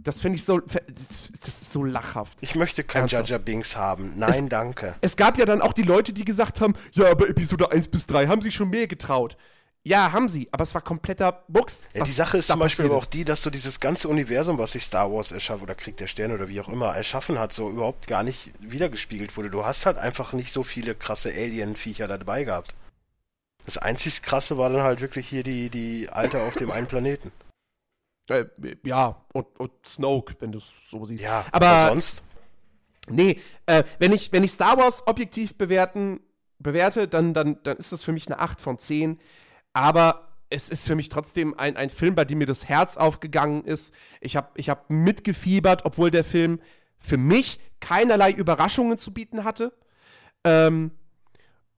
Das 0.00 0.20
finde 0.20 0.36
ich 0.36 0.44
so, 0.44 0.60
das, 0.60 0.78
ist 1.48 1.72
so 1.72 1.82
lachhaft. 1.82 2.38
Ich 2.40 2.54
möchte 2.54 2.84
kein 2.84 3.00
Ernsthaft? 3.02 3.30
Jar 3.30 3.40
Binks 3.40 3.76
haben. 3.76 4.12
Nein, 4.16 4.48
danke. 4.48 4.94
Es 5.00 5.16
gab 5.16 5.36
ja 5.38 5.44
dann 5.44 5.60
auch 5.60 5.72
die 5.72 5.82
Leute, 5.82 6.12
die 6.12 6.24
gesagt 6.24 6.60
haben, 6.60 6.74
ja, 6.92 7.10
aber 7.10 7.28
Episode 7.28 7.72
1 7.72 7.88
bis 7.88 8.06
3 8.06 8.28
haben 8.28 8.40
sich 8.40 8.54
schon 8.54 8.70
mehr 8.70 8.86
getraut. 8.86 9.36
Ja, 9.88 10.12
haben 10.12 10.28
sie, 10.28 10.50
aber 10.52 10.64
es 10.64 10.74
war 10.74 10.82
kompletter 10.82 11.44
Buchs. 11.48 11.88
Ja, 11.94 12.04
die 12.04 12.12
Sache 12.12 12.36
ist 12.36 12.48
zum 12.48 12.58
Beispiel 12.58 12.84
aber 12.84 12.96
auch 12.96 13.06
die, 13.06 13.24
dass 13.24 13.42
so 13.42 13.48
dieses 13.48 13.80
ganze 13.80 14.08
Universum, 14.08 14.58
was 14.58 14.72
sich 14.72 14.84
Star 14.84 15.10
Wars 15.10 15.32
erschaffen 15.32 15.62
oder 15.62 15.74
Krieg 15.74 15.96
der 15.96 16.08
Sterne 16.08 16.34
oder 16.34 16.50
wie 16.50 16.60
auch 16.60 16.68
immer 16.68 16.94
erschaffen 16.94 17.38
hat, 17.38 17.54
so 17.54 17.70
überhaupt 17.70 18.06
gar 18.06 18.22
nicht 18.22 18.52
wiedergespiegelt 18.60 19.34
wurde. 19.38 19.48
Du 19.48 19.64
hast 19.64 19.86
halt 19.86 19.96
einfach 19.96 20.34
nicht 20.34 20.52
so 20.52 20.62
viele 20.62 20.94
krasse 20.94 21.30
Alien-Viecher 21.30 22.06
dabei 22.06 22.44
gehabt. 22.44 22.74
Das 23.64 23.78
einzig 23.78 24.20
krasse 24.20 24.58
war 24.58 24.68
dann 24.68 24.82
halt 24.82 25.00
wirklich 25.00 25.26
hier 25.26 25.42
die, 25.42 25.70
die 25.70 26.10
Alte 26.10 26.42
auf 26.42 26.54
dem 26.54 26.70
einen 26.70 26.86
Planeten. 26.86 27.32
Äh, 28.28 28.44
ja, 28.84 29.16
und, 29.32 29.46
und 29.58 29.72
Snoke, 29.86 30.34
wenn 30.40 30.52
du 30.52 30.58
es 30.58 30.70
so 30.90 31.06
siehst. 31.06 31.24
Ja, 31.24 31.46
aber 31.50 31.88
sonst. 31.88 32.22
nee, 33.08 33.40
äh, 33.64 33.84
wenn, 33.98 34.12
ich, 34.12 34.32
wenn 34.32 34.44
ich 34.44 34.52
Star 34.52 34.76
Wars 34.76 35.06
objektiv 35.06 35.56
bewerten, 35.56 36.20
bewerte, 36.58 37.08
dann, 37.08 37.32
dann, 37.32 37.62
dann 37.62 37.78
ist 37.78 37.90
das 37.90 38.02
für 38.02 38.12
mich 38.12 38.26
eine 38.26 38.38
8 38.38 38.60
von 38.60 38.78
10. 38.78 39.18
Aber 39.72 40.28
es 40.50 40.68
ist 40.68 40.86
für 40.86 40.94
mich 40.94 41.08
trotzdem 41.08 41.58
ein, 41.58 41.76
ein 41.76 41.90
Film, 41.90 42.14
bei 42.14 42.24
dem 42.24 42.38
mir 42.38 42.46
das 42.46 42.68
Herz 42.68 42.96
aufgegangen 42.96 43.64
ist. 43.64 43.94
Ich 44.20 44.36
habe 44.36 44.48
ich 44.54 44.68
hab 44.70 44.88
mitgefiebert, 44.90 45.84
obwohl 45.84 46.10
der 46.10 46.24
Film 46.24 46.60
für 46.98 47.18
mich 47.18 47.60
keinerlei 47.80 48.32
Überraschungen 48.32 48.98
zu 48.98 49.12
bieten 49.12 49.44
hatte. 49.44 49.72
Ähm, 50.44 50.92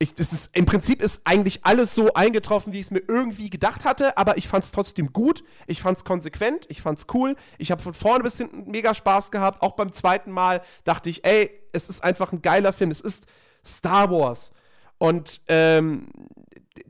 ich, 0.03 0.15
es 0.17 0.33
ist, 0.33 0.57
Im 0.57 0.65
Prinzip 0.65 1.03
ist 1.03 1.21
eigentlich 1.25 1.67
alles 1.67 1.95
so 1.95 2.15
eingetroffen, 2.15 2.73
wie 2.73 2.81
ich 2.81 2.87
es 2.87 2.91
mir 2.91 3.03
irgendwie 3.07 3.51
gedacht 3.51 3.85
hatte, 3.85 4.17
aber 4.17 4.39
ich 4.39 4.49
fand 4.49 4.65
es 4.65 4.71
trotzdem 4.71 5.13
gut, 5.13 5.45
ich 5.67 5.83
fand 5.83 5.99
es 5.99 6.05
konsequent, 6.05 6.65
ich 6.71 6.81
fand 6.81 6.99
es 6.99 7.07
cool. 7.13 7.37
Ich 7.59 7.71
habe 7.71 7.83
von 7.83 7.93
vorne 7.93 8.25
bis 8.25 8.39
hinten 8.39 8.71
mega 8.71 8.95
Spaß 8.95 9.31
gehabt. 9.31 9.61
Auch 9.61 9.73
beim 9.73 9.93
zweiten 9.93 10.31
Mal 10.31 10.63
dachte 10.85 11.11
ich, 11.11 11.25
ey, 11.27 11.51
es 11.73 11.91
ist 11.91 12.03
einfach 12.03 12.33
ein 12.33 12.41
geiler 12.41 12.73
Film. 12.73 12.91
Es 12.91 13.01
ist 13.01 13.27
Star 13.67 14.11
Wars. 14.11 14.53
Und 14.97 15.43
ähm, 15.49 16.07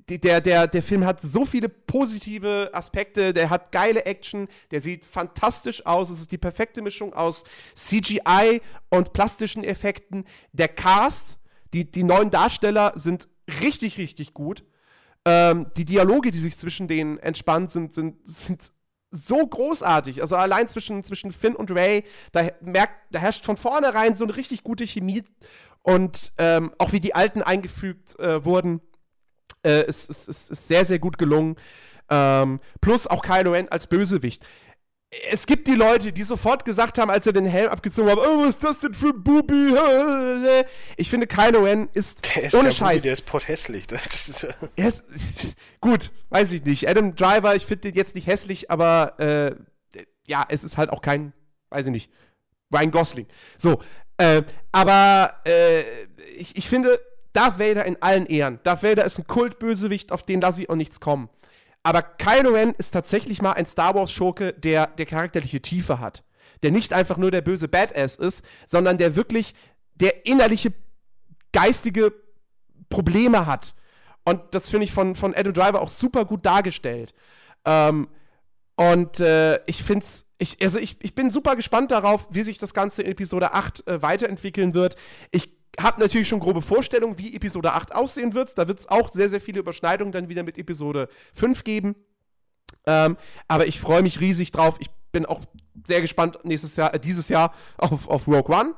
der, 0.08 0.40
der, 0.40 0.66
der 0.66 0.82
Film 0.82 1.04
hat 1.04 1.20
so 1.20 1.44
viele 1.44 1.68
positive 1.68 2.70
Aspekte, 2.72 3.32
der 3.32 3.50
hat 3.50 3.72
geile 3.72 4.04
Action, 4.04 4.48
der 4.70 4.80
sieht 4.80 5.04
fantastisch 5.04 5.86
aus, 5.86 6.10
es 6.10 6.20
ist 6.20 6.32
die 6.32 6.38
perfekte 6.38 6.82
Mischung 6.82 7.14
aus 7.14 7.44
CGI 7.74 8.60
und 8.88 9.12
plastischen 9.12 9.64
Effekten. 9.64 10.24
Der 10.52 10.68
Cast, 10.68 11.38
die, 11.72 11.90
die 11.90 12.04
neuen 12.04 12.30
Darsteller 12.30 12.92
sind 12.96 13.28
richtig, 13.62 13.98
richtig 13.98 14.34
gut. 14.34 14.64
Ähm, 15.24 15.66
die 15.76 15.84
Dialoge, 15.84 16.30
die 16.30 16.38
sich 16.38 16.56
zwischen 16.56 16.88
denen 16.88 17.18
entspannt 17.18 17.70
sind, 17.70 17.92
sind, 17.92 18.16
sind 18.26 18.72
so 19.10 19.46
großartig. 19.46 20.22
Also 20.22 20.36
allein 20.36 20.68
zwischen, 20.68 21.02
zwischen 21.02 21.32
Finn 21.32 21.56
und 21.56 21.70
Ray, 21.70 22.04
da, 22.32 22.48
merkt, 22.60 22.94
da 23.12 23.18
herrscht 23.18 23.44
von 23.44 23.56
vornherein 23.56 24.14
so 24.14 24.24
eine 24.24 24.36
richtig 24.36 24.62
gute 24.62 24.86
Chemie. 24.86 25.22
Und 25.82 26.32
ähm, 26.38 26.72
auch 26.78 26.92
wie 26.92 27.00
die 27.00 27.14
Alten 27.14 27.42
eingefügt 27.42 28.18
äh, 28.18 28.44
wurden, 28.44 28.80
äh, 29.64 29.86
ist, 29.86 30.10
ist, 30.10 30.28
ist, 30.28 30.50
ist 30.50 30.68
sehr, 30.68 30.84
sehr 30.84 30.98
gut 30.98 31.18
gelungen. 31.18 31.56
Ähm, 32.08 32.60
plus 32.80 33.06
auch 33.06 33.22
Kylo 33.22 33.52
Ren 33.52 33.68
als 33.68 33.86
Bösewicht. 33.86 34.44
Es 35.30 35.46
gibt 35.46 35.66
die 35.66 35.74
Leute, 35.74 36.12
die 36.12 36.22
sofort 36.22 36.64
gesagt 36.64 36.96
haben, 36.98 37.10
als 37.10 37.26
er 37.26 37.32
den 37.32 37.44
Helm 37.44 37.68
abgezogen 37.68 38.10
hat, 38.10 38.18
oh, 38.18 38.42
was 38.42 38.50
ist 38.50 38.64
das 38.64 38.80
denn 38.80 38.94
für 38.94 39.08
ein 39.08 39.24
Bubi? 39.24 39.74
Ich 40.96 41.10
finde, 41.10 41.26
Kylo 41.26 41.64
Ren 41.64 41.88
ist, 41.94 42.24
ist 42.36 42.54
ohne 42.54 42.70
Scheiß. 42.70 42.98
Bubi, 42.98 43.02
der 43.02 43.12
ist 43.14 43.26
potthässlich. 43.26 43.86
Ist, 44.76 45.56
gut, 45.80 46.12
weiß 46.28 46.52
ich 46.52 46.64
nicht. 46.64 46.88
Adam 46.88 47.16
Driver, 47.16 47.56
ich 47.56 47.66
finde 47.66 47.90
den 47.90 47.94
jetzt 47.94 48.14
nicht 48.14 48.28
hässlich, 48.28 48.70
aber 48.70 49.18
äh, 49.18 49.56
ja, 50.26 50.46
es 50.48 50.62
ist 50.62 50.78
halt 50.78 50.90
auch 50.90 51.02
kein, 51.02 51.32
weiß 51.70 51.86
ich 51.86 51.92
nicht, 51.92 52.12
Ryan 52.72 52.92
Gosling. 52.92 53.26
So, 53.58 53.82
äh, 54.16 54.42
aber 54.70 55.40
äh, 55.44 55.80
ich, 56.36 56.56
ich 56.56 56.68
finde, 56.68 57.00
Darth 57.32 57.58
Vader 57.58 57.84
in 57.84 58.00
allen 58.02 58.26
Ehren. 58.26 58.58
Darth 58.64 58.82
Vader 58.82 59.04
ist 59.04 59.18
ein 59.18 59.26
Kultbösewicht, 59.26 60.12
auf 60.12 60.22
den 60.24 60.40
lasse 60.40 60.62
ich 60.62 60.70
auch 60.70 60.76
nichts 60.76 61.00
kommen. 61.00 61.28
Aber 61.82 62.02
Kylo 62.02 62.50
Ren 62.50 62.74
ist 62.76 62.90
tatsächlich 62.92 63.40
mal 63.40 63.52
ein 63.52 63.66
Star 63.66 63.94
Wars-Schurke, 63.94 64.52
der, 64.52 64.86
der 64.86 65.06
charakterliche 65.06 65.62
Tiefe 65.62 65.98
hat. 65.98 66.24
Der 66.62 66.70
nicht 66.70 66.92
einfach 66.92 67.16
nur 67.16 67.30
der 67.30 67.40
böse 67.40 67.68
Badass 67.68 68.16
ist, 68.16 68.44
sondern 68.66 68.98
der 68.98 69.16
wirklich 69.16 69.54
der 69.94 70.26
innerliche, 70.26 70.72
geistige 71.52 72.12
Probleme 72.90 73.46
hat. 73.46 73.74
Und 74.24 74.40
das 74.52 74.68
finde 74.68 74.84
ich 74.84 74.92
von, 74.92 75.14
von 75.14 75.34
Adam 75.34 75.52
Driver 75.52 75.80
auch 75.80 75.88
super 75.88 76.24
gut 76.24 76.44
dargestellt. 76.44 77.14
Ähm, 77.64 78.08
und 78.76 79.20
äh, 79.20 79.62
ich 79.66 79.82
finde 79.82 80.04
es, 80.04 80.26
ich, 80.38 80.62
also 80.62 80.78
ich, 80.78 80.96
ich 81.02 81.14
bin 81.14 81.30
super 81.30 81.56
gespannt 81.56 81.90
darauf, 81.90 82.28
wie 82.30 82.42
sich 82.42 82.58
das 82.58 82.74
Ganze 82.74 83.02
in 83.02 83.12
Episode 83.12 83.52
8 83.52 83.86
äh, 83.86 84.02
weiterentwickeln 84.02 84.74
wird. 84.74 84.96
Ich 85.30 85.59
habe 85.78 86.00
natürlich 86.00 86.28
schon 86.28 86.40
grobe 86.40 86.62
Vorstellungen, 86.62 87.18
wie 87.18 87.34
Episode 87.34 87.72
8 87.72 87.94
aussehen 87.94 88.34
wird. 88.34 88.56
Da 88.58 88.66
wird 88.68 88.80
es 88.80 88.88
auch 88.88 89.08
sehr, 89.08 89.28
sehr 89.28 89.40
viele 89.40 89.60
Überschneidungen 89.60 90.12
dann 90.12 90.28
wieder 90.28 90.42
mit 90.42 90.58
Episode 90.58 91.08
5 91.34 91.64
geben. 91.64 91.94
Ähm, 92.86 93.16
aber 93.48 93.66
ich 93.66 93.80
freue 93.80 94.02
mich 94.02 94.20
riesig 94.20 94.52
drauf. 94.52 94.76
Ich 94.80 94.90
bin 95.12 95.26
auch 95.26 95.40
sehr 95.86 96.00
gespannt 96.00 96.38
nächstes 96.44 96.76
Jahr, 96.76 96.94
äh, 96.94 97.00
dieses 97.00 97.28
Jahr 97.28 97.54
auf, 97.78 98.08
auf 98.08 98.26
Rogue 98.26 98.54
One. 98.54 98.74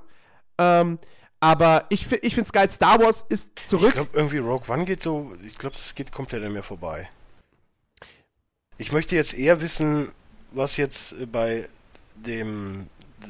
Ähm, 0.58 0.98
aber 1.40 1.86
ich, 1.88 2.10
ich 2.10 2.34
finde 2.34 2.42
es 2.42 2.52
geil, 2.52 2.70
Star 2.70 3.00
Wars 3.00 3.24
ist 3.28 3.58
zurück. 3.66 3.88
Ich 3.88 3.94
glaube, 3.94 4.10
irgendwie 4.12 4.38
Rogue 4.38 4.72
One 4.72 4.84
geht 4.84 5.02
so, 5.02 5.32
ich 5.44 5.56
glaube, 5.58 5.74
es 5.74 5.94
geht 5.94 6.12
komplett 6.12 6.44
an 6.44 6.52
mir 6.52 6.62
vorbei. 6.62 7.08
Ich 8.78 8.92
möchte 8.92 9.16
jetzt 9.16 9.34
eher 9.34 9.60
wissen, 9.60 10.12
was 10.52 10.76
jetzt 10.76 11.32
bei 11.32 11.68
dem 12.14 12.86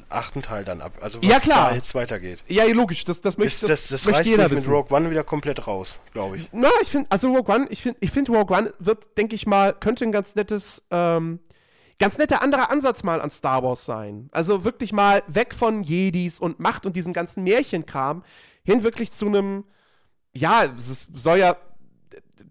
achten 0.08 0.42
Teil 0.42 0.64
dann 0.64 0.80
ab. 0.80 0.92
Also 1.00 1.22
was 1.22 1.28
ja, 1.28 1.40
klar. 1.40 1.70
da 1.70 1.76
jetzt 1.76 1.94
weitergeht. 1.94 2.44
Ja, 2.48 2.64
logisch, 2.66 3.04
das, 3.04 3.20
das 3.20 3.38
möchte 3.38 3.66
das, 3.66 3.82
das, 3.82 3.88
das, 3.88 4.02
das 4.04 4.14
reißt 4.14 4.28
jeder 4.28 4.48
mit 4.48 4.66
Rogue 4.68 4.94
One 4.96 5.10
wieder 5.10 5.24
komplett 5.24 5.66
raus, 5.66 6.00
glaube 6.12 6.36
ich. 6.36 6.48
Na, 6.52 6.70
ich 6.82 6.88
finde, 6.88 7.10
also 7.10 7.34
Rogue 7.34 7.54
One, 7.54 7.66
ich 7.70 7.82
finde, 7.82 7.98
ich 8.00 8.10
finde 8.10 8.32
Rogue 8.32 8.56
One 8.56 8.74
wird, 8.78 9.16
denke 9.16 9.34
ich 9.34 9.46
mal, 9.46 9.72
könnte 9.72 10.04
ein 10.04 10.12
ganz 10.12 10.34
nettes, 10.34 10.82
ähm, 10.90 11.40
ganz 11.98 12.18
netter 12.18 12.42
anderer 12.42 12.70
Ansatz 12.70 13.02
mal 13.02 13.20
an 13.20 13.30
Star 13.30 13.62
Wars 13.62 13.84
sein. 13.84 14.28
Also 14.32 14.64
wirklich 14.64 14.92
mal 14.92 15.22
weg 15.26 15.54
von 15.54 15.82
Jedis 15.82 16.40
und 16.40 16.60
Macht 16.60 16.86
und 16.86 16.96
diesem 16.96 17.12
ganzen 17.12 17.44
Märchenkram 17.44 18.24
hin 18.64 18.82
wirklich 18.82 19.10
zu 19.10 19.26
einem, 19.26 19.64
ja, 20.32 20.64
es 20.64 21.08
soll 21.14 21.38
ja 21.38 21.56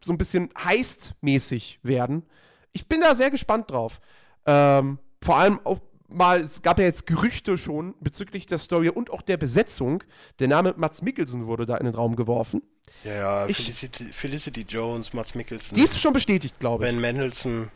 so 0.04 0.14
ein 0.14 0.18
bisschen 0.18 0.50
heist-mäßig 0.58 1.80
werden. 1.84 2.24
Ich 2.74 2.88
bin 2.88 3.02
da 3.02 3.16
sehr 3.16 3.30
gespannt 3.30 3.72
drauf. 3.72 4.00
Ähm, 4.46 5.00
vor 5.22 5.38
allem 5.38 5.60
auch 5.64 5.80
mal, 6.12 6.42
es 6.42 6.62
gab 6.62 6.80
ja 6.80 6.86
jetzt 6.86 7.08
Gerüchte 7.08 7.58
schon 7.58 7.96
bezüglich 8.00 8.46
der 8.46 8.58
Story 8.58 8.90
und 8.90 9.10
auch 9.10 9.22
der 9.22 9.38
Besetzung. 9.38 10.04
Der 10.40 10.48
Name 10.48 10.74
Mats 10.78 11.02
Mikkelsen 11.02 11.48
wurde 11.48 11.66
da 11.66 11.78
in 11.78 11.86
den 11.86 11.96
Raum 11.96 12.16
geworfen. 12.16 12.62
Ja, 13.04 13.14
ja, 13.14 13.48
ich, 13.48 13.58
Felicity, 13.58 14.06
Felicity, 14.14 14.66
Jones, 14.68 15.14
Mats 15.14 15.36
Mikkelsen. 15.36 15.76
Die 15.76 15.82
ist 15.82 16.00
schon 16.00 16.14
bestätigt, 16.14 16.60
glaube 16.60 16.84
ich. 16.84 16.92
Ben 16.92 17.02
Mendelssohn. 17.02 17.70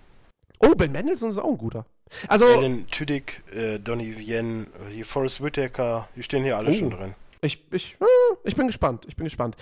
Oh, 0.60 0.76
Ben 0.76 0.92
Mendelssohn 0.92 1.30
ist 1.30 1.38
auch 1.38 1.50
ein 1.50 1.58
guter. 1.58 1.86
Also. 2.28 2.46
Alan 2.46 2.86
Tudyk, 2.88 3.44
äh, 3.54 3.80
Donny 3.80 4.16
Vienne, 4.18 4.68
hier 4.90 5.06
Forrest 5.06 5.42
Whitaker, 5.42 6.08
die 6.16 6.24
stehen 6.24 6.44
hier 6.44 6.58
alle 6.58 6.70
oh, 6.70 6.74
schon 6.74 6.92
drin. 6.92 7.16
Ich, 7.42 7.66
ich, 7.72 7.98
äh, 8.00 8.06
ich 8.44 8.56
bin 8.56 8.68
gespannt, 8.68 9.06
ich 9.08 9.16
bin 9.16 9.26
gespannt. 9.26 9.56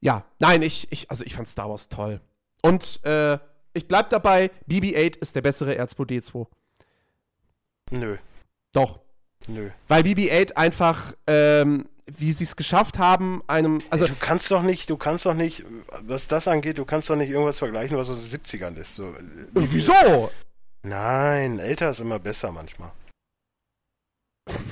Ja, 0.00 0.24
nein, 0.38 0.62
ich, 0.62 0.88
ich, 0.90 1.10
also 1.10 1.24
ich 1.24 1.34
fand 1.34 1.48
Star 1.48 1.68
Wars 1.68 1.88
toll. 1.88 2.20
Und 2.62 3.00
äh, 3.04 3.38
ich 3.72 3.86
bleib 3.86 4.10
dabei, 4.10 4.50
BB-8 4.68 5.18
ist 5.18 5.36
der 5.36 5.42
bessere 5.42 5.80
R2D2. 5.80 6.46
Nö. 7.90 8.16
Doch. 8.72 9.00
Nö. 9.48 9.70
Weil 9.88 10.02
BB-8 10.02 10.52
einfach, 10.52 11.14
ähm, 11.26 11.88
wie 12.06 12.32
sie 12.32 12.44
es 12.44 12.56
geschafft 12.56 12.98
haben, 12.98 13.42
einem. 13.46 13.80
Also 13.90 14.06
du 14.06 14.14
kannst 14.18 14.50
doch 14.50 14.62
nicht, 14.62 14.90
du 14.90 14.96
kannst 14.96 15.26
doch 15.26 15.34
nicht, 15.34 15.64
was 16.02 16.28
das 16.28 16.48
angeht, 16.48 16.78
du 16.78 16.84
kannst 16.84 17.10
doch 17.10 17.16
nicht 17.16 17.30
irgendwas 17.30 17.58
vergleichen, 17.58 17.96
was 17.96 18.10
aus 18.10 18.28
den 18.28 18.40
70ern 18.40 18.76
ist. 18.76 18.96
So, 18.96 19.14
Wieso? 19.52 20.30
Nein, 20.82 21.58
älter 21.58 21.90
ist 21.90 22.00
immer 22.00 22.18
besser 22.18 22.52
manchmal. 22.52 22.92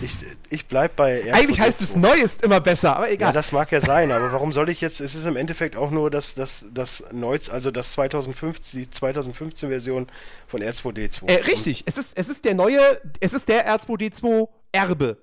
Ich, 0.01 0.15
ich 0.51 0.67
bleib 0.67 0.95
bei 0.95 1.21
R2D2. 1.21 1.33
Eigentlich 1.33 1.61
heißt 1.61 1.83
es 1.83 1.97
neu 1.97 2.15
ist 2.15 2.43
immer 2.43 2.61
besser, 2.61 2.97
aber 2.97 3.11
egal. 3.11 3.29
Ja, 3.29 3.33
das 3.33 3.51
mag 3.51 3.73
ja 3.73 3.81
sein, 3.81 4.13
aber 4.13 4.33
warum 4.33 4.53
soll 4.53 4.69
ich 4.69 4.81
jetzt, 4.81 5.01
es 5.01 5.15
ist 5.15 5.27
im 5.27 5.37
Endeffekt 5.37 5.77
auch 5.77 5.91
nur 5.91 6.11
das, 6.11 6.35
das, 6.35 6.67
das 6.73 7.03
Neues, 7.13 7.51
also 7.51 7.71
das 7.71 7.93
2015, 7.93 8.81
die 8.81 8.91
2015 8.91 9.69
Version 9.71 10.07
von 10.47 10.63
R2D2. 10.63 11.27
Äh, 11.27 11.41
richtig, 11.43 11.83
es 11.87 11.99
ist, 11.99 12.17
es 12.17 12.29
ist 12.29 12.45
der 12.45 12.55
neue, 12.55 12.81
es 13.21 13.33
ist 13.33 13.49
der 13.49 13.69
R2D2 13.69 14.49
Erbe. 14.71 15.19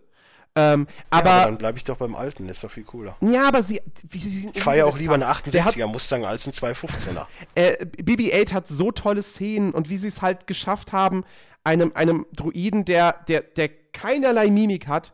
Ähm, 0.54 0.88
aber, 1.10 1.30
ja, 1.30 1.36
aber, 1.36 1.46
dann 1.46 1.58
bleibe 1.58 1.78
ich 1.78 1.86
doch 1.86 1.96
beim 1.96 2.14
alten, 2.14 2.50
ist 2.50 2.62
doch 2.62 2.72
viel 2.72 2.84
cooler. 2.84 3.16
Ja, 3.22 3.48
aber 3.48 3.64
sie. 3.64 3.82
Wie, 4.10 4.20
sie 4.20 4.50
ich 4.54 4.62
fahre 4.62 4.80
ja 4.80 4.86
auch 4.86 4.98
lieber 4.98 5.14
eine 5.14 5.32
68er 5.32 5.88
Mustang 5.88 6.26
als 6.26 6.46
ein 6.46 6.52
215er. 6.52 7.26
Äh, 7.56 7.86
BB-8 7.86 8.52
hat 8.52 8.68
so 8.68 8.92
tolle 8.92 9.24
Szenen 9.24 9.72
und 9.72 9.90
wie 9.90 9.98
sie 9.98 10.10
es 10.10 10.22
halt 10.22 10.48
geschafft 10.48 10.92
haben, 10.92 11.24
einem, 11.64 11.94
einem 11.96 12.26
Druiden, 12.34 12.84
der, 12.84 13.14
der, 13.30 13.42
der 13.42 13.70
keinerlei 13.94 14.50
Mimik 14.50 14.88
hat, 14.88 15.14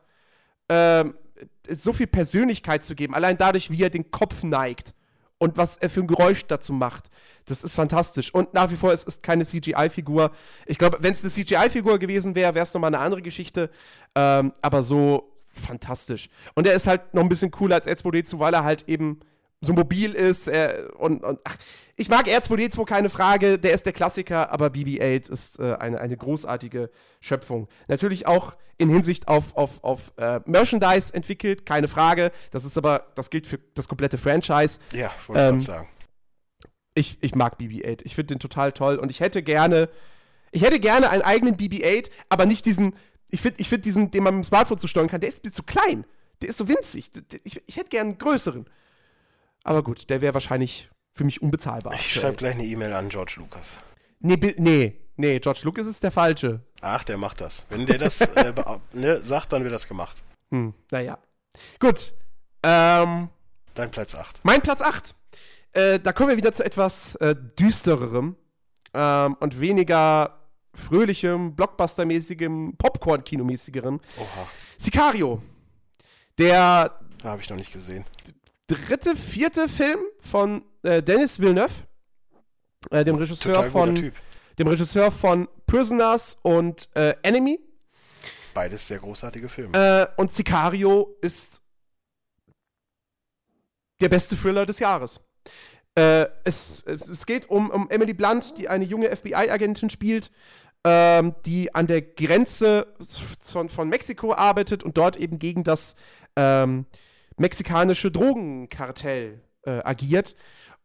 äh, 0.67 1.05
so 1.69 1.93
viel 1.93 2.07
Persönlichkeit 2.07 2.83
zu 2.83 2.95
geben. 2.95 3.13
Allein 3.13 3.37
dadurch, 3.37 3.69
wie 3.69 3.81
er 3.81 3.89
den 3.89 4.11
Kopf 4.11 4.43
neigt 4.43 4.93
und 5.37 5.57
was 5.57 5.77
er 5.77 5.89
für 5.89 6.01
ein 6.01 6.07
Geräusch 6.07 6.45
dazu 6.47 6.73
macht. 6.73 7.09
Das 7.45 7.63
ist 7.63 7.75
fantastisch. 7.75 8.33
Und 8.33 8.53
nach 8.53 8.71
wie 8.71 8.75
vor, 8.75 8.91
es 8.91 9.03
ist 9.03 9.23
keine 9.23 9.45
CGI-Figur. 9.45 10.31
Ich 10.65 10.77
glaube, 10.77 10.97
wenn 11.01 11.13
es 11.13 11.23
eine 11.23 11.31
CGI-Figur 11.31 11.99
gewesen 11.99 12.35
wäre, 12.35 12.55
wäre 12.55 12.63
es 12.63 12.73
nochmal 12.73 12.93
eine 12.93 13.03
andere 13.03 13.21
Geschichte. 13.21 13.69
Ähm, 14.15 14.53
aber 14.61 14.83
so 14.83 15.31
fantastisch. 15.53 16.29
Und 16.55 16.67
er 16.67 16.73
ist 16.73 16.87
halt 16.87 17.13
noch 17.13 17.23
ein 17.23 17.29
bisschen 17.29 17.51
cooler 17.51 17.75
als 17.75 17.87
R2D2, 17.87 18.39
weil 18.39 18.53
er 18.53 18.63
halt 18.63 18.87
eben 18.87 19.19
so 19.61 19.73
mobil 19.73 20.13
ist. 20.13 20.47
Äh, 20.47 20.87
und, 20.97 21.23
und 21.23 21.39
ach, 21.43 21.57
ich 21.95 22.09
mag 22.09 22.27
R2D2, 22.27 22.85
keine 22.85 23.09
Frage, 23.09 23.57
der 23.57 23.73
ist 23.73 23.85
der 23.85 23.93
Klassiker, 23.93 24.51
aber 24.51 24.67
BB-8 24.67 25.31
ist 25.31 25.59
äh, 25.59 25.75
eine, 25.79 25.99
eine 25.99 26.17
großartige 26.17 26.89
Schöpfung. 27.19 27.67
Natürlich 27.87 28.27
auch 28.27 28.55
in 28.77 28.89
Hinsicht 28.89 29.27
auf, 29.27 29.55
auf, 29.57 29.83
auf 29.83 30.13
äh, 30.17 30.39
Merchandise 30.45 31.13
entwickelt, 31.13 31.65
keine 31.65 31.87
Frage. 31.87 32.31
Das 32.51 32.65
ist 32.65 32.77
aber, 32.77 33.07
das 33.15 33.29
gilt 33.29 33.47
für 33.47 33.59
das 33.73 33.87
komplette 33.87 34.17
Franchise. 34.17 34.79
Ja, 34.93 35.11
wollte 35.25 35.41
ähm, 35.41 35.57
ich 35.57 35.65
sagen. 35.65 35.87
Ich, 36.93 37.17
ich 37.21 37.35
mag 37.35 37.59
BB-8. 37.59 38.01
Ich 38.03 38.15
finde 38.15 38.35
den 38.35 38.39
total 38.39 38.71
toll 38.71 38.97
und 38.97 39.11
ich 39.11 39.19
hätte 39.19 39.41
gerne, 39.43 39.89
ich 40.51 40.63
hätte 40.63 40.79
gerne 40.79 41.09
einen 41.09 41.21
eigenen 41.21 41.55
BB-8, 41.55 42.09
aber 42.29 42.45
nicht 42.45 42.65
diesen, 42.65 42.95
ich 43.29 43.41
finde 43.41 43.59
ich 43.59 43.69
find 43.69 43.85
diesen, 43.85 44.11
den 44.11 44.23
man 44.23 44.35
mit 44.35 44.45
dem 44.45 44.47
Smartphone 44.47 44.77
zu 44.77 44.87
steuern 44.87 45.07
kann, 45.07 45.21
der 45.21 45.29
ist 45.29 45.53
zu 45.53 45.63
klein. 45.63 46.05
Der 46.41 46.49
ist 46.49 46.57
so 46.57 46.67
winzig. 46.67 47.11
Ich, 47.43 47.61
ich 47.65 47.77
hätte 47.77 47.89
gerne 47.89 48.11
einen 48.11 48.17
größeren. 48.19 48.65
Aber 49.67 49.83
gut, 49.83 50.09
der 50.09 50.21
wäre 50.21 50.33
wahrscheinlich 50.33 50.89
für 51.13 51.25
mich 51.25 51.41
unbezahlbar. 51.41 51.93
Ich 51.93 52.13
schreibe 52.13 52.37
gleich 52.37 52.53
eine 52.53 52.63
E-Mail 52.63 52.93
an 52.93 53.09
George 53.09 53.33
Lucas. 53.35 53.77
Nee, 54.21 54.55
nee, 54.57 54.95
nee, 55.17 55.39
George 55.39 55.59
Lucas 55.63 55.87
ist 55.87 56.01
der 56.03 56.11
Falsche. 56.11 56.61
Ach, 56.79 57.03
der 57.03 57.17
macht 57.17 57.41
das. 57.41 57.65
Wenn 57.67 57.85
der 57.85 57.97
das 57.97 58.21
äh, 58.21 58.53
ne, 58.93 59.19
sagt, 59.19 59.51
dann 59.51 59.63
wird 59.63 59.73
das 59.73 59.85
gemacht. 59.85 60.23
Hm, 60.51 60.73
naja. 60.89 61.17
Gut. 61.81 62.13
Ähm, 62.63 63.27
Dein 63.73 63.91
Platz 63.91 64.15
8. 64.15 64.39
Mein 64.43 64.61
Platz 64.61 64.81
8. 64.81 65.13
Äh, 65.73 65.99
da 65.99 66.13
kommen 66.13 66.29
wir 66.29 66.37
wieder 66.37 66.53
zu 66.53 66.63
etwas 66.63 67.15
äh, 67.15 67.35
düstererem 67.59 68.37
ähm, 68.93 69.35
und 69.41 69.59
weniger 69.59 70.39
fröhlichem, 70.73 71.57
Blockbuster-mäßigem, 71.57 72.77
Popcorn-Kinomäßigeren. 72.77 73.99
Oha. 74.17 74.47
Sicario. 74.77 75.41
Der. 76.37 76.97
Habe 77.21 77.41
ich 77.41 77.49
noch 77.49 77.57
nicht 77.57 77.73
gesehen 77.73 78.05
dritte, 78.67 79.15
vierte 79.15 79.67
Film 79.67 79.99
von 80.19 80.63
äh, 80.83 81.01
Dennis 81.01 81.39
Villeneuve, 81.39 81.73
äh, 82.91 83.03
dem 83.03 83.15
Regisseur 83.15 83.63
von 83.63 84.11
dem 84.59 84.67
Regisseur 84.67 85.11
von 85.11 85.47
Prisoners 85.65 86.37
und 86.41 86.89
äh, 86.95 87.15
Enemy. 87.21 87.59
Beides 88.53 88.87
sehr 88.87 88.99
großartige 88.99 89.49
Filme. 89.49 89.77
Äh, 89.77 90.07
und 90.19 90.31
Sicario 90.31 91.15
ist 91.21 91.61
der 94.01 94.09
beste 94.09 94.35
Thriller 94.35 94.65
des 94.65 94.79
Jahres. 94.79 95.19
Äh, 95.95 96.27
es, 96.43 96.83
es 96.83 97.25
geht 97.25 97.49
um, 97.49 97.69
um 97.69 97.89
Emily 97.89 98.13
Blunt, 98.13 98.57
die 98.57 98.67
eine 98.69 98.85
junge 98.85 99.15
FBI-Agentin 99.15 99.89
spielt, 99.89 100.31
ähm, 100.83 101.35
die 101.45 101.73
an 101.73 101.87
der 101.87 102.01
Grenze 102.01 102.95
von, 103.39 103.69
von 103.69 103.89
Mexiko 103.89 104.33
arbeitet 104.33 104.83
und 104.83 104.97
dort 104.97 105.17
eben 105.17 105.39
gegen 105.39 105.63
das 105.63 105.95
ähm, 106.35 106.85
mexikanische 107.37 108.11
Drogenkartell 108.11 109.41
äh, 109.63 109.79
agiert. 109.83 110.35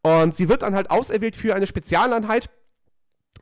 Und 0.02 0.34
sie 0.34 0.48
wird 0.48 0.62
dann 0.62 0.74
halt 0.74 0.90
auserwählt 0.90 1.36
für 1.36 1.54
eine 1.54 1.66
Spezialeinheit, 1.66 2.50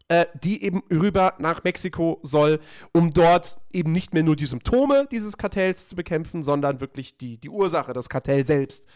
äh, 0.08 0.26
die 0.42 0.62
eben 0.62 0.82
rüber 0.90 1.34
nach 1.38 1.64
Mexiko 1.64 2.20
soll, 2.22 2.61
um 2.92 3.12
dort 3.12 3.61
eben 3.72 3.92
nicht 3.92 4.12
mehr 4.12 4.22
nur 4.22 4.36
die 4.36 4.46
Symptome 4.46 5.06
dieses 5.11 5.38
Kartells 5.38 5.88
zu 5.88 5.96
bekämpfen, 5.96 6.42
sondern 6.42 6.80
wirklich 6.80 7.16
die, 7.16 7.38
die 7.38 7.48
Ursache, 7.48 7.92
das 7.92 8.08
Kartell 8.08 8.44
selbst. 8.44 8.86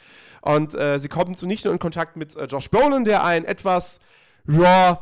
Und 0.42 0.74
äh, 0.74 0.98
sie 0.98 1.08
kommt 1.08 1.38
so 1.38 1.46
nicht 1.46 1.64
nur 1.64 1.72
in 1.72 1.78
Kontakt 1.78 2.16
mit 2.16 2.36
äh, 2.36 2.46
Josh 2.46 2.68
Brolin, 2.68 3.04
der 3.04 3.24
ein 3.24 3.44
etwas, 3.44 4.00
ja, 4.46 5.00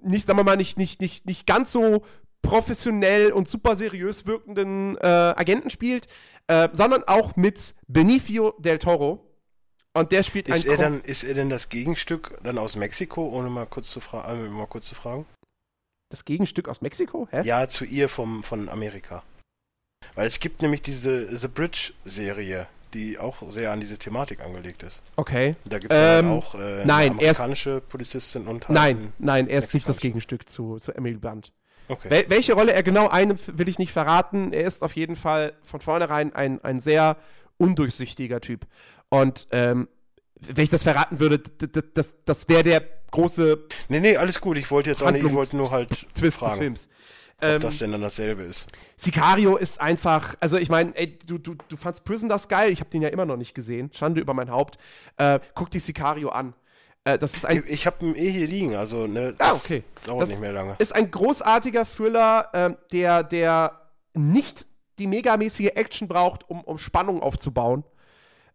nicht, 0.00 0.26
sagen 0.26 0.38
wir 0.38 0.44
mal, 0.44 0.56
nicht, 0.56 0.78
nicht, 0.78 1.00
nicht, 1.00 1.26
nicht 1.26 1.46
ganz 1.46 1.72
so 1.72 2.02
professionell 2.42 3.32
und 3.32 3.48
super 3.48 3.74
seriös 3.74 4.26
wirkenden 4.26 4.96
äh, 4.98 5.06
Agenten 5.06 5.70
spielt, 5.70 6.06
äh, 6.48 6.68
sondern 6.72 7.04
auch 7.04 7.36
mit 7.36 7.74
Benicio 7.88 8.54
del 8.58 8.78
Toro. 8.78 9.20
Und 9.96 10.10
der 10.10 10.24
spielt 10.24 10.48
Ist 10.48 10.66
er, 10.66 10.76
dann, 10.76 11.00
ist 11.02 11.22
er 11.22 11.34
denn 11.34 11.50
das 11.50 11.68
Gegenstück 11.68 12.36
dann 12.42 12.58
aus 12.58 12.74
Mexiko, 12.74 13.28
ohne 13.28 13.48
mal 13.48 13.66
kurz 13.66 13.90
zu, 13.92 14.00
fra 14.00 14.28
äh, 14.32 14.36
mal 14.48 14.66
kurz 14.66 14.88
zu 14.88 14.94
fragen? 14.94 15.24
das 16.10 16.24
Gegenstück 16.24 16.68
aus 16.68 16.80
Mexiko? 16.80 17.26
Hä? 17.32 17.42
Ja, 17.44 17.68
zu 17.68 17.84
ihr 17.84 18.08
vom, 18.08 18.44
von 18.44 18.68
Amerika. 18.68 19.24
Weil 20.14 20.28
es 20.28 20.38
gibt 20.38 20.62
nämlich 20.62 20.80
diese 20.82 21.36
The 21.36 21.48
Bridge-Serie, 21.48 22.68
die 22.92 23.18
auch 23.18 23.50
sehr 23.50 23.72
an 23.72 23.80
diese 23.80 23.98
Thematik 23.98 24.40
angelegt 24.40 24.84
ist. 24.84 25.02
Okay. 25.16 25.56
Da 25.64 25.78
gibt 25.80 25.92
es 25.92 25.98
Ähm, 26.00 26.30
auch 26.30 26.54
äh, 26.54 26.84
nein, 26.84 27.12
eine 27.12 27.22
er 27.22 27.30
ist- 27.32 27.40
amerikanische 27.40 27.80
Polizistin 27.80 28.46
und 28.46 28.68
halt 28.68 28.74
Nein, 28.74 28.96
ein- 28.98 29.12
nein, 29.18 29.48
er 29.48 29.58
ist 29.58 29.74
nicht 29.74 29.88
das. 29.88 29.98
Gegenstück 29.98 30.48
zu, 30.48 30.76
zu 30.78 30.92
Emily 30.92 31.16
Blunt. 31.16 31.52
Okay. 31.88 32.10
Wel 32.10 32.24
welche 32.28 32.54
Rolle 32.54 32.72
er 32.72 32.82
genau 32.82 33.08
einnimmt, 33.08 33.58
will 33.58 33.68
ich 33.68 33.78
nicht 33.78 33.92
verraten. 33.92 34.52
Er 34.52 34.64
ist 34.64 34.82
auf 34.82 34.96
jeden 34.96 35.16
Fall 35.16 35.54
von 35.62 35.80
vornherein 35.80 36.34
ein, 36.34 36.62
ein 36.64 36.80
sehr 36.80 37.16
undurchsichtiger 37.58 38.40
Typ. 38.40 38.66
Und 39.08 39.46
ähm, 39.50 39.88
wenn 40.40 40.64
ich 40.64 40.70
das 40.70 40.82
verraten 40.82 41.20
würde, 41.20 41.38
das, 41.38 42.14
das 42.24 42.48
wäre 42.48 42.62
der 42.62 42.82
große 43.10 43.66
Nee, 43.88 44.00
nee, 44.00 44.16
alles 44.16 44.40
gut. 44.40 44.56
Ich 44.56 44.70
wollte 44.70 44.90
jetzt 44.90 45.02
auch 45.02 45.10
nicht, 45.10 45.24
ich 45.24 45.32
wollte 45.32 45.56
nur 45.56 45.70
halt 45.70 45.90
Twist 45.90 46.22
des 46.22 46.34
fragen, 46.38 46.60
Films. 46.60 46.88
ob 47.38 47.44
Ähm, 47.44 47.60
das 47.60 47.78
denn 47.78 47.92
dann 47.92 48.00
dasselbe 48.00 48.42
ist. 48.42 48.66
Sicario 48.96 49.56
ist 49.56 49.80
einfach, 49.80 50.34
also 50.40 50.56
ich 50.56 50.68
meine, 50.68 50.96
ey, 50.96 51.18
du, 51.26 51.38
du, 51.38 51.54
du 51.68 51.76
fandst 51.76 52.04
Prison 52.04 52.28
das 52.28 52.48
geil, 52.48 52.72
ich 52.72 52.80
habe 52.80 52.90
den 52.90 53.02
ja 53.02 53.08
immer 53.08 53.26
noch 53.26 53.36
nicht 53.36 53.54
gesehen. 53.54 53.90
Schande 53.92 54.20
über 54.20 54.34
mein 54.34 54.50
Haupt. 54.50 54.78
Äh, 55.16 55.40
guck 55.54 55.70
dir 55.70 55.80
Sicario 55.80 56.30
an. 56.30 56.54
Äh, 57.04 57.18
das 57.18 57.34
ist 57.34 57.44
ein 57.46 57.58
Ich, 57.58 57.70
ich 57.70 57.86
habe 57.86 58.04
ihn 58.06 58.14
eh 58.14 58.30
hier 58.30 58.46
liegen, 58.46 58.74
also 58.76 59.06
ne, 59.06 59.34
Ah, 59.38 59.50
das 59.50 59.64
okay. 59.64 59.82
dauert 60.06 60.22
Das 60.22 60.28
nicht 60.30 60.40
mehr 60.40 60.52
lange. 60.52 60.76
ist 60.78 60.94
ein 60.94 61.10
großartiger 61.10 61.84
Thriller, 61.84 62.48
ähm, 62.54 62.76
der, 62.92 63.22
der 63.22 63.80
nicht 64.14 64.66
die 64.98 65.06
megamäßige 65.06 65.70
Action 65.74 66.08
braucht, 66.08 66.48
um, 66.48 66.60
um 66.62 66.78
Spannung 66.78 67.20
aufzubauen. 67.22 67.84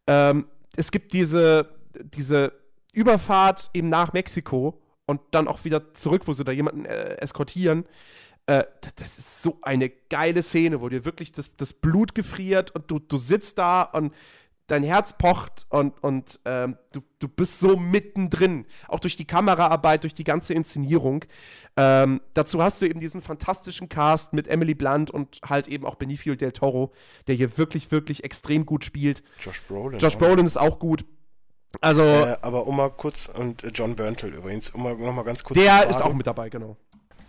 Ähm, 0.08 0.48
es 0.76 0.92
gibt 0.92 1.14
diese, 1.14 1.70
diese 2.02 2.54
Überfahrt 2.94 3.70
eben 3.74 3.90
nach 3.90 4.14
Mexiko 4.14 4.82
und 5.06 5.22
dann 5.32 5.48
auch 5.48 5.64
wieder 5.66 5.94
zurück, 5.94 6.24
wo 6.28 6.34
sie 6.34 6.44
da 6.44 6.52
jemanden 6.52 6.86
äh, 6.86 7.16
eskortieren. 7.18 7.86
Äh, 8.46 8.64
das 8.96 9.18
ist 9.20 9.42
so 9.44 9.58
eine 9.62 9.90
geile 9.90 10.42
Szene, 10.42 10.82
wo 10.82 10.90
dir 10.90 11.06
wirklich 11.06 11.32
das, 11.32 11.56
das 11.56 11.74
Blut 11.74 12.16
gefriert 12.16 12.72
und 12.72 12.90
du, 12.90 13.00
du 13.00 13.18
sitzt 13.18 13.58
da 13.58 13.84
und 13.84 14.14
dein 14.72 14.84
Herz 14.84 15.18
pocht 15.18 15.66
und, 15.70 16.02
und 16.04 16.40
ähm, 16.46 16.78
du, 16.92 17.02
du 17.20 17.28
bist 17.28 17.60
so 17.60 17.78
mittendrin. 17.78 18.66
Auch 18.88 19.00
durch 19.00 19.16
die 19.16 19.26
Kameraarbeit, 19.26 20.04
durch 20.04 20.14
die 20.14 20.24
ganze 20.24 20.54
Inszenierung. 20.54 21.26
Ähm, 21.78 22.22
dazu 22.34 22.62
hast 22.62 22.82
du 22.82 22.86
eben 22.86 23.00
diesen 23.00 23.22
fantastischen 23.22 23.90
Cast 23.90 24.34
mit 24.34 24.48
Emily 24.48 24.76
Blunt 24.76 25.12
und 25.12 25.40
halt 25.48 25.68
eben 25.68 25.86
auch 25.86 25.96
Benicio 25.96 26.36
del 26.36 26.52
Toro, 26.52 26.92
der 27.28 27.36
hier 27.36 27.58
wirklich, 27.58 27.92
wirklich 27.92 28.24
extrem 28.24 28.66
gut 28.66 28.86
spielt. 28.86 29.24
Josh 29.40 29.62
Brolin. 29.64 30.00
Josh. 30.00 30.18
Brolin 30.18 30.46
ist 30.46 30.58
auch 30.58 30.80
gut. 30.80 31.06
Also, 31.82 32.02
Äh, 32.02 32.38
aber 32.42 32.68
um 32.68 32.78
mal 32.78 32.90
kurz, 32.90 33.28
und 33.28 33.64
äh, 33.64 33.68
John 33.68 33.96
Berntal 33.96 34.34
übrigens, 34.34 34.72
um 34.72 34.84
mal, 34.84 34.96
noch 34.96 35.14
mal 35.14 35.24
ganz 35.24 35.44
kurz 35.44 35.60
der 35.60 35.88
ist 35.88 36.02
auch 36.02 36.14
mit 36.14 36.26
dabei, 36.26 36.50
genau. 36.50 36.78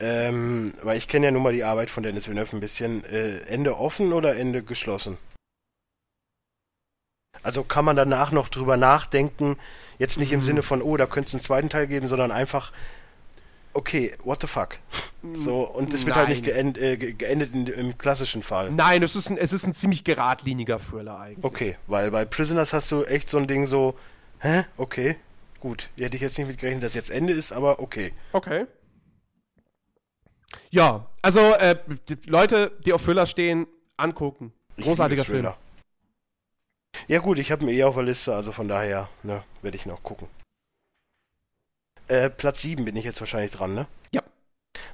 Ähm, 0.00 0.72
weil 0.82 0.96
ich 0.96 1.08
kenne 1.08 1.26
ja 1.26 1.30
nun 1.30 1.42
mal 1.42 1.52
die 1.52 1.62
Arbeit 1.62 1.90
von 1.90 2.02
Dennis 2.02 2.26
Villeneuve 2.26 2.56
ein 2.56 2.60
bisschen. 2.60 3.04
Äh, 3.04 3.40
Ende 3.48 3.76
offen 3.76 4.14
oder 4.14 4.34
Ende 4.36 4.62
geschlossen? 4.62 5.18
Also 7.42 7.62
kann 7.64 7.84
man 7.84 7.96
danach 7.96 8.32
noch 8.32 8.48
drüber 8.48 8.76
nachdenken, 8.76 9.56
jetzt 9.98 10.18
nicht 10.18 10.32
im 10.32 10.40
Mhm. 10.40 10.44
Sinne 10.44 10.62
von, 10.62 10.82
oh, 10.82 10.96
da 10.96 11.06
könnte 11.06 11.28
es 11.28 11.34
einen 11.34 11.42
zweiten 11.42 11.68
Teil 11.70 11.86
geben, 11.86 12.06
sondern 12.08 12.30
einfach, 12.32 12.72
okay, 13.72 14.12
what 14.24 14.40
the 14.40 14.46
fuck? 14.46 14.78
So, 15.36 15.62
und 15.62 15.92
es 15.94 16.04
wird 16.06 16.16
halt 16.16 16.28
nicht 16.28 16.44
Nein. 16.46 16.54
geend, 16.74 16.78
äh, 16.78 16.96
ge- 16.96 17.12
geendet 17.12 17.54
in, 17.54 17.66
im 17.66 17.96
klassischen 17.98 18.42
Fall. 18.42 18.70
Nein, 18.72 19.02
es 19.02 19.16
ist 19.16 19.30
ein, 19.30 19.36
es 19.38 19.52
ist 19.52 19.66
ein 19.66 19.74
ziemlich 19.74 20.04
geradliniger 20.04 20.78
Thriller 20.78 21.18
eigentlich. 21.18 21.44
Okay, 21.44 21.76
weil 21.86 22.10
bei 22.10 22.24
Prisoners 22.24 22.72
hast 22.72 22.90
du 22.92 23.04
echt 23.04 23.28
so 23.28 23.38
ein 23.38 23.46
Ding 23.46 23.66
so, 23.66 23.94
hä? 24.40 24.64
Okay, 24.76 25.16
gut. 25.60 25.88
Hätte 25.98 26.16
ich 26.16 26.22
jetzt 26.22 26.36
nicht 26.38 26.46
mit 26.46 26.58
gerechnet, 26.58 26.82
dass 26.82 26.94
jetzt 26.94 27.10
Ende 27.10 27.32
ist, 27.32 27.52
aber 27.52 27.80
okay. 27.80 28.12
Okay. 28.32 28.66
Ja, 30.70 31.06
also 31.22 31.40
äh, 31.40 31.76
die 32.08 32.16
Leute, 32.26 32.72
die 32.84 32.92
auf 32.92 33.04
Thriller 33.04 33.26
stehen, 33.26 33.66
angucken. 33.96 34.52
Großartiger 34.80 35.24
Film. 35.24 35.38
Thriller. 35.38 35.56
Ja 37.08 37.18
gut, 37.18 37.38
ich 37.38 37.50
habe 37.50 37.64
ihn 37.64 37.70
eh 37.70 37.84
auf 37.84 37.94
der 37.94 38.04
Liste, 38.04 38.34
also 38.34 38.52
von 38.52 38.68
daher, 38.68 39.08
ne, 39.22 39.42
werde 39.62 39.76
ich 39.76 39.86
noch 39.86 40.02
gucken. 40.02 40.28
Äh, 42.08 42.30
Platz 42.30 42.62
7 42.62 42.84
bin 42.84 42.96
ich 42.96 43.04
jetzt 43.04 43.20
wahrscheinlich 43.20 43.52
dran, 43.52 43.74
ne? 43.74 43.86
Ja. 44.10 44.22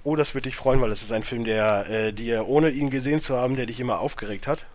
Oh, 0.04 0.16
das 0.16 0.34
würde 0.34 0.48
dich 0.48 0.56
freuen, 0.56 0.80
weil 0.80 0.92
es 0.92 1.02
ist 1.02 1.12
ein 1.12 1.24
Film, 1.24 1.44
der 1.44 1.88
äh, 1.88 2.12
dir, 2.12 2.46
ohne 2.48 2.70
ihn 2.70 2.90
gesehen 2.90 3.20
zu 3.20 3.36
haben, 3.36 3.56
der 3.56 3.66
dich 3.66 3.80
immer 3.80 4.00
aufgeregt 4.00 4.46
hat, 4.46 4.66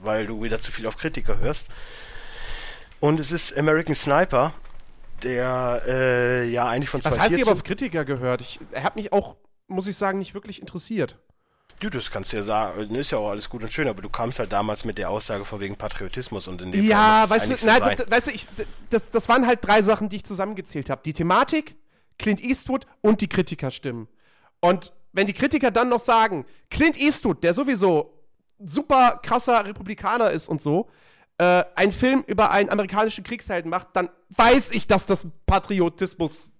weil 0.00 0.26
du 0.26 0.42
wieder 0.42 0.60
zu 0.60 0.72
viel 0.72 0.86
auf 0.86 0.96
Kritiker 0.96 1.38
hörst. 1.38 1.68
Und 3.00 3.20
es 3.20 3.32
ist 3.32 3.56
American 3.56 3.94
Sniper, 3.94 4.52
der 5.22 5.82
äh, 5.86 6.48
ja 6.48 6.68
eigentlich 6.68 6.90
von 6.90 7.04
Was 7.04 7.18
heißt, 7.18 7.36
ich 7.36 7.44
2014... 7.44 7.46
habe 7.46 7.56
auf 7.56 7.64
Kritiker 7.64 8.04
gehört? 8.04 8.40
Ich, 8.40 8.60
er 8.72 8.82
hat 8.82 8.96
mich 8.96 9.12
auch, 9.12 9.36
muss 9.68 9.86
ich 9.86 9.96
sagen, 9.96 10.18
nicht 10.18 10.34
wirklich 10.34 10.60
interessiert. 10.60 11.18
Du, 11.80 11.90
das 11.90 12.10
kannst 12.10 12.32
du 12.32 12.38
ja 12.38 12.42
sagen, 12.42 12.94
ist 12.94 13.10
ja 13.10 13.18
auch 13.18 13.30
alles 13.30 13.50
gut 13.50 13.62
und 13.62 13.72
schön, 13.72 13.86
aber 13.86 14.00
du 14.00 14.08
kamst 14.08 14.38
halt 14.38 14.50
damals 14.50 14.84
mit 14.84 14.96
der 14.96 15.10
Aussage 15.10 15.44
von 15.44 15.60
wegen 15.60 15.76
Patriotismus 15.76 16.48
und 16.48 16.62
in 16.62 16.72
dem 16.72 16.82
Ja, 16.82 17.28
weißt 17.28 17.50
du, 17.50 17.56
so 17.56 17.66
nein, 17.66 17.80
sein. 17.80 17.96
das, 17.98 18.10
weißt 18.10 18.26
du, 18.28 18.30
ich, 18.30 18.46
das, 18.88 19.10
das 19.10 19.28
waren 19.28 19.46
halt 19.46 19.60
drei 19.62 19.82
Sachen, 19.82 20.08
die 20.08 20.16
ich 20.16 20.24
zusammengezählt 20.24 20.88
habe. 20.88 21.02
Die 21.04 21.12
Thematik, 21.12 21.76
Clint 22.18 22.42
Eastwood 22.42 22.86
und 23.02 23.20
die 23.20 23.28
Kritikerstimmen. 23.28 24.08
Und 24.60 24.92
wenn 25.12 25.26
die 25.26 25.34
Kritiker 25.34 25.70
dann 25.70 25.90
noch 25.90 26.00
sagen, 26.00 26.46
Clint 26.70 26.98
Eastwood, 26.98 27.44
der 27.44 27.52
sowieso 27.52 28.12
super 28.58 29.20
krasser 29.22 29.64
Republikaner 29.64 30.30
ist 30.30 30.48
und 30.48 30.62
so, 30.62 30.88
äh, 31.38 31.64
einen 31.74 31.92
Film 31.92 32.24
über 32.26 32.50
einen 32.50 32.70
amerikanischen 32.70 33.22
Kriegshelden 33.22 33.70
macht, 33.70 33.88
dann 33.92 34.08
weiß 34.30 34.70
ich, 34.72 34.86
dass 34.86 35.04
das 35.04 35.26
Patriotismus 35.44 36.50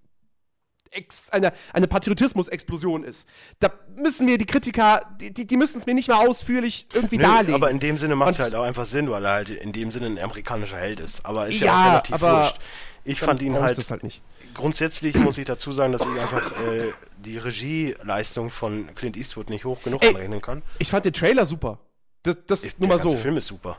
ex, 0.96 1.28
eine, 1.30 1.52
eine 1.72 1.86
Patriotismus-Explosion 1.86 3.04
ist. 3.04 3.28
Da 3.60 3.70
müssen 3.96 4.26
mir 4.26 4.38
die 4.38 4.46
Kritiker, 4.46 5.02
die, 5.20 5.32
die, 5.32 5.46
die 5.46 5.56
müssen 5.56 5.78
es 5.78 5.86
mir 5.86 5.94
nicht 5.94 6.08
mehr 6.08 6.18
ausführlich 6.18 6.86
irgendwie 6.94 7.18
Nö, 7.18 7.22
darlegen. 7.24 7.54
aber 7.54 7.70
in 7.70 7.78
dem 7.78 7.96
Sinne 7.98 8.16
macht 8.16 8.32
es 8.32 8.38
halt 8.40 8.54
auch 8.54 8.64
einfach 8.64 8.86
Sinn, 8.86 9.10
weil 9.10 9.24
er 9.24 9.32
halt 9.32 9.50
in 9.50 9.72
dem 9.72 9.90
Sinne 9.92 10.06
ein 10.06 10.18
amerikanischer 10.18 10.78
Held 10.78 11.00
ist. 11.00 11.24
Aber 11.24 11.46
ist 11.46 11.60
ja, 11.60 11.66
Ja, 11.66 11.82
auch 11.82 11.90
relativ 11.90 12.14
aber 12.14 12.38
wurscht. 12.38 12.56
Ich 13.04 13.20
fand 13.20 13.40
ihn 13.42 13.54
ich 13.54 13.60
halt, 13.60 13.90
halt 13.90 14.02
nicht. 14.02 14.20
grundsätzlich 14.52 15.14
muss 15.14 15.38
ich 15.38 15.44
dazu 15.44 15.70
sagen, 15.70 15.92
dass 15.92 16.02
ich 16.02 16.20
einfach 16.20 16.50
äh, 16.62 16.92
die 17.18 17.38
Regieleistung 17.38 18.50
von 18.50 18.92
Clint 18.96 19.16
Eastwood 19.16 19.48
nicht 19.48 19.64
hoch 19.64 19.80
genug 19.84 20.02
Ey. 20.02 20.08
anrechnen 20.08 20.40
kann. 20.40 20.62
Ich 20.80 20.90
fand 20.90 21.04
den 21.04 21.12
Trailer 21.12 21.46
super. 21.46 21.78
Das, 22.24 22.36
das 22.48 22.64
Ich, 22.64 22.76
nur 22.78 22.88
der 22.88 22.96
mal 22.96 23.02
so. 23.02 23.08
ganze 23.10 23.22
Film 23.22 23.36
ist 23.36 23.46
super. 23.46 23.78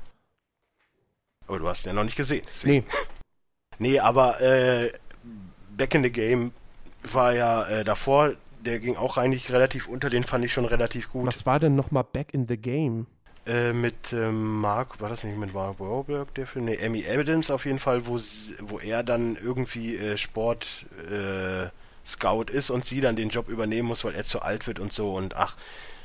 Aber 1.46 1.60
du 1.60 1.68
hast 1.68 1.86
ihn 1.86 1.90
ja 1.90 1.94
noch 1.94 2.04
nicht 2.06 2.16
gesehen. 2.16 2.44
deswegen. 2.50 2.86
Nee. 2.88 2.94
Nee, 3.80 4.00
aber 4.00 4.42
äh, 4.42 4.92
Back 5.76 5.94
in 5.94 6.02
the 6.04 6.12
Game 6.12 6.52
war 7.04 7.34
ja 7.34 7.64
äh, 7.68 7.84
davor, 7.84 8.34
der 8.62 8.80
ging 8.80 8.96
auch 8.98 9.18
eigentlich 9.18 9.52
relativ 9.52 9.88
unter, 9.88 10.10
den 10.10 10.24
fand 10.24 10.44
ich 10.46 10.54
schon 10.54 10.66
relativ 10.66 11.10
gut. 11.10 11.26
Was 11.26 11.46
war 11.46 11.60
denn 11.60 11.76
noch 11.76 11.92
mal 11.92 12.04
Back 12.04 12.34
in 12.34 12.48
the 12.48 12.58
Game? 12.58 13.08
Äh, 13.46 13.72
mit 13.72 14.12
ähm, 14.12 14.60
Mark, 14.60 15.00
war 15.00 15.08
das 15.10 15.24
nicht 15.24 15.38
mit 15.38 15.54
Mark 15.54 15.80
Wahlberg, 15.80 16.34
der 16.36 16.48
Film? 16.48 16.66
Nee, 16.66 16.78
Amy 16.86 17.06
Adams 17.10 17.50
auf 17.50 17.66
jeden 17.66 17.80
Fall, 17.80 18.06
wo, 18.08 18.20
wo 18.62 18.80
er 18.80 19.04
dann 19.04 19.38
irgendwie 19.42 19.96
äh, 19.96 20.18
Sport 20.18 20.86
äh, 21.10 21.70
Scout 22.06 22.46
ist 22.52 22.70
und 22.70 22.84
sie 22.84 23.00
dann 23.00 23.16
den 23.16 23.30
Job 23.30 23.48
übernehmen 23.48 23.88
muss, 23.88 24.04
weil 24.04 24.16
er 24.16 24.26
zu 24.26 24.42
alt 24.42 24.68
wird 24.68 24.80
und 24.80 24.92
so 24.92 25.14
und 25.14 25.36
ach, 25.38 25.56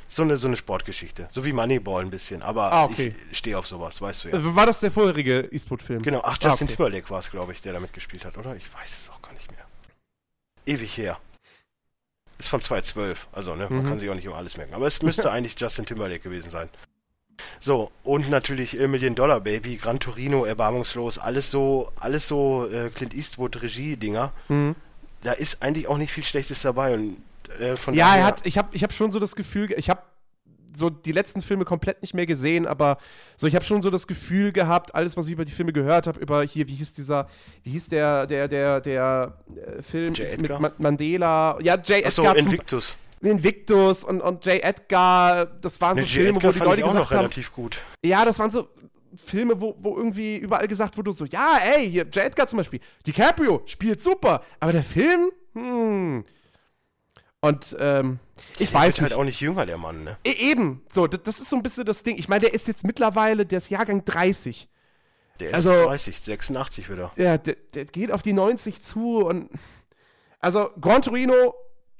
so 0.09 0.23
eine, 0.23 0.37
so 0.37 0.47
eine 0.47 0.57
Sportgeschichte. 0.57 1.27
So 1.31 1.45
wie 1.45 1.53
Moneyball 1.53 2.03
ein 2.05 2.11
bisschen, 2.11 2.43
aber 2.43 2.71
Ah, 2.73 2.85
okay. 2.85 3.15
ich 3.33 3.39
stehe 3.39 3.59
auf 3.59 3.67
sowas, 3.67 4.01
weißt 4.01 4.25
du 4.25 4.29
ja. 4.29 4.35
Äh, 4.37 4.55
War 4.55 4.67
das 4.67 4.79
der 4.81 4.91
vorherige 4.93 5.49
Eastwood-Film? 5.51 6.03
Genau, 6.03 6.21
ach, 6.23 6.37
Ah, 6.43 6.49
Justin 6.49 6.67
okay. 6.67 6.77
Timberlake 6.77 7.11
war 7.11 7.19
es, 7.19 7.31
glaube 7.31 7.53
ich, 7.53 7.61
der 7.63 7.73
damit 7.73 7.93
gespielt 7.93 8.25
hat, 8.25 8.37
oder? 8.39 8.55
Ich 8.55 8.73
weiß 8.73 8.89
es 9.03 9.11
auch 9.11 9.21
gar 9.23 9.33
nicht 9.33 9.51
mehr. 9.51 9.65
Ewig 10.67 10.97
her. 10.97 11.19
Ist 12.39 12.49
von 12.49 12.61
2012, 12.61 13.29
also 13.33 13.55
ne, 13.55 13.69
man 13.71 13.85
Mhm. 13.85 13.89
kann 13.89 13.99
sich 13.99 14.11
auch 14.11 14.15
nicht 14.15 14.25
immer 14.25 14.37
alles 14.37 14.57
merken. 14.57 14.75
Aber 14.75 14.87
es 14.87 15.03
müsste 15.03 15.31
eigentlich 15.33 15.59
Justin 15.59 15.87
Timberlake 15.87 16.21
gewesen 16.21 16.51
sein. 16.51 16.69
So, 17.61 17.91
und 18.05 18.31
natürlich 18.31 18.79
äh, 18.79 18.87
Million 18.89 19.15
Dollar 19.15 19.41
Baby, 19.41 19.77
Gran 19.77 19.99
Torino, 20.01 20.45
Erbarmungslos, 20.45 21.19
alles 21.19 21.51
so, 21.51 21.91
alles 21.99 22.29
so 22.29 22.69
äh, 22.71 22.91
Clint 22.91 23.15
Eastwood 23.15 23.63
Regie-Dinger. 23.63 24.33
Mhm. 24.49 24.75
Da 25.23 25.33
ist 25.33 25.63
eigentlich 25.63 25.87
auch 25.89 25.99
nicht 25.99 26.13
viel 26.13 26.25
Schlechtes 26.25 26.63
dabei 26.63 26.95
und 26.95 27.23
äh, 27.61 27.77
von 27.77 27.95
Ja, 27.95 28.17
er 28.17 28.25
hat, 28.25 28.45
ich 28.45 28.59
habe 28.59 28.75
ich 28.75 28.83
hab 28.83 28.93
schon 28.93 29.11
so 29.13 29.19
das 29.21 29.37
Gefühl, 29.37 29.69
ge- 29.69 29.79
ich 29.79 29.89
habe 29.89 30.03
so 30.75 30.91
die 30.91 31.13
letzten 31.13 31.41
Filme 31.41 31.65
komplett 31.65 32.03
nicht 32.03 32.15
mehr 32.15 32.27
gesehen, 32.27 32.67
aber 32.67 32.99
so 33.37 33.47
ich 33.47 33.55
habe 33.55 33.65
schon 33.65 33.83
so 33.83 33.91
das 33.91 34.07
Gefühl 34.07 34.53
gehabt, 34.53 34.95
alles 34.95 35.17
was 35.17 35.27
ich 35.27 35.33
über 35.33 35.45
die 35.45 35.53
Filme 35.53 35.73
gehört 35.73 36.07
habe, 36.07 36.21
über 36.21 36.43
hier 36.43 36.69
wie 36.69 36.75
hieß 36.75 36.93
dieser, 36.93 37.29
wie 37.63 37.71
hieß 37.71 37.89
der 37.89 38.27
der 38.27 38.49
der 38.49 38.81
der 38.81 39.37
äh, 39.55 39.83
Film 39.83 40.09
mit 40.09 40.21
Edgar? 40.21 40.61
Ma 40.61 40.73
Mandela, 40.79 41.59
ja 41.61 41.75
J. 41.75 42.05
Achso, 42.05 42.23
Edgar 42.23 42.37
zum, 42.37 42.47
Invictus. 42.47 42.97
Invictus 43.21 44.05
und 44.05 44.21
und 44.21 44.45
J. 44.47 44.63
Edgar, 44.63 45.47
das 45.47 45.81
waren 45.81 45.97
so 45.97 46.03
Mit 46.03 46.11
J. 46.11 46.25
Filme, 46.25 46.39
Edgar 46.39 46.55
wo 46.55 46.59
die 46.59 46.65
Leute 46.65 46.79
ich 46.79 46.85
auch 46.85 46.89
gesagt 46.89 47.05
noch 47.05 47.11
haben, 47.11 47.19
relativ 47.19 47.53
gut. 47.53 47.79
Ja, 48.05 48.25
das 48.25 48.39
waren 48.39 48.51
so 48.51 48.69
Filme, 49.25 49.61
wo, 49.61 49.77
wo 49.79 49.97
irgendwie 49.97 50.39
überall 50.39 50.67
gesagt 50.67 50.97
wurde, 50.97 51.13
so, 51.13 51.27
ja, 51.27 51.59
ey, 51.77 51.91
hier, 51.91 52.05
J. 52.05 52.17
Edgar 52.19 52.47
zum 52.47 52.57
Beispiel, 52.57 52.81
DiCaprio 53.07 53.63
spielt 53.67 54.03
super, 54.03 54.43
aber 54.59 54.73
der 54.73 54.83
Film, 54.83 55.31
hm. 55.55 56.25
Und, 57.45 57.77
ähm, 57.81 58.21
ich 58.59 58.71
Der 58.71 58.75
weiß 58.81 58.85
wird 58.97 59.03
nicht. 59.03 59.11
halt 59.13 59.13
auch 59.21 59.25
nicht 59.25 59.41
jünger, 59.41 59.67
der 59.67 59.79
Mann, 59.79 60.05
ne? 60.05 60.17
E- 60.25 60.51
Eben, 60.51 60.83
so, 60.89 61.07
das, 61.07 61.41
ist 61.41 61.51
so 61.51 61.57
ein 61.57 61.63
bisschen 61.63 61.85
das 61.85 62.03
Ding. 62.03 62.17
Ich 62.19 62.29
meine, 62.29 62.41
der 62.43 62.55
ist 62.55 62.69
jetzt 62.69 62.85
mittlerweile, 62.85 63.47
der 63.47 63.59
ist 63.59 63.71
Jahrgang 63.71 64.05
30. 64.05 64.69
Der 65.41 65.49
ist 65.51 65.55
Also- 65.55 65.73
30, 65.87 66.21
86 66.21 66.91
wieder. 66.91 67.11
Ja, 67.17 67.39
der, 67.39 67.57
der 67.75 67.85
geht 67.87 68.13
auf 68.13 68.23
die 68.23 68.33
90 68.33 68.83
zu 68.83 69.19
und. 69.25 69.51
Also, 70.41 70.71
Gran 70.81 71.03
Torino, 71.03 71.55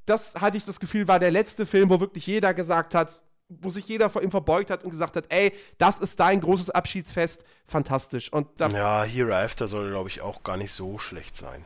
das 0.05 0.35
hatte 0.35 0.57
ich 0.57 0.65
das 0.65 0.79
Gefühl, 0.79 1.07
war 1.07 1.19
der 1.19 1.31
letzte 1.31 1.65
Film, 1.65 1.89
wo 1.89 1.99
wirklich 1.99 2.27
jeder 2.27 2.53
gesagt 2.53 2.93
hat, 2.93 3.21
wo 3.49 3.69
sich 3.69 3.87
jeder 3.87 4.09
vor 4.09 4.21
ihm 4.21 4.31
verbeugt 4.31 4.69
hat 4.69 4.83
und 4.83 4.89
gesagt 4.89 5.15
hat, 5.15 5.25
ey, 5.29 5.53
das 5.77 5.99
ist 5.99 6.19
dein 6.19 6.41
großes 6.41 6.69
Abschiedsfest, 6.71 7.45
fantastisch. 7.67 8.31
Und 8.33 8.47
da, 8.57 8.67
Ja, 8.69 9.03
Hereafter 9.03 9.67
soll, 9.67 9.89
glaube 9.91 10.09
ich, 10.09 10.21
auch 10.21 10.43
gar 10.43 10.57
nicht 10.57 10.71
so 10.73 10.97
schlecht 10.97 11.35
sein. 11.37 11.63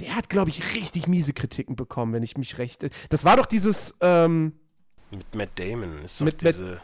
Der 0.00 0.16
hat, 0.16 0.28
glaube 0.28 0.50
ich, 0.50 0.74
richtig 0.74 1.06
miese 1.06 1.32
Kritiken 1.32 1.76
bekommen, 1.76 2.12
wenn 2.12 2.22
ich 2.22 2.36
mich 2.36 2.58
recht. 2.58 2.86
Das 3.10 3.24
war 3.24 3.36
doch 3.36 3.46
dieses, 3.46 3.94
ähm, 4.00 4.52
Mit 5.10 5.34
Matt 5.34 5.50
Damon 5.56 5.98
ist 6.04 6.20
doch 6.20 6.24
Mit 6.24 6.42
Matt- 6.42 6.54
diese. 6.54 6.80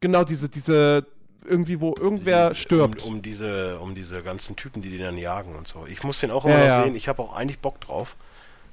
genau, 0.00 0.24
diese, 0.24 0.48
diese, 0.48 1.06
irgendwie, 1.44 1.80
wo 1.80 1.94
irgendwer 1.98 2.50
die- 2.50 2.56
stirbt. 2.56 3.04
Um, 3.04 3.14
um, 3.16 3.22
diese, 3.22 3.78
um 3.80 3.94
diese 3.94 4.22
ganzen 4.22 4.56
Typen, 4.56 4.80
die 4.82 4.90
den 4.90 5.00
dann 5.02 5.18
jagen 5.18 5.54
und 5.56 5.68
so. 5.68 5.86
Ich 5.86 6.02
muss 6.02 6.20
den 6.20 6.30
auch 6.30 6.44
Ja, 6.44 6.50
immer 6.50 6.60
noch 6.60 6.66
ja. 6.66 6.84
sehen. 6.84 6.94
Ich 6.96 7.08
habe 7.08 7.22
auch 7.22 7.34
eigentlich 7.34 7.58
Bock 7.58 7.80
drauf. 7.80 8.16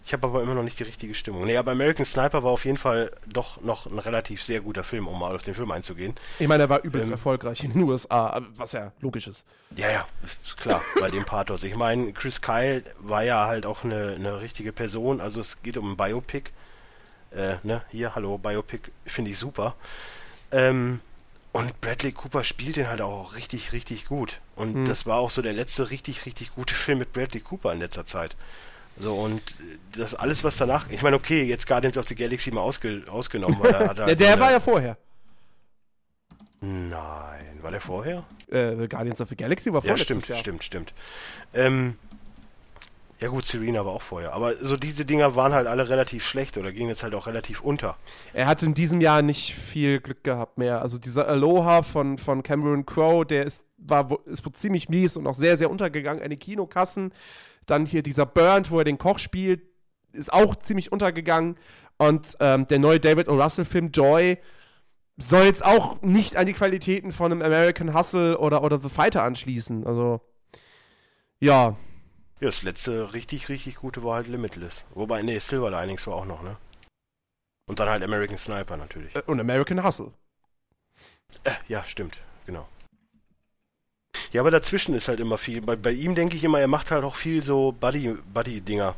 Ich 0.03 0.13
habe 0.13 0.25
aber 0.27 0.41
immer 0.41 0.55
noch 0.55 0.63
nicht 0.63 0.79
die 0.79 0.83
richtige 0.83 1.13
Stimmung. 1.13 1.45
Nee, 1.45 1.57
aber 1.57 1.71
American 1.73 2.05
Sniper 2.05 2.41
war 2.43 2.51
auf 2.51 2.65
jeden 2.65 2.77
Fall 2.77 3.11
doch 3.27 3.61
noch 3.61 3.85
ein 3.85 3.99
relativ 3.99 4.43
sehr 4.43 4.59
guter 4.61 4.83
Film, 4.83 5.07
um 5.07 5.19
mal 5.19 5.35
auf 5.35 5.43
den 5.43 5.53
Film 5.53 5.69
einzugehen. 5.71 6.15
Ich 6.39 6.47
meine, 6.47 6.63
er 6.63 6.69
war 6.69 6.81
übelst 6.83 7.07
Ähm, 7.07 7.13
erfolgreich 7.13 7.63
in 7.63 7.73
den 7.73 7.83
USA, 7.83 8.41
was 8.57 8.71
ja 8.71 8.91
logisch 8.99 9.27
ist. 9.27 9.45
Ja, 9.77 9.89
ja, 9.91 10.07
ist 10.23 10.57
klar, 10.57 10.81
bei 10.99 11.09
dem 11.09 11.23
Pathos. 11.23 11.63
Ich 11.63 11.75
meine, 11.75 12.11
Chris 12.13 12.41
Kyle 12.41 12.83
war 12.99 13.23
ja 13.23 13.45
halt 13.45 13.65
auch 13.67 13.83
eine, 13.83 14.15
eine 14.15 14.41
richtige 14.41 14.73
Person, 14.73 15.21
also 15.21 15.39
es 15.39 15.61
geht 15.61 15.77
um 15.77 15.91
ein 15.91 15.97
Biopic. 15.97 16.49
Äh, 17.33 17.57
ne, 17.63 17.83
hier, 17.89 18.15
hallo, 18.15 18.37
Biopic, 18.37 18.91
finde 19.05 19.31
ich 19.31 19.37
super. 19.37 19.75
Ähm, 20.51 20.99
und 21.53 21.79
Bradley 21.81 22.11
Cooper 22.13 22.43
spielt 22.43 22.77
den 22.77 22.87
halt 22.87 23.01
auch 23.01 23.35
richtig, 23.35 23.71
richtig 23.71 24.05
gut. 24.05 24.39
Und 24.55 24.73
Hm. 24.73 24.85
das 24.85 25.05
war 25.05 25.19
auch 25.19 25.29
so 25.29 25.41
der 25.41 25.53
letzte 25.53 25.89
richtig, 25.91 26.25
richtig 26.25 26.55
gute 26.55 26.73
Film 26.75 26.97
mit 26.99 27.13
Bradley 27.13 27.41
Cooper 27.41 27.71
in 27.71 27.79
letzter 27.79 28.05
Zeit. 28.05 28.35
So, 29.01 29.15
und 29.15 29.41
das 29.97 30.13
alles, 30.13 30.43
was 30.43 30.57
danach, 30.57 30.85
ich 30.91 31.01
meine, 31.01 31.15
okay, 31.15 31.41
jetzt 31.43 31.65
Guardians 31.65 31.97
of 31.97 32.07
the 32.07 32.13
Galaxy 32.13 32.51
mal 32.51 32.61
ausge, 32.61 33.01
ausgenommen, 33.09 33.57
weil 33.59 33.73
er 33.73 33.95
Ja, 34.09 34.15
der 34.15 34.33
eine- 34.33 34.41
war 34.41 34.51
ja 34.51 34.59
vorher. 34.59 34.95
Nein, 36.61 37.57
war 37.63 37.71
der 37.71 37.81
vorher? 37.81 38.23
Äh, 38.51 38.87
Guardians 38.87 39.19
of 39.21 39.29
the 39.29 39.35
Galaxy 39.35 39.73
war 39.73 39.81
Ja, 39.83 39.89
vorletztes 39.89 40.05
stimmt, 40.23 40.27
Jahr. 40.29 40.37
stimmt, 40.37 40.63
stimmt. 40.63 40.93
Ähm, 41.55 41.97
ja 43.19 43.29
gut, 43.29 43.45
Serena 43.45 43.83
war 43.85 43.93
auch 43.93 44.01
vorher. 44.03 44.33
Aber 44.33 44.55
so 44.55 44.77
diese 44.77 45.03
Dinger 45.05 45.35
waren 45.35 45.53
halt 45.53 45.65
alle 45.67 45.89
relativ 45.89 46.23
schlecht 46.25 46.57
oder 46.59 46.71
gingen 46.71 46.89
jetzt 46.89 47.01
halt 47.03 47.15
auch 47.15 47.25
relativ 47.25 47.61
unter. 47.61 47.97
Er 48.33 48.45
hat 48.47 48.61
in 48.61 48.75
diesem 48.75 49.01
Jahr 49.01 49.23
nicht 49.23 49.55
viel 49.55 49.99
Glück 49.99 50.23
gehabt 50.23 50.59
mehr. 50.59 50.81
Also 50.83 50.99
dieser 50.99 51.27
Aloha 51.27 51.81
von, 51.81 52.19
von 52.19 52.43
Cameron 52.43 52.85
Crowe, 52.85 53.25
der 53.25 53.45
ist, 53.45 53.65
war, 53.77 54.07
ist 54.25 54.45
wohl 54.45 54.53
ziemlich 54.53 54.89
mies 54.89 55.17
und 55.17 55.25
auch 55.25 55.35
sehr, 55.35 55.57
sehr 55.57 55.71
untergegangen 55.71 56.21
an 56.23 56.29
die 56.29 56.37
Kinokassen. 56.37 57.11
Dann 57.71 57.85
hier 57.85 58.03
dieser 58.03 58.25
Burnt, 58.25 58.69
wo 58.69 58.79
er 58.79 58.83
den 58.83 58.97
Koch 58.97 59.17
spielt, 59.17 59.61
ist 60.11 60.33
auch 60.33 60.57
ziemlich 60.57 60.91
untergegangen. 60.91 61.57
Und 61.97 62.35
ähm, 62.41 62.67
der 62.67 62.79
neue 62.79 62.99
David 62.99 63.29
O. 63.29 63.41
Russell-Film 63.41 63.91
Joy 63.91 64.37
soll 65.15 65.43
jetzt 65.45 65.63
auch 65.63 66.01
nicht 66.01 66.35
an 66.35 66.47
die 66.47 66.53
Qualitäten 66.53 67.11
von 67.11 67.31
einem 67.31 67.41
American 67.41 67.93
Hustle 67.93 68.37
oder, 68.37 68.63
oder 68.63 68.77
The 68.79 68.89
Fighter 68.89 69.23
anschließen. 69.23 69.87
Also, 69.87 70.19
ja. 71.39 71.77
Ja, 72.39 72.47
das 72.47 72.63
letzte 72.63 73.13
richtig, 73.13 73.47
richtig 73.47 73.75
gute 73.75 74.03
war 74.03 74.15
halt 74.15 74.27
Limitless. 74.27 74.83
Wobei, 74.93 75.21
nee, 75.21 75.39
Silver 75.39 75.71
Linings 75.71 76.05
war 76.07 76.15
auch 76.15 76.25
noch, 76.25 76.41
ne? 76.43 76.57
Und 77.67 77.79
dann 77.79 77.87
halt 77.87 78.03
American 78.03 78.37
Sniper 78.37 78.75
natürlich. 78.75 79.15
Äh, 79.15 79.21
Und 79.27 79.39
American 79.39 79.83
Hustle. 79.83 80.11
Äh, 81.45 81.51
ja, 81.69 81.85
stimmt, 81.85 82.19
genau. 82.45 82.67
Ja, 84.31 84.41
aber 84.41 84.51
dazwischen 84.51 84.93
ist 84.95 85.07
halt 85.07 85.19
immer 85.19 85.37
viel. 85.37 85.61
Bei, 85.61 85.75
bei 85.75 85.91
ihm 85.91 86.15
denke 86.15 86.35
ich 86.35 86.43
immer, 86.43 86.59
er 86.59 86.67
macht 86.67 86.91
halt 86.91 87.03
auch 87.03 87.15
viel 87.15 87.43
so 87.43 87.73
Buddy- 87.79 88.17
Buddy-Dinger. 88.33 88.95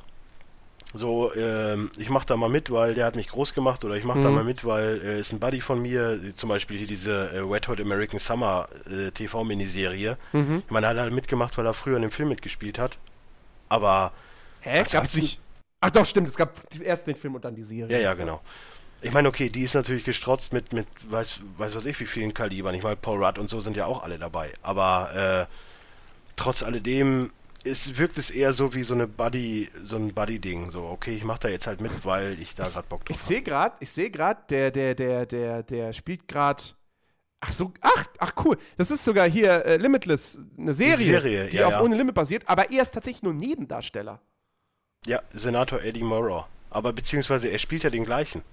so, 0.96 1.34
ähm, 1.34 1.90
ich 1.98 2.10
mach 2.12 2.24
da 2.24 2.38
mal 2.38 2.50
mit, 2.50 2.70
weil 2.70 2.94
der 2.94 3.06
hat 3.08 3.16
mich 3.16 3.28
groß 3.28 3.56
gemacht 3.56 3.84
oder 3.84 3.96
ich 3.96 4.04
mach 4.04 4.16
da 4.16 4.30
Mhm. 4.30 4.36
mal 4.36 4.44
mit, 4.44 4.64
weil 4.64 5.02
äh, 5.04 5.20
ist 5.20 5.32
ein 5.34 5.40
Buddy 5.40 5.60
von 5.60 5.82
mir, 5.82 6.20
zum 6.36 6.50
Beispiel 6.50 6.78
hier 6.78 6.86
diese 6.86 7.32
äh, 7.34 7.50
Wet 7.50 7.68
Hot 7.68 7.82
American 7.82 8.20
Summer 8.20 8.68
äh, 8.92 9.10
TV-Miniserie. 9.10 10.18
Mhm. 10.34 10.62
Ich 10.66 10.72
meine, 10.72 10.86
er 10.86 10.90
hat 10.92 10.98
halt 11.00 11.14
mitgemacht, 11.14 11.58
weil 11.58 11.66
er 11.66 11.74
früher 11.74 11.96
in 11.96 12.04
dem 12.04 12.12
Film 12.12 12.30
mitgespielt 12.30 12.78
hat. 12.78 13.00
Aber 13.70 14.12
Hä? 14.62 14.84
Gab's 14.92 15.16
nicht. 15.16 15.40
Ach 15.82 15.90
doch, 15.90 16.06
stimmt. 16.06 16.28
Es 16.28 16.36
gab 16.38 16.62
erst 16.80 17.08
den 17.08 17.16
Film 17.16 17.34
und 17.36 17.44
dann 17.44 17.56
die 17.56 17.64
Serie. 17.64 17.92
Ja, 17.98 18.02
ja, 18.04 18.14
genau. 18.14 18.40
Ich 19.04 19.12
meine, 19.12 19.28
okay, 19.28 19.49
die 19.49 19.64
ist 19.64 19.76
natürlich 19.76 20.04
gestrotzt 20.04 20.54
mit, 20.54 20.74
mit 20.74 20.88
weiß, 21.10 21.41
weiß 21.58 21.76
was 21.76 21.86
ich, 21.86 21.99
wie 21.99 22.06
vielen 22.06 22.34
Kalibern. 22.34 22.74
Ich 22.74 22.84
meine, 22.84 22.95
Paul 22.95 23.24
Rudd 23.24 23.38
und 23.38 23.49
so 23.49 23.60
sind 23.60 23.78
ja 23.78 23.86
auch 23.86 24.04
alle 24.04 24.18
dabei. 24.18 24.51
Aber 24.62 25.47
äh, 25.49 25.54
trotz 26.36 26.64
alledem 26.64 27.32
ist, 27.64 27.97
wirkt 27.97 28.18
es 28.18 28.30
eher 28.30 28.54
so 28.54 28.74
wie 28.74 28.84
so 28.84 28.93
eine 28.93 29.08
Buddy, 29.08 29.70
so 29.84 29.97
ein 29.97 30.14
Buddy-Ding. 30.14 30.72
So, 30.72 30.84
okay, 30.84 31.16
ich 31.16 31.24
mach 31.24 31.39
da 31.39 31.49
jetzt 31.49 31.68
halt 31.68 31.82
mit, 31.82 32.06
weil 32.06 32.39
ich 32.39 32.56
da 32.56 32.64
gerade 32.64 32.88
Bock 32.88 33.01
Ich 33.10 33.18
drauf 33.18 33.28
sehe 33.28 33.41
gerade, 33.41 33.76
ich 33.80 33.91
sehe 33.91 34.10
gerade, 34.10 34.41
der, 34.49 34.72
der, 34.72 34.95
der, 34.95 35.26
der, 35.26 35.64
der 35.64 35.93
spielt 35.93 36.28
gerade. 36.28 36.64
Ach 37.41 37.51
so, 37.51 37.74
ach, 37.82 38.08
ach 38.20 38.34
cool. 38.45 38.58
Das 38.78 38.89
ist 38.89 39.04
sogar 39.04 39.30
hier 39.30 39.66
äh, 39.66 39.78
Limitless, 39.78 40.39
eine 40.58 40.74
Serie, 40.74 41.06
Serie, 41.06 41.47
die 41.47 41.58
ja, 41.58 41.68
auf 41.68 41.74
ja. 41.74 41.82
Ohne 41.82 41.95
Limit 41.95 42.16
basiert, 42.16 42.43
aber 42.47 42.72
er 42.72 42.82
ist 42.82 42.93
tatsächlich 42.93 43.24
nur 43.24 43.34
Nebendarsteller. 43.34 44.14
habe. 44.14 44.22
Ja, 45.06 45.22
Senator 45.34 45.82
Eddie 45.82 46.04
Morrow. 46.04 46.45
Aber 46.70 46.93
beziehungsweise 46.93 47.49
er 47.49 47.60
spielt 47.60 47.84
ja 47.84 47.89
den 47.89 48.06
gleichen. 48.06 48.43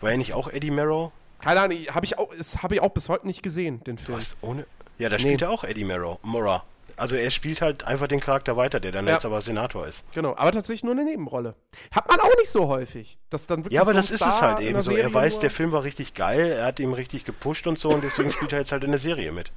War 0.00 0.10
er 0.10 0.18
nicht 0.18 0.34
auch 0.34 0.48
Eddie 0.48 0.70
Morrow? 0.70 1.10
Keine 1.40 1.60
Ahnung, 1.60 1.78
habe 1.90 2.04
ich 2.04 2.18
auch, 2.18 2.28
das 2.36 2.62
habe 2.62 2.74
ich 2.74 2.82
auch 2.82 2.90
bis 2.90 3.08
heute 3.08 3.26
nicht 3.26 3.42
gesehen, 3.42 3.82
den 3.84 3.96
Film. 3.96 4.18
Was? 4.18 4.36
Ohne? 4.42 4.66
Ja, 4.98 5.08
da 5.08 5.16
Nee. 5.16 5.22
spielt 5.22 5.42
er 5.42 5.50
auch 5.50 5.64
Eddie 5.64 5.84
Morrow. 5.84 6.18
Morrow. 6.22 6.60
Also 6.98 7.16
er 7.16 7.30
spielt 7.30 7.60
halt 7.62 7.84
einfach 7.84 8.06
den 8.06 8.20
Charakter 8.20 8.56
weiter, 8.58 8.78
der 8.80 8.92
dann 8.92 9.06
Ja. 9.06 9.14
jetzt 9.14 9.24
aber 9.26 9.40
Senator 9.40 9.86
ist. 9.86 10.04
Genau, 10.14 10.34
aber 10.36 10.52
tatsächlich 10.52 10.82
nur 10.84 10.92
eine 10.92 11.04
Nebenrolle. 11.04 11.54
Hat 11.92 12.08
man 12.08 12.20
auch 12.20 12.34
nicht 12.38 12.50
so 12.50 12.68
häufig. 12.68 13.18
Dass 13.30 13.46
dann 13.46 13.60
wirklich 13.64 13.74
Ja, 13.74 13.82
aber 13.82 13.92
so 13.92 13.96
das 13.96 14.10
ist 14.10 14.18
Star 14.18 14.34
es 14.34 14.42
halt 14.42 14.60
eben 14.60 14.80
so. 14.82 14.90
Serie 14.90 15.04
Er 15.04 15.14
weiß, 15.14 15.32
nur- 15.34 15.40
der 15.42 15.50
Film 15.50 15.72
war 15.72 15.84
richtig 15.84 16.12
geil, 16.14 16.52
er 16.52 16.66
hat 16.66 16.78
ihm 16.80 16.92
richtig 16.92 17.24
gepusht 17.24 17.66
und 17.66 17.78
so 17.78 17.88
und 17.90 18.04
deswegen 18.04 18.30
spielt 18.32 18.52
er 18.52 18.58
jetzt 18.60 18.72
halt 18.72 18.84
in 18.84 18.90
der 18.92 19.00
Serie 19.00 19.32
mit. 19.32 19.50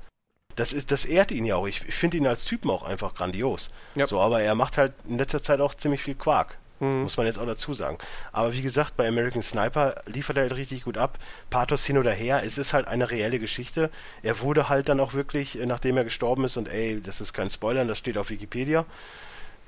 Das 0.56 0.72
ist, 0.74 0.92
das 0.92 1.04
ehrt 1.06 1.32
ihn 1.32 1.46
ja 1.46 1.56
auch. 1.56 1.68
Ich, 1.68 1.86
ich 1.88 1.96
finde 1.96 2.18
ihn 2.18 2.28
als 2.28 2.44
Typen 2.46 2.70
auch 2.72 2.84
einfach 2.84 3.14
grandios. 3.14 3.72
Ja. 3.96 4.08
So, 4.08 4.20
aber 4.20 4.42
er 4.42 4.56
macht 4.56 4.78
halt 4.78 4.94
in 5.08 5.18
letzter 5.18 5.42
Zeit 5.42 5.60
auch 5.62 5.74
ziemlich 5.74 6.02
viel 6.02 6.16
Quark. 6.16 6.58
Mhm. 6.80 7.04
Muss 7.04 7.18
man 7.18 7.26
jetzt 7.26 7.40
auch 7.40 7.46
dazu 7.46 7.74
sagen. 7.74 7.98
Aber 8.32 8.54
wie 8.54 8.62
gesagt, 8.62 8.98
bei 8.98 9.08
American 9.08 9.44
Sniper 9.44 9.96
liefert 10.06 10.38
er 10.38 10.44
halt 10.44 10.56
richtig 10.56 10.84
gut 10.84 10.98
ab. 10.98 11.18
Pathos 11.50 11.86
hin 11.86 11.98
oder 11.98 12.12
her, 12.12 12.42
es 12.46 12.58
ist 12.58 12.74
halt 12.74 12.88
eine 12.88 13.12
reelle 13.12 13.40
Geschichte. 13.40 13.90
Er 14.24 14.40
wurde 14.42 14.70
halt 14.70 14.90
dann 14.90 15.00
auch 15.00 15.14
wirklich, 15.14 15.60
äh, 15.60 15.66
nachdem 15.66 15.98
er 15.98 16.04
gestorben 16.04 16.46
ist, 16.46 16.58
und 16.58 16.68
ey, 16.68 17.02
das 17.02 17.22
ist 17.22 17.34
kein 17.34 17.50
Spoiler, 17.50 17.86
das 17.86 17.98
steht 17.98 18.18
auf 18.18 18.30
Wikipedia, 18.30 18.86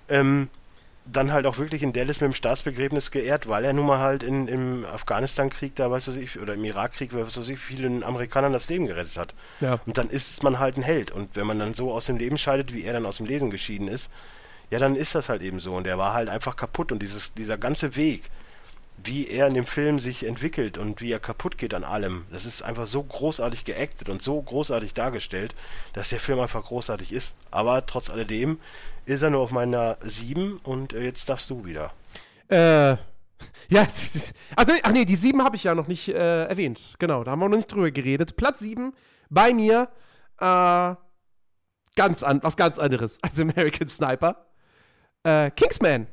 ähm, 0.09 0.49
dann 1.05 1.32
halt 1.34 1.45
auch 1.47 1.57
wirklich 1.57 1.82
in 1.82 1.93
Dallas 1.93 2.22
mit 2.22 2.32
dem 2.32 2.34
Staatsbegräbnis 2.34 3.09
geehrt, 3.09 3.49
weil 3.49 3.66
er 3.66 3.74
nun 3.74 3.88
mal 3.88 3.97
halt 3.99 4.22
in, 4.22 4.47
im 4.47 4.86
Afghanistan-Krieg 4.86 5.76
da, 5.76 5.89
weiß 5.89 6.07
was 6.07 6.16
ich, 6.16 6.39
oder 6.39 6.53
im 6.53 6.64
Irakkrieg, 6.64 7.14
weiß 7.14 7.38
was 7.38 7.47
ich, 7.49 7.57
vielen 7.57 8.03
Amerikanern 8.03 8.53
das 8.53 8.70
Leben 8.70 8.86
gerettet 8.86 9.18
hat. 9.18 9.34
Ja. 9.62 9.80
Und 9.86 9.97
dann 9.97 10.09
ist 10.09 10.43
man 10.43 10.59
halt 10.59 10.78
ein 10.78 10.84
Held. 10.84 11.09
Und 11.09 11.36
wenn 11.36 11.47
man 11.47 11.57
dann 11.57 11.74
so 11.74 11.91
aus 11.91 12.05
dem 12.05 12.18
Leben 12.18 12.38
scheidet, 12.38 12.74
wie 12.74 12.84
er 12.84 12.93
dann 12.93 13.07
aus 13.07 13.18
dem 13.18 13.26
Leben 13.26 13.49
geschieden 13.49 13.88
ist, 13.88 14.12
ja, 14.72 14.80
dann 14.80 14.96
ist 14.96 15.14
das 15.16 15.30
halt 15.30 15.42
eben 15.42 15.60
so. 15.60 15.74
Und 15.74 15.86
er 15.86 15.98
war 15.98 16.14
halt 16.14 16.30
einfach 16.30 16.56
kaputt. 16.56 16.92
Und 16.92 17.02
dieses, 17.04 17.34
dieser 17.34 17.58
ganze 17.58 17.96
Weg, 17.98 18.32
wie 19.04 19.28
er 19.28 19.48
in 19.48 19.54
dem 19.54 19.66
Film 19.66 20.00
sich 20.00 20.26
entwickelt 20.26 20.78
und 20.78 21.02
wie 21.02 21.12
er 21.12 21.20
kaputt 21.20 21.58
geht 21.58 21.74
an 21.74 21.84
allem, 21.84 22.26
das 22.32 22.46
ist 22.46 22.64
einfach 22.64 22.88
so 22.88 23.04
großartig 23.04 23.66
geactet 23.66 24.10
und 24.10 24.22
so 24.22 24.42
großartig 24.42 24.94
dargestellt, 24.94 25.56
dass 25.94 26.10
der 26.10 26.20
Film 26.20 26.40
einfach 26.40 26.64
großartig 26.64 27.12
ist. 27.12 27.36
Aber 27.52 27.86
trotz 27.86 28.10
alledem 28.10 28.60
ist 29.06 29.22
er 29.22 29.30
nur 29.30 29.42
auf 29.42 29.52
meiner 29.52 29.98
7 30.02 30.58
und 30.64 30.94
äh, 30.94 31.04
jetzt 31.04 31.28
darfst 31.28 31.50
du 31.50 31.66
wieder. 31.66 31.92
Äh, 32.48 32.92
ja, 33.70 33.88
nee, 33.88 34.80
ach 34.84 34.92
nee, 34.94 35.06
die 35.06 35.16
sieben 35.16 35.44
habe 35.44 35.56
ich 35.56 35.66
ja 35.66 35.76
noch 35.76 35.88
nicht 35.88 36.08
äh, 36.08 36.46
erwähnt. 36.46 36.96
Genau, 37.00 37.24
da 37.24 37.32
haben 37.32 37.40
wir 37.40 37.50
noch 37.50 37.58
nicht 37.58 37.72
drüber 37.72 37.92
geredet. 37.92 38.38
Platz 38.38 38.60
sieben 38.60 38.94
bei 39.30 39.54
mir, 39.54 39.90
äh, 40.40 40.96
ganz 41.96 42.24
an, 42.24 42.42
was 42.44 42.56
ganz 42.56 42.78
anderes 42.78 43.22
als 43.22 43.40
American 43.40 43.88
Sniper. 43.90 44.46
Äh, 45.24 45.52
Kingsman. 45.52 46.08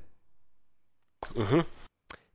Mhm. 1.35 1.65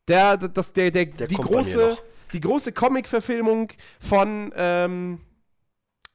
Der, 0.08 0.38
das, 0.38 0.74
der, 0.74 0.92
der, 0.92 1.06
Der 1.06 1.28
die 1.28 1.36
große, 1.36 1.98
die 2.34 2.40
große 2.40 2.74
Comic-Verfilmung 2.74 3.72
von, 4.00 4.52
ähm, 4.56 5.22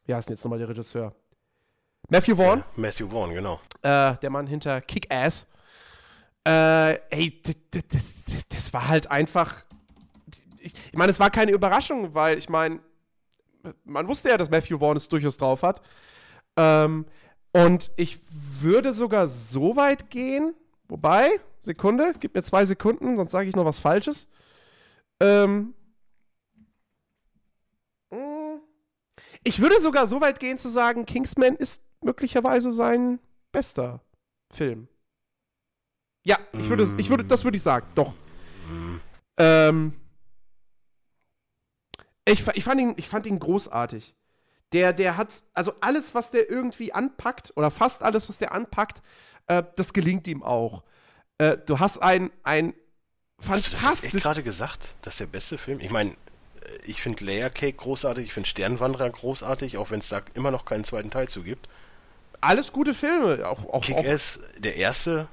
wie 0.05 0.15
heißt 0.15 0.29
denn 0.29 0.35
jetzt 0.35 0.45
nochmal 0.45 0.59
der 0.59 0.69
Regisseur? 0.69 1.15
Matthew 2.11 2.37
Vaughn. 2.37 2.59
Ja, 2.61 2.67
Matthew 2.77 3.09
Vaughn, 3.09 3.33
genau. 3.33 3.61
äh, 3.83 4.15
der 4.17 4.31
Mann 4.31 4.47
hinter 4.47 4.81
Kick-Ass. 4.81 5.47
Äh, 6.47 6.95
ey, 7.11 7.43
das, 7.43 7.57
das, 7.89 8.49
das 8.49 8.73
war 8.73 8.89
halt 8.89 9.11
einfach. 9.11 9.65
Ich, 10.61 10.75
ich 10.75 10.95
meine, 10.95 11.11
es 11.11 11.21
war 11.21 11.31
keine 11.31 11.53
Überraschung, 11.53 12.15
weil 12.15 12.39
ich 12.39 12.49
meine, 12.49 12.81
man 13.85 14.09
wusste 14.09 14.31
ja, 14.31 14.37
dass 14.37 14.51
Matthew 14.51 14.79
Vaughn 14.79 14.97
es 14.97 15.09
durchaus 15.09 15.37
drauf 15.37 15.63
hat. 15.63 15.83
Ähm, 16.57 17.07
und 17.65 17.91
ich 17.97 18.21
würde 18.61 18.93
sogar 18.93 19.29
so 19.29 19.77
weit 19.77 20.11
gehen, 20.11 20.55
wobei, 20.89 21.29
Sekunde, 21.61 22.13
gib 22.19 22.35
mir 22.35 22.43
zwei 22.43 22.65
Sekunden, 22.65 23.17
sonst 23.17 23.33
sage 23.33 23.49
ich 23.49 23.57
noch 23.57 23.65
was 23.65 23.79
Falsches. 23.79 24.29
Ähm, 25.21 25.75
ich 29.45 29.61
würde 29.61 29.81
sogar 29.81 30.07
so 30.07 30.21
weit 30.21 30.41
gehen 30.41 30.59
zu 30.59 30.69
sagen, 30.69 31.07
Kingsman 31.07 31.57
ist 31.57 31.83
möglicherweise 32.01 32.73
sein 32.73 33.19
bester 33.53 34.01
Film. 34.53 34.89
Ja, 36.25 36.39
ich 36.53 36.69
würde, 36.69 36.87
ich 36.99 37.11
würde, 37.11 37.25
das 37.25 37.45
würde 37.45 37.57
ich 37.57 37.63
sagen, 37.63 37.87
doch. 37.95 38.15
Ähm, 39.39 39.95
ich, 42.25 42.47
ich, 42.47 42.65
fand 42.65 42.81
ihn, 42.81 42.95
ich 42.99 43.09
fand 43.09 43.27
ihn 43.27 43.39
großartig. 43.39 44.15
Der, 44.73 44.93
der 44.93 45.17
hat, 45.17 45.43
also 45.55 45.73
alles, 45.81 46.15
was 46.15 46.31
der 46.31 46.51
irgendwie 46.51 46.93
anpackt, 46.93 47.53
oder 47.57 47.71
fast 47.71 48.03
alles, 48.03 48.29
was 48.29 48.39
der 48.39 48.53
anpackt, 48.53 49.03
äh, 49.47 49.63
das 49.77 49.93
gelingt 49.93 50.27
ihm 50.27 50.43
auch. 50.43 50.83
Äh, 51.39 51.57
du 51.65 51.79
hast 51.79 51.99
ein, 51.99 52.31
ein 52.43 52.75
fantastisch. 53.39 53.83
Hast 53.83 54.05
du 54.05 54.11
das 54.13 54.23
gerade 54.23 54.43
gesagt? 54.43 54.95
Das 55.03 55.15
ist 55.15 55.21
der 55.21 55.27
beste 55.27 55.57
Film? 55.57 55.81
Ich 55.81 55.91
meine, 55.91 56.15
ich 56.87 57.01
finde 57.03 57.25
Layer 57.25 57.51
Cake 57.51 57.77
großartig, 57.77 58.27
ich 58.27 58.33
finde 58.33 58.49
Sternwanderer 58.49 59.11
großartig, 59.11 59.79
auch 59.79 59.91
wenn 59.91 60.01
es 60.01 60.09
da 60.09 60.21
immer 60.35 60.51
noch 60.51 60.65
keinen 60.65 60.85
zweiten 60.85 61.11
Teil 61.11 61.29
zu 61.29 61.43
gibt. 61.43 61.69
Alles 62.41 62.73
gute 62.73 62.95
Filme. 62.95 63.49
Auch, 63.49 63.65
auch, 63.67 63.83
Kick-Ass, 63.83 64.41
der 64.59 64.77
erste, 64.77 65.29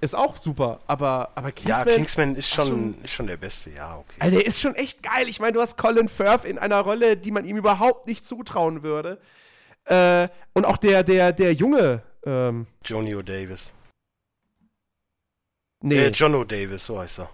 ist 0.00 0.14
auch 0.14 0.40
super, 0.40 0.80
aber, 0.86 1.30
aber 1.34 1.52
Kingsman. 1.52 1.88
Ja, 1.88 1.94
Kingsman 1.94 2.36
ist 2.36 2.48
schon, 2.48 2.66
schon, 2.66 3.02
ist 3.02 3.12
schon 3.12 3.26
der 3.26 3.36
Beste, 3.36 3.70
ja, 3.70 3.96
okay. 3.98 4.16
Also 4.18 4.36
der 4.36 4.46
ist 4.46 4.60
schon 4.60 4.74
echt 4.74 5.02
geil. 5.02 5.28
Ich 5.28 5.40
meine, 5.40 5.52
du 5.52 5.60
hast 5.60 5.76
Colin 5.76 6.08
Firth 6.08 6.44
in 6.44 6.58
einer 6.58 6.80
Rolle, 6.80 7.16
die 7.16 7.30
man 7.30 7.44
ihm 7.44 7.56
überhaupt 7.56 8.06
nicht 8.06 8.24
zutrauen 8.24 8.82
würde. 8.82 9.20
Äh, 9.84 10.28
und 10.52 10.66
auch 10.66 10.76
der, 10.76 11.02
der, 11.02 11.32
der 11.32 11.52
Junge. 11.52 12.02
Ähm, 12.24 12.66
Johnny 12.84 13.14
O'Davis. 13.14 13.72
Nee. 15.80 16.06
Äh, 16.06 16.08
John 16.08 16.34
O'Davis, 16.34 16.78
so 16.78 16.98
heißt 17.00 17.20
er. 17.20 17.30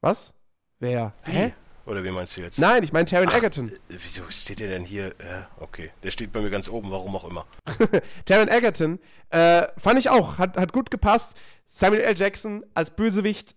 Was? 0.00 0.32
Wer? 0.78 1.12
Hä? 1.24 1.52
Oder 1.88 2.04
wie 2.04 2.10
meinst 2.10 2.36
du 2.36 2.42
jetzt? 2.42 2.58
Nein, 2.58 2.82
ich 2.82 2.92
meine 2.92 3.06
Taron 3.06 3.30
Egerton. 3.30 3.70
Äh, 3.70 3.96
wieso 4.02 4.22
steht 4.28 4.60
der 4.60 4.68
denn 4.68 4.84
hier? 4.84 5.06
Äh, 5.06 5.44
okay, 5.58 5.90
der 6.02 6.10
steht 6.10 6.32
bei 6.32 6.40
mir 6.40 6.50
ganz 6.50 6.68
oben, 6.68 6.90
warum 6.90 7.16
auch 7.16 7.24
immer. 7.24 7.46
Taron 8.26 8.48
Egerton, 8.48 8.98
äh, 9.30 9.66
fand 9.78 9.98
ich 9.98 10.10
auch, 10.10 10.36
hat, 10.36 10.58
hat 10.58 10.74
gut 10.74 10.90
gepasst. 10.90 11.34
Samuel 11.68 12.02
L. 12.02 12.16
Jackson 12.16 12.64
als 12.74 12.90
Bösewicht, 12.90 13.56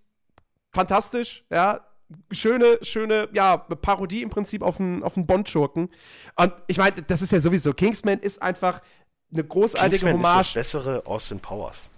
fantastisch, 0.72 1.44
ja. 1.50 1.86
Schöne, 2.30 2.78
schöne, 2.82 3.28
ja, 3.32 3.56
Parodie 3.56 4.22
im 4.22 4.28
Prinzip 4.28 4.60
auf 4.60 4.78
einen, 4.78 5.02
auf 5.02 5.16
einen 5.16 5.26
Bond-Schurken. 5.26 5.88
Und 6.36 6.52
ich 6.66 6.76
meine, 6.76 7.00
das 7.02 7.22
ist 7.22 7.32
ja 7.32 7.40
sowieso, 7.40 7.72
Kingsman 7.72 8.18
ist 8.18 8.42
einfach 8.42 8.82
eine 9.30 9.44
großartige 9.44 10.04
Kingsman 10.04 10.14
Hommage. 10.14 10.40
Ist 10.40 10.56
das 10.56 10.72
bessere 10.72 11.06
Austin 11.06 11.40
Powers. 11.40 11.90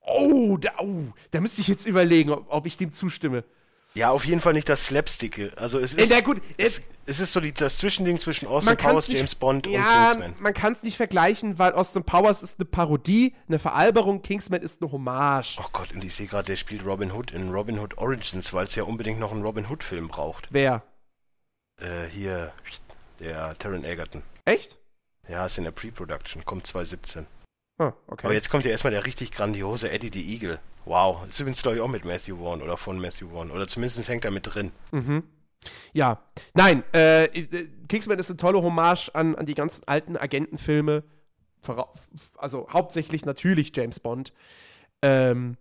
Oh 0.00 0.56
da, 0.56 0.70
oh, 0.78 1.06
da 1.32 1.40
müsste 1.40 1.60
ich 1.60 1.68
jetzt 1.68 1.86
überlegen, 1.86 2.30
ob, 2.30 2.46
ob 2.48 2.66
ich 2.66 2.76
dem 2.76 2.92
zustimme. 2.92 3.44
Ja, 3.94 4.10
auf 4.10 4.24
jeden 4.24 4.40
Fall 4.40 4.52
nicht 4.52 4.68
das 4.68 4.86
Slapsticke. 4.86 5.52
Also 5.56 5.78
es 5.78 5.94
ist, 5.94 6.10
ja, 6.10 6.20
gut, 6.20 6.40
es, 6.56 6.82
es, 7.06 7.20
ist 7.20 7.32
so 7.32 7.40
die, 7.40 7.52
das 7.52 7.78
Zwischending 7.78 8.18
zwischen 8.18 8.46
Austin 8.46 8.76
Powers, 8.76 9.08
nicht, 9.08 9.16
James 9.16 9.34
Bond 9.34 9.66
ja, 9.66 9.80
und 9.80 10.20
Kingsman. 10.20 10.34
Man 10.38 10.54
kann 10.54 10.72
es 10.72 10.82
nicht 10.82 10.96
vergleichen, 10.96 11.58
weil 11.58 11.72
Austin 11.72 12.04
Powers 12.04 12.42
ist 12.42 12.60
eine 12.60 12.66
Parodie, 12.66 13.34
eine 13.48 13.58
Veralberung, 13.58 14.22
Kingsman 14.22 14.60
ist 14.60 14.80
eine 14.80 14.92
Hommage. 14.92 15.58
Oh 15.58 15.68
Gott, 15.72 15.92
und 15.92 16.04
ich 16.04 16.14
sehe 16.14 16.26
gerade, 16.26 16.46
der 16.46 16.56
spielt 16.56 16.84
Robin 16.84 17.12
Hood 17.12 17.32
in 17.32 17.50
Robin 17.50 17.78
Hood 17.78 17.98
Origins, 17.98 18.52
weil 18.52 18.66
es 18.66 18.74
ja 18.76 18.84
unbedingt 18.84 19.18
noch 19.18 19.32
einen 19.32 19.42
Robin 19.42 19.68
Hood-Film 19.68 20.08
braucht. 20.08 20.48
Wer? 20.50 20.82
Äh, 21.80 22.06
hier, 22.10 22.52
der 23.18 23.58
Taron 23.58 23.84
Egerton. 23.84 24.22
Echt? 24.44 24.78
Ja, 25.28 25.46
ist 25.46 25.58
in 25.58 25.64
der 25.64 25.72
Pre-Production, 25.72 26.44
kommt 26.44 26.66
2017. 26.66 27.26
Ah, 27.78 27.92
okay. 28.06 28.26
Aber 28.26 28.34
jetzt 28.34 28.50
kommt 28.50 28.64
ja 28.64 28.70
erstmal 28.70 28.92
der 28.92 29.06
richtig 29.06 29.30
grandiose 29.30 29.90
Eddie 29.90 30.10
the 30.12 30.34
Eagle. 30.34 30.58
Wow. 30.88 31.28
Ist 31.28 31.38
übrigens, 31.38 31.60
glaube 31.60 31.76
ich, 31.76 31.82
auch 31.82 31.88
mit 31.88 32.06
Matthew 32.06 32.38
Vaughn 32.38 32.62
oder 32.62 32.78
von 32.78 32.98
Matthew 32.98 33.28
Vaughn. 33.28 33.50
Oder 33.50 33.68
zumindest 33.68 34.08
hängt 34.08 34.24
er 34.24 34.30
mit 34.30 34.54
drin. 34.54 34.72
Mhm. 34.90 35.22
Ja. 35.92 36.22
Nein, 36.54 36.82
äh, 36.92 37.28
Kingsman 37.88 38.18
ist 38.18 38.30
eine 38.30 38.38
tolle 38.38 38.62
Hommage 38.62 39.10
an, 39.12 39.34
an 39.34 39.44
die 39.44 39.54
ganzen 39.54 39.86
alten 39.86 40.16
Agentenfilme. 40.16 41.04
Also 42.38 42.68
hauptsächlich 42.72 43.26
natürlich 43.26 43.72
James 43.76 44.00
Bond. 44.00 44.32
Ähm, 45.02 45.56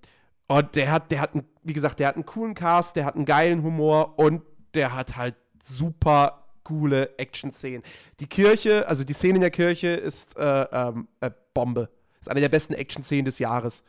und 0.48 0.76
der 0.76 0.92
hat, 0.92 1.12
der 1.12 1.20
hat, 1.20 1.34
einen, 1.34 1.46
wie 1.62 1.74
gesagt, 1.74 2.00
der 2.00 2.08
hat 2.08 2.16
einen 2.16 2.26
coolen 2.26 2.56
Cast, 2.56 2.96
der 2.96 3.04
hat 3.04 3.16
einen 3.16 3.26
geilen 3.26 3.64
Humor 3.64 4.18
und 4.18 4.44
der 4.76 4.96
hat 4.96 5.18
halt 5.18 5.36
super 5.62 6.46
coole 6.64 7.18
Action-Szenen. 7.18 7.84
Die 8.22 8.28
Kirche, 8.28 8.88
also 8.88 9.04
die 9.04 9.14
Szene 9.14 9.36
in 9.36 9.42
der 9.42 9.52
Kirche 9.52 9.90
ist 9.90 10.38
äh, 10.38 10.62
ähm, 10.72 11.10
äh, 11.20 11.32
Bombe. 11.54 11.90
Ist 12.20 12.30
eine 12.30 12.40
der 12.40 12.50
besten 12.50 12.74
Action-Szenen 12.74 13.26
des 13.26 13.40
Jahres. 13.40 13.84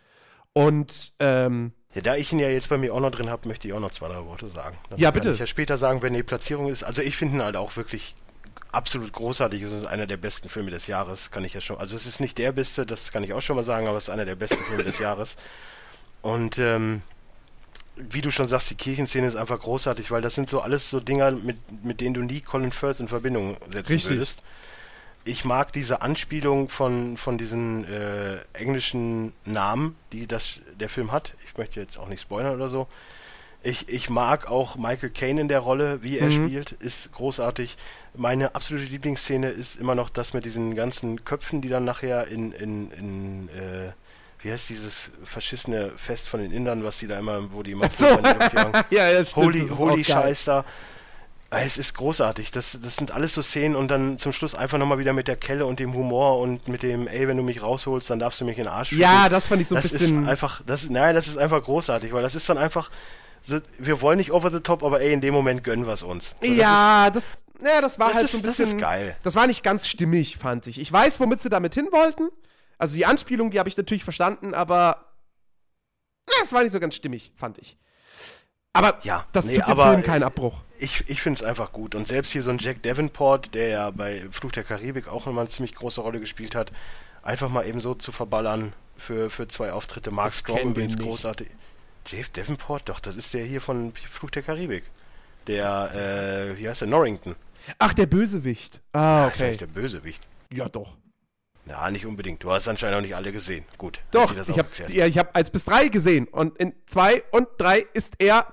Und 0.52 1.12
ähm, 1.20 1.72
ja, 1.94 2.02
da 2.02 2.16
ich 2.16 2.32
ihn 2.32 2.38
ja 2.38 2.48
jetzt 2.48 2.68
bei 2.68 2.78
mir 2.78 2.92
auch 2.94 3.00
noch 3.00 3.10
drin 3.10 3.30
habe, 3.30 3.48
möchte 3.48 3.68
ich 3.68 3.74
auch 3.74 3.80
noch 3.80 3.90
zwei, 3.90 4.08
drei 4.08 4.24
Worte 4.24 4.48
sagen. 4.48 4.76
Dann 4.90 4.98
ja, 4.98 5.10
bitte. 5.10 5.26
Kann 5.26 5.34
ich 5.34 5.40
ja 5.40 5.46
später 5.46 5.76
sagen, 5.76 6.02
wenn 6.02 6.14
die 6.14 6.22
Platzierung 6.22 6.68
ist. 6.68 6.82
Also 6.82 7.02
ich 7.02 7.16
finde 7.16 7.36
ihn 7.36 7.42
halt 7.42 7.56
auch 7.56 7.76
wirklich 7.76 8.14
absolut 8.72 9.12
großartig. 9.12 9.62
Es 9.62 9.72
ist 9.72 9.86
einer 9.86 10.06
der 10.06 10.16
besten 10.16 10.48
Filme 10.48 10.70
des 10.70 10.86
Jahres, 10.86 11.30
kann 11.30 11.44
ich 11.44 11.54
ja 11.54 11.60
schon. 11.60 11.78
Also 11.78 11.96
es 11.96 12.06
ist 12.06 12.20
nicht 12.20 12.38
der 12.38 12.52
beste, 12.52 12.84
das 12.84 13.10
kann 13.10 13.24
ich 13.24 13.32
auch 13.32 13.40
schon 13.40 13.56
mal 13.56 13.62
sagen, 13.62 13.86
aber 13.86 13.96
es 13.96 14.04
ist 14.04 14.10
einer 14.10 14.26
der 14.26 14.36
besten 14.36 14.62
Filme 14.64 14.84
des 14.84 14.98
Jahres. 14.98 15.36
Und 16.20 16.58
ähm, 16.58 17.02
wie 17.96 18.20
du 18.20 18.30
schon 18.30 18.48
sagst, 18.48 18.70
die 18.70 18.74
Kirchenszene 18.74 19.26
ist 19.26 19.36
einfach 19.36 19.58
großartig, 19.58 20.10
weil 20.10 20.22
das 20.22 20.34
sind 20.34 20.48
so 20.48 20.60
alles 20.60 20.90
so 20.90 21.00
Dinger, 21.00 21.32
mit, 21.32 21.56
mit 21.82 22.00
denen 22.00 22.14
du 22.14 22.22
nie 22.22 22.40
Colin 22.40 22.72
Firth 22.72 23.00
in 23.00 23.08
Verbindung 23.08 23.56
setzen 23.70 23.92
Richtig. 23.92 24.10
würdest 24.10 24.42
ich 25.28 25.44
mag 25.44 25.72
diese 25.72 26.00
Anspielung 26.00 26.70
von, 26.70 27.16
von 27.18 27.36
diesen 27.36 27.84
äh, 27.84 28.38
englischen 28.54 29.32
Namen, 29.44 29.94
die 30.12 30.26
das, 30.26 30.60
der 30.80 30.88
Film 30.88 31.12
hat. 31.12 31.34
Ich 31.46 31.56
möchte 31.56 31.80
jetzt 31.80 31.98
auch 31.98 32.08
nicht 32.08 32.22
spoilern 32.22 32.54
oder 32.54 32.68
so. 32.68 32.88
Ich, 33.62 33.88
ich 33.88 34.08
mag 34.08 34.48
auch 34.48 34.76
Michael 34.76 35.10
Caine 35.10 35.42
in 35.42 35.48
der 35.48 35.58
Rolle, 35.58 36.02
wie 36.02 36.18
er 36.18 36.30
mhm. 36.30 36.46
spielt, 36.46 36.72
ist 36.72 37.12
großartig. 37.12 37.76
Meine 38.14 38.54
absolute 38.54 38.86
Lieblingsszene 38.86 39.50
ist 39.50 39.76
immer 39.76 39.94
noch 39.94 40.08
das 40.08 40.32
mit 40.32 40.44
diesen 40.44 40.74
ganzen 40.74 41.24
Köpfen, 41.24 41.60
die 41.60 41.68
dann 41.68 41.84
nachher 41.84 42.28
in, 42.28 42.52
in, 42.52 42.90
in 42.92 43.48
äh, 43.48 43.92
wie 44.40 44.52
heißt 44.52 44.68
dieses 44.70 45.10
verschissene 45.24 45.90
Fest 45.96 46.28
von 46.28 46.40
den 46.40 46.52
Indern, 46.52 46.84
was 46.84 47.00
die 47.00 47.08
da 47.08 47.18
immer, 47.18 47.52
wo 47.52 47.62
die 47.62 47.72
immer 47.72 47.90
so. 47.90 48.06
ja, 48.90 49.10
ja, 49.10 49.24
stimmt, 49.24 49.46
Holy, 49.46 49.68
Holy 49.68 50.04
Scheiß 50.04 50.44
da. 50.44 50.64
Es 51.50 51.78
ist 51.78 51.94
großartig. 51.94 52.50
Das, 52.50 52.78
das 52.82 52.96
sind 52.96 53.10
alles 53.12 53.32
so 53.34 53.40
Szenen 53.40 53.74
und 53.74 53.88
dann 53.88 54.18
zum 54.18 54.32
Schluss 54.32 54.54
einfach 54.54 54.76
nochmal 54.76 54.98
wieder 54.98 55.14
mit 55.14 55.28
der 55.28 55.36
Kelle 55.36 55.64
und 55.64 55.80
dem 55.80 55.94
Humor 55.94 56.40
und 56.40 56.68
mit 56.68 56.82
dem, 56.82 57.08
ey, 57.08 57.26
wenn 57.26 57.38
du 57.38 57.42
mich 57.42 57.62
rausholst, 57.62 58.10
dann 58.10 58.18
darfst 58.18 58.40
du 58.40 58.44
mich 58.44 58.58
in 58.58 58.64
den 58.64 58.72
Arsch. 58.72 58.92
Ja, 58.92 59.30
das 59.30 59.46
fand 59.46 59.62
ich 59.62 59.68
so 59.68 59.74
ein 59.74 59.82
das 59.82 59.90
bisschen. 59.92 60.24
Ist 60.24 60.28
einfach, 60.28 60.60
das, 60.66 60.90
nein, 60.90 61.14
das 61.14 61.26
ist 61.26 61.38
einfach 61.38 61.62
großartig, 61.62 62.12
weil 62.12 62.22
das 62.22 62.34
ist 62.34 62.46
dann 62.50 62.58
einfach, 62.58 62.90
so, 63.40 63.60
wir 63.78 64.02
wollen 64.02 64.18
nicht 64.18 64.32
over 64.32 64.50
the 64.50 64.60
top, 64.60 64.82
aber 64.82 65.00
ey, 65.00 65.12
in 65.12 65.22
dem 65.22 65.32
Moment 65.32 65.64
gönnen 65.64 65.86
wir 65.86 65.94
es 65.94 66.02
uns. 66.02 66.34
So, 66.42 66.46
ja, 66.46 67.08
das, 67.10 67.24
ist, 67.24 67.42
das, 67.60 67.72
ja, 67.72 67.80
das 67.80 67.98
war 67.98 68.08
das 68.08 68.16
halt 68.16 68.24
ist, 68.26 68.32
so 68.32 68.38
ein 68.38 68.42
bisschen. 68.42 68.64
Das 68.64 68.74
ist 68.74 68.80
geil. 68.80 69.16
Das 69.22 69.34
war 69.34 69.46
nicht 69.46 69.62
ganz 69.62 69.86
stimmig, 69.88 70.36
fand 70.36 70.66
ich. 70.66 70.78
Ich 70.78 70.92
weiß, 70.92 71.18
womit 71.18 71.40
sie 71.40 71.48
damit 71.48 71.72
hin 71.72 71.88
wollten. 71.92 72.28
Also 72.76 72.94
die 72.94 73.06
Anspielung, 73.06 73.50
die 73.50 73.58
habe 73.58 73.70
ich 73.70 73.76
natürlich 73.76 74.04
verstanden, 74.04 74.52
aber 74.52 75.06
es 76.42 76.52
war 76.52 76.62
nicht 76.62 76.72
so 76.72 76.80
ganz 76.80 76.94
stimmig, 76.94 77.32
fand 77.36 77.56
ich. 77.58 77.78
Aber 78.78 78.98
ja, 79.02 79.26
das 79.32 79.46
nee, 79.46 79.58
tut 79.58 79.68
dem 79.68 79.76
Film 79.76 80.02
keinen 80.02 80.22
Abbruch. 80.22 80.60
Ich, 80.78 81.04
ich 81.08 81.20
finde 81.20 81.38
es 81.38 81.42
einfach 81.42 81.72
gut. 81.72 81.94
Und 81.94 82.06
selbst 82.06 82.30
hier 82.30 82.42
so 82.42 82.50
ein 82.50 82.58
Jack 82.58 82.82
Davenport, 82.82 83.54
der 83.54 83.68
ja 83.68 83.90
bei 83.90 84.24
Fluch 84.30 84.52
der 84.52 84.62
Karibik 84.62 85.08
auch 85.08 85.26
nochmal 85.26 85.42
eine 85.42 85.50
ziemlich 85.50 85.74
große 85.74 86.00
Rolle 86.00 86.20
gespielt 86.20 86.54
hat, 86.54 86.70
einfach 87.22 87.48
mal 87.48 87.66
eben 87.66 87.80
so 87.80 87.94
zu 87.94 88.12
verballern 88.12 88.72
für, 88.96 89.30
für 89.30 89.48
zwei 89.48 89.72
Auftritte. 89.72 90.10
Mark 90.10 90.32
Strong 90.32 90.70
übrigens 90.70 90.96
großartig. 90.96 91.48
Jack 92.06 92.32
Davenport, 92.34 92.88
doch, 92.88 93.00
das 93.00 93.16
ist 93.16 93.34
der 93.34 93.44
hier 93.44 93.60
von 93.60 93.92
Fluch 93.94 94.30
der 94.30 94.42
Karibik. 94.42 94.84
Der, 95.46 95.90
äh, 96.54 96.58
wie 96.58 96.68
heißt 96.68 96.82
der, 96.82 96.88
Norrington. 96.88 97.34
Ach, 97.78 97.92
der 97.92 98.06
Bösewicht. 98.06 98.80
Ah, 98.92 99.26
okay. 99.26 99.32
Das 99.32 99.42
heißt 99.42 99.60
der 99.62 99.66
Bösewicht. 99.66 100.26
Ja, 100.52 100.68
doch. 100.68 100.96
Ja, 101.66 101.90
nicht 101.90 102.06
unbedingt. 102.06 102.42
Du 102.42 102.50
hast 102.50 102.66
anscheinend 102.66 102.96
auch 102.96 103.02
nicht 103.02 103.14
alle 103.14 103.30
gesehen. 103.30 103.64
Gut. 103.76 104.00
Doch, 104.10 104.34
ich 104.34 104.58
habe 104.58 104.68
ja, 104.88 105.06
hab 105.06 105.36
eins 105.36 105.50
bis 105.50 105.66
drei 105.66 105.88
gesehen. 105.88 106.26
Und 106.28 106.56
in 106.56 106.72
zwei 106.86 107.24
und 107.30 107.48
drei 107.58 107.86
ist 107.92 108.14
er 108.18 108.46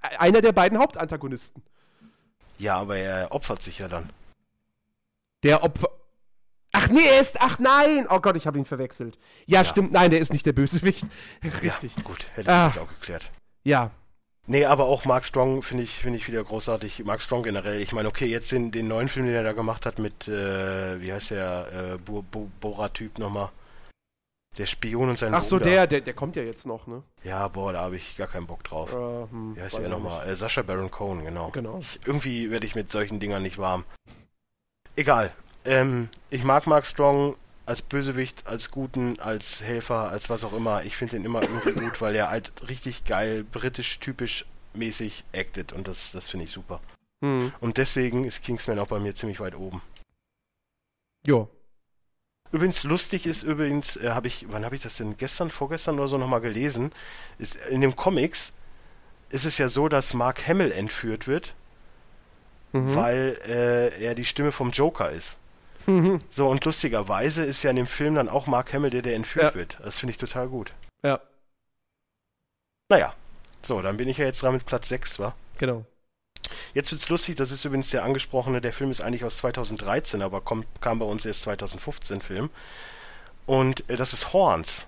einer 0.00 0.40
der 0.40 0.52
beiden 0.52 0.78
Hauptantagonisten. 0.78 1.62
Ja, 2.58 2.78
aber 2.78 2.96
er 2.96 3.32
opfert 3.32 3.62
sich 3.62 3.78
ja 3.78 3.88
dann. 3.88 4.10
Der 5.42 5.62
Opfer. 5.62 5.88
Ach 6.72 6.88
nee, 6.88 7.04
er 7.04 7.20
ist. 7.20 7.36
Ach 7.40 7.58
nein! 7.58 8.06
Oh 8.10 8.20
Gott, 8.20 8.36
ich 8.36 8.46
habe 8.46 8.58
ihn 8.58 8.64
verwechselt. 8.64 9.18
Ja, 9.46 9.60
ja, 9.60 9.64
stimmt, 9.64 9.92
nein, 9.92 10.10
der 10.10 10.20
ist 10.20 10.32
nicht 10.32 10.44
der 10.44 10.52
Bösewicht. 10.52 11.04
Richtig. 11.62 11.96
Ja, 11.96 12.02
gut, 12.02 12.26
hätte 12.32 12.42
ich 12.42 12.48
ah. 12.48 12.64
das 12.66 12.78
auch 12.78 12.88
geklärt. 12.88 13.30
Ja. 13.64 13.90
Nee, 14.46 14.64
aber 14.64 14.86
auch 14.86 15.04
Mark 15.04 15.24
Strong 15.24 15.62
finde 15.62 15.84
ich, 15.84 15.96
finde 15.96 16.18
ich 16.18 16.26
wieder 16.26 16.42
großartig. 16.42 17.04
Mark 17.04 17.20
Strong 17.20 17.42
generell. 17.42 17.80
Ich 17.80 17.92
meine, 17.92 18.08
okay, 18.08 18.26
jetzt 18.26 18.50
den, 18.50 18.70
den 18.70 18.88
neuen 18.88 19.08
Film, 19.08 19.26
den 19.26 19.34
er 19.34 19.42
da 19.42 19.52
gemacht 19.52 19.84
hat 19.84 19.98
mit, 19.98 20.26
äh, 20.26 21.00
wie 21.00 21.12
heißt 21.12 21.32
der, 21.32 21.98
äh, 22.06 22.12
Bora-Typ 22.60 23.18
nochmal? 23.18 23.50
Der 24.58 24.66
Spion 24.66 25.08
und 25.08 25.18
sein 25.18 25.32
Ach 25.34 25.44
so, 25.44 25.60
der, 25.60 25.86
der, 25.86 26.00
der 26.00 26.14
kommt 26.14 26.34
ja 26.34 26.42
jetzt 26.42 26.66
noch, 26.66 26.88
ne? 26.88 27.04
Ja, 27.22 27.46
boah, 27.46 27.72
da 27.72 27.82
habe 27.82 27.96
ich 27.96 28.16
gar 28.16 28.26
keinen 28.26 28.48
Bock 28.48 28.64
drauf. 28.64 28.92
Äh, 28.92 29.30
hm, 29.30 29.56
Wie 29.56 29.62
heißt 29.62 29.78
der 29.78 29.88
nochmal? 29.88 30.28
Äh, 30.28 30.34
Sascha 30.34 30.62
Baron 30.62 30.90
Cohen, 30.90 31.24
genau. 31.24 31.50
Genau. 31.50 31.78
Ich, 31.78 32.00
irgendwie 32.04 32.50
werde 32.50 32.66
ich 32.66 32.74
mit 32.74 32.90
solchen 32.90 33.20
Dingern 33.20 33.42
nicht 33.42 33.58
warm. 33.58 33.84
Egal. 34.96 35.32
Ähm, 35.64 36.08
ich 36.30 36.42
mag 36.42 36.66
Mark 36.66 36.86
Strong 36.86 37.36
als 37.66 37.82
Bösewicht, 37.82 38.48
als 38.48 38.72
Guten, 38.72 39.20
als 39.20 39.62
Helfer, 39.62 40.08
als 40.08 40.28
was 40.28 40.42
auch 40.42 40.52
immer. 40.52 40.82
Ich 40.82 40.96
finde 40.96 41.16
den 41.16 41.24
immer 41.24 41.42
irgendwie 41.42 41.72
gut, 41.84 42.00
weil 42.00 42.16
er 42.16 42.30
halt 42.30 42.52
richtig 42.68 43.04
geil, 43.04 43.44
britisch, 43.44 44.00
typisch 44.00 44.44
mäßig 44.74 45.24
actet 45.32 45.72
und 45.72 45.86
das, 45.86 46.10
das 46.10 46.26
finde 46.26 46.44
ich 46.44 46.50
super. 46.50 46.80
Hm. 47.22 47.52
Und 47.60 47.76
deswegen 47.76 48.24
ist 48.24 48.42
Kingsman 48.42 48.78
auch 48.80 48.88
bei 48.88 48.98
mir 48.98 49.14
ziemlich 49.14 49.38
weit 49.38 49.54
oben. 49.54 49.82
Jo, 51.26 51.48
Übrigens 52.50 52.84
lustig 52.84 53.26
ist 53.26 53.42
übrigens, 53.42 53.96
äh, 53.96 54.10
habe 54.10 54.26
ich, 54.26 54.46
wann 54.48 54.64
habe 54.64 54.74
ich 54.74 54.82
das 54.82 54.96
denn 54.96 55.16
gestern, 55.16 55.50
vorgestern 55.50 55.98
oder 55.98 56.08
so 56.08 56.18
nochmal 56.18 56.40
gelesen? 56.40 56.92
Ist, 57.38 57.56
in 57.66 57.80
dem 57.80 57.94
Comics 57.94 58.52
ist 59.30 59.44
es 59.44 59.58
ja 59.58 59.68
so, 59.68 59.88
dass 59.88 60.14
Mark 60.14 60.48
Hamill 60.48 60.72
entführt 60.72 61.26
wird, 61.26 61.54
mhm. 62.72 62.94
weil 62.94 63.38
äh, 63.46 64.02
er 64.02 64.14
die 64.14 64.24
Stimme 64.24 64.52
vom 64.52 64.70
Joker 64.70 65.10
ist. 65.10 65.38
Mhm. 65.86 66.20
So, 66.30 66.48
und 66.48 66.64
lustigerweise 66.64 67.44
ist 67.44 67.62
ja 67.62 67.70
in 67.70 67.76
dem 67.76 67.86
Film 67.86 68.14
dann 68.14 68.28
auch 68.28 68.46
Mark 68.46 68.72
Hamill, 68.72 68.90
der, 68.90 69.02
der 69.02 69.14
entführt 69.14 69.54
ja. 69.54 69.54
wird. 69.54 69.78
Das 69.82 69.98
finde 69.98 70.12
ich 70.12 70.18
total 70.18 70.48
gut. 70.48 70.72
Ja. 71.02 71.20
Naja, 72.88 73.14
so, 73.62 73.82
dann 73.82 73.98
bin 73.98 74.08
ich 74.08 74.18
ja 74.18 74.24
jetzt 74.24 74.42
dran 74.42 74.54
mit 74.54 74.64
Platz 74.64 74.88
6, 74.88 75.18
wa? 75.18 75.34
Genau. 75.58 75.84
Jetzt 76.74 76.92
wird's 76.92 77.08
lustig, 77.08 77.36
das 77.36 77.50
ist 77.50 77.64
übrigens 77.64 77.90
der 77.90 78.04
angesprochene, 78.04 78.60
der 78.60 78.72
Film 78.72 78.90
ist 78.90 79.00
eigentlich 79.00 79.24
aus 79.24 79.38
2013, 79.38 80.22
aber 80.22 80.40
kommt, 80.40 80.66
kam 80.80 80.98
bei 80.98 81.06
uns 81.06 81.24
erst 81.24 81.42
2015 81.42 82.20
Film. 82.20 82.50
Und 83.46 83.88
äh, 83.88 83.96
das 83.96 84.12
ist 84.12 84.32
Horns. 84.32 84.84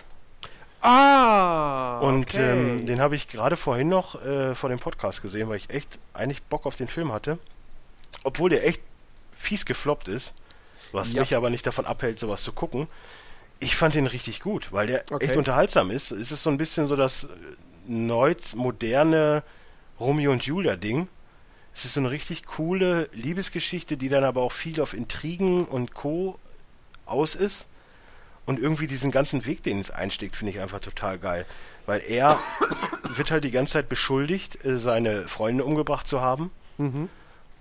Ah! 0.83 1.99
Und 1.99 2.35
okay. 2.35 2.53
ähm, 2.53 2.87
den 2.87 3.01
habe 3.01 3.15
ich 3.15 3.29
gerade 3.29 3.57
vorhin 3.57 3.89
noch 3.89 4.23
äh, 4.25 4.55
vor 4.55 4.71
dem 4.71 4.79
Podcast 4.79 5.23
gesehen, 5.23 5.49
weil 5.49 5.57
ich 5.57 5.71
echt 5.71 5.99
eigentlich 6.15 6.43
Bock 6.45 6.67
auf 6.67 6.77
den 6.77 6.89
Film 6.89 7.13
hatte. 7.13 7.39
Obwohl 8.25 8.51
der 8.51 8.67
echt 8.67 8.81
fies 9.33 9.65
gefloppt 9.65 10.09
ist, 10.09 10.35
was 10.93 11.13
ja. 11.13 11.21
mich 11.21 11.37
aber 11.37 11.51
nicht 11.51 11.67
davon 11.67 11.87
abhält, 11.87 12.19
sowas 12.19 12.43
zu 12.43 12.53
gucken. 12.53 12.89
Ich 13.59 13.77
fand 13.77 13.95
den 13.95 14.07
richtig 14.07 14.41
gut, 14.41 14.73
weil 14.73 14.87
der 14.87 15.05
okay. 15.11 15.27
echt 15.27 15.37
unterhaltsam 15.37 15.91
ist. 15.91 16.13
Es 16.13 16.33
ist 16.33 16.43
so 16.43 16.51
ein 16.51 16.57
bisschen 16.57 16.87
so 16.87 16.97
das 16.97 17.25
äh, 17.25 17.29
neu 17.87 18.35
moderne 18.55 19.43
Romeo 19.99 20.33
und 20.33 20.45
Julia 20.45 20.77
Ding. 20.77 21.09
Es 21.75 21.85
ist 21.85 21.95
so 21.95 22.01
eine 22.01 22.11
richtig 22.11 22.45
coole 22.45 23.09
Liebesgeschichte, 23.13 23.97
die 23.97 24.09
dann 24.09 24.25
aber 24.25 24.43
auch 24.43 24.53
viel 24.53 24.81
auf 24.81 24.95
Intrigen 24.95 25.65
und 25.65 25.95
Co. 25.95 26.39
aus 27.07 27.35
ist. 27.35 27.69
Und 28.47 28.59
irgendwie 28.59 28.87
diesen 28.87 29.11
ganzen 29.11 29.47
Weg, 29.47 29.63
den 29.63 29.79
es 29.79 29.91
einsteckt, 29.91 30.37
finde 30.37 30.53
ich 30.53 30.61
einfach 30.61 30.81
total 30.81 31.19
geil. 31.19 31.47
Weil 31.87 32.03
er 32.09 32.39
wird 33.15 33.31
halt 33.31 33.45
die 33.45 33.51
ganze 33.51 33.75
Zeit 33.75 33.89
beschuldigt, 33.89 34.65
äh, 34.65 34.79
seine 34.79 35.29
Freunde 35.29 35.65
umgebracht 35.65 36.07
zu 36.07 36.21
haben. 36.21 36.51
Mhm. 36.79 37.09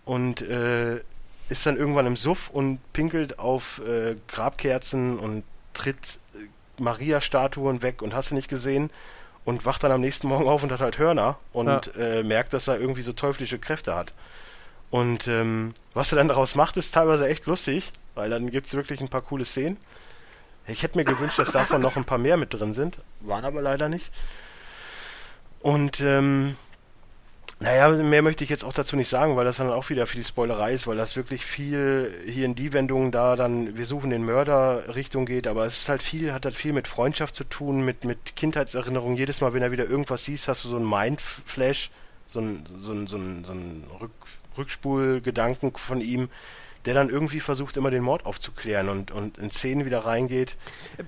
Und 0.05 0.41
äh, 0.41 1.01
ist 1.49 1.65
dann 1.65 1.77
irgendwann 1.77 2.07
im 2.07 2.15
Suff 2.15 2.49
und 2.49 2.79
pinkelt 2.93 3.37
auf 3.39 3.81
äh, 3.85 4.15
Grabkerzen 4.27 5.19
und 5.19 5.43
tritt 5.73 6.19
äh, 6.35 6.81
Maria-Statuen 6.81 7.81
weg 7.81 8.01
und 8.01 8.15
hast 8.15 8.31
du 8.31 8.35
nicht 8.35 8.49
gesehen 8.49 8.89
und 9.49 9.65
wacht 9.65 9.83
dann 9.83 9.91
am 9.91 10.01
nächsten 10.01 10.27
Morgen 10.27 10.47
auf 10.47 10.61
und 10.61 10.71
hat 10.71 10.79
halt 10.79 10.99
Hörner 10.99 11.39
und 11.53 11.67
ja. 11.67 11.81
äh, 11.99 12.23
merkt, 12.23 12.53
dass 12.53 12.67
er 12.67 12.79
irgendwie 12.79 13.01
so 13.01 13.13
teuflische 13.13 13.57
Kräfte 13.57 13.95
hat. 13.95 14.13
Und 14.91 15.27
ähm, 15.27 15.73
was 15.95 16.11
er 16.11 16.17
dann 16.17 16.27
daraus 16.27 16.53
macht, 16.53 16.77
ist 16.77 16.93
teilweise 16.93 17.27
echt 17.27 17.47
lustig, 17.47 17.91
weil 18.13 18.29
dann 18.29 18.51
gibt 18.51 18.67
es 18.67 18.75
wirklich 18.75 19.01
ein 19.01 19.09
paar 19.09 19.23
coole 19.23 19.45
Szenen. 19.45 19.77
Ich 20.67 20.83
hätte 20.83 20.99
mir 20.99 21.03
gewünscht, 21.03 21.39
dass 21.39 21.51
davon 21.51 21.81
noch 21.81 21.95
ein 21.95 22.05
paar 22.05 22.19
mehr 22.19 22.37
mit 22.37 22.53
drin 22.53 22.75
sind, 22.75 22.99
waren 23.21 23.43
aber 23.43 23.63
leider 23.63 23.89
nicht. 23.89 24.11
Und 25.61 25.99
ähm, 25.99 26.55
naja, 27.61 27.89
mehr 27.89 28.21
möchte 28.21 28.43
ich 28.45 28.49
jetzt 28.49 28.63
auch 28.63 28.71
dazu 28.71 28.95
nicht 28.95 29.09
sagen, 29.09 29.35
weil 29.35 29.43
das 29.43 29.57
dann 29.57 29.69
auch 29.69 29.89
wieder 29.89 30.07
für 30.07 30.15
die 30.15 30.23
Spoilerei 30.23 30.73
ist, 30.73 30.87
weil 30.87 30.95
das 30.95 31.17
wirklich 31.17 31.45
viel 31.45 32.09
hier 32.25 32.45
in 32.45 32.55
die 32.55 32.71
Wendung 32.71 33.11
da 33.11 33.35
dann, 33.35 33.77
wir 33.77 33.85
suchen 33.85 34.11
den 34.11 34.23
Mörder 34.23 34.95
Richtung 34.95 35.25
geht, 35.25 35.45
aber 35.45 35.65
es 35.65 35.81
ist 35.81 35.89
halt 35.89 36.01
viel, 36.01 36.31
hat 36.31 36.45
halt 36.45 36.55
viel 36.55 36.71
mit 36.71 36.87
Freundschaft 36.87 37.35
zu 37.35 37.43
tun, 37.43 37.81
mit, 37.83 38.05
mit 38.05 38.37
Kindheitserinnerungen. 38.37 39.17
Jedes 39.17 39.41
Mal, 39.41 39.53
wenn 39.53 39.61
er 39.61 39.71
wieder 39.71 39.85
irgendwas 39.85 40.23
siehst, 40.23 40.47
hast 40.47 40.63
du 40.63 40.69
so 40.69 40.77
einen 40.77 40.89
Mindflash, 40.89 41.91
so 42.27 42.39
ein, 42.39 42.63
so 42.81 42.93
ein, 42.93 43.07
so 43.07 43.17
ein, 43.17 43.43
so 43.43 43.51
ein 43.51 43.83
Rück, 43.99 44.11
Rückspulgedanken 44.57 45.73
von 45.75 45.99
ihm, 45.99 46.29
der 46.85 46.93
dann 46.93 47.09
irgendwie 47.09 47.41
versucht, 47.41 47.75
immer 47.75 47.91
den 47.91 48.03
Mord 48.03 48.25
aufzuklären 48.25 48.87
und, 48.87 49.11
und 49.11 49.37
in 49.37 49.51
Szenen 49.51 49.83
wieder 49.85 50.05
reingeht, 50.05 50.55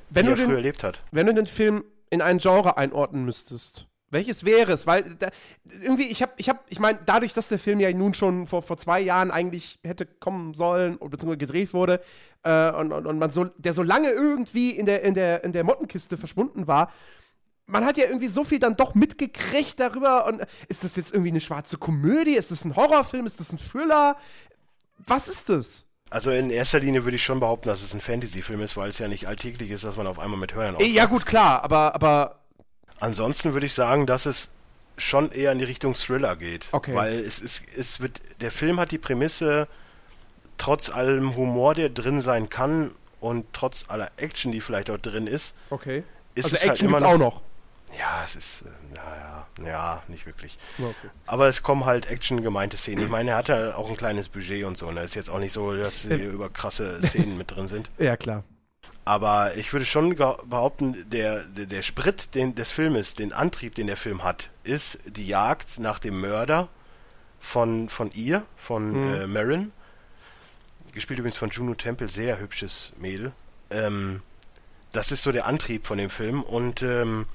wenn 0.09 0.25
die 0.25 0.31
er 0.33 0.35
den, 0.35 0.45
früher 0.47 0.57
erlebt 0.57 0.83
hat. 0.83 1.01
Wenn 1.11 1.27
du 1.27 1.33
den 1.33 1.47
Film 1.47 1.85
in 2.09 2.21
ein 2.21 2.39
Genre 2.39 2.75
einordnen 2.75 3.23
müsstest, 3.23 3.87
welches 4.11 4.45
wäre 4.45 4.73
es? 4.73 4.85
Weil 4.85 5.15
da, 5.15 5.29
irgendwie, 5.81 6.07
ich 6.07 6.21
habe, 6.21 6.33
ich 6.37 6.49
habe, 6.49 6.59
ich 6.67 6.79
meine, 6.79 6.99
dadurch, 7.05 7.33
dass 7.33 7.47
der 7.47 7.59
Film 7.59 7.79
ja 7.79 7.91
nun 7.91 8.13
schon 8.13 8.45
vor, 8.45 8.61
vor 8.61 8.77
zwei 8.77 8.99
Jahren 8.99 9.31
eigentlich 9.31 9.79
hätte 9.83 10.05
kommen 10.05 10.53
sollen, 10.53 10.99
beziehungsweise 10.99 11.37
gedreht 11.37 11.73
wurde, 11.73 12.01
äh, 12.43 12.71
und, 12.71 12.91
und, 12.91 13.07
und 13.07 13.19
man 13.19 13.31
so, 13.31 13.45
der 13.45 13.73
so 13.73 13.83
lange 13.83 14.09
irgendwie 14.09 14.71
in 14.71 14.85
der, 14.85 15.03
in 15.03 15.13
der, 15.13 15.43
in 15.43 15.51
der 15.51 15.63
Mottenkiste 15.63 16.17
verschwunden 16.17 16.67
war, 16.67 16.91
man 17.67 17.85
hat 17.85 17.97
ja 17.97 18.05
irgendwie 18.05 18.27
so 18.27 18.43
viel 18.43 18.59
dann 18.59 18.75
doch 18.75 18.95
mitgekriegt 18.95 19.79
darüber. 19.79 20.27
Und 20.27 20.41
ist 20.67 20.83
das 20.83 20.95
jetzt 20.97 21.13
irgendwie 21.13 21.29
eine 21.29 21.41
schwarze 21.41 21.77
Komödie? 21.77 22.35
Ist 22.35 22.51
das 22.51 22.65
ein 22.65 22.75
Horrorfilm? 22.75 23.25
Ist 23.25 23.39
das 23.39 23.53
ein 23.53 23.59
Thriller? 23.59 24.17
Was 24.97 25.27
ist 25.27 25.49
das? 25.49 25.85
Also 26.09 26.29
in 26.31 26.49
erster 26.49 26.79
Linie 26.79 27.05
würde 27.05 27.15
ich 27.15 27.23
schon 27.23 27.39
behaupten, 27.39 27.69
dass 27.69 27.81
es 27.81 27.93
ein 27.93 28.01
Fantasy-Film 28.01 28.59
ist, 28.61 28.75
weil 28.75 28.89
es 28.89 28.99
ja 28.99 29.07
nicht 29.07 29.27
alltäglich 29.29 29.71
ist, 29.71 29.85
dass 29.85 29.95
man 29.95 30.07
auf 30.07 30.19
einmal 30.19 30.37
mit 30.37 30.53
Hörnern 30.53 30.75
aufwacht. 30.75 30.91
Ja 30.91 31.05
gut, 31.05 31.25
klar, 31.25 31.63
aber, 31.63 31.95
aber 31.95 32.40
Ansonsten 33.01 33.53
würde 33.53 33.65
ich 33.65 33.73
sagen, 33.73 34.05
dass 34.05 34.25
es 34.25 34.49
schon 34.97 35.31
eher 35.31 35.51
in 35.51 35.59
die 35.59 35.65
Richtung 35.65 35.95
Thriller 35.95 36.35
geht. 36.35 36.67
Okay. 36.71 36.95
Weil 36.95 37.13
es, 37.13 37.41
es, 37.41 37.61
es 37.75 37.99
wird, 37.99 38.19
der 38.41 38.51
Film 38.51 38.79
hat 38.79 38.91
die 38.91 38.99
Prämisse, 38.99 39.67
trotz 40.57 40.89
allem 40.89 41.35
Humor, 41.35 41.73
der 41.73 41.89
drin 41.89 42.21
sein 42.21 42.49
kann 42.49 42.91
und 43.19 43.47
trotz 43.53 43.85
aller 43.87 44.11
Action, 44.17 44.51
die 44.51 44.61
vielleicht 44.61 44.89
dort 44.89 45.05
drin 45.05 45.27
ist. 45.27 45.55
Okay. 45.71 46.03
Ist 46.35 46.45
also 46.45 46.55
es 46.55 46.61
halt 46.61 46.71
Action 46.71 46.93
halt 46.93 47.01
immer 47.01 47.09
noch, 47.09 47.15
auch 47.15 47.33
noch. 47.35 47.41
Ja, 47.97 48.21
es 48.23 48.35
ist, 48.35 48.61
äh, 48.61 49.67
ja, 49.67 50.01
nicht 50.07 50.25
wirklich. 50.25 50.57
Okay. 50.79 51.09
Aber 51.25 51.47
es 51.47 51.61
kommen 51.61 51.85
halt 51.85 52.09
Action-gemeinte 52.09 52.77
Szenen. 52.77 53.03
Ich 53.03 53.09
meine, 53.09 53.31
er 53.31 53.37
hat 53.37 53.49
ja 53.49 53.75
auch 53.75 53.89
ein 53.89 53.97
kleines 53.97 54.29
Budget 54.29 54.63
und 54.63 54.77
so. 54.77 54.87
Und 54.87 54.95
ne? 54.95 55.01
ist 55.01 55.15
jetzt 55.15 55.29
auch 55.29 55.39
nicht 55.39 55.51
so, 55.51 55.75
dass 55.75 56.01
hier 56.01 56.29
über 56.29 56.49
krasse 56.49 57.01
Szenen 57.03 57.37
mit 57.37 57.51
drin 57.51 57.67
sind. 57.67 57.89
Ja, 57.97 58.15
klar. 58.15 58.43
Aber 59.03 59.55
ich 59.55 59.73
würde 59.73 59.85
schon 59.85 60.15
behaupten, 60.15 61.09
der, 61.09 61.43
der, 61.43 61.65
der 61.65 61.81
Sprit 61.81 62.35
den, 62.35 62.53
des 62.55 62.71
Filmes, 62.71 63.15
den 63.15 63.33
Antrieb, 63.33 63.75
den 63.75 63.87
der 63.87 63.97
Film 63.97 64.23
hat, 64.23 64.51
ist 64.63 64.99
die 65.05 65.27
Jagd 65.27 65.79
nach 65.79 65.97
dem 65.99 66.21
Mörder 66.21 66.69
von, 67.39 67.89
von 67.89 68.11
ihr, 68.13 68.45
von 68.55 68.91
mhm. 68.91 69.13
äh, 69.13 69.27
Marin. 69.27 69.71
Gespielt 70.93 71.19
übrigens 71.19 71.37
von 71.37 71.49
Juno 71.49 71.73
Temple, 71.73 72.07
sehr 72.07 72.39
hübsches 72.39 72.93
Mädel. 72.99 73.31
Ähm, 73.71 74.21
das 74.91 75.11
ist 75.11 75.23
so 75.23 75.31
der 75.31 75.45
Antrieb 75.45 75.87
von 75.87 75.97
dem 75.97 76.09
Film 76.09 76.43
und 76.43 76.83
ähm, 76.83 77.25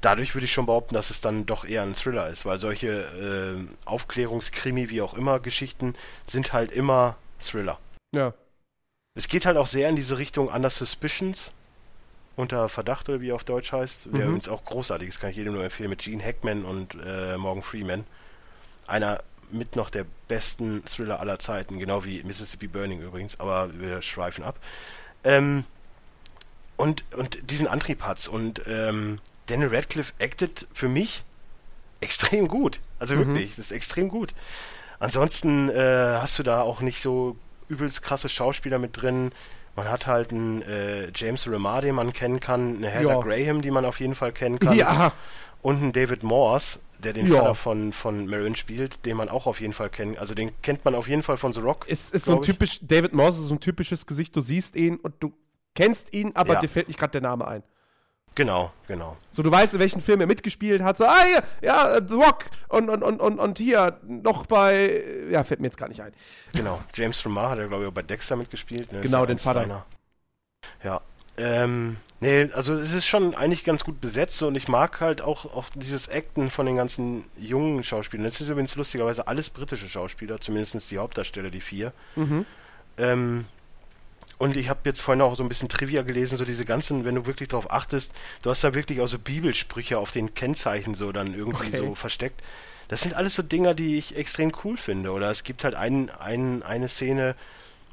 dadurch 0.00 0.34
würde 0.34 0.46
ich 0.46 0.52
schon 0.52 0.66
behaupten, 0.66 0.94
dass 0.94 1.10
es 1.10 1.20
dann 1.20 1.46
doch 1.46 1.64
eher 1.64 1.82
ein 1.82 1.94
Thriller 1.94 2.28
ist, 2.28 2.44
weil 2.44 2.58
solche 2.58 2.88
äh, 2.88 3.64
Aufklärungskrimi, 3.84 4.88
wie 4.90 5.02
auch 5.02 5.14
immer, 5.14 5.38
Geschichten 5.38 5.94
sind 6.26 6.52
halt 6.52 6.72
immer 6.72 7.16
Thriller. 7.38 7.78
Ja. 8.12 8.32
Es 9.16 9.28
geht 9.28 9.46
halt 9.46 9.56
auch 9.56 9.68
sehr 9.68 9.88
in 9.88 9.96
diese 9.96 10.18
Richtung 10.18 10.48
Under 10.48 10.70
Suspicions. 10.70 11.52
Unter 12.36 12.68
Verdacht 12.68 13.08
oder 13.08 13.20
wie 13.20 13.30
er 13.30 13.36
auf 13.36 13.44
Deutsch 13.44 13.70
heißt. 13.70 14.06
Der 14.06 14.12
mhm. 14.12 14.20
übrigens 14.22 14.48
auch 14.48 14.64
großartig 14.64 15.08
ist, 15.08 15.20
kann 15.20 15.30
ich 15.30 15.36
jedem 15.36 15.52
nur 15.52 15.62
empfehlen, 15.62 15.90
mit 15.90 16.00
Gene 16.00 16.22
Hackman 16.22 16.64
und 16.64 16.96
äh, 17.06 17.36
Morgan 17.36 17.62
Freeman. 17.62 18.04
Einer 18.88 19.22
mit 19.52 19.76
noch 19.76 19.88
der 19.88 20.04
besten 20.26 20.84
Thriller 20.84 21.20
aller 21.20 21.38
Zeiten, 21.38 21.78
genau 21.78 22.04
wie 22.04 22.24
Mississippi 22.24 22.66
Burning 22.66 23.00
übrigens, 23.02 23.38
aber 23.38 23.78
wir 23.78 24.02
schweifen 24.02 24.42
ab. 24.42 24.58
Ähm, 25.22 25.64
und, 26.76 27.04
und 27.14 27.50
diesen 27.50 27.68
Antrieb 27.68 28.02
hat's. 28.02 28.26
Und 28.26 28.62
ähm, 28.66 29.20
Daniel 29.46 29.72
Radcliffe 29.72 30.12
acted 30.18 30.66
für 30.72 30.88
mich 30.88 31.22
extrem 32.00 32.48
gut. 32.48 32.80
Also 32.98 33.14
mhm. 33.14 33.28
wirklich, 33.28 33.50
das 33.50 33.66
ist 33.66 33.70
extrem 33.70 34.08
gut. 34.08 34.34
Ansonsten 34.98 35.68
äh, 35.68 36.18
hast 36.20 36.36
du 36.40 36.42
da 36.42 36.62
auch 36.62 36.80
nicht 36.80 37.00
so 37.00 37.36
übelst 37.68 38.02
krasse 38.02 38.28
Schauspieler 38.28 38.78
mit 38.78 39.00
drin. 39.00 39.32
Man 39.76 39.90
hat 39.90 40.06
halt 40.06 40.30
einen 40.30 40.62
äh, 40.62 41.10
James 41.14 41.48
Remar, 41.48 41.80
den 41.80 41.94
man 41.96 42.12
kennen 42.12 42.40
kann, 42.40 42.76
eine 42.76 42.88
Heather 42.88 43.14
ja. 43.14 43.20
Graham, 43.20 43.60
die 43.60 43.70
man 43.70 43.84
auf 43.84 43.98
jeden 44.00 44.14
Fall 44.14 44.32
kennen 44.32 44.58
kann. 44.58 44.76
Ja. 44.76 45.12
Und 45.62 45.78
einen 45.78 45.92
David 45.92 46.22
Morse, 46.22 46.78
der 46.98 47.12
den 47.12 47.26
ja. 47.26 47.40
Vater 47.40 47.54
von, 47.54 47.92
von 47.92 48.26
Marin 48.26 48.54
spielt, 48.54 49.04
den 49.04 49.16
man 49.16 49.28
auch 49.28 49.46
auf 49.46 49.60
jeden 49.60 49.72
Fall 49.72 49.90
kennt. 49.90 50.18
Also 50.18 50.34
den 50.34 50.52
kennt 50.62 50.84
man 50.84 50.94
auf 50.94 51.08
jeden 51.08 51.22
Fall 51.22 51.36
von 51.36 51.52
The 51.52 51.60
Rock. 51.60 51.86
Es 51.88 52.10
ist 52.10 52.26
so 52.26 52.36
ein 52.36 52.42
typisch, 52.42 52.78
David 52.82 53.14
Morse 53.14 53.40
ist 53.40 53.48
so 53.48 53.54
ein 53.54 53.60
typisches 53.60 54.06
Gesicht, 54.06 54.36
du 54.36 54.40
siehst 54.40 54.76
ihn 54.76 54.96
und 54.96 55.14
du 55.20 55.32
kennst 55.74 56.14
ihn, 56.14 56.34
aber 56.34 56.54
ja. 56.54 56.60
dir 56.60 56.68
fällt 56.68 56.88
nicht 56.88 56.98
gerade 56.98 57.12
der 57.12 57.22
Name 57.22 57.48
ein. 57.48 57.62
Genau, 58.34 58.72
genau. 58.88 59.16
So, 59.30 59.42
du 59.42 59.50
weißt, 59.50 59.74
in 59.74 59.80
welchen 59.80 60.00
Film 60.00 60.20
er 60.20 60.26
mitgespielt 60.26 60.82
hat. 60.82 60.96
So, 60.96 61.04
ah, 61.04 61.22
hier, 61.24 61.42
ja, 61.62 62.00
The 62.06 62.14
Rock 62.14 62.46
und, 62.68 62.90
und, 62.90 63.02
und, 63.02 63.20
und, 63.20 63.38
und 63.38 63.58
hier 63.58 63.98
noch 64.02 64.46
bei, 64.46 65.04
ja, 65.30 65.44
fällt 65.44 65.60
mir 65.60 65.68
jetzt 65.68 65.78
gar 65.78 65.88
nicht 65.88 66.02
ein. 66.02 66.12
Genau, 66.52 66.82
James 66.94 67.24
Remar 67.24 67.50
hat 67.50 67.58
ja, 67.58 67.66
glaube 67.66 67.84
ich, 67.84 67.88
auch 67.88 67.94
bei 67.94 68.02
Dexter 68.02 68.36
mitgespielt. 68.36 68.92
Ne? 68.92 69.00
Genau, 69.00 69.24
den 69.24 69.38
Vater. 69.38 69.60
Steiner. 69.60 69.86
Ja, 70.82 71.00
ähm, 71.36 71.96
nee, 72.20 72.48
also 72.52 72.74
es 72.74 72.92
ist 72.92 73.06
schon 73.06 73.34
eigentlich 73.34 73.64
ganz 73.64 73.84
gut 73.84 74.00
besetzt 74.00 74.42
und 74.42 74.54
ich 74.54 74.68
mag 74.68 75.00
halt 75.00 75.20
auch, 75.20 75.44
auch 75.46 75.66
dieses 75.74 76.08
Acten 76.08 76.50
von 76.50 76.66
den 76.66 76.76
ganzen 76.76 77.24
jungen 77.36 77.82
Schauspielern. 77.82 78.24
Das 78.24 78.36
sind 78.36 78.48
übrigens 78.48 78.76
lustigerweise 78.76 79.26
alles 79.26 79.50
britische 79.50 79.88
Schauspieler, 79.88 80.40
zumindest 80.40 80.90
die 80.90 80.98
Hauptdarsteller, 80.98 81.50
die 81.50 81.60
vier. 81.60 81.92
Mhm. 82.14 82.46
Ähm, 82.98 83.46
und 84.38 84.56
ich 84.56 84.68
habe 84.68 84.80
jetzt 84.84 85.00
vorhin 85.00 85.22
auch 85.22 85.36
so 85.36 85.42
ein 85.42 85.48
bisschen 85.48 85.68
Trivia 85.68 86.02
gelesen, 86.02 86.36
so 86.36 86.44
diese 86.44 86.64
ganzen, 86.64 87.04
wenn 87.04 87.14
du 87.14 87.26
wirklich 87.26 87.48
darauf 87.48 87.70
achtest, 87.70 88.12
du 88.42 88.50
hast 88.50 88.64
da 88.64 88.74
wirklich 88.74 89.00
auch 89.00 89.06
so 89.06 89.18
Bibelsprüche 89.18 89.98
auf 89.98 90.10
den 90.10 90.34
Kennzeichen 90.34 90.94
so 90.94 91.12
dann 91.12 91.34
irgendwie 91.34 91.68
okay. 91.68 91.78
so 91.78 91.94
versteckt. 91.94 92.42
Das 92.88 93.00
sind 93.00 93.14
alles 93.14 93.34
so 93.34 93.42
Dinger, 93.42 93.74
die 93.74 93.96
ich 93.96 94.16
extrem 94.16 94.52
cool 94.64 94.76
finde. 94.76 95.12
Oder 95.12 95.30
es 95.30 95.44
gibt 95.44 95.64
halt 95.64 95.74
ein, 95.74 96.10
ein, 96.10 96.62
eine 96.62 96.88
Szene, 96.88 97.34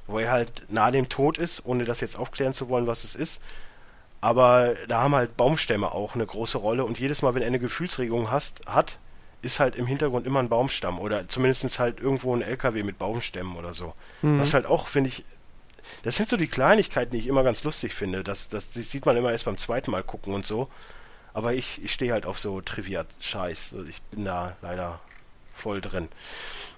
wo 0.07 0.19
er 0.19 0.31
halt 0.31 0.63
nahe 0.69 0.91
dem 0.91 1.09
Tod 1.09 1.37
ist, 1.37 1.65
ohne 1.65 1.85
das 1.85 2.01
jetzt 2.01 2.17
aufklären 2.17 2.53
zu 2.53 2.69
wollen, 2.69 2.87
was 2.87 3.03
es 3.03 3.15
ist. 3.15 3.41
Aber 4.19 4.75
da 4.87 5.01
haben 5.01 5.15
halt 5.15 5.37
Baumstämme 5.37 5.91
auch 5.91 6.15
eine 6.15 6.25
große 6.25 6.57
Rolle 6.57 6.85
und 6.85 6.99
jedes 6.99 7.21
Mal, 7.21 7.33
wenn 7.33 7.41
er 7.41 7.47
eine 7.47 7.59
Gefühlsregung 7.59 8.29
hast, 8.29 8.65
hat, 8.67 8.99
ist 9.41 9.59
halt 9.59 9.75
im 9.75 9.87
Hintergrund 9.87 10.27
immer 10.27 10.39
ein 10.39 10.49
Baumstamm 10.49 10.99
oder 10.99 11.27
zumindest 11.27 11.79
halt 11.79 11.99
irgendwo 11.99 12.35
ein 12.35 12.43
LKW 12.43 12.83
mit 12.83 12.99
Baumstämmen 12.99 13.55
oder 13.55 13.73
so. 13.73 13.93
Mhm. 14.21 14.39
Was 14.39 14.53
halt 14.53 14.67
auch, 14.67 14.87
finde 14.87 15.09
ich, 15.09 15.23
das 16.03 16.15
sind 16.15 16.29
so 16.29 16.37
die 16.37 16.47
Kleinigkeiten, 16.47 17.11
die 17.11 17.19
ich 17.19 17.27
immer 17.27 17.43
ganz 17.43 17.63
lustig 17.63 17.93
finde. 17.93 18.23
Das, 18.23 18.49
das, 18.49 18.71
das 18.71 18.91
sieht 18.91 19.05
man 19.05 19.17
immer 19.17 19.31
erst 19.31 19.45
beim 19.45 19.57
zweiten 19.57 19.91
Mal 19.91 20.03
gucken 20.03 20.33
und 20.33 20.45
so. 20.45 20.69
Aber 21.33 21.53
ich, 21.53 21.81
ich 21.83 21.93
stehe 21.93 22.11
halt 22.11 22.25
auf 22.25 22.39
so 22.39 22.61
Trivia-Scheiß. 22.61 23.75
Ich 23.87 24.01
bin 24.03 24.25
da 24.25 24.57
leider 24.61 24.99
voll 25.51 25.81
drin. 25.81 26.09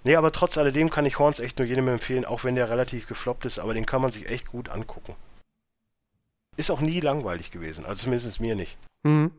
Nee, 0.04 0.16
aber 0.16 0.32
trotz 0.32 0.58
alledem 0.58 0.90
kann 0.90 1.06
ich 1.06 1.20
Horns 1.20 1.40
echt 1.40 1.58
nur 1.60 1.68
jedem 1.68 1.88
empfehlen, 1.88 2.26
auch 2.26 2.44
wenn 2.44 2.56
der 2.56 2.70
relativ 2.70 3.08
gefloppt 3.08 3.46
ist, 3.46 3.60
aber 3.60 3.74
den 3.74 3.86
kann 3.86 4.02
man 4.02 4.12
sich 4.12 4.28
echt 4.28 4.48
gut 4.48 4.70
angucken. 4.70 5.16
Ist 6.58 6.72
auch 6.72 6.82
nie 6.82 7.00
langweilig 7.00 7.52
gewesen, 7.52 7.86
also 7.86 8.04
zumindest 8.04 8.40
mir 8.40 8.56
nicht. 8.56 8.78
Mhm. 9.04 9.32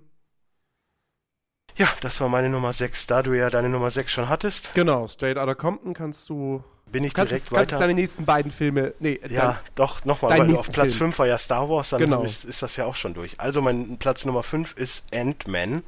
Ja, 1.77 1.89
das 2.01 2.21
war 2.21 2.29
meine 2.29 2.49
Nummer 2.49 2.73
6, 2.73 3.07
da 3.07 3.23
du 3.23 3.33
ja 3.33 3.51
deine 3.51 3.69
Nummer 3.69 3.91
6 3.91 4.11
schon 4.11 4.29
hattest. 4.29 4.75
Genau, 4.75 5.09
Straight 5.09 5.39
Outta 5.39 5.55
Compton 5.55 5.93
kannst 5.93 6.29
du. 6.29 6.63
Bin 6.95 7.03
ich 7.03 7.13
kannst 7.13 7.33
direkt 7.33 7.47
es, 7.47 7.51
weiter? 7.51 7.67
Kannst 7.67 7.81
deine 7.81 7.95
nächsten 7.95 8.25
beiden 8.25 8.53
Filme. 8.53 8.95
Nee, 9.01 9.19
ja, 9.29 9.47
dein, 9.47 9.57
doch, 9.75 10.05
nochmal, 10.05 10.39
weil 10.39 10.55
auf 10.55 10.71
Platz 10.71 10.95
5 10.95 11.19
war 11.19 11.27
ja 11.27 11.37
Star 11.37 11.69
Wars, 11.69 11.89
dann 11.89 11.99
genau. 11.99 12.23
ist, 12.23 12.45
ist, 12.45 12.63
das 12.63 12.77
ja 12.77 12.85
auch 12.85 12.95
schon 12.95 13.15
durch. 13.15 13.41
Also 13.41 13.61
mein 13.61 13.99
Platz 13.99 14.25
Nummer 14.25 14.45
5 14.45 14.75
ist 14.75 15.03
Ant-Man. 15.13 15.83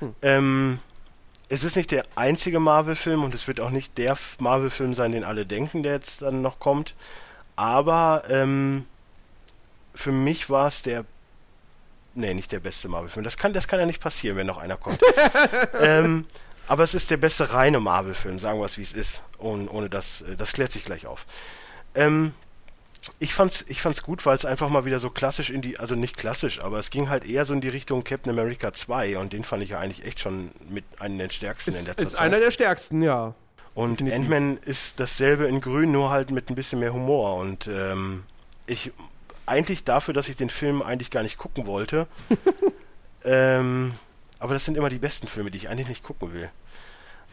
Hm. 0.00 0.14
Ähm, 0.22 0.78
es 1.50 1.64
ist 1.64 1.76
nicht 1.76 1.90
der 1.90 2.06
einzige 2.14 2.60
Marvel-Film 2.60 3.22
und 3.24 3.34
es 3.34 3.46
wird 3.46 3.60
auch 3.60 3.68
nicht 3.68 3.98
der 3.98 4.16
Marvel-Film 4.38 4.94
sein, 4.94 5.12
den 5.12 5.22
alle 5.22 5.44
denken, 5.44 5.82
der 5.82 5.92
jetzt 5.92 6.22
dann 6.22 6.40
noch 6.40 6.58
kommt. 6.58 6.94
Aber 7.54 8.22
ähm, 8.30 8.86
für 9.94 10.12
mich 10.12 10.48
war 10.48 10.66
es 10.66 10.80
der. 10.80 11.04
Nee, 12.14 12.32
nicht 12.32 12.52
der 12.52 12.60
beste 12.60 12.88
Marvel-Film. 12.88 13.22
Das 13.22 13.36
kann, 13.36 13.52
das 13.52 13.68
kann 13.68 13.80
ja 13.80 13.84
nicht 13.84 14.00
passieren, 14.00 14.38
wenn 14.38 14.46
noch 14.46 14.56
einer 14.56 14.78
kommt. 14.78 14.98
ähm, 15.78 16.24
aber 16.68 16.82
es 16.82 16.94
ist 16.94 17.10
der 17.10 17.16
beste 17.16 17.52
reine 17.52 17.80
Marvel-Film, 17.80 18.38
sagen 18.38 18.58
wir 18.58 18.66
es 18.66 18.78
wie 18.78 18.82
es 18.82 18.92
ist. 18.92 19.22
Ohne, 19.38 19.68
ohne 19.70 19.88
das, 19.88 20.22
äh, 20.22 20.36
das 20.36 20.52
klärt 20.52 20.72
sich 20.72 20.84
gleich 20.84 21.06
auf. 21.06 21.26
Ähm, 21.94 22.32
ich 23.18 23.34
fand's, 23.34 23.64
ich 23.68 23.82
fand's 23.82 24.02
gut, 24.02 24.24
weil 24.26 24.36
es 24.36 24.44
einfach 24.44 24.68
mal 24.68 24.84
wieder 24.84 24.98
so 24.98 25.10
klassisch 25.10 25.50
in 25.50 25.60
die, 25.60 25.78
also 25.78 25.96
nicht 25.96 26.16
klassisch, 26.16 26.60
aber 26.60 26.78
es 26.78 26.90
ging 26.90 27.08
halt 27.08 27.26
eher 27.26 27.44
so 27.44 27.52
in 27.52 27.60
die 27.60 27.68
Richtung 27.68 28.04
Captain 28.04 28.30
America 28.30 28.72
2 28.72 29.18
und 29.18 29.32
den 29.32 29.42
fand 29.42 29.62
ich 29.62 29.70
ja 29.70 29.80
eigentlich 29.80 30.04
echt 30.04 30.20
schon 30.20 30.52
mit 30.68 30.84
einem 30.98 31.18
der 31.18 31.28
stärksten 31.30 31.72
ist, 31.72 31.80
in 31.80 31.84
der 31.86 31.96
Zeit. 31.96 32.04
Ist 32.04 32.14
einer 32.14 32.38
der 32.38 32.50
stärksten, 32.50 33.02
ja. 33.02 33.34
Und 33.74 34.02
Ant-Man 34.02 34.58
ist 34.58 35.00
dasselbe 35.00 35.46
in 35.46 35.60
Grün, 35.60 35.92
nur 35.92 36.10
halt 36.10 36.30
mit 36.30 36.50
ein 36.50 36.54
bisschen 36.54 36.78
mehr 36.78 36.92
Humor 36.92 37.36
und 37.36 37.68
ähm, 37.68 38.22
ich 38.66 38.92
eigentlich 39.46 39.84
dafür, 39.84 40.14
dass 40.14 40.28
ich 40.28 40.36
den 40.36 40.50
Film 40.50 40.82
eigentlich 40.82 41.10
gar 41.10 41.22
nicht 41.22 41.38
gucken 41.38 41.66
wollte. 41.66 42.06
ähm, 43.24 43.92
aber 44.42 44.54
das 44.54 44.64
sind 44.64 44.76
immer 44.76 44.88
die 44.88 44.98
besten 44.98 45.28
Filme, 45.28 45.50
die 45.50 45.58
ich 45.58 45.68
eigentlich 45.68 45.88
nicht 45.88 46.02
gucken 46.02 46.32
will. 46.34 46.50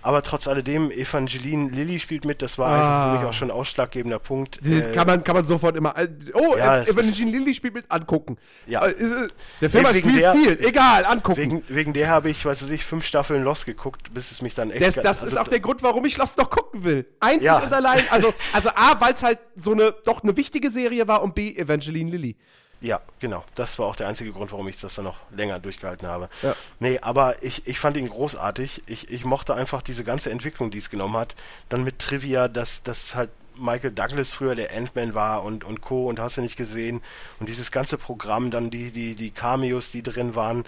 Aber 0.01 0.22
trotz 0.22 0.47
alledem, 0.47 0.91
Evangeline 0.91 1.72
Lilly 1.72 1.99
spielt 1.99 2.24
mit, 2.24 2.41
das 2.41 2.57
war 2.57 2.70
ah. 2.70 3.12
für 3.12 3.18
mich 3.18 3.28
auch 3.28 3.34
schon 3.34 3.49
ein 3.49 3.51
ausschlaggebender 3.51 4.20
Punkt. 4.20 4.60
Das 4.64 4.86
äh, 4.86 4.91
kann, 4.93 5.07
man, 5.07 5.24
kann 5.24 5.36
man 5.36 5.45
sofort 5.45 5.76
immer. 5.76 5.97
Äh, 5.97 6.07
oh, 6.34 6.55
ja, 6.55 6.84
Evangeline 6.84 7.32
Lilly 7.38 7.53
spielt 7.53 7.74
mit, 7.74 7.86
angucken. 7.89 8.38
Ja. 8.66 8.86
Äh, 8.86 8.91
ist, 8.91 9.34
der 9.60 9.70
Film 9.70 9.88
hat 9.88 9.95
Spielstil, 9.95 10.60
egal, 10.62 11.03
angucken. 11.03 11.41
Wegen, 11.41 11.64
wegen 11.68 11.93
der 11.93 12.10
habe 12.10 12.30
ich, 12.30 12.45
weiß 12.45 12.70
ich, 12.70 12.86
fünf 12.86 13.05
Staffeln 13.05 13.43
Lost 13.43 13.66
geguckt, 13.66 14.14
bis 14.14 14.32
es 14.32 14.41
mich 14.41 14.53
dann 14.53 14.72
echt. 14.72 14.82
Das, 14.82 14.95
das 14.95 15.24
also, 15.24 15.28
ist 15.28 15.38
auch 15.38 15.47
der 15.47 15.60
Grund, 15.60 15.84
warum 15.84 16.05
ich 16.05 16.16
Lost 16.18 16.38
noch 16.38 16.49
gucken 16.49 16.86
will. 16.86 17.05
Einzig 17.20 17.45
ja. 17.45 17.60
und 17.60 17.74
allein. 17.74 18.03
Also, 18.12 18.34
also 18.53 18.70
A, 18.70 19.01
weil 19.01 19.14
es 19.14 19.24
halt 19.24 19.39
so 19.57 19.74
eine, 19.74 19.93
doch 20.05 20.24
eine 20.24 20.38
wichtige 20.38 20.72
Serie 20.72 21.07
war 21.07 21.24
und 21.24 21.36
B, 21.36 21.55
Evangeline 21.57 22.12
Lilly. 22.12 22.38
Ja, 22.82 23.01
genau. 23.19 23.43
Das 23.55 23.77
war 23.77 23.88
auch 23.88 23.95
der 23.95 24.07
einzige 24.07 24.32
Grund, 24.32 24.51
warum 24.51 24.67
ich 24.67 24.80
das 24.80 24.95
dann 24.95 25.05
noch 25.05 25.17
länger 25.32 25.59
durchgehalten 25.59 26.07
habe. 26.07 26.30
Ja. 26.41 26.55
Nee, 26.80 26.99
aber 26.99 27.43
ich, 27.43 27.67
ich 27.67 27.77
fand 27.77 27.97
ihn 27.97 28.07
großartig. 28.07 28.84
Ich, 28.88 29.09
ich 29.11 29.25
mochte 29.25 29.53
einfach 29.53 29.82
diese 29.82 30.03
ganze 30.03 30.32
Entwicklung, 30.32 30.71
die 30.71 30.77
es 30.77 30.89
genommen 30.89 31.17
hat. 31.17 31.36
Dann 31.67 31.84
mit 31.84 31.99
Trivia, 31.99 32.47
dass, 32.47 32.82
dass 32.84 33.15
halt 33.15 33.30
Michael 33.57 33.91
Douglas 33.91 34.34
früher 34.34 34.55
der 34.55 34.75
Ant-Man 34.75 35.13
war 35.13 35.43
und, 35.43 35.65
und 35.65 35.82
Co. 35.82 36.07
und 36.07 36.19
hast 36.19 36.38
du 36.38 36.41
nicht 36.41 36.55
gesehen. 36.55 37.01
Und 37.39 37.49
dieses 37.49 37.71
ganze 37.71 37.97
Programm, 37.97 38.51
dann 38.51 38.69
die, 38.69 38.91
die, 38.91 39.15
die 39.15 39.32
Cameos, 39.32 39.91
die 39.91 40.01
drin 40.01 40.36
waren, 40.36 40.63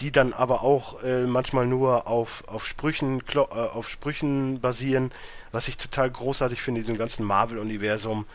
die 0.00 0.10
dann 0.10 0.32
aber 0.32 0.62
auch 0.62 1.02
äh, 1.04 1.24
manchmal 1.26 1.66
nur 1.66 2.08
auf, 2.08 2.42
auf, 2.48 2.66
Sprüchen, 2.66 3.22
äh, 3.32 3.38
auf 3.38 3.88
Sprüchen 3.88 4.60
basieren, 4.60 5.12
was 5.52 5.68
ich 5.68 5.76
total 5.76 6.10
großartig 6.10 6.60
finde, 6.60 6.80
diesem 6.80 6.98
ganzen 6.98 7.24
Marvel-Universum 7.24 8.26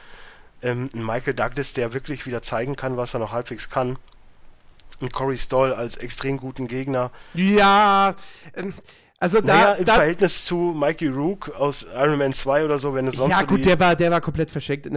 ähm, 0.62 0.90
ein 0.94 1.06
Michael 1.06 1.34
Douglas, 1.34 1.74
der 1.74 1.94
wirklich 1.94 2.26
wieder 2.26 2.42
zeigen 2.42 2.76
kann, 2.76 2.98
was 2.98 3.14
er 3.14 3.20
noch 3.20 3.32
halbwegs 3.32 3.70
kann. 3.70 3.98
Und 5.00 5.14
Corey 5.14 5.38
Stoll 5.38 5.74
als 5.74 5.98
extrem 5.98 6.38
guten 6.38 6.68
Gegner. 6.68 7.12
Ja, 7.34 8.16
ähm, 8.56 8.74
also 9.20 9.42
da, 9.42 9.54
naja, 9.54 9.74
im 9.74 9.86
da, 9.86 9.96
Verhältnis 9.96 10.46
zu 10.46 10.56
Mikey 10.56 11.08
Rook 11.08 11.50
aus 11.56 11.86
Iron 11.94 12.18
Man 12.18 12.34
2 12.34 12.64
oder 12.64 12.78
so, 12.78 12.94
wenn 12.94 13.06
es 13.08 13.16
sonst 13.16 13.32
Ja, 13.32 13.42
so 13.42 13.48
gut, 13.48 13.66
der 13.66 13.78
war, 13.80 13.96
der 13.96 14.12
war 14.12 14.22
komplett 14.22 14.50
verschenkt. 14.50 14.90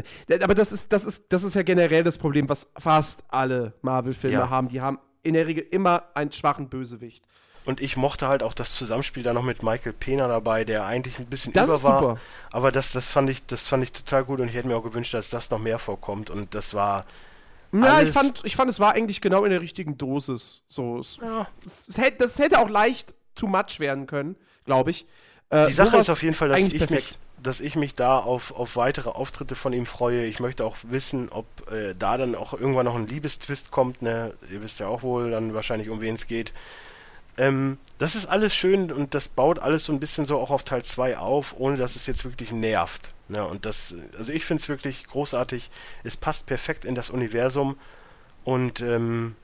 Aber 0.43 0.55
das 0.55 0.71
ist, 0.73 0.93
das 0.93 1.05
ist, 1.05 1.33
das 1.33 1.43
ist 1.43 1.55
ja 1.55 1.63
generell 1.63 2.05
das 2.05 2.19
Problem, 2.19 2.49
was 2.49 2.69
fast 2.79 3.25
alle 3.29 3.75
Marvel-Filme 3.83 4.37
ja. 4.37 4.51
haben. 4.51 4.69
Die 4.69 4.81
haben 4.81 4.99
in 5.23 5.35
der 5.35 5.47
Regel 5.47 5.67
immer 5.71 6.05
einen 6.15 6.31
schwachen 6.31 6.69
Bösewicht. 6.69 7.25
Und 7.65 7.81
ich 7.81 7.97
mochte 7.97 8.27
halt 8.27 8.43
auch 8.43 8.55
das 8.55 8.75
Zusammenspiel 8.75 9.23
da 9.23 9.33
noch 9.33 9.45
mit 9.45 9.63
Michael 9.63 9.93
Pena 9.93 10.27
dabei, 10.27 10.65
der 10.65 10.85
eigentlich 10.85 11.19
ein 11.19 11.27
bisschen 11.27 11.53
das 11.53 11.65
über 11.65 11.83
war. 11.83 12.01
Super. 12.01 12.21
Aber 12.51 12.73
das, 12.73 12.93
das 12.93 13.11
fand 13.11 13.31
ich, 13.31 13.47
das 13.47 13.69
fand 13.69 13.85
ich 13.85 13.93
total 13.93 14.25
gut 14.25 14.41
und 14.41 14.49
ich 14.49 14.55
hätte 14.55 14.67
mir 14.67 14.77
auch 14.77 14.83
gewünscht, 14.83 15.15
dass 15.15 15.31
das 15.31 15.49
noch 15.51 15.61
mehr 15.61 15.79
vorkommt. 15.79 16.31
Und 16.31 16.55
das 16.55 16.75
war. 16.75 17.05
Ja, 17.73 18.03
ich 18.03 18.11
fand, 18.11 18.45
ich 18.45 18.57
fand, 18.57 18.69
es 18.69 18.81
war 18.81 18.93
eigentlich 18.93 19.21
genau 19.21 19.45
in 19.45 19.51
der 19.51 19.61
richtigen 19.61 19.97
Dosis. 19.97 20.63
So, 20.69 20.99
es, 20.99 21.19
ja. 21.23 21.47
es, 21.65 21.89
es 21.89 21.99
hätte, 21.99 22.19
das 22.19 22.39
hätte 22.39 22.59
auch 22.59 22.69
leicht 22.69 23.15
too 23.35 23.47
much 23.47 23.79
werden 23.79 24.07
können, 24.07 24.37
glaube 24.67 24.91
ich. 24.91 25.07
Äh, 25.49 25.69
Die 25.69 25.73
Sache 25.73 25.97
ist 25.97 26.11
auf 26.11 26.23
jeden 26.23 26.35
Fall, 26.35 26.51
dass 26.51 26.61
ich 26.61 26.91
mich, 26.91 27.19
dass 27.43 27.61
ich 27.61 27.77
mich 27.77 27.95
da 27.95 28.19
auf, 28.19 28.53
auf 28.53 28.77
weitere 28.77 29.09
Auftritte 29.09 29.55
von 29.55 29.73
ihm 29.73 29.87
freue. 29.87 30.25
Ich 30.25 30.39
möchte 30.39 30.65
auch 30.65 30.77
wissen, 30.83 31.29
ob 31.31 31.47
äh, 31.71 31.95
da 31.99 32.19
dann 32.19 32.35
auch 32.35 32.53
irgendwann 32.53 32.85
noch 32.85 32.97
ein 32.97 33.07
Liebestwist 33.07 33.71
kommt. 33.71 34.03
Ne? 34.03 34.35
Ihr 34.51 34.63
wisst 34.63 34.81
ja 34.81 34.89
auch 34.89 35.03
wohl 35.03 35.31
dann 35.31 35.55
wahrscheinlich, 35.55 35.89
um 35.89 36.01
wen 36.01 36.17
es 36.17 36.27
geht. 36.27 36.53
Ähm, 37.39 37.79
das 37.99 38.15
ist 38.15 38.27
alles 38.27 38.55
schön 38.55 38.91
und 38.91 39.15
das 39.15 39.29
baut 39.29 39.59
alles 39.59 39.85
so 39.85 39.93
ein 39.93 40.01
bisschen 40.01 40.27
so 40.27 40.39
auch 40.39 40.51
auf 40.51 40.65
Teil 40.65 40.83
2 40.83 41.19
auf, 41.19 41.55
ohne 41.57 41.77
dass 41.77 41.97
es 41.97 42.07
jetzt 42.07 42.25
wirklich 42.25 42.53
nervt. 42.53 43.15
Ne? 43.29 43.45
Und 43.47 43.65
das, 43.65 43.95
also 44.19 44.33
ich 44.33 44.45
finde 44.45 44.61
es 44.61 44.69
wirklich 44.69 45.07
großartig. 45.07 45.71
Es 46.05 46.17
passt 46.17 46.47
perfekt 46.47 46.85
in 46.85 46.95
das 46.95 47.11
Universum 47.11 47.79
und 48.45 48.81
ähm, 48.81 49.37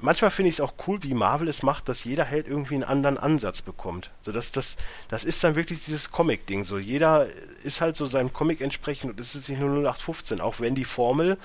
manchmal 0.00 0.30
finde 0.30 0.48
ich 0.48 0.56
es 0.56 0.60
auch 0.60 0.74
cool, 0.86 1.02
wie 1.02 1.14
Marvel 1.14 1.48
es 1.48 1.62
macht, 1.62 1.88
dass 1.88 2.04
jeder 2.04 2.24
Held 2.24 2.48
irgendwie 2.48 2.74
einen 2.74 2.84
anderen 2.84 3.18
Ansatz 3.18 3.62
bekommt. 3.62 4.10
So 4.20 4.32
dass 4.32 4.52
das, 4.52 4.76
das 5.08 5.24
ist 5.24 5.42
dann 5.44 5.54
wirklich 5.54 5.84
dieses 5.84 6.10
Comic-Ding. 6.10 6.64
So 6.64 6.78
jeder 6.78 7.28
ist 7.62 7.80
halt 7.80 7.96
so 7.96 8.06
seinem 8.06 8.32
Comic 8.32 8.60
entsprechend 8.60 9.12
und 9.12 9.20
es 9.20 9.34
ist 9.34 9.48
nicht 9.48 9.60
nur 9.60 9.70
0815, 9.70 10.40
auch 10.40 10.60
wenn 10.60 10.74
die 10.74 10.84
Formel 10.84 11.38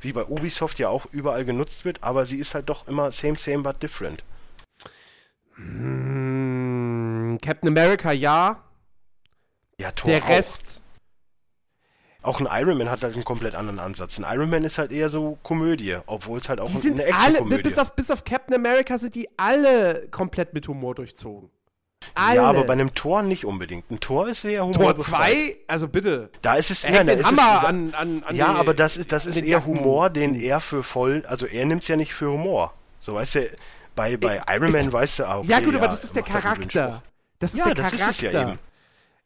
wie 0.00 0.12
bei 0.12 0.24
Ubisoft 0.24 0.78
ja 0.78 0.88
auch 0.88 1.06
überall 1.06 1.44
genutzt 1.44 1.84
wird, 1.84 2.02
aber 2.02 2.24
sie 2.26 2.38
ist 2.38 2.54
halt 2.54 2.68
doch 2.68 2.86
immer 2.86 3.10
same, 3.10 3.36
same, 3.36 3.62
but 3.62 3.82
different. 3.82 4.22
Hm, 5.56 7.38
Captain 7.42 7.68
America 7.68 8.12
ja. 8.12 8.62
Ja, 9.80 9.90
Thor 9.92 10.10
Der 10.10 10.28
Rest. 10.28 10.80
Auch. 12.22 12.40
auch 12.40 12.40
ein 12.40 12.62
Iron 12.62 12.78
Man 12.78 12.90
hat 12.90 13.02
halt 13.02 13.14
einen 13.14 13.24
komplett 13.24 13.54
anderen 13.54 13.78
Ansatz. 13.78 14.18
Ein 14.18 14.26
Iron 14.34 14.50
Man 14.50 14.64
ist 14.64 14.78
halt 14.78 14.92
eher 14.92 15.08
so 15.08 15.38
Komödie, 15.42 15.96
obwohl 16.06 16.38
es 16.38 16.48
halt 16.48 16.60
auch 16.60 16.68
die 16.70 16.76
sind 16.76 17.00
eine 17.00 17.04
Action 17.04 17.50
alle, 17.50 17.62
bis 17.62 17.78
auf, 17.78 17.94
bis 17.94 18.10
auf 18.10 18.24
Captain 18.24 18.54
America 18.54 18.98
sind 18.98 19.14
die 19.14 19.28
alle 19.36 20.08
komplett 20.10 20.54
mit 20.54 20.66
Humor 20.68 20.94
durchzogen. 20.94 21.50
Alle. 22.14 22.36
Ja, 22.36 22.44
aber 22.44 22.64
bei 22.64 22.72
einem 22.74 22.94
Tor 22.94 23.22
nicht 23.22 23.44
unbedingt. 23.44 23.90
Ein 23.90 24.00
Tor 24.00 24.28
ist 24.28 24.44
eher 24.44 24.64
Humor. 24.64 24.94
Tor 24.94 24.98
2? 24.98 25.56
Also 25.66 25.88
bitte. 25.88 26.30
Da 26.42 26.54
ist 26.54 26.70
es 26.70 26.84
eher 26.84 27.04
den 27.04 27.24
Hammer 27.24 27.60
es, 27.62 27.68
an, 27.68 27.94
an, 27.94 28.22
an 28.24 28.36
Ja, 28.36 28.54
aber 28.54 28.74
das 28.74 28.96
ist, 28.96 29.12
das 29.12 29.26
ist 29.26 29.42
eher 29.42 29.66
Humor, 29.66 30.10
den 30.10 30.34
er 30.34 30.60
für 30.60 30.82
voll, 30.82 31.24
also 31.26 31.46
er 31.46 31.64
nimmt 31.64 31.82
es 31.82 31.88
ja 31.88 31.96
nicht 31.96 32.14
für 32.14 32.30
Humor. 32.30 32.74
So 33.00 33.14
weißt 33.14 33.34
du, 33.36 33.48
bei, 33.96 34.16
bei 34.16 34.40
Iron 34.48 34.70
Man 34.70 34.92
weißt 34.92 35.18
du 35.18 35.24
auch. 35.24 35.44
Ja, 35.44 35.58
gut, 35.58 35.74
aber 35.74 35.88
das 35.88 36.04
ist 36.04 36.14
der 36.14 36.22
Charakter. 36.22 37.02
Das 37.40 37.52
ist 37.52 37.58
ja, 37.58 37.64
der 37.66 37.74
das 37.74 37.90
Charakter. 37.90 38.10
Ist 38.10 38.22
es 38.22 38.32
ja 38.32 38.42
eben. 38.42 38.58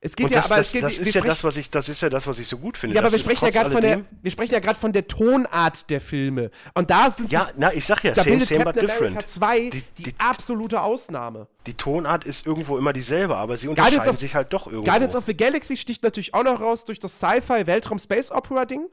Es 0.03 0.17
geht 0.17 0.27
und 0.27 0.33
ja, 0.33 0.39
das, 0.39 0.47
aber 0.47 0.57
das, 0.57 0.67
es 0.69 0.73
geht, 0.73 0.83
das 0.83 0.99
ist 0.99 1.15
ja 1.15 1.21
das, 1.21 1.45
was 1.45 1.57
ich, 1.59 1.69
das 1.69 1.89
ist 1.91 2.01
ja 2.01 2.09
das, 2.09 2.27
was 2.27 2.39
ich 2.39 2.49
so 2.49 2.57
gut 2.57 2.79
finde. 2.79 2.97
Ja, 2.97 3.03
aber 3.03 3.13
wir 3.13 3.19
sprechen 3.19 3.45
ja 3.45 3.51
gerade 3.51 3.71
von 3.71 3.83
der, 3.83 4.01
wir 4.23 4.31
sprechen 4.31 4.55
ja 4.55 4.61
gerade 4.61 4.79
von 4.79 4.95
der 4.95 5.07
Tonart 5.07 5.91
der 5.91 6.01
Filme. 6.01 6.51
Und 6.73 6.91
da 6.91 7.11
sind 7.11 7.31
ja, 7.31 7.49
na, 7.55 7.71
ich 7.75 7.85
sag 7.85 8.03
ja, 8.03 8.15
da 8.15 8.23
same, 8.23 8.41
same, 8.41 8.65
but 8.65 8.81
different. 8.81 9.29
2 9.29 9.61
die, 9.69 9.83
die, 9.99 10.03
die, 10.05 10.15
absolute 10.17 10.81
Ausnahme. 10.81 11.49
Die 11.67 11.75
Tonart 11.75 12.25
ist 12.25 12.47
irgendwo 12.47 12.79
immer 12.79 12.95
dieselbe, 12.95 13.37
aber 13.37 13.59
sie 13.59 13.69
unterscheiden 13.69 14.09
of, 14.09 14.19
sich 14.19 14.35
halt 14.35 14.55
doch 14.55 14.69
irgendwo. 14.69 14.91
Guardians 14.91 15.15
of 15.15 15.27
the 15.27 15.37
Galaxy 15.37 15.77
sticht 15.77 16.03
natürlich 16.03 16.33
auch 16.33 16.45
noch 16.45 16.63
raus 16.63 16.87
durch 16.87 16.99
das 16.99 17.19
Sci-Fi 17.19 17.67
Weltraum 17.67 17.99
Space 17.99 18.31
Opera 18.31 18.65
Ding. 18.65 18.87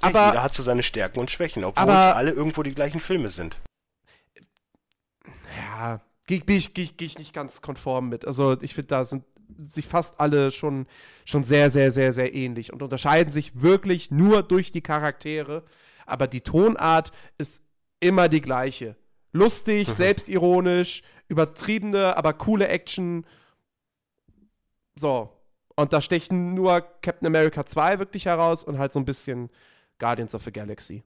Aber 0.00 0.18
ja, 0.18 0.28
jeder 0.28 0.42
hat 0.44 0.54
so 0.54 0.62
seine 0.62 0.82
Stärken 0.82 1.20
und 1.20 1.30
Schwächen, 1.30 1.62
obwohl 1.62 1.90
es 1.90 1.90
alle 1.90 2.30
irgendwo 2.30 2.62
die 2.62 2.74
gleichen 2.74 3.00
Filme 3.00 3.28
sind. 3.28 3.58
Ja, 5.58 6.00
gehe 6.26 6.40
geh 6.40 6.56
ich, 6.56 6.74
geh, 6.74 6.88
geh 6.96 7.04
ich 7.04 7.18
nicht 7.18 7.32
ganz 7.34 7.62
konform 7.62 8.08
mit. 8.08 8.24
Also 8.26 8.56
ich 8.60 8.74
finde, 8.74 8.88
da 8.88 9.04
sind 9.04 9.24
sich 9.70 9.86
fast 9.86 10.20
alle 10.20 10.50
schon, 10.50 10.86
schon 11.24 11.42
sehr, 11.42 11.70
sehr, 11.70 11.90
sehr, 11.90 12.12
sehr 12.12 12.34
ähnlich 12.34 12.72
und 12.72 12.82
unterscheiden 12.82 13.32
sich 13.32 13.60
wirklich 13.62 14.10
nur 14.10 14.42
durch 14.42 14.72
die 14.72 14.82
Charaktere. 14.82 15.64
Aber 16.06 16.26
die 16.26 16.42
Tonart 16.42 17.12
ist 17.38 17.62
immer 18.00 18.28
die 18.28 18.40
gleiche. 18.42 18.96
Lustig, 19.32 19.88
Mhm. 19.88 19.92
selbstironisch, 19.92 21.02
übertriebene, 21.28 22.16
aber 22.16 22.32
coole 22.34 22.68
Action. 22.68 23.26
So. 24.94 25.32
Und 25.76 25.92
da 25.92 26.00
stechen 26.00 26.54
nur 26.54 26.80
Captain 27.02 27.26
America 27.26 27.64
2 27.64 27.98
wirklich 27.98 28.26
heraus 28.26 28.64
und 28.64 28.78
halt 28.78 28.92
so 28.92 28.98
ein 28.98 29.04
bisschen 29.04 29.48
Guardians 29.98 30.34
of 30.34 30.42
the 30.42 30.52
Galaxy. 30.52 31.04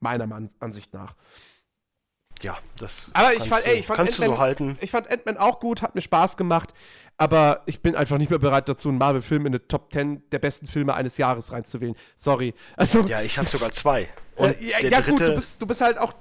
Meiner 0.00 0.48
Ansicht 0.60 0.94
nach. 0.94 1.14
Ja, 2.42 2.58
das 2.78 3.10
Aber 3.14 3.32
ich 3.34 3.48
fand, 3.48 3.64
du, 3.64 3.70
ey, 3.70 3.78
ich 3.78 3.86
fand 3.86 3.98
kannst 3.98 4.18
du 4.18 4.24
so 4.24 4.38
halten. 4.38 4.76
Ich 4.80 4.90
fand 4.90 5.10
Ant-Man 5.10 5.36
auch 5.36 5.60
gut, 5.60 5.80
hat 5.82 5.94
mir 5.94 6.00
Spaß 6.00 6.36
gemacht, 6.36 6.70
aber 7.16 7.62
ich 7.66 7.80
bin 7.80 7.94
einfach 7.94 8.18
nicht 8.18 8.30
mehr 8.30 8.38
bereit 8.38 8.68
dazu, 8.68 8.88
einen 8.88 8.98
Marvel-Film 8.98 9.46
in 9.46 9.52
eine 9.52 9.66
Top 9.68 9.92
10 9.92 10.28
der 10.30 10.38
besten 10.40 10.66
Filme 10.66 10.94
eines 10.94 11.16
Jahres 11.18 11.52
reinzuwählen. 11.52 11.94
Sorry. 12.16 12.54
Also, 12.76 13.00
Ja, 13.02 13.20
ich 13.22 13.38
habe 13.38 13.48
sogar 13.48 13.70
zwei. 13.72 14.08
Und 14.36 14.60
äh, 14.60 14.70
ja, 14.80 14.88
ja 14.88 15.00
gut, 15.00 15.20
du 15.20 15.34
bist, 15.34 15.60
du 15.62 15.66
bist 15.66 15.80
halt 15.80 15.98
auch. 15.98 16.12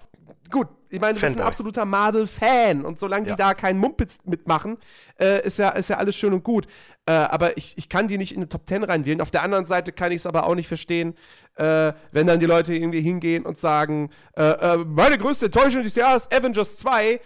Gut, 0.51 0.67
ich 0.89 0.99
meine, 0.99 1.13
du 1.13 1.22
bist 1.22 1.24
ein 1.32 1.36
Fanboy. 1.38 1.47
absoluter 1.47 1.86
Marvel-Fan 1.86 2.84
und 2.84 2.99
solange 2.99 3.26
Ja. 3.28 3.36
die 3.36 3.38
da 3.41 3.53
keinen 3.53 3.80
Mumpitz 3.80 4.17
mitmachen, 4.26 4.78
äh, 5.17 5.45
ist, 5.47 5.57
ja, 5.59 5.69
ist 5.69 5.89
ja 5.89 5.97
alles 5.97 6.15
schön 6.17 6.34
und 6.34 6.43
gut. 6.43 6.67
Äh, 7.08 7.14
aber 7.14 7.58
ich, 7.58 7.78
ich 7.78 7.89
kann 7.89 8.08
die 8.08 8.18
nicht 8.18 8.32
in 8.32 8.38
eine 8.38 8.49
Top 8.49 8.68
10 8.68 8.84
reinwählen. 8.84 9.22
Auf 9.22 9.32
der 9.32 9.41
anderen 9.41 9.66
Seite 9.66 9.91
kann 9.91 10.12
ich 10.12 10.18
es 10.18 10.26
aber 10.28 10.45
auch 10.45 10.56
nicht 10.56 10.68
verstehen, 10.68 11.16
äh, 11.56 11.93
wenn 12.12 12.28
dann 12.28 12.39
die 12.39 12.45
Leute 12.45 12.74
irgendwie 12.74 13.02
hingehen 13.02 13.45
und 13.45 13.58
sagen, 13.58 14.12
äh, 14.36 14.43
äh, 14.43 14.78
meine 14.78 15.18
größte 15.18 15.45
Enttäuschung 15.47 15.84
des 15.84 15.95
Jahres, 15.95 16.30
Avengers 16.32 16.78
2, 16.78 17.20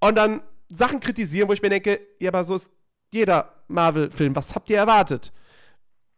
und 0.00 0.16
dann 0.16 0.42
Sachen 0.68 1.00
kritisieren, 1.00 1.48
wo 1.48 1.52
ich 1.52 1.62
mir 1.62 1.70
denke, 1.70 2.00
ja, 2.20 2.30
aber 2.30 2.44
so 2.44 2.56
ist 2.56 2.70
jeder 3.12 3.52
Marvel-Film. 3.68 4.36
Was 4.36 4.54
habt 4.54 4.68
ihr 4.70 4.78
erwartet? 4.78 5.32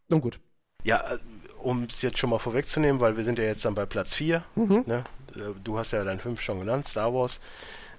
Nun 0.09 0.21
gut. 0.21 0.39
Ja, 0.83 0.99
äh, 1.13 1.17
um 1.59 1.85
es 1.89 2.01
jetzt 2.01 2.17
schon 2.17 2.29
mal 2.29 2.39
vorwegzunehmen, 2.39 2.99
weil 2.99 3.15
wir 3.17 3.23
sind 3.23 3.39
ja 3.39 3.45
jetzt 3.45 3.63
dann 3.65 3.75
bei 3.75 3.85
Platz 3.85 4.13
4. 4.13 4.43
Mhm. 4.55 4.83
Ne? 4.85 5.03
Äh, 5.35 5.39
Du 5.63 5.77
hast 5.77 5.91
ja 5.91 6.03
deinen 6.03 6.19
5 6.19 6.41
schon 6.41 6.59
genannt, 6.59 6.85
Star 6.85 7.13
Wars. 7.13 7.39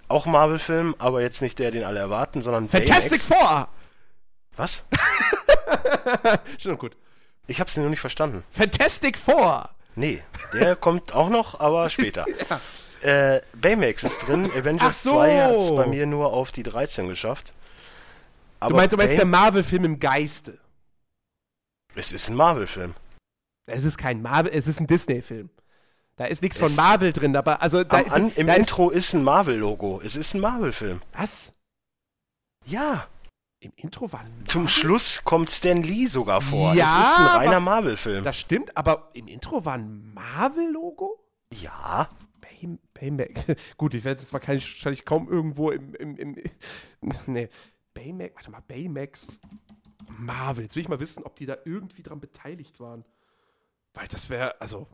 Auch 0.09 0.27
Marvel-Film, 0.27 0.95
aber 0.99 1.23
jetzt 1.23 1.43
nicht 1.43 1.59
der, 1.59 1.71
den 1.71 1.85
alle 1.85 1.99
erwarten, 1.99 2.43
sondern 2.43 2.69
Fantastic 2.69 3.27
Baymax. 3.29 3.49
Four! 3.49 3.69
Was? 4.57 4.85
Schon 6.59 6.79
gut. 6.79 6.97
Ich 7.47 7.61
hab's 7.61 7.77
noch 7.77 7.89
nicht 7.89 8.01
verstanden. 8.01 8.43
Fantastic 8.51 9.19
Four! 9.19 9.69
Nee, 9.95 10.23
der 10.53 10.77
kommt 10.77 11.13
auch 11.15 11.29
noch, 11.29 11.61
aber 11.61 11.89
später. 11.91 12.27
äh, 13.03 13.41
Baymax 13.55 14.03
ist 14.05 14.19
drin. 14.27 14.51
Avengers 14.57 15.03
so. 15.03 15.13
2 15.13 15.43
hat 15.43 15.55
es 15.57 15.75
bei 15.75 15.87
mir 15.87 16.07
nur 16.07 16.33
auf 16.33 16.53
die 16.53 16.63
13 16.63 17.09
geschafft. 17.09 17.55
Aber 18.61 18.71
Du 18.71 18.77
meinst, 18.77 18.93
du 18.93 18.97
meinst 18.97 19.11
Bay- 19.13 19.17
der 19.17 19.27
Marvel-Film 19.27 19.85
im 19.85 20.01
Geiste. 20.01 20.59
es 21.95 22.11
ist 22.13 22.29
ein 22.29 22.35
Marvel-Film. 22.37 22.95
Es 23.67 23.85
ist 23.85 23.99
kein 23.99 24.23
Marvel, 24.23 24.53
es 24.55 24.67
ist 24.67 24.81
ein 24.81 24.87
Disney-Film. 24.87 25.51
Da 26.17 26.25
ist 26.27 26.41
nichts 26.43 26.57
von 26.57 26.75
Marvel 26.75 27.13
drin, 27.13 27.37
aber 27.37 27.61
also 27.61 27.85
da, 27.85 27.99
Am 27.99 28.11
An, 28.13 28.33
Im 28.37 28.47
da 28.47 28.55
Intro 28.55 28.89
ist, 28.91 29.13
ein 29.13 29.23
Marvel-Logo. 29.23 30.01
Es 30.03 30.17
ist 30.17 30.33
ein 30.35 30.41
Marvel-Film. 30.41 30.97
Ist, 31.13 31.21
was? 31.21 31.53
Ja. 32.65 33.07
Im 33.61 33.73
Intro 33.77 34.13
war 34.13 34.21
ein 34.21 34.45
Zum 34.45 34.69
Schluss 34.69 35.23
kommt 35.25 35.51
Stan 35.51 35.83
Lee 35.83 36.07
sogar 36.07 36.41
vor. 36.41 36.75
Ja, 36.75 37.01
es 37.01 37.09
ist 37.09 37.19
ein 37.19 37.27
reiner 37.39 37.61
Marvel-Film. 37.61 38.23
Das 38.23 38.39
stimmt, 38.39 38.77
aber 38.77 39.11
im 39.15 39.29
Intro 39.29 39.65
war 39.65 39.75
ein 39.75 40.13
Marvel-Logo? 40.15 41.19
Ja. 41.53 42.09
Bay, 42.41 42.79
Baymax. 42.93 43.47
Gut, 43.77 43.95
ich 43.95 44.05
werde 44.05 44.21
es 44.21 44.33
wahrscheinlich, 44.33 44.65
wahrscheinlich 44.65 45.05
kaum 45.05 45.29
irgendwo 45.29 45.71
im, 45.71 45.95
im, 45.95 46.17
im 46.17 46.37
nee. 47.27 47.49
Baymax, 47.95 48.35
warte 48.35 48.51
mal, 48.51 48.61
Baymax 48.61 49.41
Marvel. 50.07 50.65
Jetzt 50.65 50.77
will 50.77 50.83
ich 50.83 50.89
mal 50.89 51.01
wissen, 51.01 51.25
ob 51.25 51.35
die 51.37 51.47
da 51.47 51.57
irgendwie 51.65 52.03
dran 52.03 52.21
beteiligt 52.21 52.79
waren. 52.79 53.05
Weil 53.95 54.09
das 54.09 54.29
wäre, 54.29 54.61
also. 54.61 54.87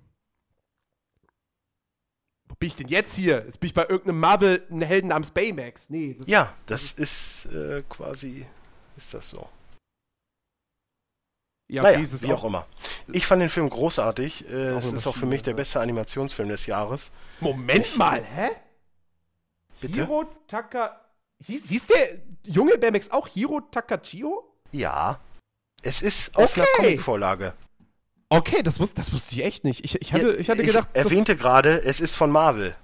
Bin 2.63 2.69
ich 2.69 2.77
denn 2.77 2.87
jetzt 2.87 3.15
hier? 3.15 3.43
Jetzt 3.45 3.59
bin 3.59 3.67
ich 3.67 3.75
bei 3.75 3.83
irgendeinem 3.83 4.21
Marvel, 4.21 4.65
einen 4.71 4.83
Helden 4.83 5.09
namens 5.09 5.33
Baymax. 5.33 5.91
Nee, 5.91 6.15
das 6.17 6.29
Ja, 6.29 6.53
das 6.67 6.93
ist 6.93 7.47
äh, 7.47 7.83
quasi. 7.89 8.47
Ist 8.97 9.13
das 9.13 9.31
so? 9.31 9.49
ja, 11.67 11.83
naja, 11.83 11.99
ist 11.99 12.13
es 12.13 12.23
wie 12.23 12.33
auch 12.33 12.45
immer. 12.45 12.67
Ich 13.11 13.27
fand 13.27 13.43
den 13.43 13.51
Film 13.51 13.69
großartig. 13.69 14.49
Äh, 14.49 14.67
Ist 14.67 14.73
auch 14.73 14.79
es 14.79 14.93
ist 14.93 15.07
auch 15.09 15.17
für 15.17 15.27
mich 15.27 15.43
der 15.43 15.55
ja. 15.55 15.57
beste 15.57 15.81
Animationsfilm 15.81 16.51
des 16.51 16.67
Jahres. 16.67 17.11
Moment 17.41 17.97
mal, 17.97 18.23
hä? 18.23 18.51
Bitte? 19.81 20.07
Hiro 20.07 20.27
Taka. 20.47 21.01
Hieß, 21.45 21.69
hieß 21.69 21.87
der 21.89 22.19
junge 22.45 22.79
Baymax 22.79 23.11
auch 23.11 23.27
Hiro 23.27 23.61
Takachio? 23.61 24.55
Ja. 24.71 25.19
Es 25.83 26.01
ist 26.01 26.37
auf 26.37 26.55
einer 26.55 26.65
Okay. 26.75 26.85
Comicvorlage. 26.91 27.55
Okay, 28.33 28.63
das, 28.63 28.81
wus 28.81 28.95
das 28.95 29.13
wusste 29.13 29.35
ich 29.35 29.45
echt 29.45 29.63
nicht. 29.63 29.85
Ich, 29.85 30.01
ich, 30.01 30.15
hatte, 30.15 30.33
ich 30.33 30.49
hatte 30.49 30.63
gedacht. 30.63 30.89
Ich 30.95 30.99
erwähnte 31.05 31.37
gerade, 31.37 31.85
es 31.85 32.01
ist 32.01 32.15
von 32.15 32.31
Marvel. 32.31 32.75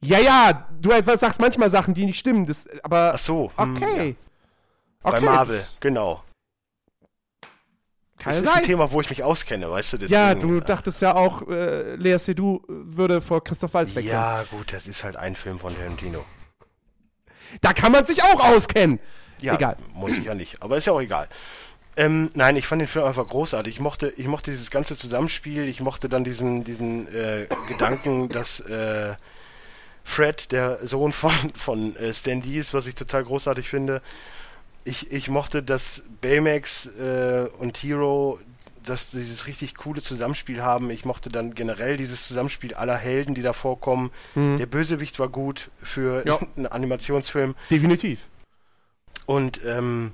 ja, 0.00 0.18
ja, 0.18 0.66
du 0.80 0.92
etwas 0.92 1.20
sagst 1.20 1.40
manchmal 1.40 1.68
Sachen, 1.68 1.92
die 1.92 2.06
nicht 2.06 2.18
stimmen. 2.18 2.46
Das, 2.46 2.64
aber. 2.82 3.12
Ach 3.14 3.18
so. 3.18 3.52
hm, 3.56 3.76
okay. 3.76 3.82
ja. 3.82 3.90
okay. 3.90 4.16
Bei 5.02 5.20
Marvel, 5.20 5.62
genau. 5.80 6.24
Kann 8.16 8.32
Das 8.32 8.36
ja 8.36 8.42
ist 8.44 8.48
ein 8.48 8.54
sein. 8.54 8.64
Thema, 8.64 8.90
wo 8.92 9.00
ich 9.02 9.10
mich 9.10 9.22
auskenne, 9.22 9.70
weißt 9.70 9.92
du? 9.92 9.96
Deswegen, 9.98 10.14
Ja, 10.14 10.34
du 10.34 10.56
äh, 10.56 10.60
dachtest 10.62 11.02
ja 11.02 11.14
auch, 11.14 11.46
äh, 11.48 11.96
Lea 11.96 12.16
Seydoux 12.16 12.62
würde 12.66 13.20
vor 13.20 13.44
Christoph 13.44 13.74
Waltz 13.74 13.94
wechseln. 13.94 14.14
Ja, 14.14 14.44
gut, 14.44 14.72
das 14.72 14.86
ist 14.86 15.04
halt 15.04 15.16
ein 15.16 15.36
Film 15.36 15.58
von 15.58 15.76
Tarantino. 15.76 16.24
Da 17.60 17.74
kann 17.74 17.92
man 17.92 18.06
sich 18.06 18.22
auch 18.22 18.40
auskennen. 18.42 19.00
Ja, 19.40 19.56
Egal. 19.56 19.76
muss 19.92 20.12
ich 20.16 20.24
ja 20.24 20.34
nicht, 20.34 20.62
aber 20.62 20.78
ist 20.78 20.86
ja 20.86 20.94
auch 20.94 21.02
egal. 21.02 21.28
Ähm, 21.96 22.30
nein, 22.34 22.56
ich 22.56 22.66
fand 22.66 22.80
den 22.80 22.88
Film 22.88 23.04
einfach 23.04 23.26
großartig. 23.26 23.74
Ich 23.74 23.80
mochte, 23.80 24.12
ich 24.16 24.26
mochte 24.26 24.50
dieses 24.50 24.70
ganze 24.70 24.96
Zusammenspiel. 24.96 25.68
Ich 25.68 25.80
mochte 25.80 26.08
dann 26.08 26.24
diesen, 26.24 26.64
diesen 26.64 27.06
äh, 27.14 27.46
Gedanken, 27.68 28.28
dass 28.30 28.60
äh, 28.60 29.14
Fred, 30.02 30.52
der 30.52 30.86
Sohn 30.86 31.12
von, 31.12 31.32
von 31.56 31.96
äh, 31.96 32.12
Stan 32.12 32.40
Lee 32.40 32.58
ist, 32.58 32.74
was 32.74 32.86
ich 32.86 32.94
total 32.94 33.24
großartig 33.24 33.68
finde. 33.68 34.02
Ich, 34.84 35.12
ich 35.12 35.28
mochte, 35.28 35.62
dass 35.62 36.02
Baymax 36.20 36.86
äh, 36.86 37.46
und 37.58 37.78
Hero, 37.78 38.38
dass 38.84 39.12
dieses 39.12 39.46
richtig 39.46 39.76
coole 39.76 40.02
Zusammenspiel 40.02 40.62
haben. 40.62 40.90
Ich 40.90 41.06
mochte 41.06 41.30
dann 41.30 41.54
generell 41.54 41.96
dieses 41.96 42.28
Zusammenspiel 42.28 42.74
aller 42.74 42.96
Helden, 42.96 43.34
die 43.34 43.40
da 43.40 43.54
vorkommen. 43.54 44.10
Der 44.34 44.66
Bösewicht 44.66 45.18
war 45.18 45.28
gut 45.28 45.70
für 45.82 46.26
Ja. 46.26 46.38
einen 46.56 46.66
Animationsfilm. 46.66 47.54
Definitiv. 47.70 48.26
Und 49.24 49.64
ähm, 49.64 50.12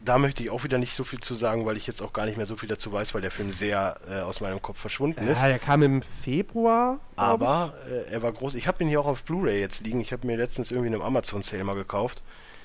da 0.00 0.18
möchte 0.18 0.42
ich 0.42 0.50
auch 0.50 0.64
wieder 0.64 0.78
nicht 0.78 0.94
so 0.94 1.04
viel 1.04 1.20
zu 1.20 1.34
sagen, 1.34 1.66
weil 1.66 1.76
ich 1.76 1.86
jetzt 1.86 2.02
auch 2.02 2.12
gar 2.12 2.24
nicht 2.26 2.36
mehr 2.36 2.46
so 2.46 2.56
viel 2.56 2.68
dazu 2.68 2.92
weiß, 2.92 3.14
weil 3.14 3.20
der 3.20 3.30
Film 3.30 3.52
sehr 3.52 3.98
äh, 4.10 4.20
aus 4.20 4.40
meinem 4.40 4.62
Kopf 4.62 4.78
verschwunden 4.78 5.26
ist. 5.28 5.40
Ja, 5.40 5.48
der 5.48 5.58
kam 5.58 5.82
im 5.82 6.02
Februar. 6.02 6.98
Aber 7.16 7.74
äh, 7.90 8.12
er 8.12 8.22
war 8.22 8.32
groß. 8.32 8.54
Ich 8.54 8.68
habe 8.68 8.82
ihn 8.82 8.88
hier 8.88 9.00
auch 9.00 9.06
auf 9.06 9.24
Blu-ray 9.24 9.60
jetzt 9.60 9.84
liegen. 9.86 10.00
Ich 10.00 10.12
habe 10.12 10.26
mir 10.26 10.36
letztens 10.36 10.70
irgendwie 10.70 10.88
in 10.88 10.94
einem 10.94 11.02
Amazon-Sale 11.02 11.64
mal 11.64 11.74
gekauft. 11.74 12.22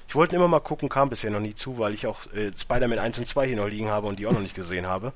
Ich 0.08 0.16
wollte 0.16 0.36
immer 0.36 0.48
mal 0.48 0.60
gucken, 0.60 0.90
kam 0.90 1.10
bisher 1.10 1.32
noch 1.32 1.40
nie 1.40 1.56
zu, 1.56 1.78
weil 1.80 1.94
ich 1.94 2.08
auch 2.08 2.20
äh, 2.34 2.52
Spider-Man 2.56 3.00
1 3.00 3.18
und 3.20 3.28
2 3.28 3.48
hier 3.48 3.56
noch 3.58 3.68
liegen 3.68 3.90
habe 3.90 4.08
und 4.08 4.20
die 4.20 4.28
auch 4.28 4.34
noch 4.34 4.42
nicht 4.42 4.56
gesehen 4.56 4.86
habe. 4.86 5.14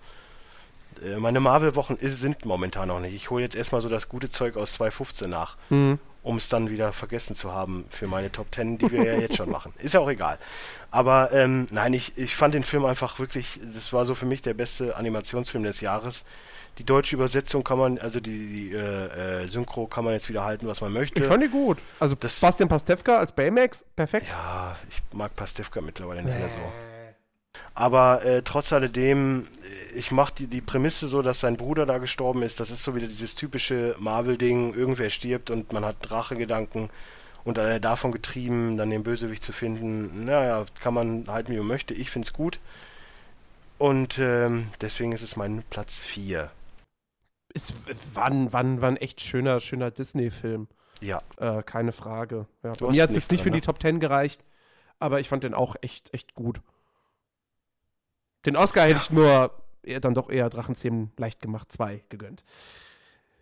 Äh, 1.04 1.18
meine 1.18 1.40
Marvel-Wochen 1.40 1.98
sind 2.00 2.46
momentan 2.46 2.88
noch 2.88 3.00
nicht. 3.00 3.14
Ich 3.14 3.30
hole 3.30 3.44
jetzt 3.44 3.56
erstmal 3.56 3.82
so 3.82 3.90
das 3.90 4.10
gute 4.10 4.30
Zeug 4.30 4.58
aus 4.58 4.74
2015 4.74 5.30
nach, 5.30 5.58
Mhm. 5.70 6.00
Um 6.28 6.38
es 6.38 6.50
dann 6.50 6.70
wieder 6.70 6.92
vergessen 6.94 7.36
zu 7.36 7.54
haben 7.54 7.86
für 7.90 8.08
meine 8.08 8.32
Top 8.32 8.48
10, 8.54 8.78
die 8.78 8.92
wir 8.92 9.04
ja 9.06 9.14
jetzt 9.20 9.36
schon 9.38 9.50
machen. 9.50 9.74
Ist 9.80 9.94
ja 9.94 10.00
auch 10.02 10.10
egal. 10.10 10.38
Aber 10.92 11.32
ähm, 11.32 11.66
nein, 11.72 11.94
ich, 11.94 12.18
ich 12.18 12.36
fand 12.36 12.54
den 12.54 12.64
Film 12.64 12.86
einfach 12.86 13.18
wirklich, 13.20 13.60
das 13.74 13.94
war 13.94 14.04
so 14.06 14.14
für 14.14 14.26
mich 14.26 14.42
der 14.42 14.54
beste 14.54 14.96
Animationsfilm 14.98 15.64
des 15.64 15.82
Jahres. 15.82 16.26
Die 16.78 16.84
deutsche 16.86 17.16
Übersetzung 17.16 17.64
kann 17.64 17.80
man, 17.80 17.98
also 17.98 18.20
die, 18.20 18.48
die 18.70 18.72
äh, 18.74 19.44
äh, 19.44 19.48
Synchro 19.48 19.88
kann 19.88 20.04
man 20.04 20.14
jetzt 20.14 20.30
wieder 20.30 20.44
halten, 20.44 20.68
was 20.68 20.80
man 20.82 20.94
möchte. 20.94 21.22
Ich 21.22 21.28
fand 21.28 21.42
die 21.44 21.48
gut. 21.48 21.80
Also 22.00 22.14
Das- 22.16 22.40
Bastian 22.40 22.70
Pastewka 22.70 23.18
als 23.18 23.32
Baymax, 23.32 23.84
perfekt. 23.96 24.28
Ja, 24.30 24.76
ich 24.90 25.02
mag 25.12 25.36
Pastewka 25.36 25.82
mittlerweile 25.82 26.22
nicht 26.24 26.38
mehr 26.38 26.50
so. 26.50 26.60
Aber 27.74 28.24
äh, 28.26 28.42
trotz 28.44 28.74
alledem, 28.74 29.48
äh, 29.94 29.98
ich 29.98 30.12
mach 30.12 30.30
die, 30.32 30.48
die 30.48 30.62
Prämisse 30.62 31.08
so, 31.08 31.22
dass 31.22 31.40
sein 31.40 31.58
Bruder 31.58 31.86
da 31.86 31.98
gestorben 32.00 32.42
ist. 32.42 32.60
Das 32.60 32.72
ist 32.72 32.84
so 32.84 32.96
wieder 32.96 33.08
dieses 33.08 33.36
typische 33.36 33.96
Marvel-Ding. 34.00 34.74
Irgendwer 34.74 35.10
stirbt 35.10 35.52
und 35.52 35.72
man 35.74 35.86
hat 35.86 36.10
Rachegedanken 36.12 36.90
und 37.44 37.58
äh, 37.58 37.80
davon 37.80 38.12
getrieben, 38.12 38.78
dann 38.78 38.90
den 38.90 39.04
Bösewicht 39.04 39.44
zu 39.44 39.54
finden. 39.54 40.26
Naja, 40.26 40.66
kann 40.82 40.94
man 40.94 41.26
halten, 41.28 41.52
wie 41.54 41.58
man 41.58 41.68
möchte. 41.68 41.94
Ich 41.94 42.10
find's 42.10 42.34
gut. 42.34 42.60
Und 43.78 44.18
ähm, 44.20 44.70
deswegen 44.82 45.12
ist 45.12 45.22
es 45.22 45.36
mein 45.36 45.64
Platz 45.70 46.04
4. 46.04 46.50
Es 47.54 47.74
war, 48.14 48.26
ein- 48.26 48.52
war, 48.52 48.64
war 48.82 48.90
ein 48.90 48.98
echt 48.98 49.22
schöner, 49.22 49.60
schöner 49.60 49.92
Disney-Film. 49.92 50.68
Ja, 51.00 51.20
Äh, 51.38 51.62
keine 51.62 51.92
Frage. 51.92 52.48
Ja, 52.64 52.74
bei 52.74 52.88
mir 52.90 53.04
hat 53.04 53.10
es 53.12 53.16
jetzt 53.16 53.32
nicht 53.32 53.42
für 53.44 53.50
dran, 53.52 53.60
die 53.62 53.66
Top 53.66 53.80
10 53.82 54.00
gereicht, 54.00 54.44
aber 55.00 55.20
ich 55.20 55.30
fand 55.30 55.44
den 55.44 55.54
auch 55.54 55.76
echt, 55.82 56.12
echt 56.14 56.34
gut. 56.34 56.60
Den 58.48 58.56
Oscar 58.56 58.86
hätte 58.86 59.02
ich 59.04 59.10
nur 59.10 59.52
dann 60.00 60.14
doch 60.14 60.30
eher 60.30 60.50
Drachenzähmen 60.50 61.12
leicht 61.18 61.42
gemacht, 61.42 61.70
zwei 61.70 62.02
gegönnt. 62.08 62.46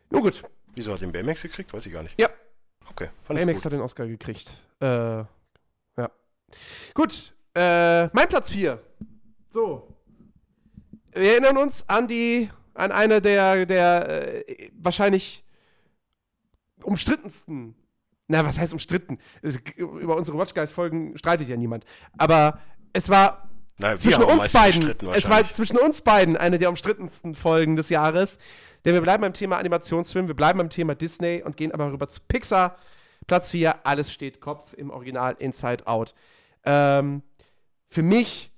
Nun 0.10 0.24
gut, 0.24 0.42
wieso 0.74 0.94
hat 0.94 1.02
den 1.02 1.12
Baymax 1.12 1.44
gekriegt? 1.44 1.72
Weiß 1.72 1.86
ich 1.86 1.94
gar 1.94 2.02
nicht. 2.02 2.20
Ja. 2.20 2.28
Okay, 2.90 3.10
fand 3.24 3.40
ich 3.40 3.46
Baymax 3.46 3.66
hat 3.66 3.74
den 3.74 3.82
Oscar 3.82 4.08
gekriegt. 4.08 4.52
Äh, 4.82 4.88
ja. 4.88 5.28
Gut, 6.96 7.36
äh, 7.54 8.08
mein 8.08 8.28
Platz 8.28 8.50
4. 8.50 8.82
So. 9.52 9.88
Wir 11.12 11.34
erinnern 11.34 11.58
uns 11.58 11.88
an 11.88 12.08
die, 12.08 12.50
an 12.74 12.92
eine 12.92 13.22
der, 13.22 13.68
der 13.68 14.48
äh, 14.50 14.72
wahrscheinlich 14.74 15.44
umstrittensten. 16.82 17.76
Na, 18.28 18.44
was 18.44 18.58
heißt 18.58 18.74
umstritten? 18.74 19.20
Über 19.76 20.16
unsere 20.16 20.36
Watch 20.36 20.56
Guys 20.56 20.72
Folgen 20.72 21.16
streitet 21.16 21.48
ja 21.48 21.58
niemand. 21.58 21.86
Aber 22.18 22.60
es 22.92 23.08
war 23.08 23.45
Na, 23.78 23.98
zwischen 23.98 24.24
uns 24.24 24.52
beiden, 24.54 24.96
es 25.14 25.30
war 25.30 25.44
zwischen 25.46 25.78
uns 25.78 26.02
beiden 26.02 26.38
eine 26.38 26.58
der 26.58 26.70
umstrittensten 26.70 27.36
Folgen 27.36 27.76
des 27.76 27.90
Jahres. 27.90 28.38
Denn 28.86 28.94
wir 28.94 29.02
bleiben 29.02 29.22
beim 29.22 29.34
Thema 29.34 29.58
Animationsfilm, 29.58 30.28
wir 30.28 30.36
bleiben 30.36 30.60
beim 30.60 30.70
Thema 30.70 30.96
Disney 30.96 31.42
und 31.44 31.58
gehen 31.58 31.72
aber 31.72 31.92
rüber 31.92 32.08
zu 32.08 32.22
Pixar. 32.28 32.78
Platz 33.28 33.52
4, 33.52 33.86
Alles 33.86 34.14
steht 34.14 34.40
Kopf 34.40 34.74
im 34.74 34.92
Original 34.92 35.36
Inside 35.40 35.88
Out. 35.88 36.14
Ähm, 36.64 37.24
für 37.90 38.04
mich 38.04 38.52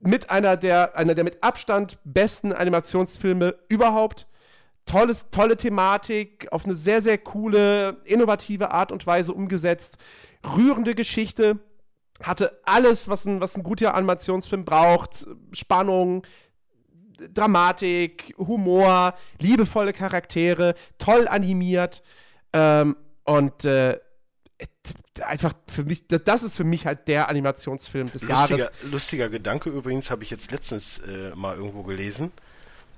mit 0.00 0.30
einer 0.30 0.56
der, 0.56 0.96
einer 0.96 1.14
der 1.14 1.24
mit 1.24 1.42
Abstand 1.42 1.98
besten 2.04 2.52
Animationsfilme 2.52 3.54
überhaupt. 3.68 4.26
Tolles, 4.84 5.30
tolle 5.30 5.56
Thematik, 5.56 6.48
auf 6.52 6.64
eine 6.64 6.74
sehr, 6.74 7.02
sehr 7.02 7.18
coole, 7.18 8.00
innovative 8.04 8.70
Art 8.70 8.92
und 8.92 9.06
Weise 9.06 9.32
umgesetzt. 9.32 9.98
Rührende 10.44 10.94
Geschichte. 10.94 11.58
Hatte 12.22 12.58
alles, 12.64 13.08
was 13.08 13.26
ein, 13.26 13.40
was 13.40 13.56
ein 13.56 13.62
guter 13.62 13.94
Animationsfilm 13.94 14.64
braucht. 14.64 15.26
Spannung, 15.52 16.22
Dramatik, 17.32 18.34
Humor, 18.38 19.14
liebevolle 19.38 19.92
Charaktere, 19.92 20.74
toll 20.98 21.28
animiert. 21.28 22.02
Ähm, 22.52 22.96
und 23.24 23.64
äh, 23.64 23.98
einfach 25.22 25.52
für 25.68 25.84
mich, 25.84 26.06
das- 26.08 26.42
ist 26.42 26.56
für 26.56 26.64
mich 26.64 26.86
halt 26.86 27.08
der 27.08 27.28
Animationsfilm 27.28 28.10
des 28.10 28.22
Lustiger, 28.28 28.58
Jahres. 28.58 28.72
lustiger 28.90 29.28
Gedanke 29.28 29.70
übrigens, 29.70 30.10
habe 30.10 30.22
ich 30.22 30.30
jetzt 30.30 30.50
letztens 30.52 30.98
äh, 30.98 31.34
mal 31.34 31.56
irgendwo 31.56 31.82
gelesen. 31.82 32.32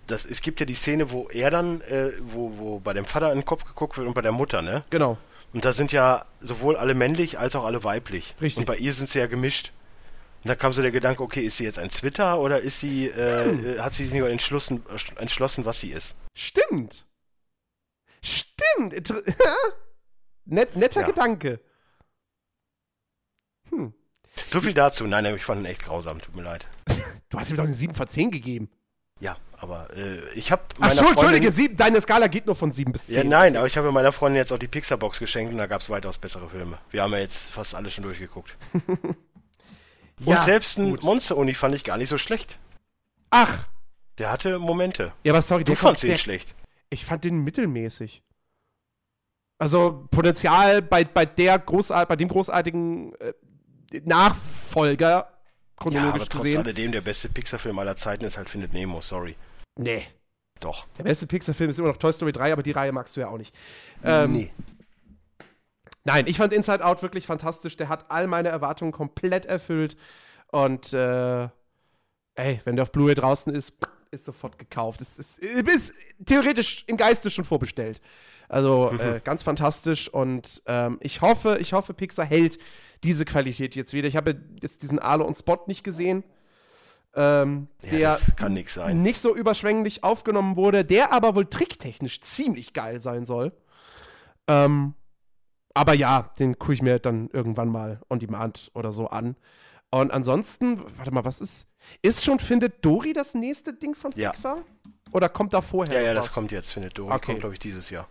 Das, 0.07 0.24
es 0.24 0.40
gibt 0.40 0.59
ja 0.61 0.66
die 0.66 0.74
Szene, 0.74 1.11
wo 1.11 1.28
er 1.28 1.51
dann, 1.51 1.81
äh, 1.82 2.12
wo, 2.23 2.53
wo 2.57 2.78
bei 2.81 2.93
dem 2.95 3.05
Vater 3.05 3.31
in 3.32 3.39
den 3.40 3.45
Kopf 3.45 3.65
geguckt 3.65 3.99
wird 3.99 4.07
und 4.09 4.15
bei 4.15 4.23
der 4.23 4.32
Mutter, 4.32 4.62
ne? 4.62 4.85
Genau. 4.90 5.19
Und 5.52 5.64
da 5.64 5.72
sind 5.72 5.92
ja 5.92 6.26
sowohl 6.40 6.76
alle 6.76 6.94
männlich 6.94 7.38
als 7.38 7.56
auch 7.56 7.64
alle 7.64 7.82
weiblich. 7.84 8.36
Richtig. 8.40 8.58
Und 8.58 8.66
bei 8.66 8.76
ihr 8.76 8.92
sind 8.92 9.08
sie 9.08 9.18
ja 9.18 9.26
gemischt. 9.26 9.72
Und 10.44 10.48
da 10.48 10.54
kam 10.54 10.72
so 10.72 10.82
der 10.82 10.90
Gedanke, 10.90 11.22
okay, 11.22 11.40
ist 11.40 11.56
sie 11.56 11.64
jetzt 11.64 11.78
ein 11.78 11.88
Twitter 11.88 12.38
oder 12.38 12.60
ist 12.60 12.80
sie, 12.80 13.08
äh, 13.08 13.44
Hm. 13.44 13.66
äh, 13.66 13.78
hat 13.80 13.94
sie 13.94 14.04
sich 14.04 14.12
nicht 14.12 14.22
entschlossen, 14.24 14.84
entschlossen, 15.16 15.64
was 15.64 15.80
sie 15.80 15.90
ist? 15.90 16.16
Stimmt. 16.36 17.04
Stimmt. 18.22 18.94
Net, 20.44 20.76
netter 20.76 21.00
Ja. 21.02 21.06
Gedanke. 21.06 21.60
Hm. 23.70 23.92
So 24.46 24.60
viel 24.60 24.74
dazu. 24.74 25.06
Nein, 25.06 25.24
nein, 25.24 25.36
ich 25.36 25.44
fand 25.44 25.60
ihn 25.62 25.66
echt 25.66 25.82
grausam, 25.84 26.20
tut 26.20 26.34
mir 26.36 26.42
leid. 26.42 26.66
Du 27.30 27.38
hast 27.38 27.50
ihm 27.50 27.58
doch 27.58 27.64
eine 27.64 27.74
7 27.74 27.94
von 27.94 28.08
10 28.08 28.30
gegeben. 28.30 28.70
Ja, 29.20 29.36
aber 29.57 29.89
äh, 29.97 30.19
ich 30.35 30.53
habe 30.53 30.62
Ach 30.81 30.93
so, 30.93 31.07
Entschuldige, 31.07 31.51
sieben, 31.51 31.77
deine 31.77 32.01
Skala 32.01 32.28
geht 32.28 32.47
nur 32.47 32.55
von 32.55 32.70
7 32.73 32.93
bis 32.93 33.07
10. 33.07 33.16
Ja, 33.16 33.24
nein, 33.24 33.57
aber 33.57 33.66
ich 33.66 33.77
habe 33.77 33.90
meiner 33.93 34.12
Freundin 34.12 34.36
jetzt 34.39 34.53
auch 34.53 34.59
die 34.59 34.69
Pixar-Box 34.69 35.19
geschenkt 35.19 35.53
und 35.53 35.59
da 35.59 35.66
gab 35.66 35.81
es 35.81 35.90
weitaus 35.90 36.19
bessere 36.19 36.49
Filme. 36.49 36.78
Wir 36.90 37.03
haben 37.03 37.12
ja 37.12 37.19
jetzt 37.19 37.51
fast 37.51 37.74
alle 37.74 37.90
schon 37.90 38.05
durchgeguckt. 38.05 38.57
Ja, 40.20 40.39
und 40.39 40.45
selbst 40.45 40.78
ein 40.78 40.90
gut. 40.90 41.05
Monster-Uni 41.05 41.55
fand 41.55 41.74
ich 41.74 41.85
gar 41.85 41.97
nicht 41.97 42.09
so 42.09 42.19
schlecht. 42.19 42.59
Ach. 43.31 43.69
Der 44.19 44.32
hatte 44.32 44.59
Momente. 44.59 45.12
Ja, 45.23 45.32
aber 45.32 45.43
sorry, 45.43 45.62
Du 45.62 45.73
der 45.73 45.77
fandst 45.77 46.03
ihn 46.03 46.19
schlecht. 46.19 46.57
Ich 46.90 47.05
fand 47.05 47.24
den 47.24 47.45
mittelmäßig. 47.45 48.23
Also 49.59 50.09
Potenzial 50.11 50.82
bei, 50.82 51.05
bei 51.05 51.24
der 51.27 51.59
großart, 51.59 52.09
bei 52.09 52.16
dem 52.16 52.28
großartigen 52.28 53.12
äh, 53.20 53.32
Nachfolger 54.05 55.32
Ja, 55.78 55.90
chronologisch 55.90 56.22
aber 56.22 56.30
trotz 56.30 56.42
gesehen. 56.42 56.62
alledem, 56.62 56.92
der 56.92 57.00
beste 57.00 57.28
Pixar-Film 57.28 57.78
aller 57.78 57.96
Zeiten 57.96 58.24
ist 58.24 58.36
halt 58.36 58.48
Findet 58.48 58.72
Nemo, 58.72 59.00
sorry. 59.00 59.36
Nee. 59.76 60.06
Doch. 60.60 60.86
Der 60.98 61.05
beste 61.05 61.26
Pixar-Film 61.26 61.70
ist 61.70 61.78
immer 61.78 61.88
noch 61.88 61.96
Toy 61.96 62.12
Story 62.12 62.32
3, 62.32 62.52
aber 62.52 62.62
die 62.62 62.72
Reihe 62.72 62.92
magst 62.92 63.16
du 63.16 63.20
ja 63.20 63.28
auch 63.28 63.38
nicht. 63.38 63.55
Ähm, 64.02 64.32
nee. 64.32 64.52
Nein, 66.05 66.26
ich 66.26 66.38
fand 66.38 66.52
Inside 66.52 66.84
Out 66.84 67.02
wirklich 67.02 67.26
fantastisch. 67.26 67.76
Der 67.76 67.88
hat 67.88 68.10
all 68.10 68.26
meine 68.26 68.48
Erwartungen 68.48 68.92
komplett 68.92 69.46
erfüllt. 69.46 69.96
Und 70.50 70.92
äh, 70.92 71.48
ey, 72.34 72.60
wenn 72.64 72.76
der 72.76 72.84
auf 72.84 72.92
Blu-ray 72.92 73.14
draußen 73.14 73.55
ist, 73.55 73.74
ist 74.10 74.24
sofort 74.24 74.59
gekauft. 74.59 75.00
Es 75.00 75.18
ist, 75.18 75.38
ist 75.38 75.94
theoretisch 76.24 76.84
im 76.86 76.96
Geiste 76.96 77.30
schon 77.30 77.44
vorbestellt. 77.44 78.00
Also 78.48 78.90
äh, 78.98 79.20
ganz 79.24 79.42
fantastisch. 79.42 80.09
Und 80.09 80.62
ähm, 80.66 80.98
ich 81.02 81.20
hoffe, 81.20 81.59
ich 81.60 81.72
hoffe, 81.72 81.94
Pixar 81.94 82.24
hält 82.24 82.59
diese 83.04 83.24
Qualität 83.24 83.74
jetzt 83.76 83.92
wieder. 83.92 84.08
Ich 84.08 84.16
habe 84.16 84.40
jetzt 84.60 84.82
diesen 84.82 84.98
Arlo 84.98 85.24
und 85.26 85.36
Spot 85.38 85.58
nicht 85.66 85.84
gesehen. 85.84 86.24
Ähm, 87.14 87.68
Ja, 87.82 88.16
der 88.16 88.18
das 88.64 88.74
sein. 88.74 89.02
nicht 89.02 89.20
so 89.20 89.34
überschwänglich 89.34 90.04
aufgenommen 90.04 90.56
wurde, 90.56 90.84
der 90.84 91.12
aber 91.12 91.34
wohl 91.34 91.46
tricktechnisch 91.46 92.20
ziemlich 92.20 92.72
geil 92.74 93.00
sein 93.00 93.24
soll. 93.24 93.52
Ähm, 94.46 94.94
aber 95.74 95.94
ja, 95.94 96.30
den 96.38 96.58
gucke 96.58 96.74
ich 96.74 96.82
mir 96.82 96.98
dann 96.98 97.28
irgendwann 97.32 97.68
mal 97.68 98.00
on 98.10 98.18
demand 98.18 98.70
oder 98.74 98.92
so 98.92 99.08
an. 99.08 99.36
Und 99.90 100.10
ansonsten, 100.12 100.82
warte 100.98 101.10
mal, 101.12 101.24
was 101.24 101.40
ist. 101.40 101.66
Ist 102.02 102.22
schon 102.24 102.38
Findet 102.38 102.84
Dory 102.84 103.14
das 103.14 103.34
nächste 103.34 103.72
Ding 103.72 103.94
von 103.94 104.10
Ja. 104.14 104.30
Pixar? 104.30 104.58
Oder 105.12 105.30
kommt 105.30 105.54
da 105.54 105.62
vorher? 105.62 105.94
Ja, 106.00 106.06
ja, 106.08 106.14
das 106.14 106.26
was? 106.26 106.34
kommt 106.34 106.52
jetzt, 106.52 106.72
Findet 106.72 106.98
Dory. 106.98 107.12
Okay. 107.14 107.26
Kommt, 107.26 107.40
glaube 107.40 107.54
ich, 107.54 107.58
dieses 107.58 107.88
Jahr. 107.88 108.06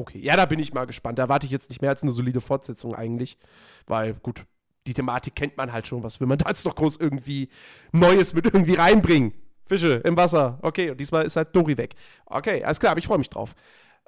Okay, 0.00 0.18
ja, 0.18 0.34
da 0.36 0.46
bin 0.46 0.58
ich 0.58 0.72
mal 0.72 0.86
gespannt. 0.86 1.18
Da 1.18 1.24
erwarte 1.24 1.44
ich 1.46 1.52
jetzt 1.52 1.68
nicht 1.70 1.80
mehr 1.82 1.90
als 1.90 2.02
eine 2.02 2.12
solide 2.12 2.40
Fortsetzung 2.40 2.94
eigentlich. 2.94 3.36
Weil, 3.86 4.14
gut, 4.14 4.44
die 4.86 4.94
Thematik 4.94 5.34
kennt 5.36 5.56
man 5.58 5.72
halt 5.72 5.86
schon. 5.86 6.02
Was 6.02 6.20
will 6.20 6.26
man 6.26 6.38
da 6.38 6.48
jetzt 6.48 6.64
noch 6.64 6.74
groß 6.74 6.96
irgendwie 6.96 7.48
Neues 7.92 8.32
mit 8.32 8.46
irgendwie 8.46 8.74
reinbringen? 8.74 9.34
Fische 9.66 9.94
im 10.04 10.16
Wasser. 10.16 10.58
Okay, 10.62 10.90
und 10.90 10.98
diesmal 10.98 11.24
ist 11.26 11.36
halt 11.36 11.54
Dory 11.54 11.76
weg. 11.76 11.94
Okay, 12.26 12.64
alles 12.64 12.80
klar, 12.80 12.92
aber 12.92 12.98
ich 12.98 13.06
freue 13.06 13.18
mich 13.18 13.28
drauf. 13.30 13.54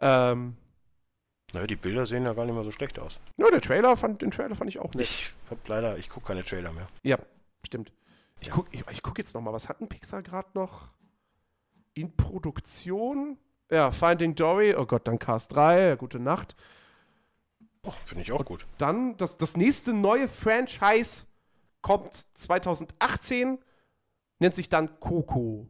Ähm, 0.01 0.57
Naja, 1.53 1.67
die 1.67 1.77
Bilder 1.77 2.07
sehen 2.07 2.25
ja 2.25 2.33
gar 2.33 2.47
nicht 2.47 2.55
mal 2.55 2.65
so 2.65 2.71
schlecht 2.71 2.99
aus. 2.99 3.21
ja, 3.39 3.49
der 3.51 3.61
Trailer 3.61 3.97
fand, 3.97 4.23
den 4.23 4.31
Trailer 4.31 4.57
fand 4.57 4.71
ich 4.71 4.79
auch 4.79 4.93
nett. 4.95 5.05
Ich 5.05 5.35
hab 5.51 5.69
leider, 5.69 5.99
ich 5.99 6.09
gucke 6.09 6.27
keine 6.29 6.43
Trailer 6.43 6.73
mehr. 6.73 6.89
Ja, 7.03 7.19
stimmt. 7.67 7.93
Ich 8.41 8.49
Ja. 8.49 8.55
guck, 8.55 8.67
ich, 8.73 8.83
ich 8.91 9.03
guck 9.03 9.19
jetzt 9.19 9.35
noch 9.35 9.43
mal, 9.43 9.53
was 9.53 9.69
hat 9.69 9.81
ein 9.83 9.89
Pixar 9.89 10.23
gerade 10.23 10.49
noch 10.55 10.89
in 11.95 12.17
Produktion? 12.17 13.37
Ja, 13.73 13.91
Finding 13.91 14.35
Dory. 14.35 14.75
Oh 14.77 14.85
Gott, 14.87 15.07
dann 15.09 15.19
Cast 15.19 15.55
3. 15.55 15.81
Ja, 15.89 15.95
gute 15.95 16.19
Nacht. 16.19 16.55
Oh, 17.85 17.93
Finde 18.05 18.23
ich 18.23 18.31
auch 18.33 18.45
gut. 18.45 18.67
Dann 18.79 19.17
das, 19.17 19.37
das 19.39 19.57
nächste 19.57 19.93
neue 19.93 20.29
Franchise 20.29 21.27
kommt 21.81 22.27
2018, 22.35 23.59
nennt 24.39 24.55
sich 24.55 24.69
dann 24.69 25.01
Coco. 25.01 25.67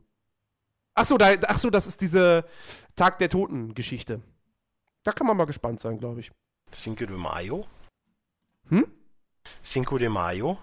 Achso, 0.95 1.17
da, 1.17 1.31
ach 1.47 1.59
so, 1.59 1.71
das 1.71 1.87
ist 1.87 2.01
diese 2.03 2.45
Tag 2.97 3.17
der 3.19 3.31
Toten-Geschichte. 3.31 4.21
Da 5.05 5.13
kann 5.13 5.27
man 5.27 5.37
mal 5.37 5.47
gespannt 5.47 5.81
sein, 5.81 5.99
glaube 5.99 6.21
ich. 6.21 6.31
Cinco 6.71 7.07
de 7.07 7.17
Mayo? 7.17 7.67
Hm? 8.69 8.87
Cinco 9.65 9.97
de 9.97 10.09
Mayo? 10.11 10.59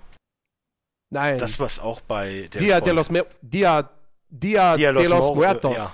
Nein. 1.10 1.40
Das, 1.40 1.60
was 1.60 1.80
auch 1.80 2.02
bei 2.02 2.48
der 2.54 2.62
Dia, 2.62 2.76
Front- 2.76 2.86
de 2.88 2.94
los, 2.94 3.10
Mer- 3.10 3.26
Dia, 3.42 3.90
Dia, 4.30 4.76
Dia 4.78 4.92
de 4.94 5.02
los 5.02 5.10
los 5.10 5.36
Muertos. 5.36 5.76
ja. 5.76 5.90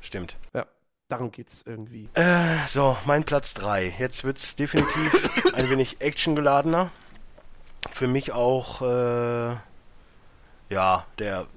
Stimmt. 0.00 0.36
Darum 1.10 1.32
geht's 1.32 1.64
irgendwie. 1.66 2.08
Äh, 2.14 2.64
so, 2.68 2.96
mein 3.04 3.24
Platz 3.24 3.52
3. 3.54 3.94
Jetzt 3.98 4.22
wird's 4.22 4.54
definitiv 4.54 5.44
ein 5.54 5.68
wenig 5.68 6.00
actiongeladener. 6.00 6.92
Für 7.92 8.06
mich 8.06 8.30
auch, 8.30 8.80
äh, 8.80 9.56
ja, 10.68 11.04
der, 11.18 11.48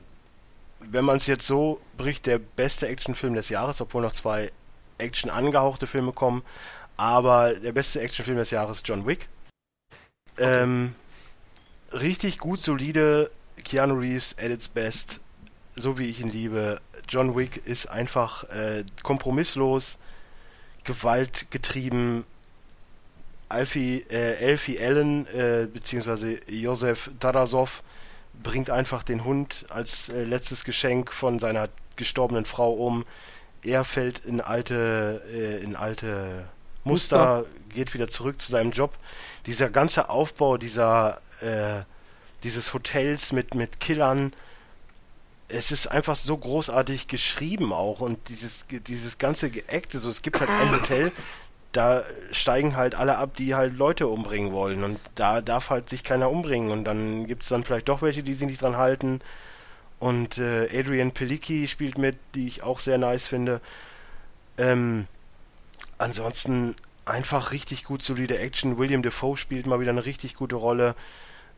wenn 0.79 1.05
man 1.05 1.17
es 1.17 1.27
jetzt 1.27 1.45
so 1.45 1.79
bricht, 1.97 2.25
der 2.25 2.39
beste 2.39 2.87
Actionfilm 2.87 3.35
des 3.35 3.49
Jahres, 3.49 3.79
obwohl 3.79 4.01
noch 4.01 4.13
zwei 4.13 4.51
Action 4.97 5.29
angehauchte 5.29 5.85
Filme 5.85 6.13
kommen. 6.13 6.41
Aber 6.97 7.53
der 7.53 7.73
beste 7.73 8.01
Actionfilm 8.01 8.39
des 8.39 8.49
Jahres 8.49 8.77
ist 8.77 8.87
John 8.87 9.05
Wick. 9.05 9.29
Ähm, 10.39 10.95
richtig 11.91 12.39
gut, 12.39 12.59
solide 12.59 13.29
Keanu 13.63 13.99
Reeves 13.99 14.35
at 14.39 14.49
its 14.49 14.67
best, 14.67 15.19
so 15.75 15.99
wie 15.99 16.09
ich 16.09 16.21
ihn 16.21 16.29
liebe. 16.31 16.81
John 17.13 17.35
Wick 17.35 17.61
ist 17.67 17.85
einfach 17.91 18.43
äh, 18.45 18.83
kompromisslos, 19.03 19.99
gewaltgetrieben. 20.83 22.23
Alfie, 23.49 24.03
äh, 24.09 24.37
Elfie 24.37 24.79
Allen, 24.79 25.27
äh, 25.27 25.67
beziehungsweise 25.71 26.39
Josef 26.49 27.11
Tarasov, 27.19 27.83
bringt 28.41 28.71
einfach 28.71 29.03
den 29.03 29.25
Hund 29.25 29.67
als 29.69 30.09
äh, 30.09 30.23
letztes 30.23 30.63
Geschenk 30.63 31.13
von 31.13 31.37
seiner 31.37 31.69
gestorbenen 31.97 32.45
Frau 32.45 32.73
um. 32.73 33.05
Er 33.63 33.83
fällt 33.83 34.25
in 34.25 34.41
alte, 34.41 35.21
äh, 35.31 35.63
in 35.63 35.75
alte 35.75 36.47
Muster, 36.83 37.45
geht 37.69 37.93
wieder 37.93 38.07
zurück 38.07 38.41
zu 38.41 38.51
seinem 38.51 38.71
Job. 38.71 38.97
Dieser 39.45 39.69
ganze 39.69 40.09
Aufbau 40.09 40.57
dieser, 40.57 41.21
äh, 41.41 41.83
dieses 42.41 42.73
Hotels 42.73 43.33
mit, 43.33 43.53
mit 43.53 43.79
Killern, 43.79 44.33
es 45.53 45.71
ist 45.71 45.87
einfach 45.87 46.15
so 46.15 46.35
großartig 46.37 47.07
geschrieben 47.07 47.73
auch 47.73 48.01
und 48.01 48.29
dieses, 48.29 48.65
dieses 48.69 49.17
ganze 49.17 49.49
Geackte, 49.49 49.99
so 49.99 50.09
es 50.09 50.21
gibt 50.21 50.39
halt 50.39 50.49
ein 50.49 50.71
Hotel, 50.71 51.11
da 51.71 52.03
steigen 52.31 52.75
halt 52.75 52.95
alle 52.95 53.17
ab, 53.17 53.35
die 53.37 53.55
halt 53.55 53.77
Leute 53.77 54.07
umbringen 54.07 54.51
wollen 54.51 54.83
und 54.83 54.99
da 55.15 55.41
darf 55.41 55.69
halt 55.69 55.89
sich 55.89 56.03
keiner 56.03 56.29
umbringen 56.29 56.71
und 56.71 56.85
dann 56.85 57.27
gibt 57.27 57.43
es 57.43 57.49
dann 57.49 57.63
vielleicht 57.63 57.89
doch 57.89 58.01
welche, 58.01 58.23
die 58.23 58.33
sich 58.33 58.47
nicht 58.47 58.61
dran 58.61 58.77
halten 58.77 59.21
Und 59.99 60.37
äh, 60.37 60.67
Adrian 60.77 61.13
Pelicki 61.13 61.67
spielt 61.67 61.97
mit, 61.97 62.17
die 62.35 62.47
ich 62.47 62.61
auch 62.63 62.79
sehr 62.79 62.97
nice 62.97 63.25
finde. 63.25 63.61
Ähm, 64.57 65.07
ansonsten 65.97 66.75
einfach 67.05 67.51
richtig 67.51 67.85
gut 67.85 68.03
solide 68.03 68.37
Action. 68.37 68.77
William 68.77 69.01
Defoe 69.01 69.37
spielt 69.37 69.65
mal 69.65 69.79
wieder 69.79 69.91
eine 69.91 70.05
richtig 70.05 70.33
gute 70.33 70.57
Rolle. 70.57 70.95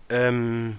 Ähm, 0.10 0.78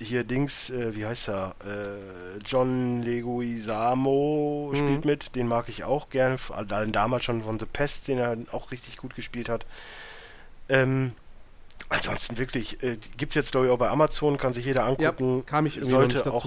hier 0.00 0.24
Dings, 0.24 0.70
äh, 0.70 0.94
wie 0.94 1.06
heißt 1.06 1.28
er? 1.28 1.54
Äh, 1.66 2.38
John 2.44 3.02
Leguizamo 3.02 4.72
spielt 4.74 5.04
Mhm. 5.04 5.10
mit, 5.10 5.34
den 5.34 5.48
mag 5.48 5.68
ich 5.68 5.84
auch. 5.84 6.08
Allein 6.50 6.92
damals 6.92 7.24
schon 7.24 7.42
von 7.42 7.58
The 7.58 7.66
Pest, 7.66 8.08
den 8.08 8.18
er 8.18 8.36
auch 8.52 8.70
richtig 8.70 8.96
gut 8.96 9.14
gespielt 9.14 9.48
hat. 9.48 9.66
Ähm, 10.68 11.12
ansonsten 11.88 12.38
wirklich, 12.38 12.82
äh, 12.82 12.96
gibt's 13.16 13.34
jetzt 13.34 13.52
glaube 13.52 13.66
ich 13.66 13.72
auch 13.72 13.78
bei 13.78 13.88
Amazon, 13.88 14.36
kann 14.36 14.52
sich 14.52 14.64
jeder 14.66 14.84
angucken. 14.84 15.44
kam 15.46 15.66
ich 15.66 15.78
sollte 15.80 16.32
auch 16.32 16.46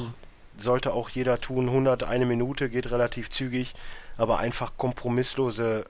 sollte 0.57 0.93
auch 0.93 1.09
jeder 1.09 1.39
tun. 1.41 1.69
101 1.69 2.25
Minute 2.25 2.69
geht 2.69 2.91
relativ 2.91 3.29
zügig, 3.31 3.73
aber 4.17 4.37
einfach 4.39 4.73
kompromisslose, 4.77 5.85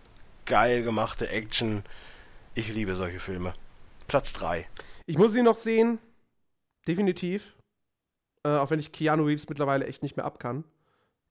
geil 0.45 0.83
gemachte 0.83 1.29
Action. 1.29 1.83
Ich 2.55 2.69
liebe 2.73 2.95
solche 2.95 3.19
Filme. 3.19 3.53
Platz 4.07 4.31
3. 4.33 4.67
Ich 5.07 5.17
muss 5.17 5.35
ihn 5.35 5.43
noch 5.45 5.55
sehen. 5.55 5.99
Definitiv. 6.87 7.55
Äh, 8.43 8.49
auch 8.49 8.69
wenn 8.71 8.79
ich 8.79 8.91
Keanu 8.91 9.25
Reeves 9.25 9.47
mittlerweile 9.49 9.85
echt 9.85 10.01
nicht 10.03 10.15
mehr 10.17 10.25
ab 10.25 10.39
kann. 10.39 10.63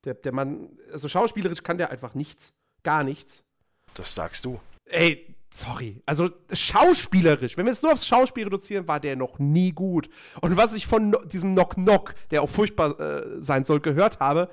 Der, 0.05 0.15
der 0.15 0.33
Mann, 0.33 0.71
also 0.93 1.09
schauspielerisch 1.09 1.63
kann 1.63 1.79
der 1.79 1.91
einfach 1.91 2.15
nichts. 2.15 2.53
Gar 2.85 3.05
nichts. 3.05 3.43
Das 3.95 4.15
sagst 4.15 4.45
du. 4.45 4.61
Ey, 4.87 5.35
sorry. 5.53 6.01
Also 6.07 6.31
schauspielerisch, 6.53 7.57
wenn 7.57 7.67
wir 7.67 7.73
es 7.73 7.83
nur 7.83 7.93
aufs 7.93 8.07
Schauspiel 8.07 8.45
reduzieren, 8.45 8.89
war 8.89 9.01
der 9.01 9.17
noch 9.17 9.39
nie 9.39 9.73
gut. 9.73 10.09
Und 10.41 10.57
was 10.57 10.73
ich 10.75 10.87
von 10.87 11.11
no 11.11 11.25
diesem 11.25 11.53
Knock 11.53 11.75
Knock, 11.75 12.15
der 12.31 12.43
auch 12.43 12.49
furchtbar 12.49 12.99
äh, 13.01 13.41
sein 13.41 13.65
soll, 13.65 13.81
gehört 13.81 14.21
habe, 14.21 14.49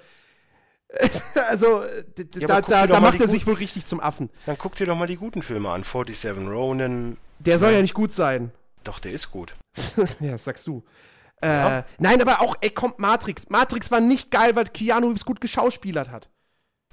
also 1.49 1.81
äh, 1.81 2.03
Ja, 2.39 2.47
da, 2.47 2.61
da, 2.61 2.87
da 2.87 2.99
macht 2.99 3.19
er 3.21 3.27
sich 3.27 3.45
wohl 3.45 3.55
richtig 3.55 3.85
zum 3.85 3.99
Affen. 3.99 4.29
Dann 4.45 4.57
guck 4.57 4.75
dir 4.75 4.85
doch 4.87 4.97
mal 4.97 5.07
die 5.07 5.17
guten 5.17 5.43
Filme 5.43 5.69
an. 5.69 5.83
47 5.83 6.47
Ronin. 6.49 7.17
Der 7.39 7.59
soll 7.59 7.71
Ja. 7.71 7.77
ja 7.77 7.81
nicht 7.81 7.93
gut 7.93 8.13
sein. 8.13 8.51
Doch, 8.87 8.99
der 8.99 9.11
ist 9.11 9.29
gut. 9.31 9.53
ja, 10.19 10.31
das 10.31 10.43
sagst 10.45 10.65
du. 10.67 10.83
Äh, 11.41 11.47
Ja. 11.47 11.85
Nein, 11.99 12.21
aber 12.21 12.41
auch, 12.41 12.55
ey, 12.61 12.69
kommt 12.69 12.99
Matrix. 12.99 13.49
Matrix 13.49 13.91
war 13.91 13.99
nicht 13.99 14.31
geil, 14.31 14.55
weil 14.55 14.63
Keanu 14.65 15.09
Reeves 15.09 15.25
gut 15.25 15.41
geschauspielert 15.41 16.09
hat. 16.09 16.29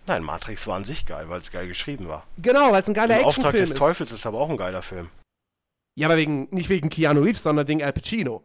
Nein, 0.07 0.23
Matrix 0.23 0.67
war 0.67 0.77
an 0.77 0.85
sich 0.85 1.07
geil, 1.07 1.29
weil 1.31 1.41
es 1.41 1.51
geil 1.51 1.67
geschrieben 1.69 2.09
war. 2.09 2.27
Genau, 2.37 2.73
weil 2.73 2.83
es 2.83 2.89
ein 2.89 2.95
geiler 2.95 3.19
Im 3.21 3.25
Auftrag 3.25 3.45
Actionfilm 3.55 3.63
des 3.65 3.71
ist. 3.71 3.79
Teufels 3.79 4.13
ist 4.13 4.27
aber 4.27 4.39
auch 4.41 4.51
ein 4.51 4.57
geiler 4.59 4.83
Film. 4.83 5.09
Ja, 5.95 6.09
aber 6.09 6.17
wegen, 6.19 6.49
nicht 6.51 6.69
wegen 6.69 6.91
Keanu 6.91 7.23
Reeves, 7.23 7.43
sondern 7.45 7.67
wegen 7.69 7.83
Al 7.83 7.93
Pacino. 7.93 8.43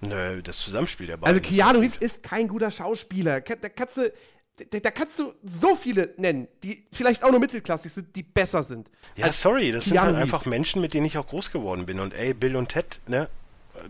Nö, 0.00 0.42
das 0.42 0.58
Zusammenspiel 0.58 1.06
der 1.06 1.16
beiden. 1.16 1.28
Also 1.34 1.40
ist 1.40 1.48
Keanu 1.48 1.78
Reeves 1.78 1.96
ist 1.96 2.22
kein 2.22 2.48
guter 2.48 2.70
Schauspieler. 2.70 3.40
Ka- 3.40 3.54
Da 3.56 3.68
kannst 3.70 3.96
du, 3.96 4.12
da, 4.56 4.78
da 4.78 4.90
kannst 4.90 5.18
du 5.18 5.34
so 5.42 5.76
viele 5.76 6.14
nennen, 6.16 6.48
die 6.62 6.84
vielleicht 6.92 7.22
auch 7.22 7.30
nur 7.30 7.40
mittelklassig 7.40 7.92
sind, 7.92 8.16
die 8.16 8.22
besser 8.22 8.62
sind. 8.62 8.90
Ja, 9.16 9.30
sorry, 9.30 9.72
das 9.72 9.86
sind 9.86 10.00
halt 10.00 10.16
einfach. 10.16 10.46
Menschen, 10.46 10.80
mit 10.80 10.94
denen 10.94 11.06
ich 11.06 11.18
auch 11.18 11.26
groß 11.26 11.50
geworden 11.50 11.86
bin. 11.86 12.00
Und 12.00 12.14
ey, 12.14 12.32
Bill 12.32 12.56
und 12.56 12.70
Ted, 12.70 13.00
ne, 13.06 13.28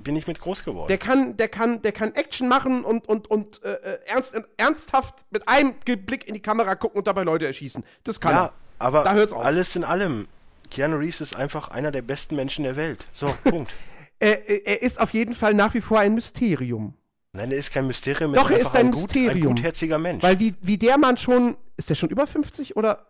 bin 0.02 0.16
ich 0.16 0.26
mit 0.26 0.40
groß 0.40 0.64
geworden. 0.64 0.88
Der 0.88 0.98
kann, 0.98 1.36
der 1.36 1.48
kann, 1.48 1.82
der 1.82 1.92
kann 1.92 2.14
Action 2.14 2.48
machen 2.48 2.84
und, 2.84 3.08
und, 3.08 3.28
und 3.30 3.62
äh, 3.62 3.74
äh, 3.74 3.98
ernst, 4.06 4.34
ernsthaft 4.56 5.24
mit 5.30 5.46
einem 5.48 5.74
Blick 5.74 6.26
in 6.26 6.34
die 6.34 6.42
Kamera 6.42 6.74
gucken 6.74 6.98
und 6.98 7.06
dabei 7.06 7.22
Leute 7.22 7.46
erschießen. 7.46 7.84
Das 8.02 8.20
kann 8.20 8.32
ja, 8.32 8.44
er. 8.46 8.52
aber 8.78 9.02
Da 9.04 9.14
hört's 9.14 9.32
auf. 9.32 9.44
alles 9.44 9.76
in 9.76 9.84
allem. 9.84 10.26
Keanu 10.70 10.96
Reeves 10.96 11.20
ist 11.20 11.36
einfach 11.36 11.68
einer 11.68 11.92
der 11.92 12.02
besten 12.02 12.34
Menschen 12.34 12.64
der 12.64 12.74
Welt. 12.76 13.04
So, 13.12 13.32
Punkt. 13.44 13.74
Er 14.18 14.48
er 14.48 14.80
ist 14.80 14.98
auf 14.98 15.10
jeden 15.12 15.34
Fall 15.34 15.52
nach 15.52 15.74
wie 15.74 15.82
vor 15.82 16.00
ein 16.00 16.14
Mysterium. 16.14 16.94
Nein, 17.36 17.50
er 17.52 17.58
ist 17.58 17.70
kein 17.72 17.86
Mysterium, 17.86 18.32
Doch, 18.32 18.50
er 18.50 18.58
ist 18.58 18.74
ein 18.74 18.90
gut, 18.90 19.10
ein 19.14 19.22
Mysterium. 19.24 19.54
gutherziger 19.54 19.98
Mensch. 19.98 20.22
Weil 20.22 20.38
wie, 20.38 20.54
wie 20.62 20.78
der 20.78 20.98
Mann 20.98 21.16
schon, 21.16 21.56
ist 21.76 21.90
der 21.90 21.94
schon 21.94 22.08
über 22.10 22.26
50 22.26 22.76
oder 22.76 23.06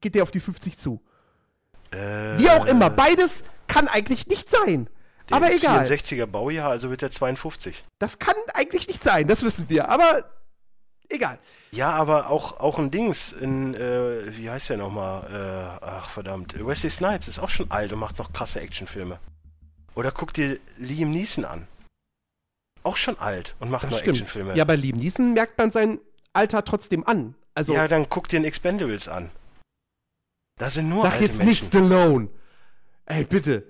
geht 0.00 0.14
der 0.14 0.22
auf 0.22 0.30
die 0.30 0.40
50 0.40 0.78
zu? 0.78 1.00
äh, 1.92 1.96
Wie 2.38 2.48
auch 2.50 2.66
immer, 2.66 2.90
beides 2.90 3.44
kann 3.68 3.86
eigentlich 3.88 4.26
nicht 4.26 4.48
sein. 4.50 4.88
der 5.28 5.36
Aber 5.36 5.50
ist 5.50 5.58
egal. 5.62 5.84
64er 5.84 6.26
Baujahr, 6.26 6.70
also 6.70 6.90
wird 6.90 7.02
er 7.02 7.10
52. 7.10 7.84
Das 7.98 8.18
kann 8.18 8.34
eigentlich 8.54 8.88
nicht 8.88 9.02
sein, 9.04 9.26
das 9.28 9.42
wissen 9.42 9.68
wir. 9.68 9.88
Aber 9.88 10.24
egal. 11.08 11.38
Ja, 11.72 11.90
aber 11.90 12.30
auch, 12.30 12.58
auch 12.60 12.78
ein 12.78 12.90
Dings 12.90 13.32
in, 13.32 13.74
äh, 13.74 14.36
wie 14.36 14.50
heißt 14.50 14.70
der 14.70 14.76
nochmal? 14.78 15.22
Äh, 15.80 15.84
ach, 15.84 16.10
verdammt. 16.10 16.54
Wesley 16.66 16.90
Snipes 16.90 17.28
ist 17.28 17.38
auch 17.38 17.48
schon 17.48 17.70
alt 17.70 17.92
und 17.92 17.98
macht 18.00 18.18
noch 18.18 18.32
krasse 18.32 18.60
Actionfilme. 18.60 19.18
Oder 19.94 20.10
guck 20.12 20.32
dir 20.32 20.58
Liam 20.78 21.10
Neeson 21.10 21.44
an. 21.44 21.66
Auch 22.82 22.96
schon 22.96 23.18
alt 23.18 23.54
und 23.60 23.70
macht 23.70 23.84
Das 23.84 23.90
nur 23.90 23.98
stimmt. 24.00 24.20
Actionfilme. 24.20 24.56
Ja, 24.56 24.64
bei 24.64 24.76
Liam 24.76 24.98
Neeson 24.98 25.34
merkt 25.34 25.58
man 25.58 25.70
sein 25.70 25.98
Alter 26.32 26.64
trotzdem 26.64 27.06
an. 27.06 27.34
Also, 27.54 27.74
ja, 27.74 27.88
dann 27.88 28.08
guck 28.08 28.28
dir 28.28 28.38
den 28.38 28.44
Expendables 28.46 29.08
an. 29.08 29.30
Da 30.58 30.70
sind 30.70 30.88
nur 30.88 31.02
sag 31.02 31.12
alte 31.12 31.24
jetzt 31.24 31.38
Menschen. 31.38 31.48
nicht 31.48 31.64
Stallone. 31.66 32.28
Ey, 33.06 33.24
bitte. 33.24 33.64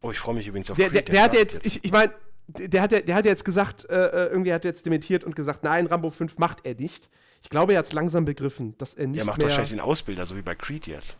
Oh, 0.00 0.10
ich 0.10 0.18
freue 0.18 0.34
mich 0.34 0.46
übrigens 0.46 0.70
auf 0.70 0.76
Der, 0.76 0.90
der, 0.90 1.02
Creed, 1.02 1.14
der 1.14 1.22
hat 1.22 1.34
ja 1.34 1.40
startet 1.40 1.64
jetzt, 1.64 1.66
ich, 1.76 1.84
ich 1.84 1.92
meine, 1.92 2.12
der 2.48 2.82
hat, 2.82 2.92
der 2.92 3.14
hat 3.14 3.24
jetzt 3.24 3.44
gesagt, 3.44 3.88
äh, 3.90 3.94
äh, 3.94 4.26
irgendwie 4.30 4.52
hat 4.52 4.64
er 4.64 4.70
jetzt 4.70 4.86
dementiert 4.86 5.24
und 5.24 5.34
gesagt, 5.34 5.64
nein, 5.64 5.86
Rambo 5.86 6.10
5 6.10 6.38
macht 6.38 6.64
er 6.64 6.74
nicht. 6.74 7.10
Ich 7.42 7.48
glaube, 7.50 7.72
er 7.72 7.80
hat 7.80 7.86
es 7.86 7.92
langsam 7.92 8.24
begriffen, 8.24 8.76
dass 8.78 8.94
er 8.94 9.06
nicht 9.08 9.18
Der 9.18 9.24
macht 9.24 9.38
mehr, 9.38 9.48
wahrscheinlich 9.48 9.70
den 9.70 9.80
Ausbilder, 9.80 10.26
so 10.26 10.36
wie 10.36 10.42
bei 10.42 10.54
Creed 10.54 10.86
jetzt. 10.86 11.18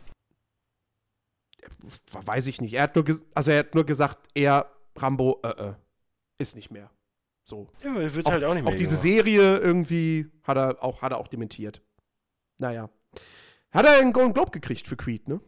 weiß 2.11 2.47
ich 2.47 2.61
nicht. 2.61 2.73
Er 2.73 2.83
hat 2.83 2.95
nur, 2.95 3.05
also 3.33 3.51
er 3.51 3.59
hat 3.59 3.75
nur 3.75 3.85
gesagt, 3.85 4.19
er, 4.33 4.71
Rambo, 4.95 5.41
äh, 5.43 5.69
äh, 5.69 5.73
ist 6.37 6.55
nicht 6.55 6.71
mehr. 6.71 6.89
So. 7.49 7.69
Ja, 7.83 7.95
er 7.95 8.13
wird 8.13 8.25
Auch, 8.25 8.31
halt 8.31 8.43
auch 8.43 8.53
nicht 8.53 8.63
mehr 8.63 8.73
auch 8.73 8.77
diese 8.77 8.95
jünger. 8.95 9.01
Serie 9.23 9.57
irgendwie 9.57 10.29
hat 10.43 10.57
er 10.57 10.83
auch, 10.83 11.01
hat 11.01 11.13
er 11.13 11.17
auch 11.17 11.27
dementiert. 11.29 11.81
Naja. 12.57 12.89
Hat 13.71 13.85
er 13.85 13.99
einen 13.99 14.11
Golden 14.11 14.33
Globe 14.33 14.51
gekriegt 14.51 14.87
für 14.87 14.97
Creed, 14.97 15.27
ne? 15.29 15.39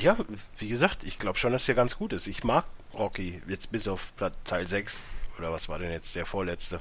Ja, 0.00 0.16
wie 0.58 0.68
gesagt, 0.68 1.02
ich 1.04 1.18
glaube 1.18 1.38
schon, 1.38 1.52
dass 1.52 1.66
der 1.66 1.74
ganz 1.74 1.96
gut 1.96 2.12
ist. 2.12 2.26
Ich 2.26 2.44
mag 2.44 2.64
Rocky, 2.94 3.42
jetzt 3.48 3.72
bis 3.72 3.88
auf 3.88 4.12
Teil 4.44 4.66
6. 4.66 5.04
Oder 5.38 5.50
was 5.52 5.68
war 5.68 5.78
denn 5.78 5.90
jetzt 5.90 6.14
der 6.14 6.26
vorletzte? 6.26 6.80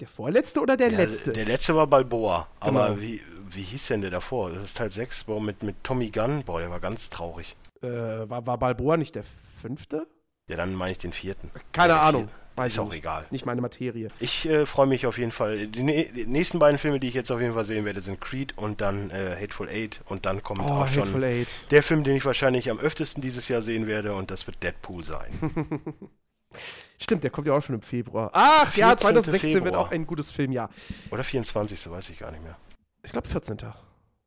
Der 0.00 0.08
vorletzte 0.08 0.60
oder 0.60 0.76
der 0.76 0.90
Ja, 0.90 0.98
letzte? 0.98 1.32
Der 1.32 1.44
letzte 1.44 1.74
war 1.76 1.86
Balboa. 1.86 2.48
Aber 2.60 2.88
Genau. 2.88 3.00
wie, 3.00 3.20
wie 3.50 3.62
hieß 3.62 3.88
denn 3.88 4.00
der 4.02 4.10
davor? 4.10 4.50
Das 4.50 4.62
ist 4.64 4.76
Teil 4.76 4.90
6, 4.90 5.24
boah, 5.24 5.40
mit, 5.40 5.62
mit 5.62 5.82
Tommy 5.84 6.10
Gunn. 6.10 6.42
Boah, 6.44 6.60
der 6.60 6.70
war 6.70 6.80
ganz 6.80 7.10
traurig. 7.10 7.56
äh, 7.82 7.88
war, 8.28 8.46
war 8.46 8.58
Balboa 8.58 8.96
nicht 8.96 9.14
der 9.14 9.24
fünfte? 9.24 10.06
Ja, 10.48 10.56
dann 10.56 10.74
meine 10.74 10.92
ich 10.92 10.98
den 10.98 11.12
vierten. 11.12 11.50
Keine 11.72 11.94
Der 11.94 12.02
Ahnung. 12.02 12.28
vierte. 12.28 12.45
Weiß 12.56 12.72
Ist 12.72 12.78
auch 12.78 12.88
nicht. 12.88 12.98
egal. 12.98 13.26
Nicht 13.30 13.44
meine 13.44 13.60
Materie. 13.60 14.08
Ich 14.18 14.48
äh, 14.48 14.64
freue 14.64 14.86
mich 14.86 15.06
auf 15.06 15.18
jeden 15.18 15.30
Fall. 15.32 15.66
Die, 15.66 15.84
die 16.12 16.26
nächsten 16.26 16.58
beiden 16.58 16.78
Filme, 16.78 16.98
die 16.98 17.08
ich 17.08 17.14
jetzt 17.14 17.30
auf 17.30 17.40
jeden 17.40 17.52
Fall 17.54 17.64
sehen 17.64 17.84
werde, 17.84 18.00
sind 18.00 18.18
Creed 18.20 18.56
und 18.56 18.80
dann 18.80 19.10
äh, 19.10 19.36
Hateful 19.38 19.68
Eight. 19.68 20.00
Und 20.06 20.24
dann 20.24 20.42
kommt 20.42 20.60
Oh, 20.62 20.64
auch 20.64 20.88
schon 20.88 21.02
Hateful 21.04 21.22
Eight. 21.24 21.48
der 21.70 21.82
Film, 21.82 22.02
den 22.02 22.16
ich 22.16 22.24
wahrscheinlich 22.24 22.70
am 22.70 22.78
öftesten 22.78 23.20
dieses 23.22 23.48
Jahr 23.48 23.60
sehen 23.60 23.86
werde. 23.86 24.14
Und 24.14 24.30
das 24.30 24.46
wird 24.46 24.62
Deadpool 24.62 25.04
sein. 25.04 25.30
Stimmt, 26.98 27.24
der 27.24 27.30
kommt 27.30 27.46
ja 27.46 27.52
auch 27.52 27.62
schon 27.62 27.74
im 27.74 27.82
Februar. 27.82 28.30
Ach 28.32 28.74
ja, 28.76 28.88
14. 28.88 28.98
2016 29.08 29.52
wird 29.52 29.64
Februar. 29.64 29.80
auch 29.82 29.90
ein 29.90 30.06
gutes 30.06 30.32
Filmjahr. 30.32 30.70
Oder 31.10 31.24
24. 31.24 31.78
So 31.78 31.90
weiß 31.90 32.08
ich 32.08 32.18
gar 32.18 32.30
nicht 32.30 32.42
mehr. 32.42 32.56
Ich 33.02 33.12
glaube 33.12 33.28
14. 33.28 33.58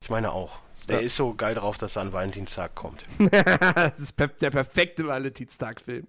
Ich 0.02 0.10
meine 0.12 0.32
auch. 0.32 0.60
Der 0.88 1.00
Ja. 1.00 1.08
ist 1.08 1.16
so 1.16 1.34
geil 1.34 1.56
drauf, 1.56 1.78
dass 1.80 1.96
er 1.96 2.04
an 2.04 2.14
Valentinstag 2.14 2.76
kommt. 2.76 3.06
das 3.32 3.98
ist 4.00 4.20
der 4.20 4.52
perfekte 4.52 5.08
Valentinstag-Film. 5.08 6.08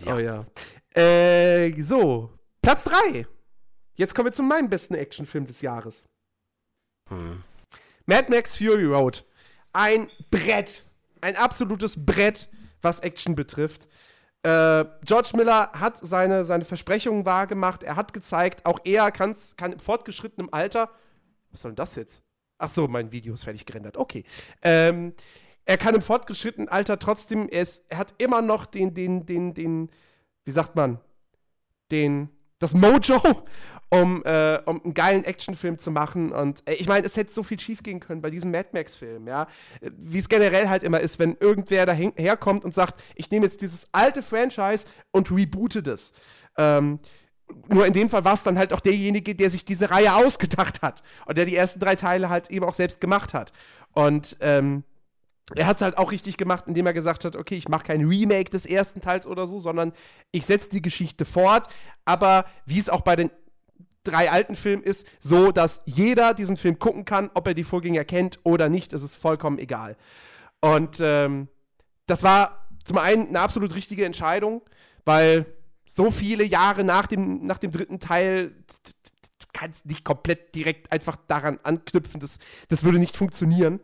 Ja. 0.00 0.14
Oh 0.14 0.18
ja. 0.18 0.46
Äh, 0.94 1.80
so, 1.82 2.30
Platz 2.60 2.84
3. 2.84 3.26
Jetzt 3.94 4.14
kommen 4.14 4.26
wir 4.26 4.32
zu 4.32 4.42
meinem 4.42 4.68
besten 4.68 4.94
Actionfilm 4.94 5.46
des 5.46 5.60
Jahres. 5.60 6.04
Hm. 7.08 7.42
Mad 8.06 8.30
Max 8.30 8.56
Fury 8.56 8.84
Road. 8.84 9.24
Ein 9.72 10.10
Brett. 10.30 10.84
Ein 11.20 11.36
absolutes 11.36 12.04
Brett, 12.04 12.48
was 12.80 13.00
Action 13.00 13.34
betrifft. 13.34 13.88
Äh, 14.42 14.84
George 15.04 15.30
Miller 15.36 15.70
hat 15.72 15.96
seine, 15.96 16.44
seine 16.44 16.64
Versprechungen 16.64 17.24
wahrgemacht. 17.24 17.82
Er 17.82 17.96
hat 17.96 18.12
gezeigt, 18.12 18.66
auch 18.66 18.80
er 18.84 19.12
kann's, 19.12 19.56
kann 19.56 19.72
im 19.72 19.78
fortgeschrittenen 19.78 20.52
Alter. 20.52 20.90
Was 21.52 21.62
soll 21.62 21.72
denn 21.72 21.76
das 21.76 21.94
jetzt? 21.94 22.22
Ach 22.58 22.68
so, 22.68 22.88
mein 22.88 23.12
Video 23.12 23.34
ist 23.34 23.44
fertig 23.44 23.66
gerendert. 23.66 23.96
Okay. 23.96 24.24
Ähm, 24.62 25.14
er 25.64 25.78
kann 25.78 25.94
im 25.94 26.02
fortgeschrittenen 26.02 26.68
Alter 26.68 26.98
trotzdem, 26.98 27.48
er, 27.48 27.62
ist, 27.62 27.84
er 27.88 27.98
hat 27.98 28.14
immer 28.18 28.42
noch 28.42 28.66
den, 28.66 28.94
den, 28.94 29.26
den, 29.26 29.54
den, 29.54 29.90
wie 30.44 30.50
sagt 30.50 30.76
man, 30.76 30.98
den, 31.90 32.28
das 32.58 32.74
Mojo, 32.74 33.20
um, 33.90 34.24
äh, 34.24 34.58
um 34.64 34.82
einen 34.82 34.94
geilen 34.94 35.24
Actionfilm 35.24 35.78
zu 35.78 35.90
machen. 35.90 36.32
Und 36.32 36.66
äh, 36.66 36.74
ich 36.74 36.88
meine, 36.88 37.06
es 37.06 37.16
hätte 37.16 37.32
so 37.32 37.42
viel 37.42 37.60
schief 37.60 37.82
gehen 37.82 38.00
können 38.00 38.22
bei 38.22 38.30
diesem 38.30 38.50
Mad 38.50 38.70
Max-Film, 38.72 39.28
ja. 39.28 39.46
Wie 39.80 40.18
es 40.18 40.28
generell 40.28 40.68
halt 40.68 40.82
immer 40.82 41.00
ist, 41.00 41.18
wenn 41.18 41.36
irgendwer 41.38 41.84
daherkommt 41.84 42.64
und 42.64 42.72
sagt, 42.72 43.02
ich 43.14 43.30
nehme 43.30 43.44
jetzt 43.44 43.60
dieses 43.60 43.88
alte 43.92 44.22
Franchise 44.22 44.86
und 45.10 45.30
reboote 45.30 45.82
das. 45.82 46.14
Ähm, 46.56 47.00
nur 47.68 47.86
in 47.86 47.92
dem 47.92 48.08
Fall 48.08 48.24
war 48.24 48.32
es 48.32 48.42
dann 48.42 48.58
halt 48.58 48.72
auch 48.72 48.80
derjenige, 48.80 49.34
der 49.34 49.50
sich 49.50 49.64
diese 49.64 49.90
Reihe 49.90 50.14
ausgedacht 50.14 50.80
hat 50.80 51.02
und 51.26 51.36
der 51.36 51.44
die 51.44 51.56
ersten 51.56 51.80
drei 51.80 51.96
Teile 51.96 52.30
halt 52.30 52.50
eben 52.50 52.64
auch 52.64 52.74
selbst 52.74 53.00
gemacht 53.00 53.34
hat. 53.34 53.52
Und 53.92 54.38
ähm, 54.40 54.84
er 55.54 55.66
hat 55.66 55.76
es 55.76 55.82
halt 55.82 55.98
auch 55.98 56.12
richtig 56.12 56.36
gemacht, 56.36 56.64
indem 56.66 56.86
er 56.86 56.92
gesagt 56.92 57.24
hat, 57.24 57.36
okay, 57.36 57.56
ich 57.56 57.68
mache 57.68 57.84
kein 57.84 58.06
Remake 58.06 58.50
des 58.50 58.64
ersten 58.64 59.00
Teils 59.00 59.26
oder 59.26 59.46
so, 59.46 59.58
sondern 59.58 59.92
ich 60.30 60.46
setze 60.46 60.70
die 60.70 60.82
Geschichte 60.82 61.24
fort, 61.24 61.68
aber 62.04 62.46
wie 62.64 62.78
es 62.78 62.88
auch 62.88 63.02
bei 63.02 63.16
den 63.16 63.30
drei 64.04 64.30
alten 64.30 64.54
Filmen 64.54 64.82
ist, 64.82 65.06
so 65.20 65.52
dass 65.52 65.82
jeder 65.84 66.34
diesen 66.34 66.56
Film 66.56 66.78
gucken 66.78 67.04
kann, 67.04 67.30
ob 67.34 67.46
er 67.46 67.54
die 67.54 67.64
Vorgänger 67.64 68.04
kennt 68.04 68.40
oder 68.42 68.68
nicht, 68.68 68.92
ist 68.92 69.16
vollkommen 69.16 69.58
egal. 69.58 69.96
Und 70.60 70.98
ähm, 71.00 71.48
das 72.06 72.22
war 72.22 72.68
zum 72.84 72.98
einen 72.98 73.28
eine 73.28 73.40
absolut 73.40 73.74
richtige 73.74 74.04
Entscheidung, 74.04 74.62
weil 75.04 75.46
so 75.86 76.10
viele 76.10 76.44
Jahre 76.44 76.84
nach 76.84 77.06
dem, 77.06 77.46
nach 77.46 77.58
dem 77.58 77.70
dritten 77.70 78.00
Teil, 78.00 78.54
kannst 79.52 79.86
nicht 79.86 80.04
komplett 80.04 80.54
direkt 80.54 80.90
einfach 80.92 81.16
daran 81.26 81.58
anknüpfen, 81.62 82.20
das, 82.20 82.38
das 82.68 82.84
würde 82.84 82.98
nicht 82.98 83.16
funktionieren. 83.16 83.80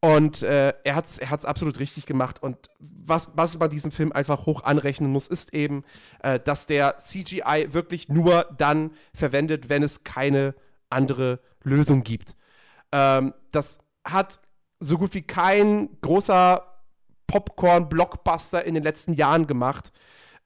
Und 0.00 0.42
äh, 0.44 0.74
er 0.84 0.94
hat 0.94 1.06
es 1.06 1.18
er 1.18 1.32
absolut 1.44 1.80
richtig 1.80 2.06
gemacht. 2.06 2.40
Und 2.40 2.56
was, 2.78 3.30
was 3.34 3.58
man 3.58 3.68
diesem 3.68 3.90
Film 3.90 4.12
einfach 4.12 4.46
hoch 4.46 4.62
anrechnen 4.62 5.10
muss, 5.10 5.26
ist 5.26 5.52
eben, 5.54 5.84
äh, 6.22 6.38
dass 6.38 6.66
der 6.66 6.98
CGI 6.98 7.68
wirklich 7.70 8.08
nur 8.08 8.46
dann 8.56 8.92
verwendet, 9.12 9.68
wenn 9.68 9.82
es 9.82 10.04
keine 10.04 10.54
andere 10.88 11.40
Lösung 11.64 12.04
gibt. 12.04 12.36
Ähm, 12.92 13.34
das 13.50 13.80
hat 14.04 14.40
so 14.78 14.98
gut 14.98 15.14
wie 15.14 15.22
kein 15.22 15.88
großer 16.00 16.64
Popcorn-Blockbuster 17.26 18.64
in 18.64 18.74
den 18.74 18.84
letzten 18.84 19.14
Jahren 19.14 19.48
gemacht. 19.48 19.92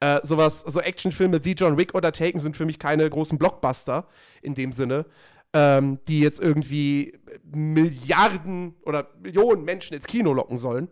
Äh, 0.00 0.20
sowas, 0.24 0.60
so 0.60 0.80
Actionfilme 0.80 1.44
wie 1.44 1.52
John 1.52 1.76
Wick 1.76 1.94
oder 1.94 2.10
Taken 2.10 2.40
sind 2.40 2.56
für 2.56 2.64
mich 2.64 2.78
keine 2.78 3.08
großen 3.08 3.38
Blockbuster 3.38 4.08
in 4.40 4.54
dem 4.54 4.72
Sinne 4.72 5.04
ähm, 5.52 5.98
die 6.08 6.20
jetzt 6.20 6.40
irgendwie 6.40 7.18
Milliarden 7.44 8.74
oder 8.84 9.08
Millionen 9.20 9.64
Menschen 9.64 9.94
ins 9.94 10.06
Kino 10.06 10.32
locken 10.32 10.58
sollen. 10.58 10.88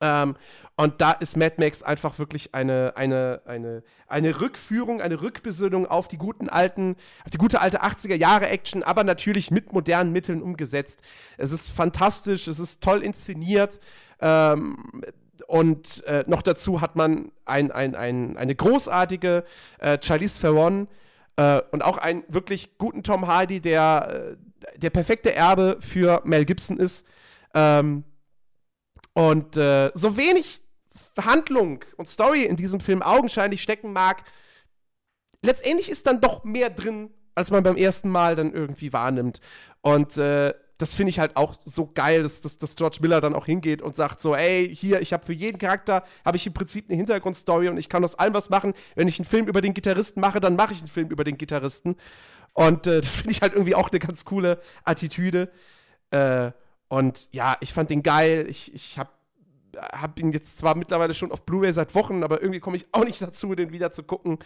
Ähm, 0.00 0.36
und 0.76 1.00
da 1.00 1.12
ist 1.12 1.36
Mad 1.36 1.54
Max 1.58 1.82
einfach 1.82 2.18
wirklich 2.18 2.54
eine, 2.54 2.92
eine, 2.96 3.42
eine, 3.46 3.82
eine 4.08 4.40
Rückführung, 4.40 5.00
eine 5.00 5.22
Rückbesinnung 5.22 5.86
auf 5.86 6.08
die 6.08 6.18
guten 6.18 6.48
alten, 6.48 6.96
auf 7.24 7.30
die 7.30 7.38
gute 7.38 7.60
alte 7.60 7.82
80er 7.82 8.14
Jahre 8.14 8.48
Action, 8.48 8.82
aber 8.82 9.04
natürlich 9.04 9.50
mit 9.50 9.72
modernen 9.72 10.12
Mitteln 10.12 10.42
umgesetzt. 10.42 11.02
Es 11.38 11.52
ist 11.52 11.70
fantastisch, 11.70 12.46
es 12.46 12.58
ist 12.58 12.82
toll 12.82 13.02
inszeniert. 13.02 13.80
Ähm, 14.20 15.02
und 15.46 16.04
äh, 16.04 16.24
noch 16.26 16.42
dazu 16.42 16.80
hat 16.80 16.96
man 16.96 17.30
ein, 17.44 17.70
ein, 17.70 17.94
ein, 17.94 18.36
eine 18.36 18.54
großartige 18.54 19.44
äh, 19.78 19.98
Charlize 20.02 20.40
Theron, 20.40 20.88
äh, 21.36 21.60
und 21.70 21.84
auch 21.84 21.98
einen 21.98 22.24
wirklich 22.28 22.78
guten 22.78 23.02
Tom 23.02 23.26
Hardy, 23.26 23.60
der 23.60 24.36
äh, 24.36 24.78
der 24.78 24.90
perfekte 24.90 25.34
Erbe 25.34 25.78
für 25.80 26.22
Mel 26.24 26.44
Gibson 26.44 26.78
ist. 26.78 27.06
Ähm, 27.54 28.04
und 29.14 29.56
äh, 29.56 29.90
so 29.94 30.16
wenig 30.16 30.60
Handlung 31.18 31.84
und 31.96 32.06
Story 32.06 32.44
in 32.44 32.56
diesem 32.56 32.80
Film 32.80 33.02
augenscheinlich 33.02 33.62
stecken 33.62 33.92
mag, 33.92 34.24
letztendlich 35.42 35.90
ist 35.90 36.06
dann 36.06 36.20
doch 36.20 36.44
mehr 36.44 36.70
drin, 36.70 37.10
als 37.34 37.50
man 37.50 37.62
beim 37.62 37.76
ersten 37.76 38.10
Mal 38.10 38.36
dann 38.36 38.52
irgendwie 38.52 38.92
wahrnimmt. 38.92 39.40
Und 39.82 40.16
äh, 40.16 40.54
das 40.78 40.94
finde 40.94 41.10
ich 41.10 41.18
halt 41.18 41.36
auch 41.36 41.54
so 41.64 41.90
geil, 41.92 42.22
dass, 42.22 42.40
dass, 42.42 42.58
dass, 42.58 42.76
George 42.76 42.98
Miller 43.00 43.20
dann 43.20 43.34
auch 43.34 43.46
hingeht 43.46 43.80
und 43.80 43.96
sagt 43.96 44.20
so, 44.20 44.34
ey, 44.34 44.68
hier, 44.74 45.00
ich 45.00 45.12
habe 45.12 45.24
für 45.24 45.32
jeden 45.32 45.58
Charakter, 45.58 46.04
habe 46.24 46.36
ich 46.36 46.46
im 46.46 46.52
Prinzip 46.52 46.88
eine 46.88 46.96
Hintergrundstory 46.96 47.68
und 47.68 47.78
ich 47.78 47.88
kann 47.88 48.04
aus 48.04 48.14
allem 48.16 48.34
was 48.34 48.50
machen. 48.50 48.74
Wenn 48.94 49.08
ich 49.08 49.18
einen 49.18 49.24
Film 49.24 49.46
über 49.46 49.62
den 49.62 49.72
Gitarristen 49.72 50.20
mache, 50.20 50.40
dann 50.40 50.54
mache 50.56 50.74
ich 50.74 50.80
einen 50.80 50.88
Film 50.88 51.08
über 51.08 51.24
den 51.24 51.38
Gitarristen. 51.38 51.96
Und 52.52 52.86
äh, 52.86 53.00
das 53.00 53.14
finde 53.14 53.30
ich 53.30 53.42
halt 53.42 53.54
irgendwie 53.54 53.74
auch 53.74 53.90
eine 53.90 53.98
ganz 53.98 54.24
coole 54.24 54.60
Attitüde. 54.84 55.50
Äh, 56.10 56.52
und 56.88 57.28
ja, 57.32 57.56
ich 57.60 57.72
fand 57.72 57.90
den 57.90 58.02
geil. 58.02 58.46
Ich, 58.48 58.74
ich 58.74 58.98
habe 58.98 59.10
hab 59.76 60.18
ihn 60.20 60.32
jetzt 60.32 60.58
zwar 60.58 60.76
mittlerweile 60.76 61.14
schon 61.14 61.32
auf 61.32 61.44
Blu-ray 61.44 61.72
seit 61.72 61.94
Wochen, 61.94 62.22
aber 62.22 62.40
irgendwie 62.42 62.60
komme 62.60 62.76
ich 62.76 62.86
auch 62.92 63.04
nicht 63.04 63.22
dazu, 63.22 63.54
den 63.54 63.72
wieder 63.72 63.90
zu 63.90 64.02
gucken. 64.02 64.38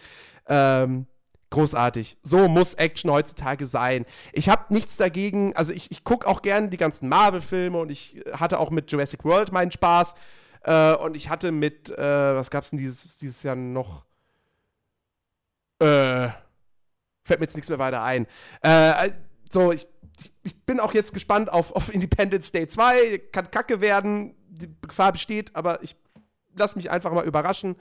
Ähm, 0.47 1.07
großartig. 1.51 2.17
So 2.23 2.47
muss 2.47 2.73
Action 2.73 3.11
heutzutage 3.11 3.67
sein. 3.67 4.05
Ich 4.33 4.49
habe 4.49 4.73
nichts 4.73 4.97
dagegen, 4.97 5.55
also 5.55 5.73
ich, 5.73 5.91
ich 5.91 6.03
gucke 6.03 6.27
auch 6.27 6.41
gerne 6.41 6.69
die 6.69 6.77
ganzen 6.77 7.07
Marvel-Filme 7.07 7.77
und 7.77 7.91
ich 7.91 8.23
hatte 8.33 8.59
auch 8.59 8.71
mit 8.71 8.91
Jurassic 8.91 9.23
World 9.23 9.51
meinen 9.51 9.69
Spaß. 9.69 10.15
Äh, 10.63 10.95
und 10.95 11.15
ich 11.15 11.29
hatte 11.29 11.51
mit, 11.51 11.91
äh, 11.91 12.35
was 12.35 12.49
gab's 12.49 12.71
denn 12.71 12.79
dieses, 12.79 13.17
dieses 13.17 13.43
Jahr 13.43 13.55
noch? 13.55 14.05
Äh, 15.79 16.29
fällt 17.23 17.39
mir 17.39 17.45
jetzt 17.45 17.55
nichts 17.55 17.69
mehr 17.69 17.79
weiter 17.79 18.01
ein. 18.01 18.27
Äh, 18.61 19.11
so, 19.49 19.71
ich, 19.71 19.87
ich, 20.19 20.33
ich, 20.43 20.65
bin 20.65 20.79
auch 20.79 20.93
jetzt 20.93 21.13
gespannt 21.13 21.51
auf, 21.51 21.75
auf 21.75 21.93
Independence 21.93 22.51
Day 22.51 22.67
2. 22.67 23.17
Kann 23.31 23.51
kacke 23.51 23.81
werden, 23.81 24.35
die 24.47 24.73
Gefahr 24.87 25.11
besteht, 25.11 25.55
aber 25.55 25.83
ich 25.83 25.95
lasse 26.55 26.75
mich 26.75 26.89
einfach 26.91 27.11
mal 27.11 27.25
überraschen. 27.25 27.75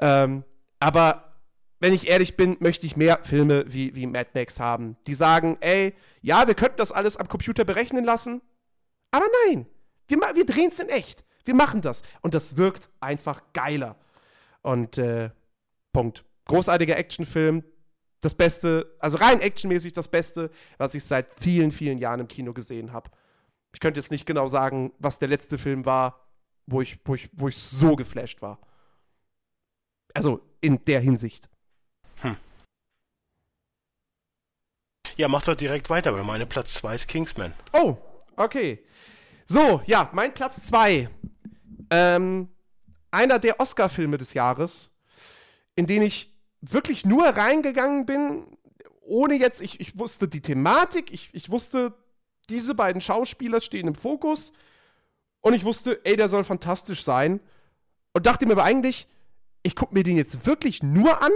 Ähm, 0.00 0.44
aber 0.80 1.29
wenn 1.80 1.92
ich 1.92 2.08
ehrlich 2.08 2.36
bin, 2.36 2.56
möchte 2.60 2.86
ich 2.86 2.96
mehr 2.96 3.20
Filme 3.22 3.64
wie, 3.66 3.96
wie 3.96 4.06
Mad 4.06 4.30
Max 4.34 4.60
haben, 4.60 4.96
die 5.06 5.14
sagen, 5.14 5.56
ey, 5.60 5.94
ja, 6.20 6.46
wir 6.46 6.54
könnten 6.54 6.76
das 6.76 6.92
alles 6.92 7.16
am 7.16 7.26
Computer 7.26 7.64
berechnen 7.64 8.04
lassen, 8.04 8.42
aber 9.10 9.26
nein, 9.46 9.66
wir, 10.08 10.18
wir 10.18 10.46
drehen 10.46 10.70
es 10.70 10.78
in 10.78 10.88
echt. 10.88 11.24
Wir 11.44 11.54
machen 11.54 11.80
das. 11.80 12.02
Und 12.20 12.34
das 12.34 12.56
wirkt 12.56 12.88
einfach 13.00 13.42
geiler. 13.52 13.96
Und 14.62 14.98
äh, 14.98 15.30
Punkt. 15.92 16.24
Großartiger 16.46 16.96
Actionfilm. 16.96 17.64
Das 18.20 18.34
Beste, 18.34 18.94
also 18.98 19.16
rein 19.16 19.40
actionmäßig 19.40 19.94
das 19.94 20.08
Beste, 20.08 20.50
was 20.76 20.94
ich 20.94 21.04
seit 21.04 21.34
vielen, 21.40 21.70
vielen 21.70 21.96
Jahren 21.96 22.20
im 22.20 22.28
Kino 22.28 22.52
gesehen 22.52 22.92
habe. 22.92 23.10
Ich 23.72 23.80
könnte 23.80 23.98
jetzt 23.98 24.10
nicht 24.10 24.26
genau 24.26 24.46
sagen, 24.46 24.92
was 24.98 25.18
der 25.18 25.28
letzte 25.28 25.56
Film 25.56 25.86
war, 25.86 26.26
wo 26.66 26.82
ich, 26.82 26.98
wo 27.04 27.14
ich, 27.14 27.30
wo 27.32 27.48
ich 27.48 27.56
so 27.56 27.96
geflasht 27.96 28.42
war. 28.42 28.58
Also 30.12 30.40
in 30.60 30.84
der 30.84 31.00
Hinsicht. 31.00 31.48
Ja, 35.20 35.28
mach 35.28 35.42
doch 35.42 35.54
direkt 35.54 35.90
weiter, 35.90 36.14
weil 36.14 36.24
meine 36.24 36.46
Platz 36.46 36.72
2 36.76 36.94
ist 36.94 37.06
Kingsman. 37.06 37.52
Oh, 37.74 37.98
okay. 38.36 38.82
So, 39.44 39.82
ja, 39.84 40.08
mein 40.14 40.32
Platz 40.32 40.62
2. 40.62 41.10
Ähm, 41.90 42.48
einer 43.10 43.38
der 43.38 43.60
Oscar-Filme 43.60 44.16
des 44.16 44.32
Jahres, 44.32 44.88
in 45.76 45.86
den 45.86 46.00
ich 46.00 46.34
wirklich 46.62 47.04
nur 47.04 47.26
reingegangen 47.26 48.06
bin, 48.06 48.46
ohne 49.02 49.34
jetzt, 49.34 49.60
ich, 49.60 49.78
ich 49.78 49.98
wusste 49.98 50.26
die 50.26 50.40
Thematik, 50.40 51.12
ich, 51.12 51.28
ich 51.34 51.50
wusste, 51.50 51.92
diese 52.48 52.74
beiden 52.74 53.02
Schauspieler 53.02 53.60
stehen 53.60 53.88
im 53.88 53.96
Fokus 53.96 54.54
und 55.42 55.52
ich 55.52 55.66
wusste, 55.66 56.00
ey, 56.04 56.16
der 56.16 56.30
soll 56.30 56.44
fantastisch 56.44 57.04
sein 57.04 57.40
und 58.14 58.24
dachte 58.24 58.46
mir 58.46 58.52
aber 58.52 58.64
eigentlich, 58.64 59.06
ich 59.64 59.76
gucke 59.76 59.92
mir 59.92 60.02
den 60.02 60.16
jetzt 60.16 60.46
wirklich 60.46 60.82
nur 60.82 61.20
an, 61.22 61.32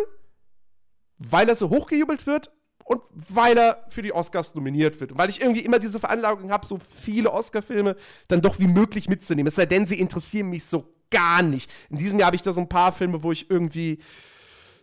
weil 1.19 1.51
er 1.51 1.55
so 1.55 1.69
hochgejubelt 1.69 2.27
wird 2.27 2.51
und 2.85 3.02
weil 3.15 3.56
er 3.56 3.85
für 3.89 4.02
die 4.02 4.12
Oscars 4.12 4.55
nominiert 4.55 5.01
wird. 5.01 5.12
Und 5.12 5.19
weil 5.19 5.31
ich 5.31 5.40
irgendwie 5.40 5.65
immer 5.65 5.78
diese 5.78 5.98
Veranlagung 5.98 6.51
habe, 6.52 6.66
so 6.66 6.78
viele 6.78 7.32
Oscar-Filme 7.32 7.97
dann 8.28 8.43
doch 8.43 8.59
wie 8.59 8.66
möglich 8.66 9.09
mitzunehmen. 9.09 9.48
Es 9.48 9.55
sei 9.55 9.66
denn, 9.66 9.86
sie 9.86 9.98
interessieren 9.98 10.51
mich 10.51 10.65
so 10.65 10.94
gar 11.11 11.43
nicht. 11.43 11.70
In 11.89 11.97
diesem 11.97 12.19
Jahr 12.19 12.27
habe 12.27 12.36
ich 12.36 12.43
da 12.43 12.52
so 12.52 12.61
ein 12.61 12.69
paar 12.69 12.93
Filme, 12.93 13.23
wo 13.23 13.32
ich 13.32 13.51
irgendwie 13.51 13.98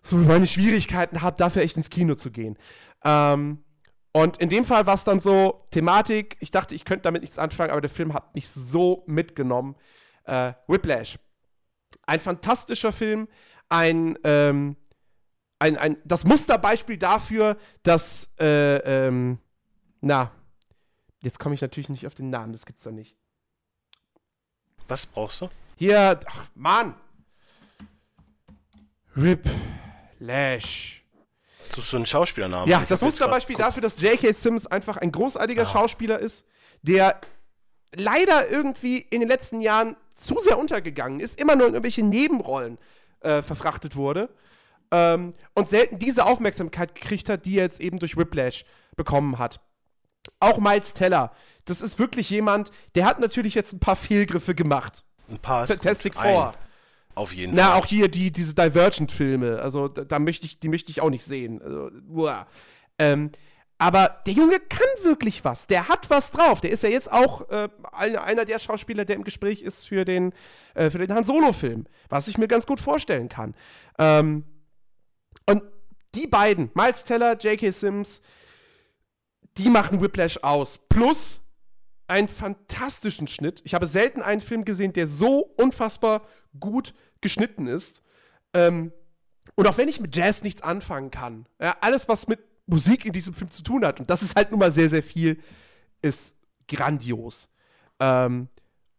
so 0.01 0.15
meine 0.15 0.47
Schwierigkeiten 0.47 1.21
habe, 1.21 1.37
dafür 1.37 1.61
echt 1.61 1.77
ins 1.77 1.91
Kino 1.91 2.15
zu 2.15 2.31
gehen. 2.31 2.57
Ähm, 3.03 3.63
und 4.13 4.37
in 4.37 4.49
dem 4.49 4.65
Fall 4.65 4.87
war 4.87 4.95
es 4.95 5.03
dann 5.03 5.19
so, 5.19 5.67
Thematik, 5.71 6.37
ich 6.39 6.51
dachte, 6.51 6.73
ich 6.75 6.85
könnte 6.85 7.03
damit 7.03 7.21
nichts 7.21 7.37
anfangen, 7.37 7.71
aber 7.71 7.81
der 7.81 7.89
Film 7.89 8.13
hat 8.13 8.33
mich 8.33 8.49
so 8.49 9.03
mitgenommen. 9.05 9.75
Äh, 10.25 10.53
Whiplash. 10.67 11.17
Ein 12.07 12.19
fantastischer 12.19 12.91
Film, 12.91 13.27
ein 13.69 14.17
ähm, 14.23 14.75
ein, 15.61 15.77
ein, 15.77 15.97
das 16.03 16.23
Musterbeispiel 16.23 16.97
dafür, 16.97 17.55
dass, 17.83 18.33
äh, 18.39 18.77
ähm, 18.77 19.37
na, 20.01 20.31
jetzt 21.21 21.37
komme 21.37 21.53
ich 21.53 21.61
natürlich 21.61 21.89
nicht 21.89 22.07
auf 22.07 22.15
den 22.15 22.31
Namen, 22.31 22.51
das 22.51 22.65
gibt's 22.65 22.83
doch 22.83 22.91
nicht. 22.91 23.15
Was 24.87 25.05
brauchst 25.05 25.41
du? 25.41 25.49
Hier, 25.77 26.19
ach, 26.25 26.47
Mann! 26.55 26.95
Rip 29.15 29.47
Lash. 30.19 31.03
Suchst 31.75 31.93
du 31.93 31.97
einen 31.97 32.05
Schauspielernamen? 32.07 32.67
Ja, 32.67 32.83
das 32.89 33.01
Musterbeispiel 33.01 33.55
dafür, 33.55 33.83
dass 33.83 34.01
J.K. 34.01 34.31
Sims 34.33 34.65
einfach 34.65 34.97
ein 34.97 35.11
großartiger 35.11 35.61
ah. 35.61 35.65
Schauspieler 35.67 36.19
ist, 36.19 36.45
der 36.81 37.21
leider 37.93 38.49
irgendwie 38.49 38.97
in 38.97 39.19
den 39.19 39.29
letzten 39.29 39.61
Jahren 39.61 39.95
zu 40.15 40.39
sehr 40.39 40.57
untergegangen 40.57 41.19
ist, 41.19 41.39
immer 41.39 41.55
nur 41.55 41.67
in 41.67 41.73
irgendwelche 41.73 42.03
Nebenrollen 42.03 42.79
äh, 43.19 43.43
verfrachtet 43.43 43.95
wurde 43.95 44.29
ähm, 44.91 45.31
und 45.55 45.67
selten 45.67 45.97
diese 45.97 46.25
Aufmerksamkeit 46.25 46.95
gekriegt 46.95 47.29
hat, 47.29 47.45
die 47.45 47.57
er 47.57 47.63
jetzt 47.63 47.79
eben 47.79 47.99
durch 47.99 48.17
Whiplash 48.17 48.65
bekommen 48.95 49.39
hat. 49.39 49.59
Auch 50.39 50.59
Miles 50.59 50.93
Teller, 50.93 51.31
das 51.65 51.81
ist 51.81 51.97
wirklich 51.97 52.29
jemand, 52.29 52.71
der 52.95 53.05
hat 53.05 53.19
natürlich 53.19 53.55
jetzt 53.55 53.73
ein 53.73 53.79
paar 53.79 53.95
Fehlgriffe 53.95 54.55
gemacht. 54.55 55.03
Ein 55.29 55.39
paar. 55.39 55.65
Fantastic 55.65 56.15
Four. 56.15 56.53
Auf 57.15 57.33
jeden 57.33 57.55
Na, 57.55 57.63
Fall. 57.63 57.71
Na, 57.71 57.79
auch 57.79 57.85
hier 57.85 58.07
die, 58.07 58.31
diese 58.31 58.55
Divergent-Filme, 58.55 59.59
also 59.59 59.87
da, 59.87 60.03
da, 60.03 60.19
möchte 60.19 60.45
ich, 60.45 60.59
die 60.59 60.69
möchte 60.69 60.91
ich 60.91 61.01
auch 61.01 61.09
nicht 61.09 61.23
sehen. 61.23 61.61
Also, 61.61 61.91
ähm, 62.99 63.31
Aber 63.77 64.21
der 64.25 64.33
Junge 64.33 64.59
kann 64.59 64.87
wirklich 65.03 65.43
was. 65.43 65.67
Der 65.67 65.89
hat 65.89 66.09
was 66.09 66.31
drauf. 66.31 66.61
Der 66.61 66.71
ist 66.71 66.83
ja 66.83 66.89
jetzt 66.89 67.11
auch 67.11 67.49
äh, 67.49 67.67
einer 67.91 68.45
der 68.45 68.59
Schauspieler, 68.59 69.05
der 69.05 69.17
im 69.17 69.23
Gespräch 69.23 69.61
ist 69.61 69.87
für 69.87 70.05
den, 70.05 70.33
äh, 70.73 70.89
für 70.89 70.99
den 70.99 71.13
Han 71.13 71.23
Solo-Film. 71.23 71.85
Was 72.09 72.27
ich 72.27 72.37
mir 72.37 72.47
ganz 72.47 72.65
gut 72.65 72.79
vorstellen 72.79 73.27
kann. 73.27 73.55
Ähm, 73.97 74.45
die 76.15 76.27
beiden, 76.27 76.71
Miles 76.73 77.03
Teller, 77.03 77.37
J.K. 77.37 77.71
Sims, 77.71 78.21
die 79.57 79.69
machen 79.69 80.01
Whiplash 80.01 80.37
aus. 80.43 80.79
Plus 80.89 81.39
einen 82.07 82.27
fantastischen 82.27 83.27
Schnitt. 83.27 83.61
Ich 83.63 83.73
habe 83.73 83.87
selten 83.87 84.21
einen 84.21 84.41
Film 84.41 84.65
gesehen, 84.65 84.93
der 84.93 85.07
so 85.07 85.53
unfassbar 85.57 86.27
gut 86.59 86.93
geschnitten 87.21 87.67
ist. 87.67 88.01
Ähm, 88.53 88.91
und 89.55 89.67
auch 89.67 89.77
wenn 89.77 89.87
ich 89.87 89.99
mit 89.99 90.15
Jazz 90.15 90.43
nichts 90.43 90.61
anfangen 90.61 91.11
kann, 91.11 91.47
ja, 91.61 91.75
alles, 91.81 92.09
was 92.09 92.27
mit 92.27 92.39
Musik 92.65 93.05
in 93.05 93.13
diesem 93.13 93.33
Film 93.33 93.49
zu 93.49 93.63
tun 93.63 93.85
hat, 93.85 93.99
und 93.99 94.09
das 94.09 94.21
ist 94.21 94.35
halt 94.35 94.51
nun 94.51 94.59
mal 94.59 94.71
sehr, 94.71 94.89
sehr 94.89 95.03
viel, 95.03 95.39
ist 96.01 96.35
grandios. 96.67 97.49
Ähm, 97.99 98.49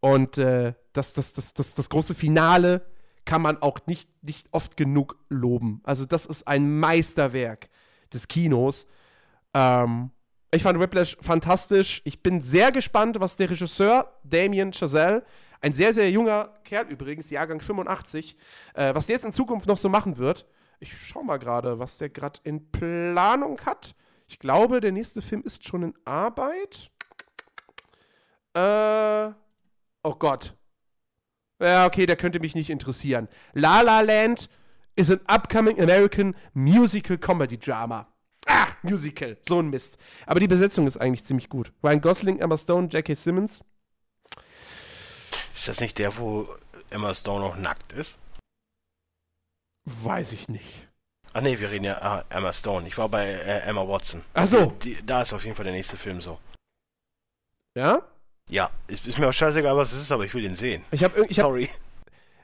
und 0.01 0.39
äh, 0.39 0.74
das, 0.93 1.12
das, 1.12 1.32
das, 1.32 1.55
das, 1.55 1.74
das 1.74 1.89
große 1.89 2.14
Finale 2.14 2.86
kann 3.24 3.42
man 3.42 3.60
auch 3.62 3.78
nicht, 3.86 4.08
nicht 4.22 4.48
oft 4.52 4.76
genug 4.76 5.18
loben. 5.28 5.80
Also, 5.84 6.06
das 6.06 6.26
ist 6.26 6.46
ein 6.48 6.78
Meisterwerk 6.78 7.68
des 8.12 8.28
Kinos. 8.28 8.86
Ähm, 9.54 10.10
ich 10.54 10.62
fand 10.62 10.78
Whiplash 10.78 11.16
fantastisch. 11.20 12.02
Ich 12.04 12.22
bin 12.22 12.40
sehr 12.40 12.72
gespannt, 12.72 13.18
was 13.20 13.36
der 13.36 13.50
Regisseur 13.50 14.12
Damien 14.22 14.72
Chazelle, 14.72 15.24
ein 15.62 15.72
sehr, 15.72 15.94
sehr 15.94 16.10
junger 16.10 16.50
Kerl 16.64 16.88
übrigens, 16.88 17.30
Jahrgang 17.30 17.60
85, 17.60 18.36
äh, 18.74 18.94
was 18.94 19.06
der 19.06 19.16
jetzt 19.16 19.24
in 19.24 19.32
Zukunft 19.32 19.66
noch 19.66 19.78
so 19.78 19.88
machen 19.88 20.18
wird. 20.18 20.46
Ich 20.80 20.92
schau 21.06 21.22
mal 21.22 21.38
gerade, 21.38 21.78
was 21.78 21.98
der 21.98 22.10
gerade 22.10 22.40
in 22.42 22.70
Planung 22.70 23.60
hat. 23.64 23.94
Ich 24.26 24.38
glaube, 24.38 24.80
der 24.80 24.92
nächste 24.92 25.22
Film 25.22 25.42
ist 25.42 25.66
schon 25.66 25.82
in 25.84 25.94
Arbeit. 26.04 26.90
Äh, 28.54 29.32
oh 30.02 30.14
Gott. 30.18 30.54
Ja, 31.62 31.86
okay, 31.86 32.06
der 32.06 32.16
könnte 32.16 32.40
mich 32.40 32.55
nicht 32.55 32.70
interessieren. 32.70 33.28
La 33.52 33.82
La 33.82 34.01
Land 34.01 34.48
is 34.97 35.10
an 35.10 35.20
upcoming 35.28 35.80
American 35.80 36.34
musical 36.55 37.16
comedy 37.16 37.56
drama. 37.56 38.09
Ah, 38.48 38.66
Musical. 38.82 39.36
So 39.43 39.60
ein 39.60 39.70
Mist. 39.70 39.97
Aber 40.26 40.40
die 40.40 40.48
Besetzung 40.48 40.89
ist 40.89 40.97
eigentlich 40.97 41.24
ziemlich 41.24 41.48
gut. 41.48 41.72
Ryan 41.84 42.01
Gosling, 42.01 42.39
Emma 42.40 42.59
Stone, 42.59 42.89
J.K. 42.89 43.14
Simmons. 43.14 43.60
Ist 45.55 45.68
das 45.68 45.80
nicht 45.80 45.98
der, 45.98 46.16
wo 46.18 46.48
Emma 46.90 47.14
Stone 47.14 47.44
noch 47.44 47.56
nackt 47.56 47.93
ist? 47.93 48.18
Weiß 49.84 50.32
ich 50.32 50.48
nicht. 50.48 50.89
Ach 51.32 51.40
nee, 51.40 51.59
wir 51.60 51.70
reden 51.70 51.84
ja 51.84 52.02
ah, 52.02 52.24
Emma 52.28 52.52
Stone. 52.52 52.89
Ich 52.89 52.98
war 52.98 53.09
bei 53.09 53.26
äh, 53.26 53.60
Emma 53.60 53.86
Watson. 53.86 54.22
Ach 54.34 54.48
so. 54.48 54.66
Die, 54.82 54.98
da 55.06 55.22
ist 55.22 55.32
auf 55.32 55.44
jeden 55.44 55.55
Fall 55.55 55.64
der 55.64 55.74
nächste 55.74 55.97
Film 55.97 56.20
so. 56.20 56.40
Ja? 57.74 58.02
Ja, 58.48 58.70
ist, 58.86 59.06
ist 59.06 59.19
mir 59.19 59.28
auch 59.28 59.32
scheißegal, 59.32 59.77
was 59.77 59.93
es 59.93 60.02
ist, 60.02 60.12
aber 60.12 60.24
ich 60.24 60.35
will 60.35 60.44
ihn 60.44 60.56
sehen. 60.56 60.85
Ich 60.90 61.05
habe 61.05 61.27
ich 61.28 61.39
hab, 61.39 61.47
Sorry. 61.47 61.69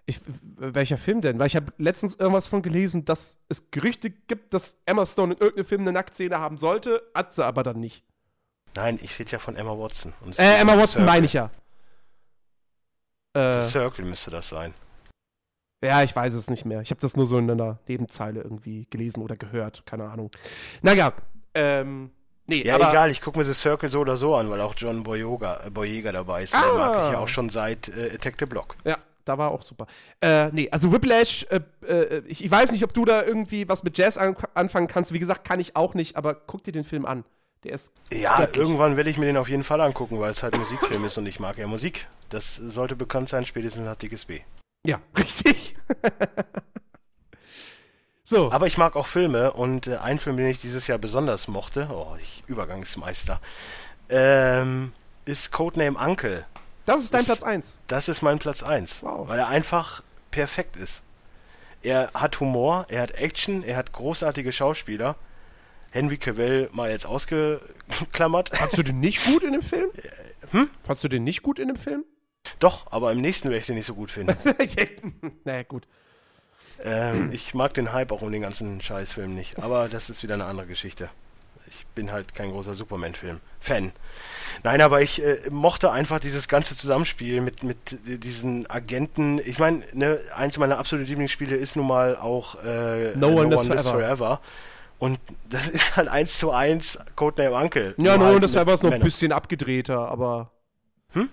Ich, 0.07 0.21
welcher 0.57 0.97
Film 0.97 1.21
denn? 1.21 1.39
Weil 1.39 1.49
ich 1.49 1.57
habe 1.57 1.71
letztens 1.77 2.15
irgendwas 2.15 2.47
von 2.47 2.63
gelesen, 2.63 3.05
dass 3.05 3.37
es 3.51 3.71
Gerüchte 3.71 4.09
gibt, 4.09 4.55
dass 4.55 4.79
Emma 4.87 5.05
Stone 5.05 5.35
in 5.35 5.39
irgendeinem 5.39 5.67
Film 5.67 5.81
eine 5.83 5.93
Nacktszene 5.93 6.39
haben 6.39 6.57
sollte, 6.57 7.03
hat 7.15 7.35
sie 7.35 7.45
aber 7.45 7.63
dann 7.63 7.79
nicht. 7.79 8.05
Nein, 8.75 8.99
ich 9.03 9.19
rede 9.19 9.33
ja 9.33 9.39
von 9.39 9.55
Emma 9.55 9.73
Watson. 9.73 10.15
äh, 10.39 10.61
Emma 10.61 10.79
Watson 10.79 11.05
meine 11.05 11.27
ich 11.27 11.35
ja. 11.35 11.51
Äh, 13.35 13.61
The 13.61 13.69
Circle 13.69 14.05
müsste 14.07 14.31
das 14.31 14.49
sein. 14.49 14.73
Ja, 15.85 16.03
ich 16.03 16.15
weiß 16.15 16.35
es 16.35 16.49
nicht 16.51 16.65
mehr. 16.65 16.81
Ich 16.81 16.91
habe 16.91 17.01
das 17.01 17.15
nur 17.15 17.27
so 17.27 17.39
in 17.39 17.51
einer 17.51 17.79
Nebenzeile 17.87 18.41
irgendwie 18.41 18.87
gelesen 18.91 19.23
oder 19.23 19.37
gehört. 19.37 19.85
Keine 19.87 20.09
Ahnung. 20.09 20.31
Naja, 20.83 21.13
ähm, 21.55 22.11
nee, 22.49 22.63
Ja, 22.67 22.77
egal, 22.77 23.11
ich 23.11 23.21
gucke 23.21 23.39
mir 23.39 23.45
The 23.45 23.55
Circle 23.55 23.89
so 23.89 24.01
oder 24.01 24.17
so 24.17 24.35
an, 24.35 24.51
weil 24.51 24.61
auch 24.61 24.75
John 24.77 25.05
Boyega, 25.05 25.61
äh, 25.67 25.71
Boyega 25.71 26.11
dabei 26.11 26.43
ist. 26.43 26.55
Ah. 26.55 26.63
Den 26.63 26.77
mag 26.77 27.07
ich 27.07 27.13
ja 27.13 27.19
auch 27.19 27.29
schon 27.29 27.49
seit 27.49 27.89
äh, 27.89 28.11
Attack 28.15 28.35
the 28.41 28.47
Block. 28.47 28.77
Ja, 28.85 28.99
da 29.25 29.39
war 29.39 29.51
auch 29.51 29.63
super. 29.63 29.87
Äh, 30.21 30.49
nee, 30.49 30.69
also 30.71 30.91
Whiplash, 30.91 31.47
äh, 31.51 31.61
äh, 31.87 32.23
ich, 32.27 32.45
ich 32.45 32.51
weiß 32.51 32.73
nicht, 32.73 32.83
ob 32.83 32.93
du 32.93 33.05
da 33.05 33.23
irgendwie 33.23 33.69
was 33.69 33.83
mit 33.83 33.97
Jazz 33.97 34.17
an, 34.17 34.37
anfangen 34.55 34.89
kannst. 34.89 35.13
Wie 35.13 35.19
gesagt, 35.19 35.45
kann 35.47 35.61
ich 35.61 35.77
auch 35.77 35.95
nicht, 35.95 36.17
aber 36.17 36.35
guck 36.35 36.65
dir 36.65 36.73
den 36.73 36.85
Film 36.85 37.07
an. 37.07 37.25
Der 37.65 37.73
ist. 37.73 37.93
Ja, 38.13 38.37
göttlich. 38.37 38.57
irgendwann 38.57 38.97
werde 38.97 39.11
ich 39.11 39.19
mir 39.19 39.27
den 39.27 39.37
auf 39.37 39.49
jeden 39.49 39.65
Fall 39.65 39.81
angucken, 39.81 40.21
weil 40.21 40.31
es 40.31 40.43
halt 40.43 40.57
Musikfilm 40.57 41.05
ist 41.05 41.19
und 41.19 41.27
ich 41.27 41.41
mag 41.41 41.59
ja 41.59 41.67
Musik. 41.67 42.07
Das 42.29 42.57
sollte 42.57 42.95
bekannt 42.95 43.29
sein, 43.29 43.45
spätestens 43.47 43.85
nach 43.85 43.97
Dickes 43.97 44.27
B. 44.27 44.41
Ja, 44.87 45.01
richtig. 45.19 45.77
So. 48.29 48.53
Aber 48.53 48.67
ich 48.67 48.77
mag 48.79 48.97
auch 48.97 49.07
Filme 49.07 49.53
und 49.53 49.87
äh, 49.87 49.97
ein 49.97 50.19
Film, 50.19 50.37
den 50.37 50.47
ich 50.49 50.61
dieses 50.61 50.87
Jahr 50.87 50.99
besonders 50.99 51.49
mochte, 51.49 51.89
oh, 51.93 52.15
ich 52.21 52.45
Übergangsmeister, 52.47 53.41
ähm, 54.11 54.93
ist 55.25 55.53
Codename 55.53 55.99
Uncle. 55.99 56.45
Das 56.87 57.01
ist 57.01 57.13
dein 57.13 57.21
ist- 57.21 57.27
Platz 57.27 57.43
1. 57.43 57.79
Das 57.87 58.09
ist 58.09 58.23
mein 58.23 58.39
Platz 58.39 58.63
1, 58.63 59.03
Wow. 59.03 59.29
weil 59.29 59.39
er 59.39 59.49
einfach 59.49 60.03
perfekt 60.31 60.77
ist. 60.77 61.03
Er 61.83 62.11
hat 62.15 62.41
Humor, 62.41 62.87
er 62.89 63.03
hat 63.03 63.13
Action, 63.13 63.63
er 63.63 63.77
hat 63.77 63.93
großartige 63.93 64.51
Schauspieler. 64.53 65.17
Henry 65.91 66.19
Cavill 66.19 66.69
mal 66.73 66.91
jetzt 66.91 67.07
ausgeklammert. 67.07 68.51
Fandst 68.57 68.77
du 68.79 68.83
den 68.83 69.01
nicht 69.01 69.25
gut 69.25 69.43
in 69.43 69.53
dem 69.53 69.63
Film? 69.63 69.91
Hm? 70.51 70.71
Fandst 70.83 71.05
du 71.05 71.09
den 71.09 71.25
nicht 71.25 71.43
gut 71.43 71.59
in 71.59 71.69
dem 71.69 71.77
Film? 71.77 72.05
Doch, 72.59 72.91
aber 72.91 73.13
im 73.13 73.21
nächsten 73.21 73.49
werde 73.51 73.61
ich 73.61 73.67
den 73.67 73.75
nicht 73.75 73.85
so 73.85 73.95
gut 73.95 74.11
finden. 74.11 74.35
naja, 75.45 75.63
gut. 75.65 75.87
Ähm, 76.85 77.31
ich 77.33 77.55
mag 77.55 77.75
den 77.75 77.93
Hype 77.93 78.13
auch 78.13 78.23
um 78.23 78.33
den 78.33 78.43
ganzen 78.43 78.81
Scheißfilm 78.81 79.35
nicht, 79.35 79.59
aber 79.59 79.89
das 79.89 80.11
ist 80.11 80.23
wieder 80.23 80.35
eine 80.35 80.45
andere 80.45 80.67
Geschichte. 80.67 81.11
Ich 81.67 81.87
bin 81.95 82.13
halt 82.13 82.35
kein 82.35 82.51
großer 82.51 82.75
Superman-Film-Fan. 82.75 83.93
Nein, 84.63 84.81
aber 84.81 85.03
ich 85.03 85.23
äh, 85.23 85.37
mochte 85.51 85.91
einfach 85.91 86.19
dieses 86.19 86.49
ganze 86.49 86.77
Zusammenspiel 86.77 87.41
mit, 87.41 87.63
mit 87.63 87.79
diesen 88.07 88.69
Agenten. 88.71 89.39
Ich 89.45 89.59
meine, 89.59 89.83
ne, 89.93 90.19
eins 90.35 90.57
meiner 90.59 90.79
absoluten 90.79 91.09
Lieblingsspiele 91.09 91.57
ist 91.57 91.77
nun 91.77 91.87
mal 91.87 92.17
auch 92.17 92.55
äh, 92.65 93.15
No 93.17 93.31
äh, 93.31 93.45
One 93.45 93.55
Lives 93.55 93.83
Forever. 93.83 94.41
Und 94.99 95.21
das 95.49 95.69
ist 95.69 95.97
halt 95.97 96.09
eins 96.09 96.39
zu 96.39 96.53
eins 96.53 96.99
Codename 97.17 97.55
Uncle. 97.55 97.95
Ja, 97.99 98.17
Nur 98.17 98.19
No 98.19 98.25
halt 98.25 98.37
One 98.37 98.41
mit 98.41 98.51
Forever 98.51 98.75
ist 98.75 98.83
noch 98.83 98.93
ein 98.93 99.01
bisschen 99.01 99.33
abgedrehter, 99.33 100.09
aber. 100.09 100.51
Hm? 101.13 101.29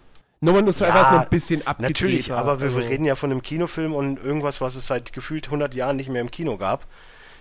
No 0.45 0.51
One 0.51 0.61
Lives 0.61 0.77
Forever 0.77 0.95
Ja, 0.95 1.01
ist 1.03 1.11
noch 1.11 1.21
ein 1.23 1.29
bisschen 1.29 1.67
abgedrehter. 1.67 1.89
Natürlich, 2.05 2.33
aber 2.33 2.59
wir 2.59 2.67
also- 2.67 2.79
reden 2.79 3.05
ja 3.05 3.15
von 3.15 3.31
einem 3.31 3.41
Kinofilm 3.41 3.93
und 3.93 4.23
irgendwas, 4.23 4.61
was 4.61 4.75
es 4.75 4.87
seit 4.87 5.11
gefühlt 5.13 5.47
100 5.47 5.73
Jahren 5.75 5.95
nicht 5.95 6.09
mehr 6.09 6.21
im 6.21 6.31
Kino 6.31 6.57
gab. 6.57 6.85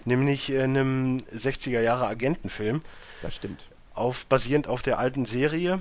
Nämlich 0.07 0.51
äh, 0.53 0.63
einem 0.63 1.19
60er 1.35 1.81
Jahre 1.81 2.07
Agentenfilm, 2.07 2.83
Das 3.23 3.35
stimmt. 3.37 3.65
auf, 3.95 4.27
basierend 4.27 4.67
auf 4.69 4.83
der 4.83 4.99
alten 4.99 5.25
Serie 5.25 5.81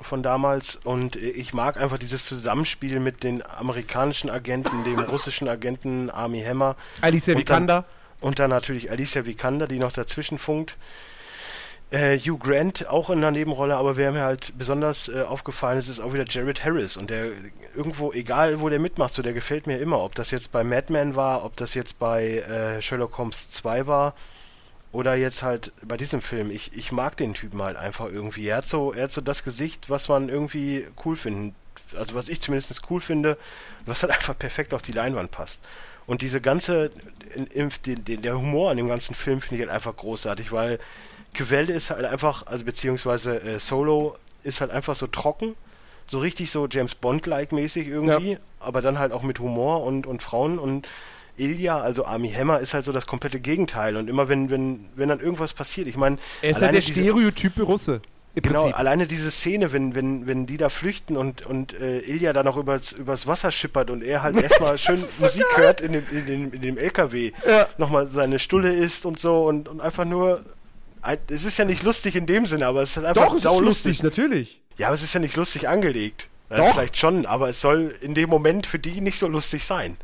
von 0.00 0.22
damals. 0.22 0.76
Und 0.84 1.16
äh, 1.16 1.20
ich 1.30 1.54
mag 1.54 1.76
einfach 1.78 1.98
dieses 1.98 2.26
Zusammenspiel 2.26 3.00
mit 3.00 3.22
den 3.22 3.42
amerikanischen 3.46 4.28
Agenten, 4.30 4.84
dem 4.84 4.98
russischen 5.00 5.48
Agenten 5.48 6.10
Army 6.10 6.42
Hammer 6.42 6.76
Alicia 7.00 7.34
Und 7.34 7.48
dann- 7.50 7.62
Vikander. 7.62 7.84
und 8.20 8.38
dann 8.38 8.50
natürlich 8.50 8.90
Alicia 8.90 9.24
Vikander, 9.26 9.66
die 9.66 9.78
noch 9.78 9.92
dazwischen 9.92 10.38
funkt. 10.38 10.76
Äh, 11.94 12.18
Hugh 12.18 12.38
Grant 12.38 12.88
auch 12.88 13.08
in 13.08 13.18
einer 13.18 13.30
Nebenrolle, 13.30 13.76
aber 13.76 13.96
wer 13.96 14.10
mir 14.10 14.22
halt 14.22 14.58
besonders 14.58 15.08
äh, 15.08 15.22
aufgefallen 15.22 15.78
ist, 15.78 15.88
ist 15.88 16.00
auch 16.00 16.12
wieder 16.12 16.24
Jared 16.28 16.64
Harris. 16.64 16.96
Und 16.96 17.08
der 17.08 17.28
irgendwo, 17.76 18.12
egal 18.12 18.60
wo 18.60 18.68
der 18.68 18.80
mitmacht, 18.80 19.14
so 19.14 19.22
der 19.22 19.32
gefällt 19.32 19.68
mir 19.68 19.78
immer. 19.78 20.02
Ob 20.02 20.16
das 20.16 20.32
jetzt 20.32 20.50
bei 20.50 20.64
Mad 20.64 20.92
Men 20.92 21.14
war, 21.14 21.44
ob 21.44 21.56
das 21.56 21.74
jetzt 21.74 22.00
bei 22.00 22.38
äh, 22.38 22.82
Sherlock 22.82 23.16
Holmes 23.16 23.48
2 23.50 23.86
war 23.86 24.14
oder 24.90 25.14
jetzt 25.14 25.44
halt 25.44 25.72
bei 25.84 25.96
diesem 25.96 26.20
Film. 26.20 26.50
Ich, 26.50 26.76
ich 26.76 26.90
mag 26.90 27.16
den 27.16 27.32
Typen 27.32 27.62
halt 27.62 27.76
einfach 27.76 28.06
irgendwie. 28.06 28.48
Er 28.48 28.56
hat 28.56 28.66
so, 28.66 28.92
er 28.92 29.04
hat 29.04 29.12
so 29.12 29.20
das 29.20 29.44
Gesicht, 29.44 29.88
was 29.88 30.08
man 30.08 30.28
irgendwie 30.28 30.88
cool 31.04 31.14
finden, 31.14 31.54
also 31.96 32.16
was 32.16 32.28
ich 32.28 32.40
zumindest 32.40 32.90
cool 32.90 33.00
finde, 33.00 33.38
was 33.86 34.02
halt 34.02 34.12
einfach 34.16 34.36
perfekt 34.36 34.74
auf 34.74 34.82
die 34.82 34.92
Leinwand 34.92 35.30
passt. 35.30 35.62
Und 36.06 36.22
diese 36.22 36.40
ganze, 36.40 36.90
der 37.36 38.36
Humor 38.36 38.72
an 38.72 38.78
dem 38.78 38.88
ganzen 38.88 39.14
Film 39.14 39.40
finde 39.40 39.54
ich 39.54 39.60
halt 39.62 39.70
einfach 39.70 39.94
großartig, 39.94 40.50
weil 40.50 40.80
Quelle 41.34 41.72
ist 41.72 41.90
halt 41.90 42.04
einfach, 42.04 42.46
also 42.46 42.64
beziehungsweise 42.64 43.40
äh, 43.42 43.58
Solo 43.58 44.16
ist 44.42 44.60
halt 44.60 44.70
einfach 44.70 44.94
so 44.94 45.06
trocken, 45.06 45.54
so 46.06 46.18
richtig 46.18 46.50
so 46.50 46.66
James 46.70 46.94
Bond-like 46.94 47.52
mäßig 47.52 47.88
irgendwie, 47.88 48.38
aber 48.60 48.80
dann 48.82 48.98
halt 48.98 49.12
auch 49.12 49.22
mit 49.22 49.38
Humor 49.38 49.82
und, 49.84 50.06
und 50.06 50.22
Frauen 50.22 50.58
und 50.58 50.86
Ilya, 51.36 51.80
also 51.80 52.04
Army 52.04 52.30
Hammer, 52.30 52.60
ist 52.60 52.74
halt 52.74 52.84
so 52.84 52.92
das 52.92 53.06
komplette 53.06 53.40
Gegenteil. 53.40 53.96
Und 53.96 54.08
immer 54.08 54.28
wenn, 54.28 54.50
wenn, 54.50 54.86
wenn 54.94 55.08
dann 55.08 55.18
irgendwas 55.20 55.52
passiert, 55.52 55.88
ich 55.88 55.96
meine, 55.96 56.18
Er 56.42 56.50
ist 56.50 56.60
ja 56.60 56.68
der 56.70 56.80
Stereotype 56.80 57.62
Russe. 57.62 58.00
Genau, 58.36 58.62
Prinzip. 58.62 58.78
alleine 58.80 59.06
diese 59.06 59.30
Szene, 59.30 59.72
wenn, 59.72 59.94
wenn, 59.94 60.26
wenn 60.26 60.44
die 60.46 60.56
da 60.56 60.68
flüchten 60.68 61.16
und, 61.16 61.46
und 61.46 61.72
äh, 61.80 62.00
Ilja 62.00 62.32
da 62.32 62.42
noch 62.42 62.56
übers, 62.56 62.90
übers 62.92 63.28
Wasser 63.28 63.52
schippert 63.52 63.90
und 63.90 64.02
er 64.02 64.22
halt 64.24 64.36
erstmal 64.42 64.76
schön 64.76 64.96
so 64.96 65.22
Musik 65.24 65.44
hört 65.56 65.80
in 65.80 65.92
dem, 65.92 66.04
in 66.10 66.26
dem, 66.26 66.52
in 66.52 66.60
dem 66.60 66.76
LKW, 66.78 67.30
Ja. 67.48 67.68
nochmal 67.78 68.08
seine 68.08 68.40
Stulle 68.40 68.72
isst 68.72 69.06
und 69.06 69.18
so 69.20 69.44
und, 69.46 69.68
und 69.68 69.80
einfach 69.80 70.04
nur. 70.04 70.42
Es 71.28 71.44
ist 71.44 71.58
ja 71.58 71.64
nicht 71.64 71.82
lustig 71.82 72.16
in 72.16 72.26
dem 72.26 72.46
Sinne, 72.46 72.66
aber 72.66 72.82
es 72.82 72.90
ist 72.90 72.96
halt 72.98 73.06
einfach 73.08 73.26
Doch, 73.26 73.34
es 73.34 73.44
ist 73.44 73.60
lustig, 73.60 74.02
natürlich. 74.02 74.62
Ja, 74.76 74.88
aber 74.88 74.94
es 74.94 75.02
ist 75.02 75.12
ja 75.14 75.20
nicht 75.20 75.36
lustig 75.36 75.68
angelegt. 75.68 76.28
Doch. 76.50 76.72
Vielleicht 76.72 76.96
schon, 76.96 77.26
aber 77.26 77.48
es 77.48 77.60
soll 77.60 77.94
in 78.00 78.14
dem 78.14 78.28
Moment 78.30 78.66
für 78.66 78.78
die 78.78 79.00
nicht 79.00 79.18
so 79.18 79.26
lustig 79.28 79.64
sein. 79.64 79.96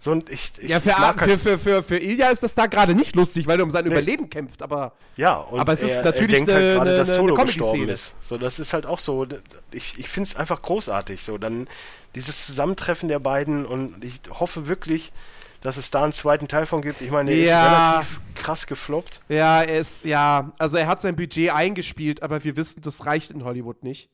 So, 0.00 0.12
und 0.12 0.30
ich, 0.30 0.52
ich, 0.58 0.68
Ja, 0.68 0.80
für, 0.80 0.90
mag 0.90 1.20
für, 1.20 1.30
halt, 1.30 1.40
für, 1.40 1.58
für, 1.58 1.82
für 1.82 1.98
Ilya 1.98 2.30
ist 2.30 2.42
das 2.44 2.54
da 2.54 2.66
gerade 2.66 2.94
nicht 2.94 3.16
lustig, 3.16 3.46
weil 3.48 3.58
er 3.58 3.64
um 3.64 3.70
sein 3.70 3.84
Nee. 3.84 3.90
Überleben 3.90 4.30
kämpft, 4.30 4.62
aber 4.62 4.92
ja, 5.16 5.34
und 5.36 5.58
aber 5.58 5.72
es 5.72 5.82
ist 5.82 5.90
er, 5.90 6.04
natürlich 6.04 6.30
er 6.30 6.36
denkt 6.36 6.52
eine- 6.52 6.60
halt 6.64 6.74
gerade, 6.76 6.96
dass 6.96 7.16
Solo 7.16 7.34
gestorben 7.34 7.88
ist. 7.88 8.14
So, 8.20 8.38
das 8.38 8.60
ist 8.60 8.72
halt 8.74 8.86
auch 8.86 9.00
so, 9.00 9.26
ich, 9.72 9.98
ich 9.98 10.08
finde 10.08 10.28
es 10.30 10.36
einfach 10.36 10.62
großartig, 10.62 11.22
so, 11.22 11.36
dann 11.36 11.66
dieses 12.14 12.46
Zusammentreffen 12.46 13.08
der 13.08 13.18
beiden 13.18 13.66
und 13.66 14.04
ich 14.04 14.20
hoffe 14.38 14.68
wirklich, 14.68 15.12
dass 15.60 15.76
es 15.76 15.90
da 15.90 16.04
einen 16.04 16.12
zweiten 16.12 16.48
Teil 16.48 16.66
von 16.66 16.82
gibt. 16.82 17.00
Ich 17.00 17.10
meine, 17.10 17.30
er 17.32 17.36
Ja. 17.38 18.00
ist 18.00 18.06
relativ 18.08 18.20
krass 18.34 18.66
gefloppt. 18.66 19.20
ja, 19.28 19.62
er 19.62 19.78
ist, 19.78 20.04
ja, 20.04 20.52
also 20.58 20.76
er 20.76 20.86
hat 20.86 21.00
sein 21.00 21.16
Budget 21.16 21.50
eingespielt, 21.52 22.22
aber 22.22 22.44
wir 22.44 22.56
wissen, 22.56 22.80
das 22.82 23.06
reicht 23.06 23.30
in 23.30 23.44
Hollywood 23.44 23.82
nicht. 23.82 24.10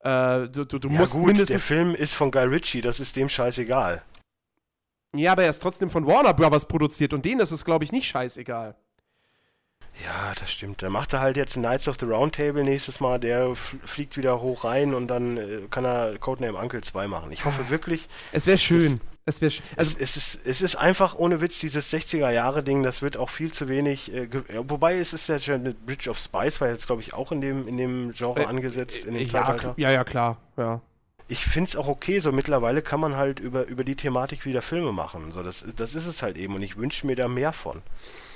Äh, 0.00 0.48
du 0.48 0.64
du, 0.64 0.78
du 0.78 0.88
Ja 0.88 1.00
musst 1.00 1.12
gut, 1.12 1.22
der 1.22 1.26
mindestens. 1.28 1.62
Film 1.62 1.94
ist 1.94 2.14
von 2.14 2.30
Guy 2.30 2.44
Ritchie, 2.44 2.80
das 2.80 3.00
ist 3.00 3.16
dem 3.16 3.28
scheißegal. 3.28 4.02
Ja, 5.14 5.32
aber 5.32 5.44
er 5.44 5.50
ist 5.50 5.62
trotzdem 5.62 5.88
von 5.90 6.06
Warner 6.06 6.34
Brothers 6.34 6.66
produziert 6.66 7.14
und 7.14 7.24
denen 7.24 7.40
ist 7.40 7.50
es, 7.50 7.64
glaube 7.64 7.84
ich, 7.84 7.92
nicht 7.92 8.06
scheißegal. 8.06 8.76
Ja, 10.04 10.32
das 10.38 10.52
stimmt. 10.52 10.82
Dann 10.82 10.92
macht 10.92 11.14
er 11.14 11.20
halt 11.20 11.38
jetzt 11.38 11.54
Knights 11.54 11.88
of 11.88 11.96
the 11.98 12.04
Round 12.04 12.34
Table 12.34 12.62
nächstes 12.64 13.00
Mal. 13.00 13.18
Der 13.18 13.56
fliegt 13.56 14.18
wieder 14.18 14.42
hoch 14.42 14.64
rein 14.64 14.92
und 14.94 15.08
dann 15.08 15.38
äh, 15.38 15.60
kann 15.70 15.86
er 15.86 16.18
Codename 16.18 16.58
Uncle 16.58 16.82
2 16.82 17.08
machen. 17.08 17.32
Ich 17.32 17.46
hoffe 17.46 17.70
wirklich, 17.70 18.06
Es 18.32 18.46
wäre 18.46 18.58
schön. 18.58 19.00
Es 19.28 19.42
also 19.42 19.60
also 19.76 19.96
es, 19.98 20.16
ist, 20.16 20.40
es 20.44 20.62
ist 20.62 20.76
einfach 20.76 21.16
ohne 21.16 21.40
Witz 21.40 21.58
dieses 21.58 21.92
60er-Jahre-Ding, 21.92 22.84
das 22.84 23.02
wird 23.02 23.16
auch 23.16 23.28
viel 23.28 23.52
zu 23.52 23.68
wenig. 23.68 24.12
Äh, 24.14 24.28
ja, 24.54 24.60
wobei 24.70 24.96
es 24.98 25.12
ist 25.12 25.28
ja 25.28 25.38
schon 25.40 25.54
eine 25.56 25.74
Bridge 25.74 26.08
of 26.08 26.16
Spice, 26.18 26.60
war 26.60 26.68
jetzt, 26.68 26.86
glaube 26.86 27.02
ich, 27.02 27.12
auch 27.12 27.32
in 27.32 27.40
dem, 27.40 27.66
in 27.66 27.76
dem 27.76 28.12
Genre 28.12 28.42
Äh, 28.42 28.46
angesetzt, 28.46 29.04
in 29.04 29.14
dem 29.14 29.22
ja, 29.26 29.28
Zeitalter. 29.28 29.74
ja, 29.76 29.90
ja, 29.90 30.04
klar, 30.04 30.36
ja. 30.56 30.80
Ich 31.28 31.44
finde 31.44 31.68
es 31.70 31.74
auch 31.76 31.88
okay, 31.88 32.20
so 32.20 32.30
mittlerweile 32.30 32.82
kann 32.82 33.00
man 33.00 33.16
halt 33.16 33.40
über, 33.40 33.66
über 33.66 33.82
die 33.82 33.96
Thematik 33.96 34.46
wieder 34.46 34.62
Filme 34.62 34.92
machen. 34.92 35.32
So, 35.32 35.42
das, 35.42 35.62
ist- 35.62 35.80
das 35.80 35.96
ist 35.96 36.06
es 36.06 36.22
halt 36.22 36.36
eben 36.38 36.54
und 36.54 36.62
ich 36.62 36.76
wünsche 36.76 37.04
mir 37.04 37.16
da 37.16 37.26
mehr 37.26 37.52
von. 37.52 37.82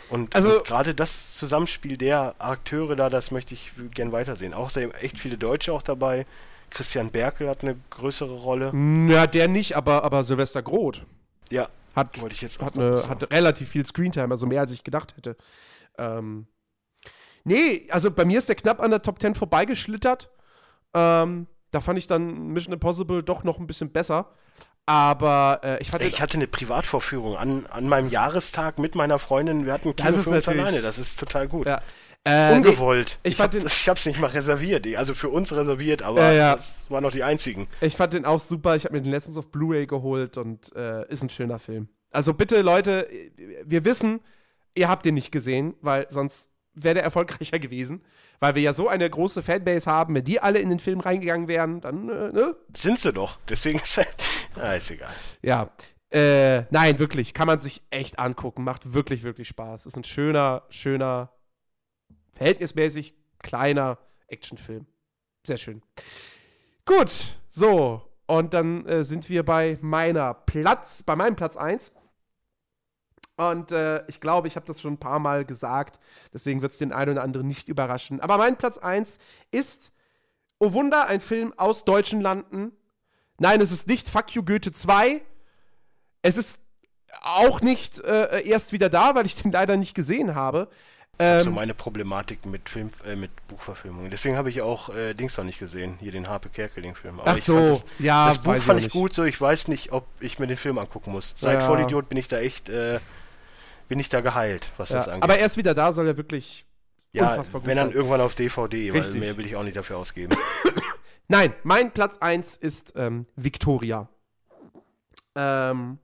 Und, 0.08 0.34
Also- 0.34 0.56
und 0.58 0.66
gerade 0.66 0.92
das 0.92 1.36
Zusammenspiel 1.36 1.96
der 1.98 2.34
Akteure 2.40 2.96
da, 2.96 3.08
das 3.08 3.30
möchte 3.30 3.54
ich 3.54 3.70
gern 3.94 4.10
weitersehen. 4.10 4.54
Auch 4.54 4.72
da 4.72 4.80
echt 4.80 5.20
viele 5.20 5.38
Deutsche 5.38 5.72
auch 5.72 5.82
dabei. 5.82 6.26
Christian 6.70 7.10
Berkel 7.10 7.48
hat 7.48 7.62
eine 7.62 7.76
größere 7.90 8.32
Rolle. 8.34 8.72
Ja, 9.08 9.26
der 9.26 9.48
nicht, 9.48 9.76
aber, 9.76 10.04
aber 10.04 10.24
Silvester 10.24 10.62
Groth 10.62 11.04
Ja, 11.50 11.68
hat, 11.94 12.20
wollte 12.20 12.34
ich 12.34 12.42
jetzt 12.42 12.60
auch 12.60 12.66
hat, 12.66 12.78
eine, 12.78 13.08
hat 13.08 13.30
relativ 13.32 13.68
viel 13.68 13.84
Screentime, 13.84 14.30
also 14.30 14.46
mehr 14.46 14.60
als 14.60 14.72
ich 14.72 14.84
gedacht 14.84 15.16
hätte. 15.16 15.36
Ähm, 15.98 16.46
nee, 17.44 17.86
also 17.90 18.10
bei 18.10 18.24
mir 18.24 18.38
ist 18.38 18.48
der 18.48 18.56
knapp 18.56 18.80
an 18.80 18.90
der 18.90 19.02
Top 19.02 19.20
10 19.20 19.34
vorbeigeschlittert. 19.34 20.30
Ähm, 20.94 21.46
da 21.70 21.80
fand 21.80 21.98
ich 21.98 22.06
dann 22.06 22.48
Mission 22.48 22.72
Impossible 22.72 23.22
doch 23.22 23.44
noch 23.44 23.58
ein 23.58 23.66
bisschen 23.66 23.90
besser. 23.92 24.32
Aber 24.86 25.60
äh, 25.62 25.80
ich 25.80 25.92
Ich 25.92 26.20
hatte 26.20 26.36
eine 26.36 26.48
Privatvorführung 26.48 27.36
an, 27.36 27.66
an 27.66 27.86
meinem 27.88 28.08
Jahrestag 28.08 28.78
mit 28.78 28.94
meiner 28.96 29.18
Freundin. 29.20 29.66
Wir 29.66 29.72
hatten 29.72 29.94
Kino 29.94 30.08
Das 30.08 30.16
ist 30.16 30.24
für 30.24 30.30
uns 30.30 30.46
natürlich- 30.46 30.62
alleine. 30.66 30.82
Das 30.82 30.98
ist 30.98 31.20
total 31.20 31.46
gut. 31.48 31.68
ja. 31.68 31.80
Äh, 32.24 32.50
nee, 32.50 32.56
Ungewollt. 32.56 33.18
ich 33.22 33.30
ich 33.32 33.36
fand 33.36 33.54
hab, 33.54 33.60
den- 33.60 33.66
ich 33.66 33.88
hab's 33.88 34.04
nicht 34.04 34.20
mal 34.20 34.26
reserviert. 34.28 34.86
Also 34.96 35.14
für 35.14 35.30
uns 35.30 35.52
reserviert, 35.54 36.02
aber 36.02 36.20
Ja, 36.20 36.32
ja. 36.32 36.54
das 36.56 36.90
waren 36.90 37.02
noch 37.02 37.12
die 37.12 37.22
einzigen. 37.24 37.66
Ich 37.80 37.96
fand 37.96 38.12
den 38.12 38.24
auch 38.26 38.40
super. 38.40 38.76
Ich 38.76 38.84
habe 38.84 38.94
mir 38.94 39.00
den 39.02 39.10
letztens 39.10 39.36
auf 39.38 39.50
Blu-ray 39.50 39.86
geholt 39.86 40.36
und 40.36 40.74
äh, 40.76 41.06
ist 41.08 41.22
ein 41.22 41.30
schöner 41.30 41.58
Film. 41.58 41.88
Also 42.10 42.34
bitte, 42.34 42.60
Leute, 42.60 43.08
wir 43.64 43.84
wissen, 43.84 44.20
ihr 44.74 44.88
habt 44.88 45.06
den 45.06 45.14
nicht 45.14 45.32
gesehen, 45.32 45.74
weil 45.80 46.06
sonst 46.10 46.50
wäre 46.74 46.94
der 46.94 47.04
erfolgreicher 47.04 47.58
gewesen. 47.58 48.02
Weil 48.42 48.54
wir 48.54 48.62
ja 48.62 48.72
so 48.72 48.88
eine 48.88 49.08
große 49.08 49.42
Fanbase 49.42 49.90
haben. 49.90 50.14
Wenn 50.14 50.24
die 50.24 50.40
alle 50.40 50.60
in 50.60 50.70
den 50.70 50.78
Film 50.78 51.00
reingegangen 51.00 51.46
wären, 51.46 51.80
dann, 51.82 52.08
äh, 52.08 52.32
ne? 52.32 52.56
Sind 52.74 52.98
sie 52.98 53.12
doch. 53.12 53.38
Deswegen 53.48 53.78
ist 53.78 53.96
halt. 53.96 54.08
Ah, 54.60 54.72
ist 54.72 54.90
egal. 54.90 55.10
Ja. 55.42 55.70
Äh, 56.12 56.62
nein, 56.70 56.98
wirklich. 56.98 57.34
Kann 57.34 57.46
man 57.46 57.60
sich 57.60 57.82
echt 57.90 58.18
angucken. 58.18 58.64
Macht 58.64 58.94
wirklich, 58.94 59.22
wirklich 59.22 59.46
Spaß. 59.48 59.86
Ist 59.86 59.96
ein 59.96 60.02
schöner, 60.04 60.62
schöner, 60.70 61.30
verhältnismäßig 62.40 63.12
kleiner 63.38 63.98
Actionfilm. 64.26 64.86
Sehr 65.46 65.58
schön. 65.58 65.82
Gut, 66.86 67.12
so. 67.50 68.00
Und 68.26 68.54
dann 68.54 68.86
äh, 68.86 69.04
sind 69.04 69.28
wir 69.28 69.44
bei 69.44 69.76
meiner 69.82 70.32
Platz, 70.32 71.02
bei 71.02 71.16
meinem 71.16 71.36
Platz 71.36 71.58
1. 71.58 71.92
Und 73.36 73.72
äh, 73.72 74.06
ich 74.06 74.22
glaube, 74.22 74.48
ich 74.48 74.56
habe 74.56 74.64
das 74.64 74.80
schon 74.80 74.94
ein 74.94 74.98
paar 74.98 75.18
Mal 75.18 75.44
gesagt. 75.44 76.00
Deswegen 76.32 76.62
wird 76.62 76.72
es 76.72 76.78
den 76.78 76.92
einen 76.92 77.12
oder 77.12 77.22
anderen 77.24 77.46
nicht 77.46 77.68
überraschen. 77.68 78.20
Aber 78.20 78.38
mein 78.38 78.56
Platz 78.56 78.78
1 78.78 79.18
ist, 79.50 79.92
oh 80.58 80.72
Wunder, 80.72 81.08
ein 81.08 81.20
Film 81.20 81.52
aus 81.58 81.84
deutschen 81.84 82.22
Landen. 82.22 82.72
Nein, 83.36 83.60
es 83.60 83.70
ist 83.70 83.86
nicht 83.86 84.08
Fuck 84.08 84.34
You 84.34 84.42
Goethe 84.42 84.72
2. 84.72 85.20
Es 86.22 86.38
ist 86.38 86.60
auch 87.20 87.60
nicht 87.60 88.00
äh, 88.00 88.48
erst 88.48 88.72
wieder 88.72 88.88
da, 88.88 89.14
weil 89.14 89.26
ich 89.26 89.36
den 89.36 89.52
leider 89.52 89.76
nicht 89.76 89.94
gesehen 89.94 90.34
habe. 90.34 90.70
Ähm, 91.22 91.42
so 91.44 91.50
meine 91.50 91.74
Problematik 91.74 92.46
mit 92.46 92.68
Film, 92.68 92.90
äh, 93.06 93.14
mit 93.14 93.30
Buchverfilmungen. 93.48 94.10
Deswegen 94.10 94.36
habe 94.36 94.48
ich 94.48 94.62
auch 94.62 94.88
äh, 94.88 95.12
Dings 95.14 95.36
noch 95.36 95.44
nicht 95.44 95.58
gesehen, 95.58 95.96
hier 96.00 96.12
den 96.12 96.28
Harpe 96.28 96.48
Kerkeling-Film. 96.48 97.20
Aber 97.20 97.30
ach 97.30 97.36
ich 97.36 97.44
so, 97.44 97.54
fand 97.56 97.70
das, 97.70 97.84
ja, 97.98 98.28
das 98.28 98.38
Buch 98.38 98.56
fand 98.56 98.78
ich 98.78 98.84
nicht. 98.86 98.92
gut, 98.92 99.12
so 99.12 99.24
ich 99.24 99.38
weiß 99.40 99.68
nicht, 99.68 99.92
ob 99.92 100.06
ich 100.20 100.38
mir 100.38 100.46
den 100.46 100.56
Film 100.56 100.78
angucken 100.78 101.12
muss. 101.12 101.34
Seit 101.36 101.60
Ja. 101.60 101.66
Vollidiot 101.66 102.08
bin 102.08 102.16
ich 102.18 102.28
da 102.28 102.38
echt, 102.38 102.68
äh, 102.70 103.00
bin 103.88 104.00
ich 104.00 104.08
da 104.08 104.20
geheilt, 104.22 104.70
was 104.78 104.88
das 104.88 105.06
Ja, 105.06 105.12
angeht. 105.12 105.24
aber 105.24 105.36
er 105.38 105.46
ist 105.46 105.56
wieder 105.56 105.74
da, 105.74 105.92
soll 105.92 106.06
er 106.06 106.16
wirklich 106.16 106.64
ja, 107.12 107.30
unfassbar 107.30 107.60
gut 107.60 107.68
wenn 107.68 107.76
dann 107.76 107.88
sein. 107.88 107.96
irgendwann 107.96 108.20
auf 108.20 108.34
DVD, 108.34 108.92
weil 108.94 109.00
Richtig. 109.00 109.20
mehr 109.20 109.36
will 109.36 109.44
ich 109.44 109.56
auch 109.56 109.64
nicht 109.64 109.76
dafür 109.76 109.98
ausgeben. 109.98 110.34
Nein, 111.28 111.52
mein 111.64 111.92
Platz 111.92 112.16
1 112.18 112.56
ist 112.56 112.94
ähm, 112.96 113.26
Victoria. 113.36 114.08
Ähm, 115.36 115.98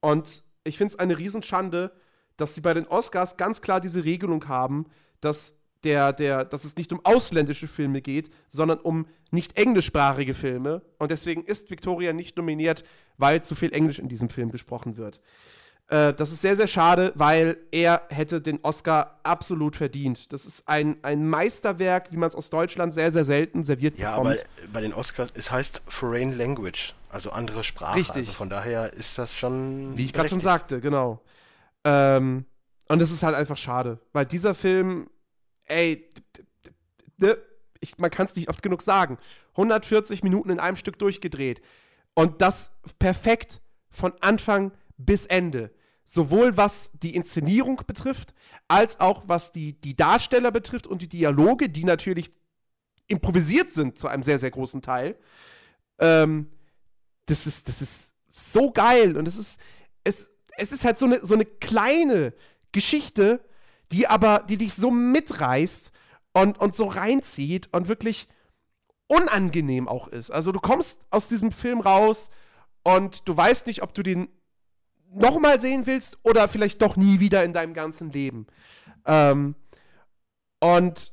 und 0.00 0.42
ich 0.64 0.78
finde 0.78 0.94
es 0.94 0.98
eine 0.98 1.18
Riesenschande, 1.18 1.92
dass 2.36 2.54
sie 2.54 2.60
bei 2.60 2.74
den 2.74 2.86
Oscars 2.86 3.36
ganz 3.36 3.60
klar 3.60 3.80
diese 3.80 4.04
Regelung 4.04 4.48
haben, 4.48 4.86
dass, 5.20 5.54
der, 5.84 6.12
der, 6.12 6.44
dass 6.44 6.64
es 6.64 6.76
nicht 6.76 6.92
um 6.92 7.04
ausländische 7.04 7.68
Filme 7.68 8.00
geht, 8.02 8.30
sondern 8.48 8.78
um 8.78 9.06
nicht 9.30 9.56
englischsprachige 9.56 10.34
Filme. 10.34 10.82
Und 10.98 11.10
deswegen 11.10 11.44
ist 11.44 11.70
Victoria 11.70 12.12
nicht 12.12 12.36
nominiert, 12.36 12.84
weil 13.18 13.42
zu 13.42 13.54
viel 13.54 13.72
Englisch 13.72 13.98
in 13.98 14.08
diesem 14.08 14.28
Film 14.28 14.50
gesprochen 14.50 14.96
wird. 14.96 15.20
Äh, 15.88 16.14
das 16.14 16.32
ist 16.32 16.40
sehr, 16.42 16.56
sehr 16.56 16.68
schade, 16.68 17.12
weil 17.16 17.56
er 17.70 18.02
hätte 18.08 18.40
den 18.40 18.60
Oscar 18.62 19.18
absolut 19.22 19.76
verdient. 19.76 20.32
Das 20.32 20.46
ist 20.46 20.66
ein, 20.68 20.96
ein 21.02 21.28
Meisterwerk, 21.28 22.12
wie 22.12 22.16
man 22.16 22.28
es 22.28 22.34
aus 22.34 22.50
Deutschland 22.50 22.94
sehr, 22.94 23.12
sehr 23.12 23.24
selten 23.24 23.62
serviert 23.62 23.98
Ja, 23.98 24.16
bekommt. 24.18 24.38
aber 24.38 24.70
bei 24.72 24.80
den 24.80 24.94
Oscars, 24.94 25.30
es 25.34 25.50
heißt 25.50 25.82
Foreign 25.86 26.36
Language, 26.36 26.94
also 27.10 27.30
andere 27.30 27.64
Sprache. 27.64 27.98
Richtig. 27.98 28.28
Also 28.28 28.32
von 28.32 28.48
daher 28.48 28.92
ist 28.92 29.18
das 29.18 29.36
schon. 29.36 29.96
Wie 29.96 30.04
ich 30.04 30.12
gerade 30.12 30.28
schon 30.28 30.40
sagte, 30.40 30.80
genau. 30.80 31.20
Ähm, 31.84 32.46
und 32.88 33.00
das 33.00 33.10
ist 33.10 33.22
halt 33.22 33.34
einfach 33.34 33.56
schade, 33.56 34.00
weil 34.12 34.26
dieser 34.26 34.54
Film, 34.54 35.08
ey, 35.64 36.10
ich, 37.80 37.98
man 37.98 38.10
kann 38.10 38.26
es 38.26 38.36
nicht 38.36 38.48
oft 38.48 38.62
genug 38.62 38.82
sagen, 38.82 39.18
140 39.52 40.22
Minuten 40.22 40.50
in 40.50 40.60
einem 40.60 40.76
Stück 40.76 40.98
durchgedreht 40.98 41.62
und 42.14 42.42
das 42.42 42.72
perfekt 42.98 43.60
von 43.90 44.12
Anfang 44.20 44.72
bis 44.96 45.26
Ende. 45.26 45.72
Sowohl 46.04 46.56
was 46.56 46.90
die 46.94 47.14
Inszenierung 47.14 47.80
betrifft, 47.86 48.34
als 48.68 49.00
auch 49.00 49.24
was 49.28 49.52
die, 49.52 49.80
die 49.80 49.96
Darsteller 49.96 50.50
betrifft 50.50 50.86
und 50.86 51.02
die 51.02 51.08
Dialoge, 51.08 51.68
die 51.68 51.84
natürlich 51.84 52.32
improvisiert 53.06 53.70
sind 53.70 53.98
zu 53.98 54.08
einem 54.08 54.22
sehr, 54.22 54.38
sehr 54.38 54.50
großen 54.50 54.82
Teil. 54.82 55.16
Ähm, 55.98 56.50
das 57.26 57.46
ist, 57.46 57.68
das 57.68 57.82
ist 57.82 58.14
so 58.32 58.72
geil 58.72 59.16
und 59.16 59.28
es 59.28 59.38
ist, 59.38 59.60
es, 60.04 60.30
es 60.56 60.72
ist 60.72 60.84
halt 60.84 60.98
so 60.98 61.06
eine, 61.06 61.24
so 61.24 61.34
eine 61.34 61.44
kleine 61.44 62.34
Geschichte, 62.72 63.44
die 63.90 64.08
aber, 64.08 64.44
die 64.48 64.56
dich 64.56 64.74
so 64.74 64.90
mitreißt 64.90 65.92
und, 66.32 66.58
und 66.58 66.76
so 66.76 66.86
reinzieht 66.86 67.68
und 67.72 67.88
wirklich 67.88 68.28
unangenehm 69.06 69.88
auch 69.88 70.08
ist. 70.08 70.30
Also 70.30 70.52
du 70.52 70.60
kommst 70.60 71.00
aus 71.10 71.28
diesem 71.28 71.52
Film 71.52 71.80
raus 71.80 72.30
und 72.82 73.28
du 73.28 73.36
weißt 73.36 73.66
nicht, 73.66 73.82
ob 73.82 73.92
du 73.94 74.02
den 74.02 74.28
nochmal 75.14 75.60
sehen 75.60 75.86
willst 75.86 76.18
oder 76.22 76.48
vielleicht 76.48 76.80
doch 76.80 76.96
nie 76.96 77.20
wieder 77.20 77.44
in 77.44 77.52
deinem 77.52 77.74
ganzen 77.74 78.10
Leben. 78.10 78.46
Ähm, 79.04 79.54
und 80.60 81.12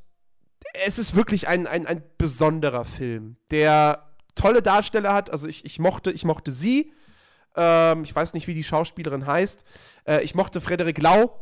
es 0.85 0.99
ist 0.99 1.15
wirklich 1.15 1.47
ein, 1.47 1.67
ein, 1.67 1.85
ein 1.85 2.03
besonderer 2.17 2.85
Film, 2.85 3.35
der 3.51 4.09
tolle 4.35 4.61
Darsteller 4.61 5.13
hat. 5.13 5.29
Also 5.29 5.47
ich, 5.47 5.65
ich, 5.65 5.79
mochte, 5.79 6.11
ich 6.11 6.23
mochte 6.23 6.51
sie. 6.51 6.93
Ähm, 7.55 8.03
ich 8.03 8.15
weiß 8.15 8.33
nicht, 8.33 8.47
wie 8.47 8.53
die 8.53 8.63
Schauspielerin 8.63 9.25
heißt. 9.25 9.63
Äh, 10.05 10.23
ich 10.23 10.35
mochte 10.35 10.61
Frederik 10.61 11.01
Lau. 11.01 11.39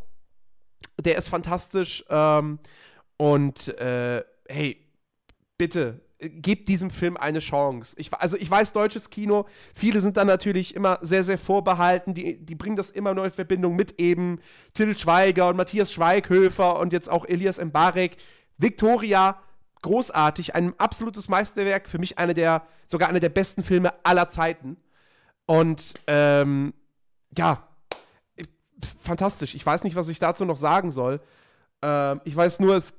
Der 1.00 1.18
ist 1.18 1.30
fantastisch. 1.30 2.04
Ähm, 2.10 2.60
und 3.18 3.68
äh, 3.80 4.24
hey, 4.48 4.88
bitte, 5.58 6.02
äh, 6.20 6.30
gebt 6.30 6.70
diesem 6.70 6.90
Film 6.90 7.18
eine 7.18 7.40
Chance. 7.40 7.96
Ich, 8.00 8.14
also 8.14 8.38
ich 8.38 8.50
weiß, 8.50 8.74
deutsches 8.74 9.10
Kino, 9.10 9.46
viele 9.76 10.02
sind 10.02 10.18
da 10.18 10.26
natürlich 10.26 10.76
immer 10.76 11.00
sehr, 11.02 11.24
sehr 11.24 11.38
vorbehalten. 11.38 12.14
Die, 12.14 12.44
die 12.44 12.56
bringen 12.56 12.76
das 12.76 12.90
immer 12.90 13.14
nur 13.14 13.26
in 13.26 13.32
Verbindung 13.32 13.76
mit 13.76 14.00
eben 14.00 14.40
Till 14.74 14.98
Schweiger 14.98 15.50
und 15.50 15.58
Matthias 15.58 15.92
Schweighöfer 15.92 16.80
und 16.80 16.94
jetzt 16.94 17.10
auch 17.10 17.26
Elias 17.26 17.64
Mbarek. 17.64 18.18
Victoria, 18.58 19.40
großartig, 19.82 20.56
ein 20.56 20.74
absolutes 20.80 21.28
Meisterwerk, 21.30 21.88
für 21.88 22.00
mich 22.00 22.18
eine 22.18 22.34
der, 22.34 22.66
sogar 22.86 23.10
einer 23.10 23.20
der 23.20 23.30
besten 23.30 23.64
Filme 23.64 23.94
aller 24.04 24.28
Zeiten. 24.28 24.78
Und 25.48 25.96
ähm, 26.06 26.74
ja, 27.36 27.68
fantastisch. 29.02 29.56
Ich 29.56 29.66
weiß 29.66 29.84
nicht, 29.84 29.96
was 29.96 30.10
ich 30.10 30.20
dazu 30.20 30.46
noch 30.46 30.58
sagen 30.58 30.92
soll. 30.92 31.22
Ähm, 31.82 32.22
ich 32.26 32.36
weiß 32.36 32.60
nur, 32.60 32.76
es, 32.76 32.94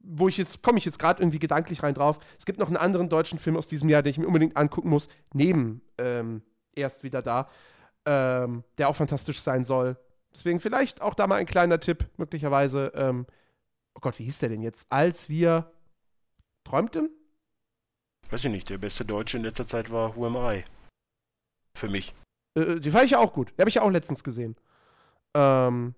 wo 0.00 0.28
ich 0.28 0.38
jetzt, 0.38 0.62
komme 0.62 0.78
ich 0.78 0.84
jetzt 0.84 0.98
gerade 0.98 1.22
irgendwie 1.22 1.38
gedanklich 1.38 1.82
rein 1.82 1.94
drauf. 1.94 2.18
Es 2.38 2.46
gibt 2.46 2.58
noch 2.58 2.68
einen 2.68 2.76
anderen 2.76 3.08
deutschen 3.08 3.38
Film 3.38 3.56
aus 3.56 3.68
diesem 3.68 3.88
Jahr, 3.88 4.02
den 4.02 4.10
ich 4.10 4.18
mir 4.18 4.26
unbedingt 4.26 4.56
angucken 4.56 4.88
muss, 4.88 5.08
neben 5.34 5.82
ähm, 5.98 6.42
erst 6.74 7.02
wieder 7.02 7.22
da, 7.22 7.48
ähm, 8.06 8.64
der 8.78 8.88
auch 8.88 8.96
fantastisch 8.96 9.40
sein 9.40 9.64
soll. 9.64 9.96
Deswegen 10.32 10.60
vielleicht 10.60 11.02
auch 11.02 11.14
da 11.14 11.26
mal 11.26 11.36
ein 11.36 11.46
kleiner 11.46 11.80
Tipp, 11.80 12.08
möglicherweise. 12.16 12.92
Ähm, 12.94 13.26
oh 13.94 14.00
Gott, 14.00 14.18
wie 14.18 14.24
hieß 14.24 14.38
der 14.38 14.48
denn 14.48 14.62
jetzt? 14.62 14.86
Als 14.90 15.28
wir 15.28 15.70
träumten? 16.64 17.10
Weiß 18.30 18.44
ich 18.44 18.50
nicht, 18.50 18.70
der 18.70 18.78
beste 18.78 19.04
Deutsche 19.04 19.36
in 19.36 19.44
letzter 19.44 19.66
Zeit 19.66 19.90
war 19.90 20.16
Who 20.16 20.26
Am 20.26 20.36
I? 20.36 20.64
Für 21.78 21.88
mich. 21.88 22.12
Äh, 22.54 22.80
die 22.80 22.90
fand 22.90 23.04
ich 23.04 23.12
ja 23.12 23.18
auch 23.18 23.32
gut. 23.32 23.52
Die 23.56 23.62
habe 23.62 23.68
ich 23.68 23.76
ja 23.76 23.82
auch 23.82 23.90
letztens 23.90 24.24
gesehen. 24.24 24.56
Ähm, 25.34 25.94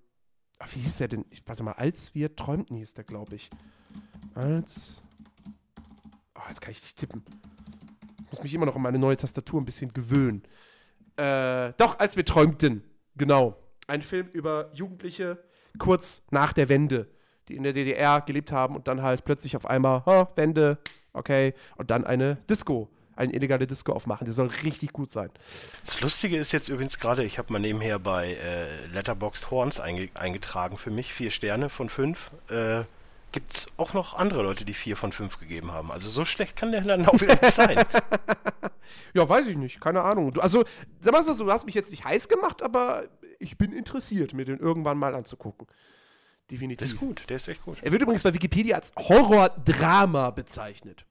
ach, 0.59 0.67
wie 0.75 0.79
hieß 0.79 0.97
der 0.99 1.07
denn? 1.07 1.25
Ich, 1.31 1.41
warte 1.47 1.63
mal, 1.63 1.71
als 1.71 2.13
wir 2.13 2.35
träumten 2.35 2.77
hieß 2.77 2.93
der, 2.93 3.03
glaube 3.03 3.35
ich. 3.35 3.49
Als. 4.35 5.01
Oh, 6.35 6.41
jetzt 6.47 6.61
kann 6.61 6.71
ich 6.71 6.83
nicht 6.83 6.97
tippen. 6.97 7.23
Ich 8.23 8.29
muss 8.29 8.43
mich 8.43 8.53
immer 8.53 8.67
noch 8.67 8.75
an 8.75 8.81
meine 8.83 8.99
neue 8.99 9.17
Tastatur 9.17 9.59
ein 9.59 9.65
bisschen 9.65 9.91
gewöhnen. 9.91 10.43
Äh, 11.17 11.73
doch, 11.77 11.97
als 11.99 12.15
wir 12.15 12.25
träumten. 12.25 12.83
Genau. 13.15 13.57
Ein 13.87 14.03
Film 14.03 14.27
über 14.33 14.69
Jugendliche 14.73 15.43
kurz 15.79 16.21
nach 16.29 16.53
der 16.53 16.69
Wende, 16.69 17.09
die 17.47 17.55
in 17.55 17.63
der 17.63 17.73
DDR 17.73 18.21
gelebt 18.21 18.51
haben 18.51 18.75
und 18.75 18.87
dann 18.87 19.01
halt 19.01 19.25
plötzlich 19.25 19.55
auf 19.57 19.65
einmal, 19.65 20.05
ha, 20.05 20.31
Wende, 20.35 20.77
okay, 21.13 21.55
und 21.75 21.89
dann 21.89 22.05
eine 22.05 22.35
Disco, 22.49 22.89
eine 23.21 23.33
illegale 23.33 23.67
Disco 23.67 23.93
aufmachen. 23.93 24.25
Der 24.25 24.33
soll 24.33 24.47
richtig 24.63 24.93
gut 24.93 25.11
sein. 25.11 25.29
Das 25.85 26.01
Lustige 26.01 26.37
ist 26.37 26.51
jetzt 26.51 26.69
übrigens 26.69 26.99
gerade, 26.99 27.23
ich 27.23 27.37
habe 27.37 27.53
mal 27.53 27.59
nebenher 27.59 27.99
bei 27.99 28.33
äh, 28.33 28.85
Letterboxd 28.93 29.51
Horns 29.51 29.79
einge 29.79 30.09
eingetragen 30.13 30.77
für 30.77 30.91
mich, 30.91 31.13
vier 31.13 31.31
Sterne 31.31 31.69
von 31.69 31.89
fünf. 31.89 32.31
Äh, 32.49 32.83
Gibt 33.31 33.53
es 33.53 33.67
auch 33.77 33.93
noch 33.93 34.13
andere 34.15 34.43
Leute, 34.43 34.65
die 34.65 34.73
vier 34.73 34.97
von 34.97 35.13
fünf 35.13 35.39
gegeben 35.39 35.71
haben? 35.71 35.89
Also 35.89 36.09
so 36.09 36.25
schlecht 36.25 36.57
kann 36.57 36.73
der 36.73 36.81
dann 36.81 37.05
auch 37.05 37.21
wieder 37.21 37.39
nicht 37.41 37.53
sein. 37.53 37.77
Ja, 39.13 39.27
weiß 39.27 39.47
ich 39.47 39.57
nicht, 39.57 39.81
keine 39.81 40.01
Ahnung. 40.01 40.31
Du, 40.33 40.41
also, 40.41 40.63
sag 40.99 41.13
mal 41.13 41.23
so, 41.23 41.33
du 41.33 41.51
hast 41.51 41.65
mich 41.65 41.75
jetzt 41.75 41.91
nicht 41.91 42.05
heiß 42.05 42.29
gemacht, 42.29 42.61
aber 42.61 43.03
ich 43.39 43.57
bin 43.57 43.73
interessiert, 43.73 44.33
mir 44.33 44.45
den 44.45 44.59
irgendwann 44.59 44.97
mal 44.97 45.15
anzugucken. 45.15 45.67
Der 46.49 46.57
Definitiv. 46.57 46.87
ist 46.87 46.97
gut, 46.97 47.29
der 47.29 47.37
ist 47.37 47.47
echt 47.47 47.61
gut. 47.61 47.77
Er 47.81 47.91
wird 47.91 48.01
übrigens 48.01 48.23
bei 48.23 48.33
Wikipedia 48.33 48.75
als 48.75 48.93
Horror-Drama 48.97 50.31
bezeichnet. 50.31 51.05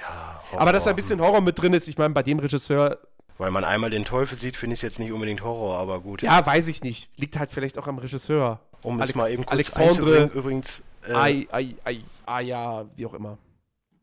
Ja, 0.00 0.40
Aber 0.58 0.72
dass 0.72 0.84
da 0.84 0.86
Horror. 0.90 0.92
ein 0.92 0.96
bisschen 0.96 1.20
Horror 1.20 1.40
mit 1.40 1.58
drin 1.60 1.72
ist, 1.74 1.88
ich 1.88 1.98
meine, 1.98 2.14
bei 2.14 2.22
dem 2.22 2.38
Regisseur, 2.38 2.98
Weil 3.38 3.50
man 3.50 3.64
einmal 3.64 3.90
den 3.90 4.04
Teufel 4.04 4.36
sieht, 4.36 4.56
finde 4.56 4.74
ich 4.74 4.78
es 4.78 4.82
jetzt 4.82 4.98
nicht 4.98 5.12
unbedingt 5.12 5.42
Horror, 5.42 5.78
aber 5.78 6.00
gut. 6.00 6.22
ja, 6.22 6.44
weiß 6.44 6.68
ich 6.68 6.82
nicht. 6.82 7.08
Liegt 7.16 7.38
halt 7.38 7.52
vielleicht 7.52 7.78
auch 7.78 7.86
am 7.86 7.98
Regisseur. 7.98 8.60
um 8.82 8.96
es 8.96 9.02
Alex- 9.02 9.14
mal 9.16 9.30
eben 9.30 9.44
kurz 9.44 9.52
Alexandre- 9.52 9.90
einzubringen, 9.90 10.30
übrigens, 10.30 10.82
äh, 11.08 11.12
Ai, 11.14 11.46
ai, 11.52 11.74
ai, 11.84 12.00
ai, 12.26 12.42
ja, 12.42 12.84
wie 12.96 13.06
auch 13.06 13.14
immer. 13.14 13.38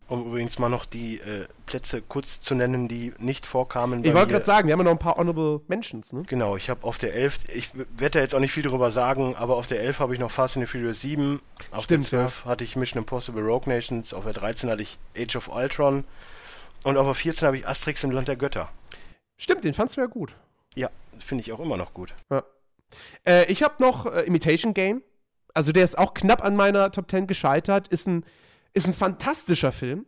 Um 0.07 0.27
übrigens 0.27 0.59
mal 0.59 0.69
noch 0.69 0.85
die 0.85 1.19
äh, 1.19 1.45
Plätze 1.65 2.01
kurz 2.01 2.41
zu 2.41 2.55
nennen, 2.55 2.87
die 2.87 3.13
nicht 3.17 3.45
vorkamen. 3.45 4.03
Ich 4.03 4.13
wollte 4.13 4.33
gerade 4.33 4.45
sagen, 4.45 4.67
wir 4.67 4.73
haben 4.73 4.79
ja 4.79 4.85
noch 4.85 4.91
ein 4.91 4.99
paar 4.99 5.17
Honorable 5.17 5.61
Mentions, 5.67 6.13
ne? 6.13 6.23
Genau, 6.27 6.55
ich 6.55 6.69
habe 6.69 6.83
auf 6.83 6.97
der 6.97 7.13
11, 7.15 7.45
ich 7.53 7.71
werde 7.73 8.11
da 8.11 8.19
jetzt 8.19 8.35
auch 8.35 8.39
nicht 8.39 8.51
viel 8.51 8.63
drüber 8.63 8.91
sagen, 8.91 9.35
aber 9.35 9.55
auf 9.55 9.67
der 9.67 9.81
11 9.81 9.99
habe 9.99 10.13
ich 10.13 10.19
noch 10.19 10.31
Fast 10.31 10.57
and 10.57 10.67
the 10.67 10.71
Furious 10.71 11.01
7, 11.01 11.41
auf 11.71 11.85
Stimmt, 11.85 12.11
der 12.11 12.27
12 12.27 12.45
hatte 12.45 12.63
ich 12.63 12.75
Mission 12.75 12.99
Impossible 12.99 13.43
Rogue 13.43 13.67
Nations, 13.67 14.13
auf 14.13 14.23
der 14.23 14.33
13 14.33 14.69
hatte 14.69 14.81
ich 14.81 14.99
Age 15.17 15.35
of 15.37 15.47
Ultron 15.47 16.03
und 16.83 16.97
auf 16.97 17.05
der 17.05 17.15
14 17.15 17.47
habe 17.47 17.57
ich 17.57 17.67
Asterix 17.67 18.03
im 18.03 18.11
Land 18.11 18.27
der 18.27 18.35
Götter. 18.35 18.69
Stimmt, 19.37 19.63
den 19.63 19.73
fandst 19.73 19.97
du 19.97 20.01
ja 20.01 20.07
gut. 20.07 20.35
Ja, 20.75 20.89
finde 21.19 21.41
ich 21.41 21.51
auch 21.51 21.59
immer 21.59 21.77
noch 21.77 21.93
gut. 21.93 22.13
Äh, 23.25 23.51
ich 23.51 23.63
habe 23.63 23.75
noch 23.79 24.05
äh, 24.05 24.21
Imitation 24.21 24.73
Game. 24.73 25.01
Also 25.53 25.71
der 25.71 25.83
ist 25.83 25.97
auch 25.97 26.13
knapp 26.13 26.43
an 26.43 26.55
meiner 26.55 26.91
Top 26.91 27.09
10 27.09 27.27
gescheitert. 27.27 27.87
Ist 27.87 28.07
ein, 28.07 28.25
ist 28.75 28.87
ein 28.87 28.93
fantastischer 28.93 29.71
Film. 29.71 30.05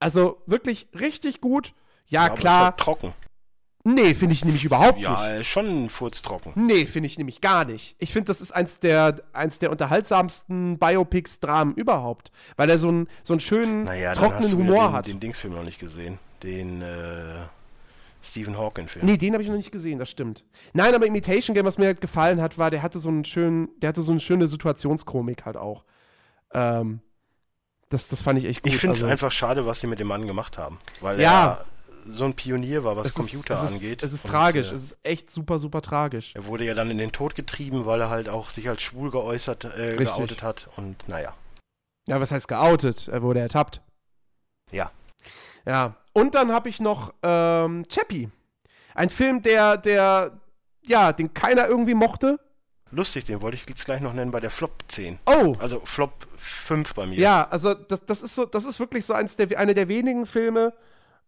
Also 0.00 0.42
wirklich 0.46 0.88
richtig 0.98 1.40
gut. 1.40 1.74
Ja, 2.06 2.28
ist 2.28 2.36
klar. 2.40 2.64
halt 2.66 2.78
trocken. 2.78 3.12
Nee, 3.84 4.14
finde 4.14 4.34
ich 4.34 4.44
nämlich 4.44 4.64
überhaupt 4.64 4.98
Ja, 4.98 5.12
nicht. 5.12 5.40
äh, 5.40 5.44
schon 5.44 5.88
furztrocken. 5.88 6.52
Nee, 6.56 6.86
finde 6.86 7.06
ich 7.06 7.16
nämlich 7.16 7.40
gar 7.40 7.64
nicht. 7.64 7.96
Ich 7.98 8.12
finde, 8.12 8.26
das 8.26 8.40
ist 8.40 8.52
eins 8.52 8.80
der, 8.80 9.16
eins 9.32 9.58
der 9.60 9.70
unterhaltsamsten 9.70 10.78
Biopics-Dramen 10.78 11.74
überhaupt. 11.74 12.30
Weil 12.56 12.68
er 12.70 12.78
so 12.78 12.88
einen, 12.88 13.08
so 13.22 13.32
einen 13.34 13.40
schönen, 13.40 13.84
Naja, 13.84 14.14
trockenen 14.14 14.52
Humor 14.52 14.88
den, 14.88 14.92
hat. 14.92 15.06
den 15.06 15.20
Dingsfilm 15.20 15.54
noch 15.54 15.64
nicht 15.64 15.78
gesehen. 15.78 16.18
Den 16.42 16.82
äh, 16.82 17.46
Stephen 18.22 18.58
Hawking-Film. 18.58 19.06
Nee, 19.06 19.16
den 19.16 19.32
habe 19.32 19.42
ich 19.42 19.48
noch 19.48 19.56
nicht 19.56 19.72
gesehen, 19.72 19.98
das 19.98 20.10
stimmt. 20.10 20.44
Nein, 20.74 20.94
aber 20.94 21.06
Imitation 21.06 21.54
Game, 21.54 21.64
was 21.64 21.78
mir 21.78 21.86
halt 21.86 22.00
gefallen 22.00 22.42
hat, 22.42 22.58
war, 22.58 22.70
der 22.70 22.82
hatte 22.82 22.98
so 22.98 23.08
einen 23.08 23.24
schönen, 23.24 23.68
der 23.80 23.88
hatte 23.90 24.02
so 24.02 24.10
eine 24.10 24.20
schöne 24.20 24.48
Situationskomik 24.48 25.46
halt 25.46 25.56
auch. 25.56 25.84
Ähm, 26.52 27.00
das, 27.88 28.08
das 28.08 28.22
fand 28.22 28.38
ich 28.38 28.44
echt 28.46 28.62
gut. 28.62 28.72
Ich 28.72 28.78
finde 28.78 28.94
es 28.96 29.02
also, 29.02 29.10
einfach 29.12 29.30
schade, 29.30 29.66
was 29.66 29.80
sie 29.80 29.86
mit 29.86 29.98
dem 29.98 30.06
Mann 30.08 30.26
gemacht 30.26 30.58
haben. 30.58 30.78
Weil 31.00 31.20
Ja. 31.20 31.58
er 31.58 31.64
so 32.10 32.24
ein 32.24 32.34
Pionier 32.34 32.84
war, 32.84 32.96
was 32.96 33.12
Computer 33.14 33.54
ist, 33.54 33.62
es 33.62 33.72
angeht. 33.74 34.02
Ist, 34.02 34.04
es 34.04 34.12
ist 34.20 34.24
Und, 34.24 34.30
tragisch, 34.30 34.70
äh, 34.70 34.74
es 34.74 34.82
ist 34.84 34.96
echt 35.02 35.30
super, 35.30 35.58
super 35.58 35.82
tragisch. 35.82 36.32
Er 36.34 36.46
wurde 36.46 36.64
ja 36.64 36.74
dann 36.74 36.90
in 36.90 36.98
den 36.98 37.12
Tod 37.12 37.34
getrieben, 37.34 37.84
weil 37.84 38.00
er 38.00 38.08
halt 38.10 38.28
auch 38.28 38.48
sich 38.50 38.68
als 38.68 38.82
schwul 38.82 39.10
geäußert, 39.10 39.64
äh, 39.76 39.96
geoutet 39.96 40.42
hat. 40.42 40.68
Und 40.76 41.06
naja, 41.08 41.34
Ja, 42.06 42.18
was 42.20 42.30
heißt 42.30 42.48
geoutet? 42.48 43.08
Er 43.08 43.22
wurde 43.22 43.40
ertappt. 43.40 43.82
ja. 44.70 44.90
Ja. 45.66 45.96
Und 46.14 46.34
dann 46.34 46.50
habe 46.52 46.68
ich 46.70 46.80
noch 46.80 47.12
ähm, 47.22 47.84
Chappie. 47.88 48.30
Ein 48.94 49.10
Film, 49.10 49.42
der, 49.42 49.76
der, 49.76 50.32
ja, 50.86 51.12
den 51.12 51.34
keiner 51.34 51.66
irgendwie 51.68 51.92
mochte. 51.94 52.40
Lustig, 52.90 53.24
den 53.24 53.42
wollte 53.42 53.56
ich 53.56 53.68
jetzt 53.68 53.84
gleich 53.84 54.00
noch 54.00 54.14
nennen 54.14 54.30
bei 54.30 54.40
der 54.40 54.50
Flop 54.50 54.72
10. 54.88 55.18
Oh, 55.26 55.54
Also 55.58 55.80
Flop 55.84 56.26
5 56.38 56.94
bei 56.94 57.06
mir. 57.06 57.18
Ja, 57.18 57.46
also 57.50 57.74
das, 57.74 58.04
das 58.06 58.22
ist 58.22 58.34
so, 58.34 58.44
das 58.44 58.64
ist 58.64 58.80
wirklich 58.80 59.04
so 59.04 59.14
eins 59.14 59.36
der, 59.36 59.58
eine 59.58 59.74
der 59.74 59.88
wenigen 59.88 60.26
Filme. 60.26 60.72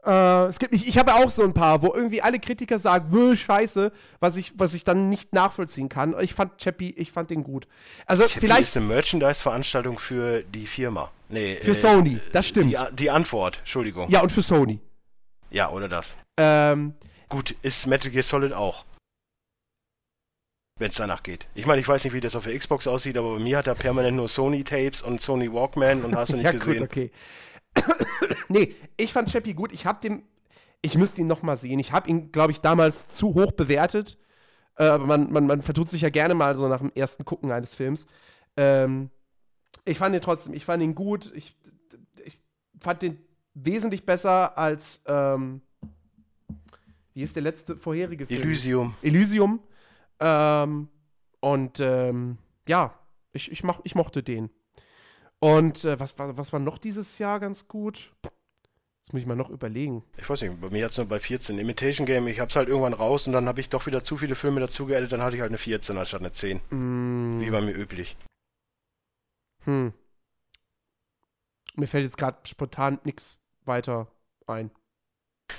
Äh, 0.05 0.45
es 0.47 0.59
gibt, 0.59 0.75
ich, 0.75 0.89
ich 0.89 0.97
habe 0.97 1.15
auch 1.15 1.29
so 1.29 1.43
ein 1.43 1.53
paar, 1.53 1.83
wo 1.83 1.93
irgendwie 1.93 2.23
alle 2.23 2.39
Kritiker 2.39 2.79
sagen, 2.79 3.09
"Wö, 3.11 3.37
scheiße, 3.37 3.93
was 4.19 4.37
ich, 4.37 4.53
was 4.57 4.73
ich 4.73 4.85
dann 4.85 5.11
nicht 5.11 5.35
nachvollziehen 5.35 5.89
kann. 5.91 6.15
Ich 6.21 6.33
fand 6.35 6.57
Chappie, 6.59 6.95
ich 6.97 7.13
fand 7.13 7.29
den 7.31 7.45
gut. 7.45 7.67
Also 8.07 8.23
Chappie 8.25 8.41
vielleicht 8.41 8.63
ist 8.63 8.77
eine 8.79 8.87
Merchandise-Veranstaltung 8.87 9.99
für 9.99 10.43
die 10.43 10.67
Firma. 10.67 11.11
Nee, 11.29 11.57
für 11.57 11.75
Sony, 11.75 12.19
das 12.33 12.49
stimmt. 12.49 12.73
Die, 12.73 12.97
die 12.97 13.11
Antwort, 13.11 13.59
Entschuldigung. 13.59 14.09
ja, 14.11 14.21
und 14.23 14.33
für 14.33 14.43
Sony. 14.43 14.81
Ja, 15.51 15.71
oder 15.71 15.89
das. 15.89 16.17
Ähm, 16.39 16.95
Gut, 17.29 17.55
ist 17.63 17.87
Metal 17.87 18.11
Gear 18.11 18.23
Solid 18.25 18.53
auch. 18.53 18.85
Wenn 20.81 20.89
es 20.89 20.97
danach 20.97 21.23
geht. 21.23 21.47
Ich 21.55 21.67
meine, 21.67 21.79
ich 21.79 21.87
weiß 21.87 22.05
nicht, 22.05 22.15
wie 22.15 22.21
das 22.21 22.35
auf 22.35 22.45
der 22.45 22.59
Xbox 22.59 22.87
aussieht, 22.87 23.19
aber 23.19 23.35
bei 23.35 23.39
mir 23.39 23.59
hat 23.59 23.67
er 23.67 23.75
permanent 23.75 24.17
nur 24.17 24.29
Sony-Tapes 24.29 25.03
und 25.03 25.21
Sony 25.21 25.53
Walkman 25.53 26.03
und 26.03 26.17
hast 26.17 26.33
du 26.33 26.37
nicht 26.37 26.45
ja, 26.45 26.53
gesehen. 26.53 26.79
gut, 26.79 26.83
okay. 26.85 27.11
nee, 28.49 28.75
ich 28.97 29.13
fand 29.13 29.31
Chappie 29.31 29.53
gut. 29.53 29.73
Ich 29.73 29.85
habe 29.85 30.01
den, 30.01 30.23
ich 30.81 30.97
müsste 30.97 31.21
ihn 31.21 31.27
noch 31.27 31.43
mal 31.43 31.59
sehen. 31.59 31.79
Ich 31.81 31.93
habe 31.93 32.09
ihn, 32.09 32.33
glaube 32.33 32.53
ich, 32.53 32.63
damals 32.63 33.09
zu 33.09 33.35
hoch 33.35 33.53
bewertet. 33.53 34.17
Äh, 34.77 34.85
aber 34.85 35.05
man, 35.05 35.31
man, 35.31 35.47
man 35.47 35.61
vertut 35.61 35.91
sich 35.91 36.01
ja 36.01 36.09
gerne 36.09 36.33
mal 36.33 36.57
so 36.57 36.67
nach 36.67 36.79
dem 36.79 36.91
ersten 36.95 37.27
Gucken 37.27 37.53
eines 37.53 37.75
Films. 37.75 38.07
Ähm, 38.57 39.11
ich 39.85 39.99
fand 39.99 40.15
ihn 40.15 40.23
trotzdem, 40.23 40.55
ich 40.55 40.65
fand 40.65 40.83
ihn 40.83 40.95
gut. 40.95 41.31
Ich, 41.35 41.55
ich 42.25 42.41
fand 42.81 43.03
den 43.03 43.19
wesentlich 43.53 44.07
besser 44.07 44.57
als, 44.57 45.03
ähm, 45.05 45.61
wie 47.13 47.21
ist 47.21 47.37
der 47.37 47.43
letzte 47.43 47.77
vorherige 47.77 48.25
Film? 48.25 48.41
Elysium. 48.41 48.95
Elysium. 49.03 49.61
Ähm, 50.21 50.89
und 51.41 51.81
ähm, 51.81 52.39
ja, 52.69 52.95
ich, 53.33 53.51
ich, 53.51 53.65
mach, 53.65 53.81
ich 53.85 53.95
mochte 53.95 54.23
den. 54.23 54.51
Und 55.39 55.85
äh, 55.85 55.99
was, 55.99 56.19
war, 56.19 56.37
was 56.37 56.53
war 56.53 56.61
noch 56.61 56.79
dieses 56.79 57.19
Jahr 57.19 57.41
ganz 57.41 57.67
gut? 57.67 58.13
Das 58.23 59.13
muss 59.13 59.23
ich 59.23 59.27
mal 59.27 59.35
noch 59.35 59.49
überlegen. 59.49 60.05
Ich 60.19 60.29
weiß 60.29 60.43
nicht, 60.43 60.61
bei 60.61 60.69
mir 60.69 60.85
hat 60.85 60.93
es 60.93 60.99
nur 60.99 61.07
bei 61.07 61.19
14. 61.19 61.59
Imitation 61.59 62.07
Game, 62.07 62.27
ich 62.29 62.39
hab's 62.41 62.55
halt 62.55 62.69
irgendwann 62.69 62.93
raus 62.93 63.27
und 63.27 63.33
dann 63.33 63.47
habe 63.49 63.59
ich 63.59 63.71
doch 63.71 63.87
wieder 63.87 64.05
zu 64.05 64.19
viele 64.19 64.35
Filme 64.35 64.61
dazu 64.61 64.87
geaddet, 64.87 65.13
dann 65.13 65.23
hatte 65.23 65.37
ich 65.37 65.41
halt 65.41 65.51
eine 65.51 65.59
14 65.59 65.97
anstatt 65.97 66.21
eine 66.21 66.33
10. 66.33 66.61
Mm, 66.71 67.41
Wie 67.41 67.51
bei 67.51 67.61
mir 67.61 67.75
üblich. 67.75 68.17
hm. 69.65 69.93
Mir 71.77 71.87
fällt 71.87 72.05
jetzt 72.05 72.19
gerade 72.19 72.39
spontan 72.47 72.99
nichts 73.05 73.39
weiter 73.65 74.09
ein. 74.47 74.71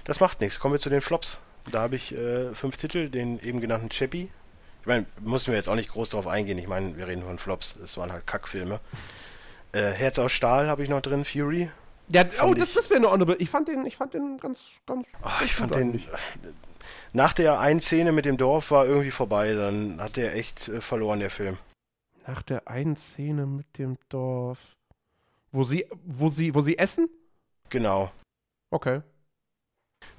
Das 0.04 0.20
macht 0.20 0.42
nichts. 0.42 0.60
Kommen 0.60 0.76
wir 0.76 0.80
zu 0.80 0.90
den 0.90 1.02
Flops. 1.02 1.40
Da 1.72 1.82
habe 1.82 1.96
ich 1.96 2.14
äh, 2.14 2.54
fünf 2.54 2.78
Titel, 2.78 3.10
den 3.10 3.40
eben 3.40 3.60
genannten 3.62 3.90
Chappie. 3.90 4.30
Ich 4.82 4.88
meine, 4.88 5.06
mussten 5.20 5.52
wir 5.52 5.58
jetzt 5.58 5.70
auch 5.70 5.76
nicht 5.76 5.90
groß 5.90 6.10
drauf 6.10 6.28
eingehen. 6.28 6.58
Ich 6.58 6.68
meine, 6.68 6.98
wir 6.98 7.08
reden 7.08 7.24
von 7.24 7.38
Flops. 7.40 7.76
Es 7.76 7.98
waren 7.98 8.12
halt 8.12 8.26
Kackfilme. 8.26 8.80
Äh, 9.74 9.92
Herz 9.92 10.18
aus 10.20 10.32
Stahl 10.32 10.68
habe 10.68 10.84
ich 10.84 10.90
noch 10.90 11.02
drin, 11.02 11.24
Fury. 11.24 11.70
Ja, 12.10 12.26
Fand 12.26 12.52
oh, 12.52 12.54
das, 12.54 12.70
ich- 12.70 12.76
das 12.76 12.90
wäre 12.90 12.98
eine 12.98 13.12
Honorable. 13.12 13.36
Ich 13.38 13.50
fand 13.50 13.68
den, 13.68 13.86
ich 13.86 13.96
fand 13.96 14.14
den 14.14 14.38
ganz, 14.38 14.72
ganz. 14.86 15.06
Ganz 15.22 15.42
ich 15.44 15.54
fand 15.56 15.76
den. 15.76 15.82
eigentlich. 15.82 16.08
Nach 17.14 17.34
der 17.34 17.60
einen 17.60 17.80
Szene 17.80 18.12
mit 18.12 18.26
dem 18.26 18.38
Dorf 18.38 18.72
war 18.72 18.86
irgendwie 18.86 19.12
vorbei. 19.12 19.54
Dann 19.54 20.02
hat 20.02 20.18
der 20.18 20.36
echt 20.36 20.68
äh, 20.68 20.82
verloren, 20.82 21.20
der 21.20 21.30
Film. 21.30 21.58
Nach 22.28 22.42
der 22.42 22.68
einen 22.68 22.96
Szene 22.96 23.46
mit 23.46 23.78
dem 23.78 23.98
Dorf. 24.10 24.76
Wo 25.52 25.64
sie, 25.64 25.86
wo 26.06 26.30
sie, 26.30 26.56
wo 26.56 26.62
sie 26.62 26.78
essen? 26.78 27.10
Genau. 27.70 28.12
Okay. 28.72 29.02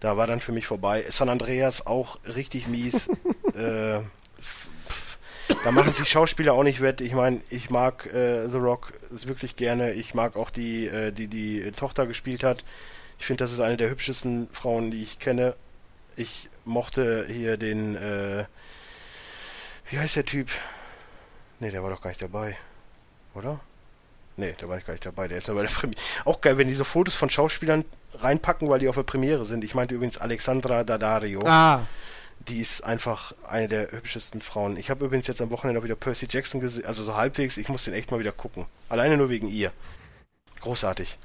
Da 0.01 0.16
war 0.16 0.26
dann 0.26 0.40
für 0.40 0.52
mich 0.52 0.66
vorbei. 0.66 1.05
San 1.09 1.28
Andreas 1.28 1.86
auch 1.86 2.18
richtig 2.24 2.68
mies. 2.68 3.09
äh, 3.55 4.01
da 5.64 5.70
machen 5.70 5.93
sich 5.93 6.09
Schauspieler 6.09 6.55
auch 6.55 6.62
nicht 6.62 6.81
wett. 6.81 7.01
Ich 7.01 7.14
meine, 7.14 7.40
ich 7.51 7.70
mag 7.70 8.06
äh, 8.06 8.48
The 8.48 8.59
Rock 8.59 8.93
wirklich 9.10 9.56
gerne. 9.56 9.93
Ich 9.93 10.14
mag 10.14 10.36
auch 10.36 10.51
die, 10.51 10.86
äh, 10.86 11.12
die 11.12 11.28
die 11.28 11.73
Tochter 11.73 12.06
gespielt 12.06 12.44
hat. 12.44 12.64
Ich 13.19 13.27
finde, 13.27 13.44
das 13.44 13.52
ist 13.52 13.60
eine 13.60 13.77
der 13.77 13.90
hübschesten 13.90 14.48
Frauen, 14.52 14.90
die 14.90 15.02
ich 15.02 15.19
kenne. 15.19 15.55
Ich 16.16 16.48
mochte 16.64 17.27
hier 17.28 17.56
den, 17.56 17.97
äh, 17.97 18.44
wie 19.90 19.98
heißt 19.98 20.16
der 20.16 20.24
Typ? 20.24 20.51
Ne, 21.60 21.70
der 21.70 21.82
war 21.82 21.90
doch 21.90 22.01
gar 22.01 22.10
nicht 22.10 22.23
dabei. 22.23 22.56
Oder? 23.35 23.60
Ne, 24.36 24.55
der 24.60 24.69
war 24.69 24.81
gar 24.81 24.94
nicht 24.94 25.06
dabei. 25.06 25.28
Der 25.28 25.39
ist 25.39 25.48
nur 25.48 25.56
bei 25.56 25.62
der 25.62 25.70
Premiere. 25.70 26.01
Auch 26.24 26.40
geil, 26.40 26.59
wenn 26.59 26.69
die 26.69 26.74
so 26.74 26.85
Fotos 26.85 27.14
von 27.14 27.31
Schauspielern 27.31 27.85
reinpacken, 28.14 28.69
weil 28.69 28.78
die 28.78 28.89
auf 28.89 28.97
der 28.97 29.02
Premiere 29.02 29.44
sind. 29.44 29.64
Ich 29.64 29.74
meinte 29.74 29.94
übrigens 29.94 30.19
Alexandra 30.19 30.85
Daddario. 30.85 31.40
Ah. 31.44 31.86
Die 32.48 32.60
ist 32.60 32.82
einfach 32.82 33.35
eine 33.48 33.69
der 33.69 33.93
hübschesten 33.93 34.43
Frauen. 34.43 34.77
Ich 34.77 34.90
habe 34.90 35.05
übrigens 35.05 35.27
jetzt 35.27 35.40
am 35.40 35.51
Wochenende 35.51 35.81
auch 35.81 35.85
wieder 35.85 35.97
Percy 35.97 36.27
Jackson 36.28 36.60
gesehen, 36.60 36.86
also 36.86 37.02
so 37.02 37.16
halbwegs. 37.16 37.56
Ich 37.56 37.69
muss 37.69 37.85
den 37.85 37.94
echt 37.94 38.10
mal 38.10 38.20
wieder 38.20 38.32
gucken. 38.32 38.66
Alleine 38.89 39.16
nur 39.16 39.28
wegen 39.28 39.48
ihr. 39.48 39.73
Großartig. 40.60 41.19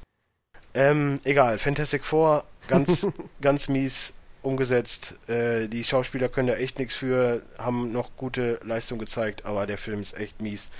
Ähm, 0.74 1.20
egal. 1.24 1.58
Fantastic 1.58 2.04
Four, 2.04 2.44
ganz, 2.68 3.06
ganz 3.40 3.68
mies 3.68 4.12
umgesetzt. 4.42 5.14
Äh, 5.28 5.68
die 5.68 5.84
Schauspieler 5.84 6.28
können 6.28 6.48
da 6.48 6.54
echt 6.54 6.78
nichts 6.78 6.94
für, 6.94 7.42
haben 7.58 7.92
noch 7.92 8.16
gute 8.16 8.60
Leistung 8.64 8.98
gezeigt, 8.98 9.44
aber 9.44 9.66
der 9.66 9.78
Film 9.78 10.00
ist 10.00 10.16
echt 10.16 10.40
mies. 10.40 10.70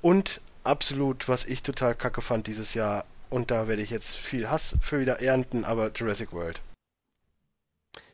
Und 0.00 0.40
absolut, 0.64 1.28
was 1.28 1.44
ich 1.44 1.62
total 1.62 1.94
kacke 1.94 2.22
fand 2.22 2.46
dieses 2.46 2.74
Jahr, 2.74 3.04
und 3.30 3.50
da 3.50 3.68
werde 3.68 3.82
ich 3.82 3.90
jetzt 3.90 4.16
viel 4.16 4.48
Hass 4.48 4.76
für 4.80 5.00
wieder 5.00 5.20
ernten, 5.20 5.64
aber 5.64 5.90
Jurassic 5.92 6.32
World. 6.32 6.60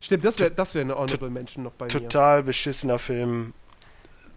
Stimmt, 0.00 0.24
das 0.24 0.38
wäre 0.38 0.50
das 0.50 0.74
wär 0.74 0.82
eine 0.82 0.96
Honorable 0.96 1.30
Mention 1.30 1.64
noch 1.64 1.72
bei 1.72 1.86
total 1.86 2.00
mir. 2.00 2.08
Total 2.08 2.42
beschissener 2.42 2.98
Film. 2.98 3.54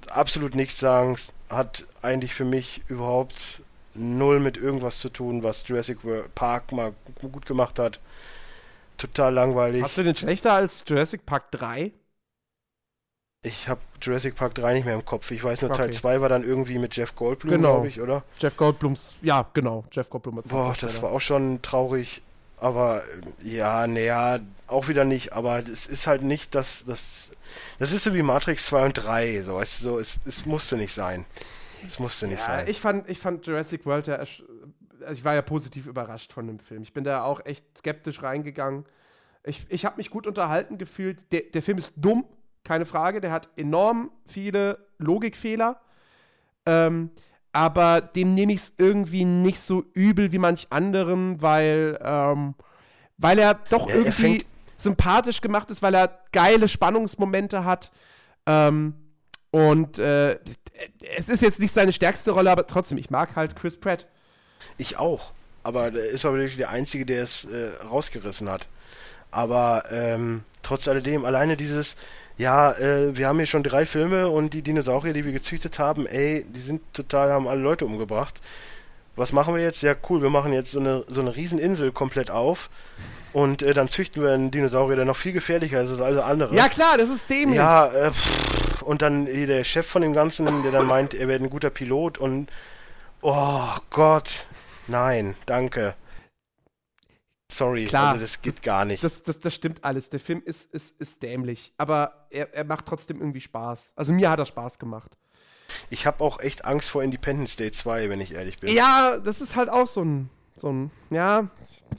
Absolut 0.09 0.55
nichts 0.55 0.79
sagen. 0.79 1.17
Hat 1.49 1.85
eigentlich 2.01 2.33
für 2.33 2.45
mich 2.45 2.81
überhaupt 2.87 3.63
null 3.93 4.39
mit 4.39 4.57
irgendwas 4.57 4.99
zu 4.99 5.09
tun, 5.09 5.43
was 5.43 5.67
Jurassic 5.67 5.99
Park 6.35 6.71
mal 6.71 6.93
gut 7.21 7.45
gemacht 7.45 7.79
hat. 7.79 7.99
Total 8.97 9.33
langweilig. 9.33 9.83
Hast 9.83 9.97
du 9.97 10.03
den 10.03 10.15
schlechter 10.15 10.53
als 10.53 10.83
Jurassic 10.87 11.25
Park 11.25 11.51
3? 11.51 11.91
Ich 13.45 13.67
habe 13.67 13.81
Jurassic 14.01 14.35
Park 14.35 14.55
3 14.55 14.73
nicht 14.73 14.85
mehr 14.85 14.95
im 14.95 15.03
Kopf. 15.03 15.29
Ich 15.31 15.43
weiß 15.43 15.61
nur, 15.61 15.71
okay. 15.71 15.79
Teil 15.79 15.93
2 15.93 16.21
war 16.21 16.29
dann 16.29 16.45
irgendwie 16.45 16.79
mit 16.79 16.95
Jeff 16.95 17.13
Goldblum, 17.15 17.51
genau. 17.51 17.73
glaube 17.73 17.87
ich, 17.89 17.99
oder? 17.99 18.23
Jeff 18.39 18.55
Goldblums, 18.55 19.15
ja, 19.21 19.45
genau. 19.53 19.83
Jeff 19.91 20.09
Goldblum. 20.09 20.41
Boah, 20.47 20.73
das 20.79 21.01
war 21.01 21.11
auch 21.11 21.19
schon 21.19 21.61
traurig. 21.61 22.21
Aber 22.63 23.03
ja, 23.41 23.87
naja, 23.87 24.39
auch 24.67 24.87
wieder 24.87 25.03
nicht. 25.03 25.33
Aber 25.33 25.59
es 25.59 25.85
ist 25.85 26.07
halt 26.07 26.21
nicht 26.21 26.55
das, 26.55 26.85
das, 26.85 27.31
das 27.77 27.91
ist 27.91 28.05
so 28.05 28.13
wie 28.13 28.21
Matrix 28.21 28.67
2 28.67 28.85
und 28.85 28.93
3. 28.93 29.41
So, 29.41 29.59
es, 29.59 29.79
so, 29.79 29.99
es, 29.99 30.21
es 30.25 30.45
musste 30.45 30.77
nicht 30.77 30.93
sein. 30.93 31.25
Es 31.85 31.99
musste 31.99 32.25
nicht 32.25 32.39
ja, 32.39 32.45
sein. 32.45 32.67
Ich 32.69 32.79
fand, 32.79 33.09
ich 33.09 33.19
fand 33.19 33.45
Jurassic 33.45 33.85
World 33.85 34.07
ja, 34.07 34.15
also 34.15 34.43
ich 35.11 35.25
war 35.25 35.35
ja 35.35 35.41
positiv 35.41 35.87
überrascht 35.87 36.31
von 36.31 36.47
dem 36.47 36.57
Film. 36.57 36.83
Ich 36.83 36.93
bin 36.93 37.03
da 37.03 37.25
auch 37.25 37.45
echt 37.45 37.65
skeptisch 37.77 38.23
reingegangen. 38.23 38.85
Ich, 39.43 39.65
ich 39.67 39.83
habe 39.83 39.97
mich 39.97 40.09
gut 40.09 40.25
unterhalten 40.25 40.77
gefühlt. 40.77 41.33
Der, 41.33 41.41
der 41.41 41.61
Film 41.61 41.77
ist 41.77 41.95
dumm, 41.97 42.23
keine 42.63 42.85
Frage. 42.85 43.19
Der 43.19 43.31
hat 43.31 43.49
enorm 43.57 44.09
viele 44.25 44.77
Logikfehler. 44.99 45.81
Ähm, 46.65 47.09
aber 47.53 48.01
dem 48.01 48.33
nehme 48.33 48.53
ich 48.53 48.61
es 48.61 48.73
irgendwie 48.77 49.25
nicht 49.25 49.59
so 49.59 49.85
übel 49.93 50.31
wie 50.31 50.39
manch 50.39 50.67
anderen, 50.71 51.41
weil, 51.41 51.97
ähm, 52.03 52.55
weil 53.17 53.39
er 53.39 53.53
doch 53.69 53.87
ja, 53.87 53.95
irgendwie 53.95 54.37
er 54.39 54.43
sympathisch 54.75 55.39
gemacht 55.39 55.69
ist, 55.69 55.81
weil 55.81 55.93
er 55.93 56.19
geile 56.31 56.67
Spannungsmomente 56.67 57.63
hat. 57.63 57.91
Ähm, 58.47 58.95
und 59.51 59.99
äh, 59.99 60.39
es 61.15 61.29
ist 61.29 61.41
jetzt 61.41 61.59
nicht 61.59 61.71
seine 61.71 61.93
stärkste 61.93 62.31
Rolle, 62.31 62.51
aber 62.51 62.65
trotzdem, 62.65 62.97
ich 62.97 63.11
mag 63.11 63.35
halt 63.35 63.55
Chris 63.55 63.79
Pratt. 63.79 64.07
Ich 64.77 64.97
auch. 64.97 65.31
Aber 65.61 65.93
er 65.93 66.09
ist 66.09 66.25
aber 66.25 66.37
wirklich 66.37 66.57
der 66.57 66.71
Einzige, 66.71 67.05
der 67.05 67.23
es 67.23 67.45
äh, 67.45 67.69
rausgerissen 67.85 68.49
hat. 68.49 68.67
Aber 69.33 69.83
ähm, 69.91 70.43
trotz 70.61 70.87
alledem, 70.87 71.25
alleine 71.25 71.57
dieses, 71.57 71.95
ja, 72.37 72.71
äh, 72.73 73.17
wir 73.17 73.27
haben 73.27 73.37
hier 73.37 73.47
schon 73.47 73.63
drei 73.63 73.85
Filme 73.85 74.29
und 74.29 74.53
die 74.53 74.61
Dinosaurier, 74.61 75.13
die 75.13 75.25
wir 75.25 75.31
gezüchtet 75.31 75.79
haben, 75.79 76.05
ey, 76.05 76.45
die 76.47 76.59
sind 76.59 76.81
total, 76.93 77.31
haben 77.31 77.47
alle 77.47 77.61
Leute 77.61 77.85
umgebracht. 77.85 78.41
Was 79.15 79.31
machen 79.31 79.53
wir 79.53 79.61
jetzt? 79.61 79.81
Ja, 79.83 79.93
cool, 80.09 80.21
wir 80.21 80.29
machen 80.29 80.53
jetzt 80.53 80.71
so 80.71 80.79
eine, 80.79 81.03
so 81.07 81.21
eine 81.21 81.35
Rieseninsel 81.35 81.91
komplett 81.91 82.31
auf 82.31 82.69
und 83.31 83.61
äh, 83.61 83.73
dann 83.73 83.87
züchten 83.87 84.23
wir 84.23 84.31
einen 84.31 84.51
Dinosaurier, 84.51 84.95
der 84.95 85.05
noch 85.05 85.15
viel 85.15 85.33
gefährlicher 85.33 85.81
ist 85.81 85.89
als 85.89 86.01
alle 86.01 86.23
anderen. 86.23 86.55
Ja, 86.55 86.69
klar, 86.69 86.97
das 86.97 87.09
ist 87.09 87.29
dämlich. 87.29 87.57
Ja, 87.57 87.87
äh, 87.87 88.11
pff, 88.11 88.81
und 88.81 89.01
dann 89.01 89.25
der 89.25 89.63
Chef 89.63 89.87
von 89.87 90.01
dem 90.01 90.13
Ganzen, 90.13 90.63
der 90.63 90.71
dann 90.71 90.87
meint, 90.87 91.13
er 91.13 91.27
wäre 91.27 91.43
ein 91.43 91.49
guter 91.49 91.69
Pilot 91.69 92.17
und 92.17 92.49
oh 93.21 93.69
Gott, 93.89 94.47
nein, 94.87 95.35
danke. 95.45 95.95
Sorry, 97.53 97.85
Klar, 97.85 98.13
also 98.13 98.21
das 98.21 98.41
geht 98.41 98.55
das, 98.55 98.61
gar 98.63 98.83
nicht. 98.83 99.03
Das, 99.03 99.21
das, 99.21 99.37
das 99.37 99.53
stimmt 99.53 99.83
alles. 99.83 100.09
Der 100.09 100.19
Film 100.19 100.41
ist, 100.43 100.73
ist, 100.73 100.99
ist 100.99 101.21
dämlich, 101.21 101.71
aber 101.77 102.27
er, 102.31 102.53
er 102.53 102.63
macht 102.63 102.87
trotzdem 102.87 103.19
irgendwie 103.19 103.41
Spaß. 103.41 103.93
Also 103.95 104.11
mir 104.11 104.29
hat 104.29 104.39
er 104.39 104.45
Spaß 104.45 104.79
gemacht. 104.79 105.17
Ich 105.89 106.07
habe 106.07 106.23
auch 106.23 106.39
echt 106.39 106.65
Angst 106.65 106.89
vor 106.89 107.03
Independence 107.03 107.55
Day 107.55 107.71
2, 107.71 108.09
wenn 108.09 108.21
ich 108.21 108.33
ehrlich 108.33 108.59
bin. 108.59 108.73
Ja, 108.73 109.17
das 109.17 109.39
ist 109.39 109.55
halt 109.55 109.69
auch 109.69 109.87
so 109.87 110.03
ein, 110.03 110.29
so 110.55 110.71
ein, 110.71 110.91
ja, 111.11 111.47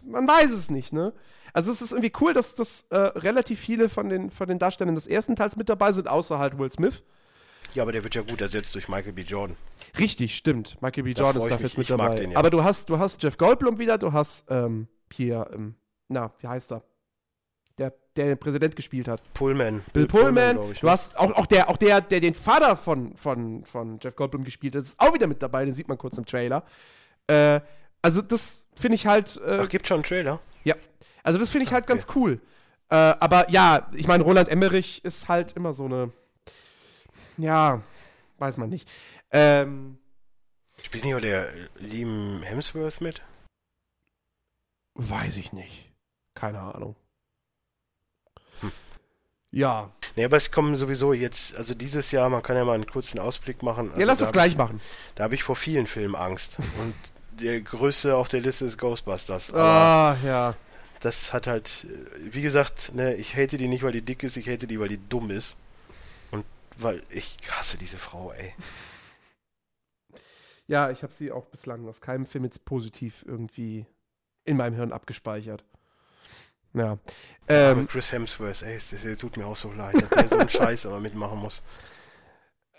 man 0.05 0.26
weiß 0.26 0.51
es 0.51 0.70
nicht, 0.70 0.93
ne? 0.93 1.12
Also 1.52 1.70
es 1.70 1.82
ist 1.82 1.93
irgendwie 1.93 2.12
cool, 2.20 2.32
dass, 2.32 2.56
dass 2.56 2.85
äh, 2.90 2.97
relativ 2.97 3.60
viele 3.60 3.89
von 3.89 4.09
den, 4.09 4.32
von 4.32 4.48
den 4.48 4.59
Darstellern 4.59 4.97
des 4.97 5.06
ersten 5.06 5.36
Teils 5.36 5.55
mit 5.55 5.68
dabei 5.68 5.93
sind, 5.93 6.09
außer 6.09 6.40
halt 6.40 6.59
Will 6.59 6.70
Smith. 6.70 7.05
Ja, 7.74 7.85
aber 7.85 7.93
der 7.93 8.02
wird 8.02 8.16
ja 8.16 8.22
gut 8.22 8.40
ersetzt 8.40 8.74
durch 8.74 8.89
Michael 8.89 9.12
B. 9.12 9.22
Jordan. 9.22 9.56
Richtig, 9.98 10.36
stimmt. 10.36 10.76
Michael 10.82 11.05
B. 11.05 11.12
Jordan 11.12 11.43
ist 11.43 11.48
da 11.48 11.56
jetzt 11.56 11.78
mit 11.78 11.89
dabei. 11.89 12.16
Den, 12.16 12.32
ja. 12.32 12.39
Aber 12.39 12.51
du 12.51 12.64
hast, 12.64 12.90
du 12.90 12.98
hast 12.98 13.22
Jeff 13.22 13.39
Goldblum 13.39 13.78
wieder, 13.78 13.98
du 13.98 14.12
hast 14.12 14.44
ähm, 14.48 14.89
hier, 15.14 15.48
ähm, 15.52 15.74
na, 16.08 16.32
wie 16.38 16.48
heißt 16.48 16.72
er? 16.72 16.82
Der, 17.78 17.92
der 18.14 18.26
den 18.26 18.38
Präsident 18.38 18.76
gespielt 18.76 19.08
hat. 19.08 19.20
Pullman. 19.34 19.80
Bill, 19.92 20.06
Bill 20.06 20.06
Pullman. 20.06 20.56
Pullman 20.56 20.72
ich, 20.72 20.80
du 20.80 20.86
ne? 20.86 20.92
hast 20.92 21.16
auch, 21.16 21.32
auch, 21.32 21.46
der, 21.46 21.68
auch 21.68 21.76
der, 21.76 22.00
der 22.00 22.20
den 22.20 22.34
Vater 22.34 22.76
von, 22.76 23.16
von, 23.16 23.64
von 23.64 23.98
Jeff 24.00 24.14
Goldblum 24.14 24.44
gespielt 24.44 24.76
hat, 24.76 24.82
ist 24.82 25.00
auch 25.00 25.12
wieder 25.12 25.26
mit 25.26 25.42
dabei, 25.42 25.64
den 25.64 25.74
sieht 25.74 25.88
man 25.88 25.98
kurz 25.98 26.16
im 26.18 26.24
Trailer. 26.24 26.64
Äh, 27.26 27.60
also 28.02 28.22
das 28.22 28.66
finde 28.74 28.96
ich 28.96 29.06
halt. 29.06 29.40
Äh, 29.44 29.60
Ach, 29.62 29.68
gibt 29.68 29.88
schon 29.88 29.96
einen 29.96 30.04
Trailer? 30.04 30.40
Ja. 30.62 30.76
Also 31.22 31.38
das 31.38 31.50
finde 31.50 31.66
ich 31.66 31.72
halt 31.72 31.84
okay. 31.84 31.94
ganz 31.94 32.06
cool. 32.14 32.40
Äh, 32.90 32.96
aber 32.96 33.50
ja, 33.50 33.90
ich 33.94 34.06
meine, 34.06 34.22
Roland 34.24 34.48
Emmerich 34.48 35.04
ist 35.04 35.28
halt 35.28 35.52
immer 35.54 35.72
so 35.72 35.86
eine. 35.86 36.12
Ja, 37.38 37.82
weiß 38.38 38.56
man 38.58 38.68
nicht. 38.68 38.88
Ähm, 39.32 39.98
Spielt 40.82 41.04
nicht 41.04 41.14
auch 41.14 41.20
der 41.20 41.48
Liam 41.80 42.42
Hemsworth 42.42 43.00
mit? 43.00 43.22
Weiß 44.94 45.36
ich 45.36 45.52
nicht. 45.52 45.92
Keine 46.34 46.60
Ahnung. 46.60 46.96
Hm. 48.60 48.72
Ja. 49.50 49.90
Nee, 50.16 50.24
aber 50.24 50.36
es 50.36 50.50
kommen 50.50 50.76
sowieso 50.76 51.12
jetzt, 51.12 51.56
also 51.56 51.74
dieses 51.74 52.10
Jahr, 52.10 52.28
man 52.28 52.42
kann 52.42 52.56
ja 52.56 52.64
mal 52.64 52.74
einen 52.74 52.86
kurzen 52.86 53.18
Ausblick 53.18 53.62
machen. 53.62 53.88
Also 53.88 54.00
ja, 54.00 54.06
lass 54.06 54.20
es 54.20 54.32
gleich 54.32 54.52
ich, 54.52 54.58
machen. 54.58 54.80
Da 55.14 55.24
habe 55.24 55.34
ich 55.34 55.42
vor 55.42 55.56
vielen 55.56 55.86
Filmen 55.86 56.14
Angst. 56.14 56.58
Und 56.80 56.94
der 57.40 57.60
größte 57.60 58.16
auf 58.16 58.28
der 58.28 58.40
Liste 58.40 58.64
ist 58.64 58.78
Ghostbusters. 58.78 59.52
ah, 59.52 60.16
ja. 60.24 60.54
Das 61.00 61.32
hat 61.32 61.46
halt, 61.46 61.86
wie 62.18 62.40
gesagt, 62.40 62.94
ne, 62.94 63.14
ich 63.14 63.36
hate 63.36 63.58
die 63.58 63.68
nicht, 63.68 63.82
weil 63.82 63.92
die 63.92 64.02
dick 64.02 64.22
ist, 64.22 64.36
ich 64.36 64.48
hate 64.48 64.66
die, 64.66 64.80
weil 64.80 64.88
die 64.88 65.08
dumm 65.08 65.30
ist. 65.30 65.56
Und 66.30 66.44
weil 66.76 67.02
ich 67.10 67.36
hasse 67.50 67.76
diese 67.76 67.98
Frau, 67.98 68.32
ey. 68.32 68.54
Ja, 70.66 70.90
ich 70.90 71.02
habe 71.02 71.12
sie 71.12 71.30
auch 71.30 71.44
bislang 71.46 71.86
aus 71.88 72.00
keinem 72.00 72.24
Film 72.24 72.44
jetzt 72.44 72.64
positiv 72.64 73.24
irgendwie 73.28 73.84
in 74.44 74.56
meinem 74.56 74.74
Hirn 74.74 74.92
abgespeichert. 74.92 75.64
Ja. 76.72 76.98
Ähm, 77.46 77.86
Chris 77.86 78.10
Hemsworth, 78.10 78.62
ey, 78.62 78.78
der 79.04 79.16
tut 79.16 79.36
mir 79.36 79.46
auch 79.46 79.56
so 79.56 79.72
leid, 79.72 79.94
dass 79.94 80.08
der 80.08 80.28
so 80.28 80.38
einen 80.38 80.48
Scheiß 80.48 80.86
aber 80.86 81.00
mitmachen 81.00 81.38
muss. 81.38 81.62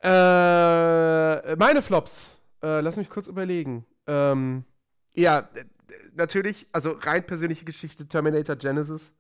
Äh, 0.02 1.56
meine 1.56 1.82
Flops. 1.82 2.26
Äh, 2.62 2.82
lass 2.82 2.96
mich 2.96 3.10
kurz 3.10 3.28
überlegen. 3.28 3.86
Ähm, 4.08 4.66
ja, 5.14 5.50
natürlich, 6.16 6.68
also 6.72 6.92
rein 6.92 7.26
persönliche 7.26 7.66
Geschichte 7.66 8.08
Terminator 8.08 8.56
Genesis. 8.56 9.14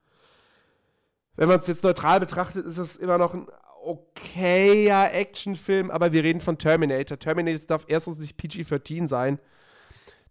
Wenn 1.35 1.47
man 1.47 1.59
es 1.59 1.67
jetzt 1.67 1.83
neutral 1.83 2.19
betrachtet, 2.19 2.65
ist 2.65 2.77
es 2.77 2.95
immer 2.95 3.17
noch 3.17 3.33
ein 3.33 3.47
okayer 3.83 5.13
Actionfilm, 5.13 5.91
aber 5.91 6.11
wir 6.11 6.23
reden 6.23 6.41
von 6.41 6.57
Terminator. 6.57 7.19
Terminator 7.19 7.65
darf 7.67 7.85
erstens 7.87 8.19
nicht 8.19 8.37
PG-13 8.37 9.07
sein. 9.07 9.39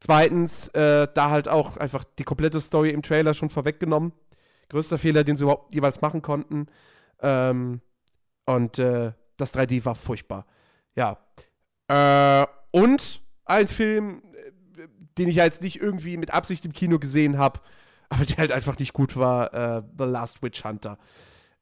Zweitens, 0.04 0.68
äh, 0.68 1.08
da 1.14 1.30
halt 1.30 1.48
auch 1.48 1.78
einfach 1.78 2.04
die 2.18 2.24
komplette 2.24 2.60
Story 2.60 2.90
im 2.90 3.00
Trailer 3.00 3.32
schon 3.32 3.48
vorweggenommen. 3.48 4.12
Größter 4.68 4.98
Fehler, 4.98 5.24
den 5.24 5.34
sie 5.34 5.44
überhaupt 5.44 5.74
jeweils 5.74 6.02
machen 6.02 6.20
konnten. 6.20 6.66
Ähm, 7.22 7.80
und 8.44 8.78
äh, 8.78 9.12
das 9.38 9.54
3D 9.54 9.82
war 9.86 9.94
furchtbar. 9.94 10.44
Ja. 10.94 11.16
Äh, 11.88 12.46
und 12.70 13.22
ein 13.46 13.66
Film, 13.66 14.22
äh, 14.34 14.88
den 15.16 15.30
ich 15.30 15.36
jetzt 15.36 15.62
nicht 15.62 15.80
irgendwie 15.80 16.18
mit 16.18 16.34
Absicht 16.34 16.66
im 16.66 16.74
Kino 16.74 16.98
gesehen 16.98 17.38
habe, 17.38 17.60
aber 18.10 18.26
der 18.26 18.36
halt 18.36 18.52
einfach 18.52 18.78
nicht 18.78 18.92
gut 18.92 19.16
war, 19.16 19.54
äh, 19.54 19.82
The 19.96 20.04
Last 20.04 20.42
Witch 20.42 20.64
Hunter. 20.64 20.98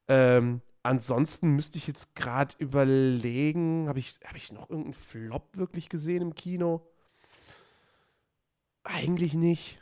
Ähm, 0.09 0.59
ansonsten 0.81 1.51
müsste 1.51 1.77
ich 1.77 1.87
jetzt 1.87 2.13
gerade 2.13 2.55
überlegen, 2.57 3.87
habe 3.87 3.99
ich, 3.99 4.19
hab 4.25 4.35
ich 4.35 4.51
noch 4.51 4.69
irgendeinen 4.69 4.95
Flop 4.95 5.55
wirklich 5.55 5.87
gesehen 5.87 6.21
im 6.21 6.35
Kino? 6.35 6.85
Eigentlich 8.83 9.33
nicht. 9.33 9.79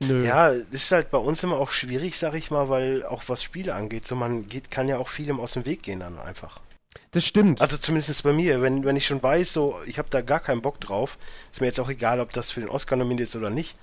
Nö. 0.00 0.24
Ja, 0.24 0.48
ist 0.48 0.92
halt 0.92 1.10
bei 1.10 1.18
uns 1.18 1.42
immer 1.42 1.56
auch 1.56 1.70
schwierig, 1.70 2.18
sag 2.18 2.34
ich 2.34 2.50
mal, 2.50 2.68
weil 2.68 3.04
auch 3.06 3.22
was 3.28 3.42
Spiele 3.42 3.74
angeht, 3.74 4.06
so 4.06 4.14
man 4.14 4.46
geht, 4.46 4.70
kann 4.70 4.88
ja 4.88 4.98
auch 4.98 5.08
vielem 5.08 5.40
aus 5.40 5.52
dem 5.52 5.64
Weg 5.64 5.82
gehen 5.82 6.00
dann 6.00 6.18
einfach. 6.18 6.60
Das 7.12 7.24
stimmt. 7.24 7.62
Also 7.62 7.78
zumindest 7.78 8.22
bei 8.22 8.34
mir, 8.34 8.60
wenn, 8.60 8.84
wenn 8.84 8.96
ich 8.96 9.06
schon 9.06 9.22
weiß, 9.22 9.52
so, 9.52 9.78
ich 9.86 9.98
habe 9.98 10.10
da 10.10 10.20
gar 10.20 10.40
keinen 10.40 10.60
Bock 10.60 10.80
drauf, 10.80 11.16
ist 11.50 11.60
mir 11.62 11.66
jetzt 11.66 11.80
auch 11.80 11.88
egal, 11.88 12.20
ob 12.20 12.30
das 12.32 12.50
für 12.50 12.60
den 12.60 12.68
Oscar 12.68 12.96
nominiert 12.96 13.28
ist 13.28 13.36
oder 13.36 13.48
nicht, 13.48 13.76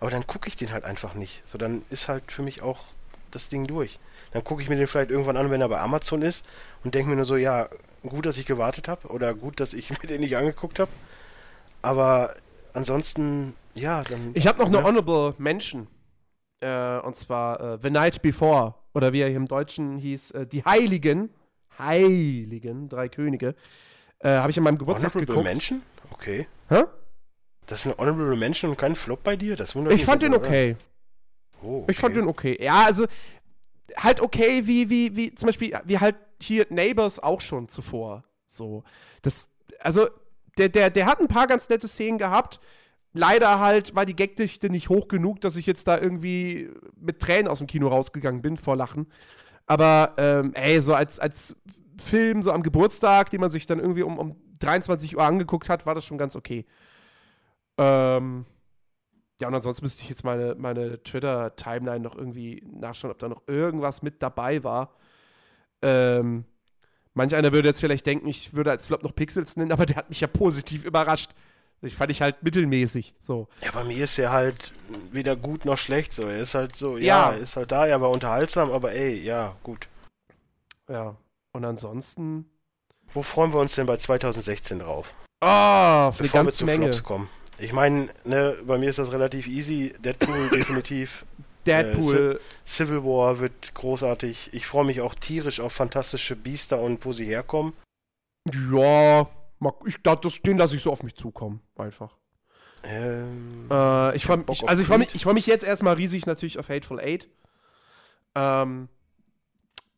aber 0.00 0.10
dann 0.10 0.26
gucke 0.26 0.48
ich 0.48 0.56
den 0.56 0.72
halt 0.72 0.84
einfach 0.84 1.12
nicht. 1.14 1.42
So, 1.46 1.58
dann 1.58 1.82
ist 1.90 2.08
halt 2.08 2.32
für 2.32 2.42
mich 2.42 2.62
auch 2.62 2.84
das 3.30 3.50
Ding 3.50 3.66
durch. 3.66 3.98
Dann 4.32 4.44
gucke 4.44 4.62
ich 4.62 4.70
mir 4.70 4.76
den 4.76 4.86
vielleicht 4.86 5.10
irgendwann 5.10 5.36
an, 5.36 5.50
wenn 5.50 5.60
er 5.60 5.68
bei 5.68 5.80
Amazon 5.80 6.22
ist 6.22 6.46
und 6.82 6.94
denke 6.94 7.10
mir 7.10 7.16
nur 7.16 7.24
so, 7.26 7.36
ja, 7.36 7.68
gut, 8.02 8.24
dass 8.24 8.38
ich 8.38 8.46
gewartet 8.46 8.88
habe 8.88 9.08
oder 9.08 9.34
gut, 9.34 9.60
dass 9.60 9.74
ich 9.74 9.90
mir 10.02 10.08
den 10.08 10.20
nicht 10.22 10.36
angeguckt 10.36 10.78
habe. 10.78 10.90
Aber 11.82 12.32
ansonsten, 12.72 13.54
ja, 13.74 14.02
dann. 14.02 14.32
Ich 14.34 14.46
habe 14.46 14.58
noch 14.58 14.66
eine 14.66 14.82
Honorable 14.82 15.34
Mention. 15.38 15.88
Äh, 16.60 16.98
und 16.98 17.16
zwar 17.16 17.74
äh, 17.74 17.78
The 17.80 17.90
Night 17.90 18.22
Before. 18.22 18.74
Oder 18.94 19.12
wie 19.12 19.20
er 19.20 19.28
hier 19.28 19.36
im 19.36 19.46
Deutschen 19.46 19.98
hieß, 19.98 20.32
äh, 20.32 20.46
Die 20.46 20.64
Heiligen. 20.64 21.30
Heiligen, 21.78 22.88
drei 22.88 23.08
Könige. 23.08 23.54
Äh, 24.18 24.30
habe 24.30 24.50
ich 24.50 24.58
an 24.58 24.64
meinem 24.64 24.78
Geburtstag 24.78 25.14
Honorable 25.14 25.34
geguckt. 25.34 25.44
Mention? 25.44 25.82
Okay. 26.10 26.48
Hä? 26.68 26.84
Das 27.66 27.80
ist 27.80 27.86
eine 27.86 27.96
Honorable 27.98 28.36
Mention 28.36 28.70
und 28.70 28.76
kein 28.76 28.96
Flop 28.96 29.22
bei 29.22 29.36
dir? 29.36 29.54
Das 29.54 29.76
wundert 29.76 29.92
Ich 29.92 30.00
mich 30.00 30.06
fand 30.06 30.22
jetzt 30.22 30.32
den 30.32 30.34
aber, 30.34 30.46
okay. 30.46 30.76
Oh, 31.62 31.82
okay. 31.82 31.92
Ich 31.92 31.98
fand 31.98 32.16
den 32.16 32.26
okay. 32.26 32.58
Ja, 32.60 32.84
also 32.84 33.06
halt 33.96 34.20
okay, 34.20 34.66
wie, 34.66 34.90
wie, 34.90 35.14
wie 35.14 35.34
zum 35.34 35.46
Beispiel, 35.46 35.78
wie 35.84 35.98
halt 35.98 36.16
hier 36.42 36.66
Neighbors 36.70 37.20
auch 37.20 37.40
schon 37.40 37.68
zuvor. 37.68 38.24
So. 38.46 38.82
Das, 39.22 39.50
also, 39.80 40.08
der, 40.58 40.68
der, 40.68 40.90
der 40.90 41.06
hat 41.06 41.20
ein 41.20 41.28
paar 41.28 41.46
ganz 41.46 41.68
nette 41.68 41.88
Szenen 41.88 42.18
gehabt. 42.18 42.60
Leider 43.12 43.58
halt 43.58 43.94
war 43.94 44.04
die 44.04 44.16
Gagdichte 44.16 44.70
nicht 44.70 44.88
hoch 44.88 45.08
genug, 45.08 45.40
dass 45.40 45.56
ich 45.56 45.66
jetzt 45.66 45.88
da 45.88 45.98
irgendwie 45.98 46.70
mit 46.96 47.20
Tränen 47.20 47.48
aus 47.48 47.58
dem 47.58 47.66
Kino 47.66 47.88
rausgegangen 47.88 48.42
bin 48.42 48.56
vor 48.56 48.76
Lachen. 48.76 49.06
Aber, 49.66 50.14
ähm, 50.18 50.52
ey, 50.54 50.80
so 50.80 50.94
als, 50.94 51.18
als 51.18 51.56
Film, 51.98 52.42
so 52.42 52.52
am 52.52 52.62
Geburtstag, 52.62 53.30
den 53.30 53.40
man 53.40 53.50
sich 53.50 53.66
dann 53.66 53.78
irgendwie 53.78 54.02
um, 54.02 54.18
um 54.18 54.36
23 54.60 55.16
Uhr 55.16 55.24
angeguckt 55.24 55.68
hat, 55.68 55.86
war 55.86 55.94
das 55.94 56.04
schon 56.04 56.18
ganz 56.18 56.36
okay. 56.36 56.66
Ähm, 57.78 58.46
ja, 59.40 59.48
und 59.48 59.54
ansonsten 59.54 59.84
müsste 59.84 60.02
ich 60.02 60.08
jetzt 60.08 60.24
meine, 60.24 60.54
meine 60.56 61.02
Twitter-Timeline 61.02 62.00
noch 62.00 62.16
irgendwie 62.16 62.62
nachschauen, 62.66 63.12
ob 63.12 63.18
da 63.18 63.28
noch 63.28 63.42
irgendwas 63.46 64.02
mit 64.02 64.22
dabei 64.22 64.64
war. 64.64 64.94
Ähm, 65.82 66.44
manch 67.14 67.34
einer 67.34 67.52
würde 67.52 67.68
jetzt 67.68 67.80
vielleicht 67.80 68.06
denken, 68.06 68.28
ich 68.28 68.54
würde 68.54 68.70
als 68.70 68.86
Flop 68.86 69.02
noch 69.02 69.14
Pixels 69.14 69.56
nennen, 69.56 69.72
aber 69.72 69.86
der 69.86 69.96
hat 69.96 70.08
mich 70.08 70.20
ja 70.20 70.26
positiv 70.28 70.84
überrascht. 70.84 71.30
Ich 71.80 71.94
fand 71.94 72.10
ich 72.10 72.20
halt 72.22 72.42
mittelmäßig, 72.42 73.14
so. 73.20 73.46
Ja, 73.64 73.70
bei 73.70 73.84
mir 73.84 74.02
ist 74.02 74.18
er 74.18 74.32
halt 74.32 74.72
weder 75.12 75.36
gut 75.36 75.64
noch 75.64 75.78
schlecht 75.78 76.12
so. 76.12 76.22
Er 76.22 76.38
ist 76.38 76.54
halt 76.54 76.74
so, 76.74 76.96
ja, 76.98 77.30
Ja. 77.32 77.36
ist 77.36 77.56
halt 77.56 77.70
da, 77.70 77.86
er 77.86 78.00
war 78.00 78.10
unterhaltsam, 78.10 78.72
aber 78.72 78.92
ey, 78.92 79.14
ja, 79.22 79.54
gut. 79.62 79.86
Ja. 80.88 81.14
Und 81.52 81.64
ansonsten. 81.64 82.46
Wo 83.14 83.22
freuen 83.22 83.52
wir 83.52 83.60
uns 83.60 83.74
denn 83.76 83.86
bei 83.86 83.96
2016 83.96 84.80
drauf? 84.80 85.12
Oh, 85.40 85.46
für 85.46 85.48
eine 85.48 86.10
Bevor 86.10 86.20
wir 86.20 86.28
ganze 86.44 86.56
zu 86.58 86.64
Menge. 86.64 86.84
Flops 86.86 87.04
kommen. 87.04 87.28
Ich 87.58 87.72
meine, 87.72 88.08
ne, 88.24 88.56
bei 88.66 88.76
mir 88.78 88.90
ist 88.90 88.98
das 88.98 89.12
relativ 89.12 89.46
easy. 89.46 89.92
Deadpool 90.00 90.48
definitiv. 90.52 91.24
Deadpool. 91.68 92.40
Civil 92.66 93.04
War 93.04 93.40
wird 93.40 93.74
großartig. 93.74 94.50
Ich 94.52 94.66
freue 94.66 94.84
mich 94.84 95.00
auch 95.00 95.14
tierisch 95.14 95.60
auf 95.60 95.72
fantastische 95.72 96.36
Biester 96.36 96.80
und 96.80 97.04
wo 97.04 97.12
sie 97.12 97.26
herkommen. 97.26 97.74
ja, 98.52 99.28
ich 99.86 100.02
glaube, 100.02 100.22
das 100.22 100.40
den 100.42 100.58
lasse 100.58 100.76
ich 100.76 100.82
so 100.82 100.92
auf 100.92 101.02
mich 101.02 101.14
zukommen. 101.14 101.60
Einfach. 101.76 102.16
Ähm, 102.84 103.66
Äh, 103.70 104.16
ich 104.16 104.24
freu, 104.24 104.38
ich, 104.50 104.68
also 104.68 104.82
ich 104.82 104.88
freue 104.88 104.98
mich, 104.98 105.14
ich 105.14 105.24
freu 105.24 105.34
mich 105.34 105.46
jetzt 105.46 105.64
erstmal 105.64 105.94
riesig 105.94 106.26
natürlich 106.26 106.58
auf 106.58 106.68
Hateful 106.68 107.00
Eight. 107.00 107.28
Ähm, 108.34 108.88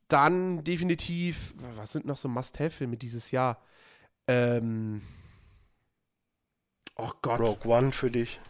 dann 0.09 0.65
definitiv, 0.65 1.55
was 1.77 1.93
sind 1.93 2.07
noch 2.07 2.17
so 2.17 2.29
Must-Have-Filme 2.29 2.97
dieses 2.97 3.31
Jahr? 3.31 3.63
Ähm, 4.27 5.03
oh 6.97 7.11
Gott. 7.23 7.41
Rogue 7.41 7.71
One 7.71 7.93
für 7.93 8.11
dich. 8.11 8.41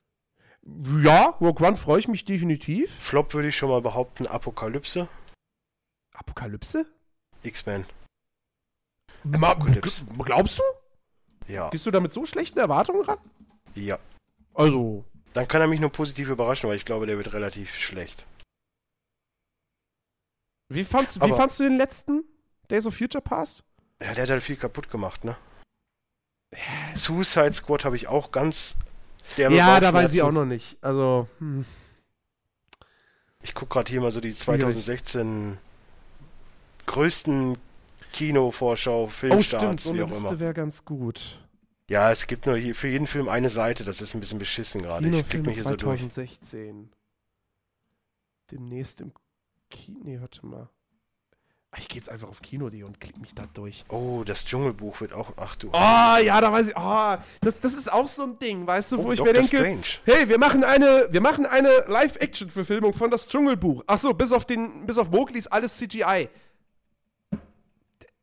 Ja, 0.67 1.31
Rogue 1.41 1.67
One 1.67 1.77
freue 1.77 2.01
ich 2.01 2.09
mich 2.09 2.25
definitiv. 2.25 2.95
Flop 3.01 3.33
würde 3.35 3.49
ich 3.49 3.57
schon 3.57 3.71
mal 3.71 3.81
behaupten, 3.81 4.27
Apokalypse. 4.27 5.09
Apokalypse? 6.15 6.87
X-Men. 7.43 7.87
G- 9.25 9.81
Glaubst 10.25 10.59
du? 10.59 10.63
Ja. 11.53 11.71
Gehst 11.71 11.87
du 11.87 11.91
da 11.91 12.01
mit 12.01 12.13
so 12.13 12.25
schlechten 12.25 12.59
Erwartungen 12.59 13.03
ran? 13.05 13.19
Ja. 13.75 13.99
Also, 14.55 15.05
Dann 15.33 15.49
kann 15.49 15.61
er 15.61 15.67
mich 15.69 15.81
nur 15.81 15.91
positiv 15.91 16.29
überraschen, 16.29 16.69
weil 16.69 16.77
ich 16.77 16.85
glaube, 16.85 17.07
der 17.07 17.17
wird 17.17 17.33
relativ 17.33 17.75
schlecht. 17.75 18.27
wie 20.69 20.85
fandst, 20.85 21.17
wie 21.21 21.25
Aber- 21.25 21.37
fandst 21.37 21.59
du 21.59 21.65
den 21.65 21.77
letzten 21.77 22.25
Days 22.71 22.87
of 22.87 22.95
Future 22.97 23.23
Past? 23.23 23.65
Ja, 24.03 24.15
der 24.15 24.23
hat 24.25 24.31
halt 24.31 24.43
viel 24.43 24.57
kaputt 24.57 24.89
gemacht, 24.91 25.25
ne? 25.25 25.37
Suicide 26.95 27.53
Squad 27.55 27.85
habe 27.85 27.97
ich 27.97 28.07
auch 28.09 28.31
ganz 28.33 28.77
ja, 29.37 29.81
da 29.81 29.93
weiß 29.93 30.13
ich 30.13 30.23
auch 30.23 30.33
noch 30.33 30.47
nicht. 30.47 30.77
Also, 30.81 31.29
hm. 31.39 31.65
Ich 33.43 33.55
gucke 33.55 33.73
gerade 33.73 33.91
hier 33.91 34.01
mal 34.01 34.11
so 34.11 34.21
die 34.21 34.33
Schwierig. 34.33 34.61
2016 34.61 35.59
größten 36.87 37.57
Kinovorschau, 38.13 39.05
Oh, 39.05 39.09
Filmstarts, 39.09 39.65
stimmt, 39.65 39.81
so 39.81 39.95
wie 39.95 40.03
auch 40.03 40.09
immer. 40.09 40.31
Liste 40.31 40.41
wäre 40.41 40.55
ganz 40.55 40.85
gut. 40.85 41.41
Ja, 41.89 42.11
es 42.11 42.27
gibt 42.27 42.47
nur 42.47 42.57
hier 42.57 42.75
für 42.75 42.89
jeden 42.89 43.07
Film 43.07 43.29
eine 43.29 43.51
Seite, 43.51 43.85
das 43.85 44.01
ist 44.01 44.15
ein 44.15 44.21
bisschen 44.21 44.39
beschissen 44.39 44.83
gerade. 44.83 45.07
Ich 45.07 45.13
klick 45.13 45.27
Kinofilme 45.27 45.47
mich 45.49 45.55
hier 45.57 45.65
so 45.65 45.77
durch. 45.77 46.01
2016. 46.01 46.91
Demnächst 48.51 49.01
im 49.01 49.13
Kino. 49.71 50.01
Nee, 50.05 50.21
warte 50.21 50.45
mal. 50.45 50.69
Ich 51.79 51.87
gehe 51.89 51.99
jetzt 51.99 52.09
einfach 52.11 52.29
auf 52.29 52.43
Kino.de 52.43 52.83
und 52.83 52.99
klick 53.01 53.17
mich 53.21 53.33
da 53.33 53.45
durch. 53.55 53.85
Oh, 53.89 54.25
das 54.27 54.45
Dschungelbuch 54.45 55.01
wird 55.01 55.13
auch. 55.13 55.33
Ach 55.37 55.55
du. 55.55 55.69
Oh, 55.69 55.73
ja, 55.73 56.41
da 56.41 56.53
weiß 56.53 56.69
ich. 56.71 56.77
Oh, 56.77 57.17
das, 57.41 57.61
das 57.61 57.75
ist 57.75 57.93
auch 57.93 58.09
so 58.09 58.25
ein 58.25 58.39
Ding, 58.41 58.67
weißt 58.67 58.91
du, 58.93 58.99
wo 58.99 59.09
Oh, 59.09 59.13
ich 59.13 59.21
mir 59.23 59.33
denke, 59.33 59.47
Strange. 59.57 59.83
hey, 60.05 60.29
wir 60.29 60.39
machen 60.39 60.65
eine, 60.65 61.07
wir 61.11 61.21
machen 61.21 61.47
eine 61.47 61.85
Live-Action-Verfilmung 61.87 62.93
von 62.93 63.11
das 63.13 63.29
Dschungelbuch. 63.29 63.85
Ach 63.87 64.01
so, 64.01 64.13
bis 64.13 64.33
auf 64.33 64.45
den, 64.45 64.85
bis 64.85 64.99
auf 64.99 65.11
Mowgli 65.11 65.39
ist 65.39 65.47
alles 65.53 65.77
CGI. 65.77 66.29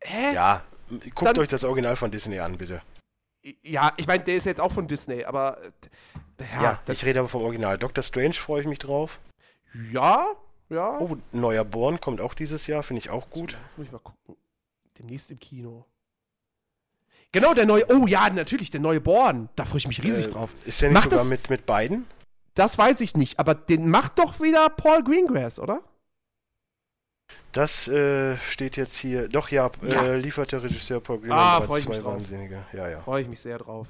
Hä? 0.02 0.34
Ja, 0.34 0.64
guckt 0.90 1.22
Dann- 1.26 1.40
euch 1.40 1.48
das 1.48 1.64
Original 1.64 1.96
von 1.96 2.12
Disney 2.12 2.40
an, 2.40 2.58
bitte. 2.58 2.82
Ja, 3.64 3.94
ich 3.96 4.08
meine, 4.08 4.24
der 4.26 4.36
ist 4.36 4.46
jetzt 4.46 4.60
auch 4.60 4.72
von 4.74 4.88
Disney, 4.90 5.24
aber 5.24 5.58
äh, 6.38 6.44
ja, 6.56 6.62
Ja, 6.64 6.80
ich 6.94 7.06
rede 7.06 7.20
aber 7.20 7.30
vom 7.30 7.44
Original. 7.44 7.78
Doctor 7.78 8.04
Strange 8.04 8.34
freue 8.34 8.62
ich 8.62 8.68
mich 8.68 8.80
drauf. 8.80 9.20
ja, 9.92 10.26
ja. 10.70 11.00
Oh, 11.00 11.18
neuer 11.32 11.64
Born 11.66 12.00
kommt 12.00 12.22
auch 12.22 12.34
dieses 12.34 12.68
Jahr, 12.68 12.84
finde 12.84 13.00
ich 13.02 13.10
auch 13.10 13.30
gut. 13.30 13.58
Jetzt 13.68 13.78
muss 13.78 13.86
ich 13.88 13.92
mal 13.92 14.00
gucken. 14.00 14.36
Demnächst 15.00 15.30
im 15.32 15.40
Kino. 15.40 15.86
Genau, 17.32 17.54
der 17.54 17.66
neue. 17.66 17.86
Oh 17.92 18.08
ja, 18.08 18.30
natürlich, 18.30 18.72
der 18.72 18.80
neue 18.80 19.02
Born. 19.02 19.50
Da 19.56 19.66
freue 19.66 19.80
ich 19.80 19.88
mich 19.88 20.02
riesig 20.04 20.28
Äh, 20.28 20.30
drauf. 20.32 20.52
Ist 20.66 20.82
der 20.82 20.90
nicht 20.90 20.96
Macht 20.96 21.04
sogar 21.06 21.20
das- 21.20 21.30
mit, 21.30 21.50
mit 21.50 21.66
beiden? 21.66 22.06
Das 22.56 22.78
weiß 22.78 23.02
ich 23.02 23.16
nicht, 23.16 23.38
aber 23.40 23.54
den 23.54 23.90
macht 23.90 24.18
doch 24.18 24.40
wieder 24.42 24.70
Paul 24.70 25.04
Greengrass, 25.04 25.60
oder? 25.60 25.82
Das 27.52 27.88
äh, 27.88 28.38
steht 28.38 28.78
jetzt 28.78 28.96
hier. 28.96 29.28
Doch, 29.30 29.50
ja, 29.50 29.70
Ja. 29.84 30.04
Äh, 30.06 30.18
liefert 30.20 30.52
der 30.52 30.64
Regisseur 30.64 31.00
Paul 31.02 31.20
Green 31.20 31.32
Ah, 31.32 31.60
bereits 31.60 31.66
freu 31.68 31.78
ich 31.78 31.84
zwei 31.86 31.90
mich 31.94 32.00
drauf. 32.02 32.14
Wahnsinnige. 32.16 32.66
Ja, 32.74 32.88
ja. 32.90 33.02
Freue 33.02 33.22
ich 33.22 33.28
mich 33.28 33.42
sehr 33.42 33.58
drauf. 33.60 33.88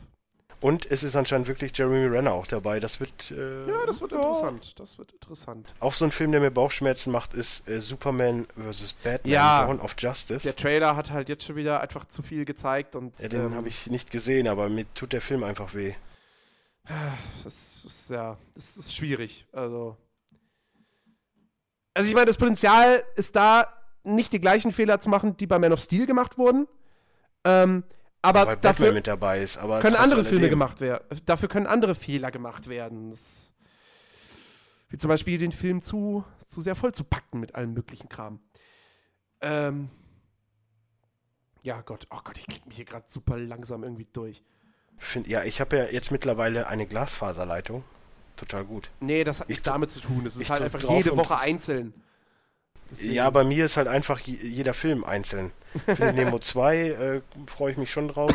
Und 0.59 0.89
es 0.89 1.03
ist 1.03 1.15
anscheinend 1.15 1.47
wirklich 1.47 1.77
Jeremy 1.77 2.07
Renner 2.07 2.33
auch 2.33 2.47
dabei. 2.47 2.79
Das 2.79 2.99
wird. 2.99 3.31
Äh, 3.31 3.67
Ja, 3.69 3.85
das 3.85 4.01
wird 4.01 4.11
ja. 4.11 4.17
interessant. 4.17 4.79
Das 4.79 4.97
wird 4.97 5.11
interessant. 5.11 5.71
Auch 5.79 5.93
so 5.93 6.05
ein 6.05 6.11
Film, 6.11 6.31
der 6.31 6.41
mir 6.41 6.49
Bauchschmerzen 6.49 7.11
macht, 7.11 7.33
ist 7.35 7.67
äh, 7.69 7.79
Superman 7.79 8.47
vs. 8.55 8.93
Batman 8.93 9.31
Ja. 9.31 9.65
Dawn 9.65 9.79
of 9.79 9.95
Justice. 9.97 10.43
Der 10.43 10.55
Trailer 10.55 10.95
hat 10.95 11.11
halt 11.11 11.29
jetzt 11.29 11.43
schon 11.45 11.55
wieder 11.57 11.81
einfach 11.81 12.05
zu 12.05 12.23
viel 12.23 12.43
gezeigt 12.45 12.95
und. 12.95 13.19
ja, 13.19 13.27
den 13.27 13.41
ähm, 13.45 13.55
habe 13.55 13.67
ich 13.67 13.87
nicht 13.87 14.09
gesehen, 14.09 14.47
aber 14.47 14.67
mir 14.69 14.85
tut 14.95 15.13
der 15.13 15.21
Film 15.21 15.43
einfach 15.43 15.73
weh. 15.75 15.93
Das 17.43 17.83
ist 17.85 18.09
ja, 18.09 18.37
das 18.55 18.77
ist 18.77 18.95
schwierig. 18.95 19.45
Also. 19.51 19.97
Also 21.93 22.07
ich 22.09 22.15
meine, 22.15 22.27
das 22.27 22.37
Potenzial 22.37 23.03
ist 23.15 23.35
da, 23.35 23.73
nicht 24.03 24.31
die 24.31 24.39
gleichen 24.39 24.71
Fehler 24.71 24.99
zu 24.99 25.09
machen, 25.09 25.35
die 25.37 25.47
bei 25.47 25.59
Man 25.59 25.73
of 25.73 25.81
Steel 25.81 26.05
gemacht 26.05 26.37
wurden. 26.37 26.67
Ähm, 27.43 27.83
aber 28.21 28.47
weil 28.47 28.57
dafür 28.57 28.85
Batman 28.85 28.93
mit 28.93 29.07
dabei 29.07 29.41
ist. 29.41 29.57
Aber 29.57 29.79
können 29.79 29.95
andere 29.95 30.23
Filme 30.23 30.49
gemacht 30.49 30.81
werden. 30.81 31.05
Dafür 31.25 31.49
können 31.49 31.67
andere 31.67 31.95
Fehler 31.95 32.31
gemacht 32.31 32.67
werden. 32.67 33.11
Das, 33.11 33.53
wie 34.89 34.97
zum 34.97 35.09
Beispiel 35.09 35.37
den 35.37 35.51
Film 35.51 35.81
zu, 35.81 36.23
zu 36.45 36.61
sehr 36.61 36.75
voll 36.75 36.93
zu 36.93 37.03
packen 37.03 37.39
mit 37.39 37.55
allem 37.55 37.73
möglichen 37.73 38.09
Kram. 38.09 38.39
Ähm, 39.41 39.89
ja, 41.61 41.81
Gott, 41.81 42.07
oh 42.09 42.19
Gott, 42.23 42.37
ich 42.37 42.47
klicke 42.47 42.67
mich 42.67 42.77
hier 42.77 42.85
gerade 42.85 43.05
super 43.07 43.37
langsam 43.37 43.83
irgendwie 43.83 44.07
durch. 44.11 44.43
Find, 44.97 45.27
ja, 45.27 45.43
ich 45.43 45.61
habe 45.61 45.77
ja 45.77 45.85
jetzt 45.85 46.11
mittlerweile 46.11 46.67
eine 46.67 46.87
Glasfaserleitung. 46.87 47.83
total 48.35 48.65
gut. 48.65 48.89
Nee, 48.99 49.23
das 49.23 49.39
hat 49.39 49.47
Ich 49.47 49.55
nichts 49.55 49.63
damit 49.63 49.91
zu 49.91 49.99
tun. 49.99 50.25
Es 50.25 50.35
ist 50.35 50.41
ich 50.41 50.49
halt 50.49 50.61
einfach 50.61 50.81
jede 50.81 51.15
Woche 51.15 51.39
einzeln. 51.39 51.93
Deswegen- 52.89 53.13
Ja, 53.13 53.29
bei 53.29 53.43
mir 53.43 53.65
ist 53.65 53.77
halt 53.77 53.87
einfach 53.87 54.19
je- 54.19 54.37
jeder 54.41 54.73
Film 54.73 55.03
einzeln. 55.03 55.51
Findet 55.85 56.15
Nemo 56.15 56.39
2 56.39 56.77
äh, 56.77 57.21
freue 57.47 57.71
ich 57.71 57.77
mich 57.77 57.91
schon 57.91 58.07
drauf. 58.07 58.31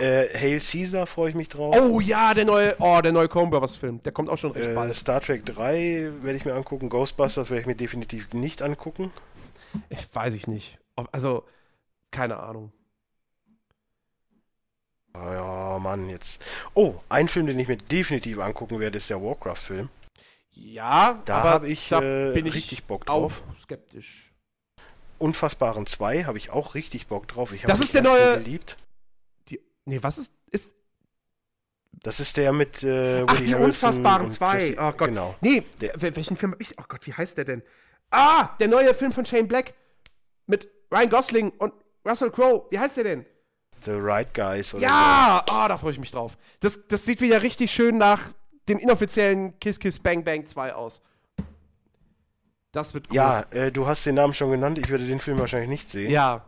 äh, 0.00 0.26
Hail 0.38 0.60
Caesar 0.60 1.06
freue 1.06 1.30
ich 1.30 1.34
mich 1.34 1.48
drauf. 1.48 1.74
Oh 1.76 2.00
ja, 2.00 2.32
der 2.34 2.44
neue, 2.44 2.76
oh, 2.78 3.00
der 3.02 3.12
neue 3.12 3.28
Coen 3.28 3.50
Brothers 3.50 3.76
Film. 3.76 4.02
Der 4.04 4.12
kommt 4.12 4.28
auch 4.30 4.38
schon 4.38 4.52
recht 4.52 4.70
Äh, 4.70 4.74
bald. 4.74 4.94
Star 4.94 5.20
Trek 5.20 5.44
3 5.44 6.10
werde 6.22 6.36
ich 6.38 6.44
mir 6.44 6.54
angucken. 6.54 6.88
Ghostbusters 6.88 7.50
werde 7.50 7.60
ich 7.62 7.66
mir 7.66 7.74
definitiv 7.74 8.32
nicht 8.32 8.62
angucken. 8.62 9.10
Ich 9.90 10.06
weiß 10.14 10.32
ich 10.34 10.46
nicht. 10.46 10.78
Ob, 10.96 11.08
also, 11.12 11.44
keine 12.10 12.38
Ahnung. 12.38 12.72
Ah 15.12 15.32
Ja, 15.34 15.78
Mann, 15.78 16.08
jetzt. 16.08 16.42
Oh, 16.74 16.94
ein 17.08 17.28
Film, 17.28 17.46
den 17.46 17.58
ich 17.58 17.68
mir 17.68 17.76
definitiv 17.76 18.38
angucken 18.38 18.78
werde, 18.80 18.98
ist 18.98 19.10
der 19.10 19.20
Warcraft-Film. 19.22 19.88
Ja, 20.60 21.22
Da 21.24 21.42
habe 21.44 21.68
ich 21.68 21.88
da 21.88 22.00
äh, 22.02 22.32
bin 22.34 22.44
ich 22.46 22.54
richtig 22.54 22.84
Bock 22.84 23.02
auch 23.08 23.30
drauf. 23.30 23.42
skeptisch. 23.62 24.32
Unfassbaren 25.18 25.86
2 25.86 26.24
habe 26.24 26.38
ich 26.38 26.50
auch 26.50 26.74
richtig 26.74 27.06
Bock 27.06 27.26
drauf. 27.28 27.52
Ich 27.52 27.62
habe 27.62 27.70
Das 27.72 27.80
ist 27.80 27.94
der 27.94 28.02
neue- 28.02 28.38
geliebt. 28.38 28.76
Die, 29.48 29.60
nee, 29.84 29.98
was 30.02 30.18
ist, 30.18 30.32
ist, 30.50 30.74
Das 31.92 32.20
ist 32.20 32.36
der 32.36 32.52
mit 32.52 32.82
äh, 32.84 33.22
ach, 33.26 33.36
die 33.40 33.54
Harrelson 33.54 33.64
Unfassbaren 33.64 34.26
und 34.26 34.32
2. 34.32 34.58
Jesse- 34.68 34.76
Oh 34.80 34.92
Gott. 34.92 35.08
Genau. 35.08 35.34
Nee, 35.40 35.64
Der- 35.80 35.94
wel- 36.00 36.14
welchen 36.16 36.36
Film 36.36 36.52
hab 36.52 36.60
ich, 36.60 36.78
oh 36.78 36.84
Gott, 36.88 37.06
wie 37.06 37.14
heißt 37.14 37.36
der 37.36 37.44
denn? 37.44 37.62
Ah, 38.10 38.50
der 38.60 38.68
neue 38.68 38.94
Film 38.94 39.12
von 39.12 39.24
Shane 39.26 39.46
Black 39.48 39.74
mit 40.46 40.68
Ryan 40.92 41.08
Gosling 41.10 41.50
und 41.58 41.72
Russell 42.06 42.30
Crowe. 42.30 42.66
Wie 42.70 42.78
heißt 42.78 42.96
der 42.96 43.04
denn? 43.04 43.26
The 43.84 43.92
Right 43.94 44.32
Guys 44.34 44.74
oder 44.74 44.82
Ja, 44.84 45.44
ah, 45.48 45.68
da 45.68 45.76
freue 45.78 45.92
ich 45.92 45.98
mich 46.00 46.10
drauf. 46.10 46.36
Das, 46.60 46.86
das 46.88 47.04
sieht 47.04 47.20
wieder 47.20 47.42
richtig 47.42 47.70
schön 47.72 47.98
nach 47.98 48.30
dem 48.68 48.78
inoffiziellen 48.78 49.58
Kiss 49.58 49.78
Kiss 49.78 49.98
Bang 49.98 50.24
Bang 50.24 50.46
2 50.46 50.74
aus. 50.74 51.00
Das 52.72 52.94
wird 52.94 53.08
cool. 53.10 53.16
Ja, 53.16 53.40
äh, 53.50 53.72
du 53.72 53.86
hast 53.86 54.04
den 54.04 54.14
Namen 54.14 54.34
schon 54.34 54.50
genannt. 54.50 54.78
Ich 54.78 54.88
würde 54.88 55.06
den 55.06 55.20
Film 55.20 55.38
wahrscheinlich 55.38 55.70
nicht 55.70 55.90
sehen. 55.90 56.10
Ja. 56.10 56.44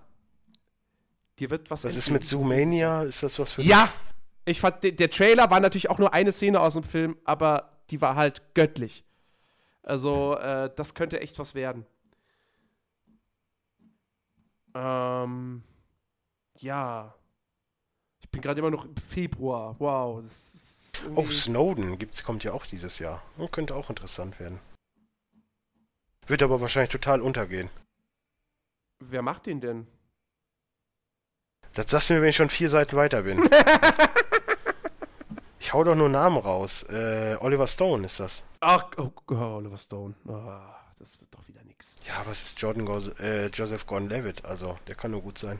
Dir 1.38 1.51
wird 1.51 1.70
was 1.70 1.84
Was 1.84 1.97
ist 1.97 2.10
mit 2.10 2.26
Zoomania? 2.26 3.02
Ist 3.02 3.22
das 3.22 3.38
was 3.38 3.52
für 3.52 3.62
Ja! 3.62 3.90
Ich 4.44 4.60
fand, 4.60 4.82
der, 4.82 4.92
der 4.92 5.10
Trailer 5.10 5.51
war 5.51 5.60
natürlich 5.60 5.90
auch 5.90 5.98
nur 5.98 6.12
eine 6.12 6.32
Szene 6.32 6.60
aus 6.60 6.74
dem 6.74 6.82
Film, 6.82 7.16
aber 7.24 7.70
die 7.90 8.01
war 8.01 8.16
halt 8.16 8.55
göttlich. 8.55 9.05
Also, 9.82 10.36
äh, 10.36 10.70
das 10.74 10.94
könnte 10.94 11.20
echt 11.20 11.38
was 11.38 11.55
werden. 11.55 11.86
Ähm, 14.74 15.62
ja. 16.59 17.14
Ich 18.20 18.28
bin 18.30 18.40
gerade 18.40 18.60
immer 18.60 18.70
noch 18.70 18.84
im 18.84 18.97
Februar. 18.97 19.76
Wow. 19.78 20.20
Das 20.22 20.55
ist 20.55 20.80
Oh, 21.14 21.27
Snowden 21.27 21.98
gibt's, 21.98 22.24
kommt 22.24 22.44
ja 22.44 22.52
auch 22.52 22.66
dieses 22.66 22.98
Jahr. 22.98 23.22
Und 23.36 23.52
könnte 23.52 23.74
auch 23.74 23.90
interessant 23.90 24.39
werden. 24.40 24.60
Wird 26.27 26.43
aber 26.43 26.60
wahrscheinlich 26.60 26.90
total 26.90 27.20
untergehen. 27.20 27.70
Wer 29.01 29.22
macht 29.22 29.47
den 29.47 29.60
denn? 29.60 29.86
Das 31.74 31.90
sagst 31.90 32.10
du 32.10 32.14
mir, 32.14 32.22
wenn 32.22 32.31
ich 32.31 32.36
schon 32.36 32.51
vier 32.51 32.68
Seiten 32.68 32.97
weiter 32.97 33.22
bin. 33.22 33.43
ich 35.59 35.72
hau 35.72 35.85
doch 35.85 35.94
nur 35.94 36.09
Namen 36.09 36.36
raus. 36.36 36.82
Äh, 36.85 37.36
Oliver 37.40 37.66
Stone 37.66 38.05
ist 38.05 38.20
das. 38.20 38.44
Ach, 38.60 38.90
oh, 38.98 39.10
oh, 39.28 39.35
Oliver 39.35 39.78
Stone. 39.78 40.14
Ah, 40.28 40.74
das 40.98 41.18
wird 41.20 41.35
doch 41.35 41.47
wieder 41.48 41.62
nix. 41.64 41.97
Ja, 42.06 42.22
was 42.27 42.43
ist 42.43 42.60
Jordan 42.60 42.85
Gos 42.85 43.09
äh, 43.20 43.47
Joseph 43.47 43.86
Gordon-Levitt? 43.86 44.44
Also, 44.44 44.78
der 44.86 44.97
kann 44.97 45.12
nur 45.12 45.22
gut 45.22 45.39
sein. 45.39 45.59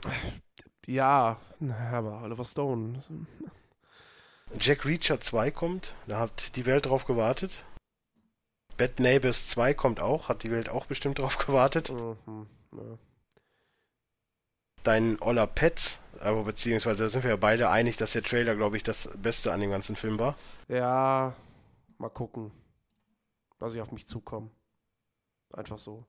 Ja, 0.85 1.37
aber 1.91 2.21
Oliver 2.23 2.45
Stone. 2.45 3.01
Jack 4.59 4.85
Reacher 4.85 5.19
2 5.19 5.51
kommt. 5.51 5.95
Da 6.07 6.19
hat 6.19 6.55
die 6.55 6.65
Welt 6.65 6.85
drauf 6.85 7.05
gewartet. 7.05 7.63
Bad 8.77 8.99
Neighbors 8.99 9.47
2 9.47 9.73
kommt 9.73 9.99
auch. 9.99 10.29
Hat 10.29 10.43
die 10.43 10.51
Welt 10.51 10.69
auch 10.69 10.85
bestimmt 10.85 11.19
drauf 11.19 11.37
gewartet. 11.37 11.91
Mhm, 11.91 12.47
ja. 12.73 12.97
Dein 14.83 15.21
Oller 15.21 15.45
Pets, 15.45 15.99
aber 16.19 16.43
beziehungsweise 16.43 17.03
da 17.03 17.09
sind 17.09 17.23
wir 17.23 17.29
ja 17.29 17.35
beide 17.35 17.69
einig, 17.69 17.97
dass 17.97 18.13
der 18.13 18.23
Trailer, 18.23 18.55
glaube 18.55 18.77
ich, 18.77 18.83
das 18.83 19.09
Beste 19.15 19.53
an 19.53 19.61
dem 19.61 19.69
ganzen 19.69 19.95
Film 19.95 20.17
war. 20.17 20.35
Ja, 20.67 21.35
mal 21.99 22.09
gucken. 22.09 22.51
Lass 23.59 23.75
ich 23.75 23.81
auf 23.81 23.91
mich 23.91 24.07
zukommen. 24.07 24.49
Einfach 25.53 25.77
so. 25.77 26.05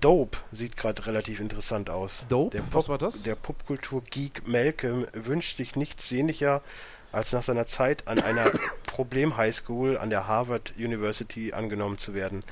Dope 0.00 0.38
sieht 0.52 0.76
gerade 0.76 1.04
relativ 1.06 1.40
interessant 1.40 1.90
aus. 1.90 2.24
Dope? 2.28 2.50
Der 2.56 2.64
Was 2.72 2.84
Pop- 2.84 2.88
war 2.90 2.98
das? 2.98 3.22
Der 3.24 3.34
Popkultur-Geek 3.34 4.46
Malcolm 4.46 5.06
wünscht 5.12 5.56
sich 5.56 5.74
nichts 5.76 6.08
sehnlicher, 6.08 6.62
als 7.10 7.32
nach 7.32 7.42
seiner 7.42 7.66
Zeit 7.66 8.06
an 8.08 8.20
einer 8.20 8.50
Problem-Highschool 8.86 9.98
an 9.98 10.10
der 10.10 10.26
Harvard 10.28 10.74
University 10.78 11.52
angenommen 11.52 11.98
zu 11.98 12.14
werden. 12.14 12.44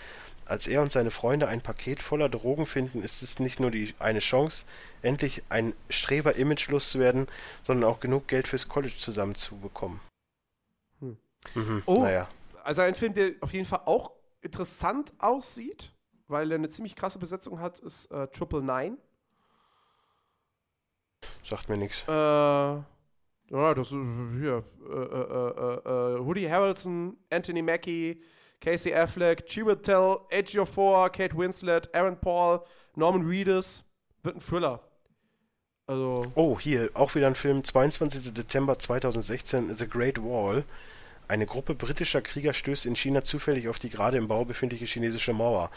Als 0.46 0.66
er 0.66 0.82
und 0.82 0.90
seine 0.90 1.12
Freunde 1.12 1.46
ein 1.46 1.60
Paket 1.60 2.02
voller 2.02 2.28
Drogen 2.28 2.66
finden, 2.66 3.02
ist 3.02 3.22
es 3.22 3.38
nicht 3.38 3.60
nur 3.60 3.70
die 3.70 3.94
eine 4.00 4.18
Chance, 4.18 4.66
endlich 5.00 5.44
ein 5.48 5.74
Streber-Image 5.90 6.68
loszuwerden, 6.70 7.28
sondern 7.62 7.88
auch 7.88 8.00
genug 8.00 8.26
Geld 8.26 8.48
fürs 8.48 8.68
College 8.68 8.94
zusammenzubekommen. 8.98 10.00
Hm. 10.98 11.16
Mhm, 11.54 11.82
Oh. 11.86 12.02
Naja. 12.02 12.28
Also 12.64 12.82
ein 12.82 12.96
Film, 12.96 13.14
der 13.14 13.30
auf 13.40 13.52
jeden 13.52 13.64
Fall 13.64 13.82
auch 13.86 14.10
interessant 14.42 15.12
aussieht, 15.18 15.92
weil 16.30 16.50
er 16.52 16.56
eine 16.56 16.68
ziemlich 16.68 16.96
krasse 16.96 17.18
Besetzung 17.18 17.60
hat, 17.60 17.78
ist 17.80 18.10
äh, 18.10 18.28
Triple 18.28 18.62
Nine. 18.62 18.96
Sagt 21.42 21.68
mir 21.68 21.76
nichts. 21.76 22.04
Äh, 22.08 22.12
ja, 22.12 22.84
das 23.74 23.88
ist 23.88 23.96
hier. 24.38 24.64
Äh, 24.88 24.94
äh, 24.94 24.96
äh, 24.96 26.16
äh, 26.16 26.24
Woody 26.24 26.44
Harrelson, 26.44 27.16
Anthony 27.30 27.62
Mackie, 27.62 28.22
Casey 28.60 28.94
Affleck, 28.94 29.46
Chiwetel 29.46 30.18
Ejiofor, 30.30 31.10
Kate 31.10 31.36
Winslet, 31.36 31.92
Aaron 31.94 32.18
Paul, 32.18 32.60
Norman 32.94 33.26
Reedus. 33.26 33.84
Wird 34.22 34.36
ein 34.36 34.40
Thriller. 34.40 34.80
Also, 35.86 36.26
Oh, 36.36 36.58
hier 36.60 36.90
auch 36.94 37.14
wieder 37.14 37.26
ein 37.26 37.34
Film, 37.34 37.64
22. 37.64 38.32
Dezember 38.32 38.78
2016, 38.78 39.76
The 39.76 39.88
Great 39.88 40.22
Wall. 40.22 40.64
Eine 41.26 41.46
Gruppe 41.46 41.74
britischer 41.74 42.22
Krieger 42.22 42.52
stößt 42.52 42.86
in 42.86 42.96
China 42.96 43.24
zufällig 43.24 43.68
auf 43.68 43.78
die 43.78 43.88
gerade 43.88 44.18
im 44.18 44.28
Bau 44.28 44.44
befindliche 44.44 44.84
chinesische 44.84 45.32
Mauer. 45.32 45.70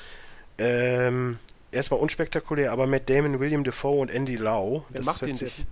Ähm, 0.57 1.39
erstmal 1.71 1.99
unspektakulär, 1.99 2.71
aber 2.71 2.87
Matt 2.87 3.09
Damon, 3.09 3.39
William 3.39 3.63
Defoe 3.63 3.99
und 4.01 4.11
Andy 4.11 4.35
Lau, 4.35 4.85
Wer 4.89 4.99
das 4.99 5.05
macht 5.05 5.21
den 5.23 5.35
sich 5.35 5.65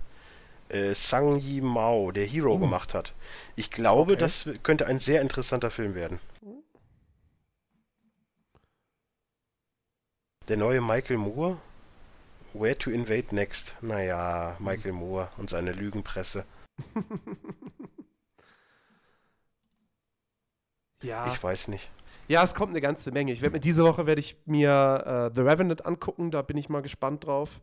äh, 0.68 0.94
Sang 0.94 1.36
Yi 1.38 1.60
Mao, 1.60 2.10
der 2.12 2.26
Hero 2.26 2.54
Uh. 2.54 2.58
gemacht 2.58 2.94
hat. 2.94 3.14
Ich 3.56 3.70
glaube, 3.70 4.12
Okay. 4.12 4.20
das 4.20 4.46
könnte 4.62 4.86
ein 4.86 4.98
sehr 4.98 5.20
interessanter 5.22 5.70
Film 5.70 5.94
werden. 5.94 6.18
Der 10.48 10.56
neue 10.56 10.80
Michael 10.80 11.18
Moore? 11.18 11.58
Where 12.52 12.76
to 12.76 12.90
Invade 12.90 13.34
Next? 13.34 13.76
Naja, 13.80 14.56
Michael 14.58 14.92
Moore 14.92 15.30
und 15.38 15.48
seine 15.48 15.72
Lügenpresse. 15.72 16.44
ja. 21.02 21.32
Ich 21.32 21.42
weiß 21.42 21.68
nicht. 21.68 21.90
Ja, 22.32 22.42
es 22.42 22.54
kommt 22.54 22.70
eine 22.70 22.80
ganze 22.80 23.10
Menge. 23.10 23.30
Ich 23.30 23.42
werde 23.42 23.52
mir 23.52 23.60
diese 23.60 23.84
Woche 23.84 24.06
werde 24.06 24.22
ich 24.22 24.38
mir 24.46 25.30
äh, 25.30 25.34
The 25.34 25.42
Revenant 25.42 25.84
angucken, 25.84 26.30
da 26.30 26.40
bin 26.40 26.56
ich 26.56 26.70
mal 26.70 26.80
gespannt 26.80 27.26
drauf. 27.26 27.60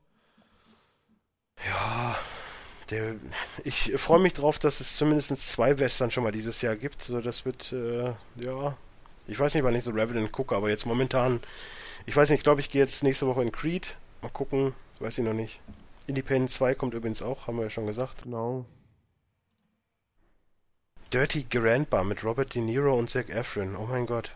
Ja, 1.67 2.15
der, 2.91 3.15
ich 3.63 3.93
freue 3.97 4.19
mich 4.19 4.33
drauf, 4.33 4.59
dass 4.59 4.79
es 4.79 4.95
zumindest 4.95 5.35
zwei 5.37 5.79
Western 5.79 6.11
schon 6.11 6.23
mal 6.23 6.31
dieses 6.31 6.61
Jahr 6.61 6.75
gibt. 6.75 7.01
So, 7.01 7.19
das 7.19 7.45
wird, 7.45 7.73
äh, 7.73 8.13
ja, 8.35 8.77
ich 9.25 9.39
weiß 9.39 9.55
nicht, 9.55 9.63
wann 9.63 9.73
ich 9.73 9.83
so 9.83 9.89
Revenant 9.89 10.31
gucke, 10.31 10.55
aber 10.55 10.69
jetzt 10.69 10.85
momentan, 10.85 11.39
ich 12.05 12.15
weiß 12.15 12.29
nicht, 12.29 12.41
ich 12.41 12.43
glaube, 12.43 12.61
ich 12.61 12.69
gehe 12.69 12.83
jetzt 12.83 13.01
nächste 13.01 13.25
Woche 13.25 13.41
in 13.41 13.51
Creed. 13.51 13.97
Mal 14.21 14.29
gucken, 14.29 14.75
weiß 14.99 15.17
ich 15.17 15.25
noch 15.25 15.33
nicht. 15.33 15.61
Independent 16.05 16.51
2 16.51 16.75
kommt 16.75 16.93
übrigens 16.93 17.23
auch, 17.23 17.47
haben 17.47 17.57
wir 17.57 17.63
ja 17.63 17.69
schon 17.71 17.87
gesagt. 17.87 18.21
Genau. 18.21 18.65
Dirty 21.11 21.47
Grandpa 21.49 22.03
mit 22.03 22.23
Robert 22.23 22.53
De 22.53 22.61
Niro 22.61 22.93
und 22.93 23.09
Zac 23.09 23.29
Efron. 23.29 23.75
Oh 23.75 23.87
mein 23.89 24.05
Gott. 24.05 24.35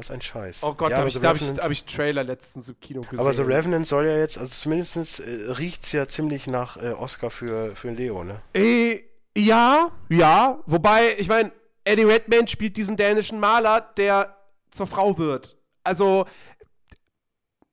Was 0.00 0.10
ein 0.10 0.22
Scheiß. 0.22 0.62
Oh 0.62 0.72
Gott, 0.72 0.92
Ja, 0.92 0.96
da 0.96 1.00
habe 1.00 1.10
ich, 1.10 1.16
hab 1.16 1.70
ich, 1.70 1.80
hab 1.80 1.86
Trailer 1.86 2.24
letztens 2.24 2.70
im 2.70 2.80
Kino 2.80 3.02
gesehen. 3.02 3.18
Aber 3.18 3.34
The 3.34 3.42
Revenant 3.42 3.86
soll 3.86 4.06
ja 4.06 4.16
jetzt, 4.16 4.38
also 4.38 4.50
zumindest 4.54 5.20
äh, 5.20 5.50
riecht 5.52 5.84
es 5.84 5.92
ja 5.92 6.08
ziemlich 6.08 6.46
nach 6.46 6.78
äh, 6.78 6.92
Oscar 6.92 7.30
für, 7.30 7.76
für 7.76 7.90
Leo, 7.90 8.24
ne? 8.24 8.40
Äh, 8.54 9.02
ja, 9.36 9.90
ja. 10.08 10.58
Wobei, 10.64 11.16
ich 11.18 11.28
meine, 11.28 11.52
Eddie 11.84 12.04
Redmayne 12.04 12.48
spielt 12.48 12.78
diesen 12.78 12.96
dänischen 12.96 13.38
Maler, 13.38 13.82
der 13.98 14.34
zur 14.70 14.86
Frau 14.86 15.18
wird. 15.18 15.58
Also, 15.84 16.24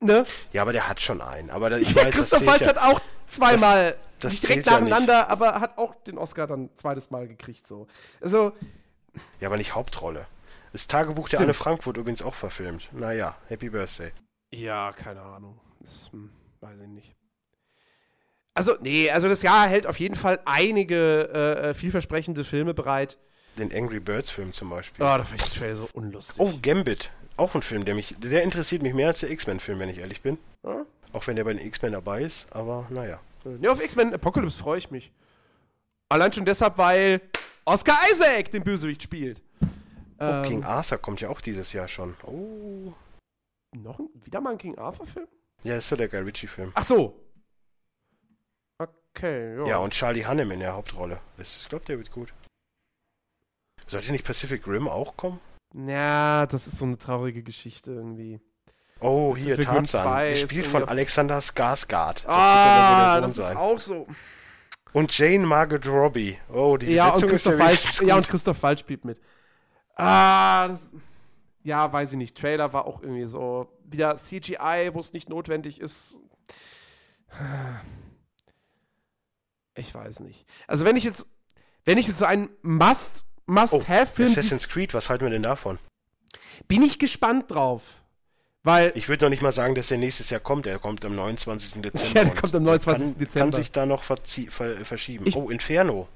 ne? 0.02 0.26
Ja, 0.52 0.64
aber 0.64 0.74
der 0.74 0.90
hat 0.90 1.00
schon 1.00 1.22
einen. 1.22 1.50
Aber 1.50 1.70
da, 1.70 1.78
ich 1.82 1.96
weiß, 1.96 2.14
Christoph 2.14 2.40
das 2.40 2.46
Waltz 2.46 2.58
zählt 2.66 2.78
hat 2.78 2.94
auch 2.94 3.00
zweimal, 3.26 3.96
das 4.20 4.34
nicht 4.34 4.44
direkt 4.44 4.66
zählt 4.66 4.76
ja 4.76 4.82
nicht. 4.82 4.90
nacheinander, 4.90 5.30
aber 5.30 5.62
hat 5.62 5.78
auch 5.78 5.96
den 5.96 6.18
Oscar 6.18 6.46
dann 6.46 6.72
zweites 6.76 7.10
Mal 7.10 7.26
gekriegt. 7.26 7.66
So. 7.66 7.88
Also, 8.20 8.52
ja, 9.16 9.22
ja, 9.40 9.48
aber 9.48 9.56
nicht 9.56 9.76
Hauptrolle. 9.76 10.28
Das 10.78 10.86
Tagebuch 10.86 11.28
der. 11.28 11.40
Anne 11.40 11.56
Frank 11.56 11.88
wurde 11.88 12.02
übrigens 12.02 12.22
auch 12.22 12.36
verfilmt. 12.36 12.92
Naja, 12.94 13.36
Happy 13.48 13.72
Birthday. 13.72 14.12
ja, 14.52 14.94
keine 14.94 15.24
Ahnung. 15.24 15.60
Das, 15.80 16.12
hm, 16.12 16.30
weiß 16.60 16.80
ich 16.82 16.88
nicht. 16.88 17.16
Also, 18.54 18.76
nee, 18.82 19.10
also 19.10 19.28
das 19.28 19.42
Jahr 19.42 19.68
hält 19.68 19.88
auf 19.88 20.00
jeden 20.00 20.14
Fall 20.14 20.40
einige 20.46 21.32
äh, 21.34 21.70
äh 21.70 21.74
vielversprechende 21.74 22.44
Filme 22.44 22.76
bereit. 22.76 23.18
Den 23.58 23.74
Angry 23.74 24.00
Birds 24.00 24.30
Film 24.30 24.54
zum 24.54 24.70
Beispiel. 24.70 25.04
Oh, 25.04 25.18
da 25.18 25.24
fand 25.24 25.42
ich 25.42 25.50
den 25.50 25.60
Trailer 25.62 25.76
so 25.78 25.90
unlustig. 25.94 26.40
Oh, 26.40 26.54
Gambit. 26.62 27.12
Auch 27.38 27.56
ein 27.56 27.64
Film, 27.64 27.84
der 27.84 27.96
mich, 27.96 28.14
der 28.20 28.44
interessiert 28.44 28.84
mich 28.84 28.94
mehr 28.94 29.08
als 29.08 29.22
der 29.22 29.32
X-Men-Film, 29.32 29.80
wenn 29.80 29.90
ich 29.90 29.98
ehrlich 29.98 30.22
bin. 30.22 30.38
Ja? 30.64 30.86
Auch 31.12 31.26
wenn 31.26 31.38
der 31.38 31.44
bei 31.44 31.54
den 31.54 31.66
X-Men 31.66 31.94
dabei 31.94 32.22
ist, 32.22 32.46
aber 32.52 32.86
naja. 32.92 33.20
Ja, 33.62 33.72
auf 33.72 33.84
X-Men 33.84 34.14
Apocalypse 34.14 34.60
freue 34.60 34.78
ich 34.78 34.92
mich. 34.92 35.12
Allein 36.10 36.32
schon 36.34 36.46
deshalb, 36.46 36.78
weil 36.78 37.22
Oscar 37.66 37.98
Isaac 38.12 38.52
den 38.52 38.64
Bösewicht 38.64 39.02
spielt. 39.02 39.42
Oh, 40.20 40.24
ähm, 40.24 40.44
King 40.44 40.64
Arthur 40.64 40.98
kommt 40.98 41.22
ja 41.22 41.30
auch 41.30 41.42
dieses 41.42 41.74
Jahr 41.74 41.88
schon. 41.88 42.16
Oh. 42.24 42.94
Noch 43.76 44.00
ein, 44.00 44.10
wieder 44.16 44.42
mal 44.42 44.52
ein 44.52 44.58
King 44.58 44.78
Arthur-Film? 44.78 45.28
Ja, 45.64 45.78
ist 45.78 45.90
so 45.90 45.96
der 45.96 46.08
Guy 46.08 46.20
Ritchie-Film. 46.22 46.72
Ach 46.74 46.84
so. 46.84 47.20
Okay, 48.80 49.58
ja. 49.58 49.68
Ja, 49.68 49.78
und 49.78 49.94
Charlie 49.94 50.26
Hannem 50.26 50.52
in 50.52 50.60
der 50.60 50.74
Hauptrolle. 50.74 51.20
Ich 51.38 51.68
glaube, 51.70 51.86
der 51.86 51.98
wird 51.98 52.12
gut. 52.12 52.34
Sollte 53.88 54.12
nicht 54.12 54.26
Pacific 54.26 54.68
Rim 54.68 54.88
auch 54.88 55.18
kommen? 55.18 55.40
Ja, 55.74 56.46
das 56.46 56.68
ist 56.68 56.78
so 56.78 56.86
eine 56.86 56.98
traurige 56.98 57.44
Geschichte 57.44 57.92
irgendwie. 57.92 58.40
Oh, 59.00 59.36
hier, 59.36 59.60
Tarzan. 59.60 60.30
Gespielt 60.30 60.68
von 60.68 60.84
Alexander 60.84 61.40
Skarsgård. 61.40 62.28
Ah, 62.28 63.22
das 63.22 63.38
ist 63.38 63.56
auch 63.56 63.80
so. 63.80 64.08
Und 64.94 65.16
Jane 65.16 65.46
Margaret 65.46 65.86
Robbie. 65.88 66.38
Oh, 66.50 66.78
die 66.78 66.94
ja, 66.94 67.10
und 67.10 67.28
Christoph 67.28 67.60
Waltz, 67.60 68.02
Ja, 68.02 68.16
und 68.18 68.28
Christoph 68.28 68.64
Waltz 68.64 68.80
spielt 68.80 69.06
mit. 69.06 69.20
Ah, 69.98 70.68
das, 70.68 70.92
ja, 71.64 71.92
weiß 71.92 72.12
ich 72.12 72.18
nicht. 72.18 72.38
Trailer 72.38 72.72
war 72.72 72.86
auch 72.86 73.02
irgendwie 73.02 73.26
so. 73.26 73.68
Wieder 73.84 74.16
CGI, 74.16 74.92
wo 74.94 75.00
es 75.00 75.14
nicht 75.14 75.30
notwendig 75.30 75.82
ist. 75.82 76.20
Ich 79.76 79.94
weiß 79.94 80.22
nicht. 80.22 80.46
Also, 80.68 80.86
wenn 80.86 80.96
ich 80.96 81.04
jetzt, 81.04 81.26
wenn 81.86 81.98
ich 81.98 82.08
jetzt 82.08 82.20
so 82.20 82.26
einen 82.26 82.50
Must, 82.62 83.26
Must-Have-Film. 83.48 84.30
Oh, 84.30 84.32
Assassin's 84.32 84.70
Creed, 84.70 84.94
was 84.94 85.10
halten 85.10 85.26
wir 85.26 85.32
denn 85.32 85.44
davon? 85.44 85.80
Bin 86.68 86.84
ich 86.84 87.00
gespannt 87.00 87.52
drauf. 87.52 88.02
Weil 88.64 88.92
ich 88.96 89.08
würde 89.08 89.26
noch 89.26 89.30
nicht 89.30 89.42
mal 89.42 89.52
sagen, 89.52 89.76
dass 89.76 89.90
er 89.92 89.98
nächstes 89.98 90.30
Jahr 90.30 90.42
kommt. 90.42 90.68
Er 90.68 90.80
kommt 90.80 91.06
am 91.06 91.16
29. 91.16 91.82
Dezember. 91.82 92.20
ja, 92.20 92.26
der 92.26 92.36
kommt 92.36 92.54
am 92.54 92.64
29. 92.64 93.08
Kann, 93.12 93.20
Dezember. 93.20 93.52
Kann 93.52 93.62
sich 93.62 93.72
da 93.72 93.86
noch 93.86 94.04
ver 94.04 94.18
verschieben. 94.84 95.26
Ich 95.26 95.36
oh, 95.36 95.50
Inferno. 95.50 96.08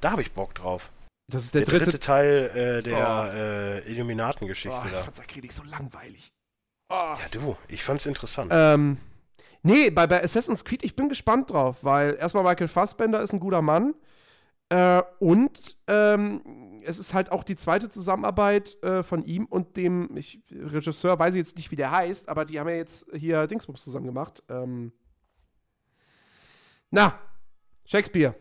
Da 0.00 0.12
habe 0.12 0.22
ich 0.22 0.32
Bock 0.32 0.54
drauf. 0.54 0.90
Das 1.28 1.44
ist 1.44 1.54
der, 1.54 1.62
der 1.62 1.70
dritte, 1.70 1.84
dritte, 1.86 1.98
Teil 1.98 2.50
äh, 2.54 2.82
der 2.82 3.30
oh. 3.32 3.36
äh, 3.36 3.90
Illuminaten-Geschichte. 3.90 4.78
Oh, 4.80 4.86
ich 4.86 4.98
fand 4.98 5.16
Sakrileg 5.16 5.52
so 5.52 5.64
langweilig. 5.64 6.32
Oh. 6.88 6.94
Ja, 6.94 7.18
du, 7.32 7.56
ich 7.68 7.82
fand's 7.82 8.06
interessant. 8.06 8.52
Ähm, 8.54 8.98
nee, 9.62 9.90
bei, 9.90 10.06
bei 10.06 10.22
Assassin's 10.22 10.64
Creed, 10.64 10.84
ich 10.84 10.94
bin 10.94 11.08
gespannt 11.08 11.50
drauf, 11.50 11.82
weil 11.82 12.14
erstmal 12.14 12.44
Michael 12.44 12.68
Fassbender 12.68 13.20
ist 13.22 13.32
ein 13.32 13.40
guter 13.40 13.60
Mann. 13.60 13.94
Äh, 14.68 15.02
und 15.18 15.76
ähm, 15.88 16.82
es 16.84 16.98
ist 16.98 17.12
halt 17.12 17.32
auch 17.32 17.42
die 17.42 17.56
zweite 17.56 17.88
Zusammenarbeit 17.88 18.80
äh, 18.82 19.02
von 19.02 19.24
ihm 19.24 19.46
und 19.46 19.76
dem 19.76 20.16
ich, 20.16 20.40
Regisseur, 20.50 21.18
weiß 21.18 21.34
ich 21.34 21.38
jetzt 21.38 21.56
nicht, 21.56 21.70
wie 21.72 21.76
der 21.76 21.90
heißt, 21.90 22.28
aber 22.28 22.44
die 22.44 22.58
haben 22.58 22.68
ja 22.68 22.76
jetzt 22.76 23.06
hier 23.12 23.46
Dingsbums 23.48 23.82
zusammen 23.82 24.06
gemacht. 24.06 24.42
Ähm, 24.48 24.92
na, 26.90 27.18
Shakespeare. 27.84 28.34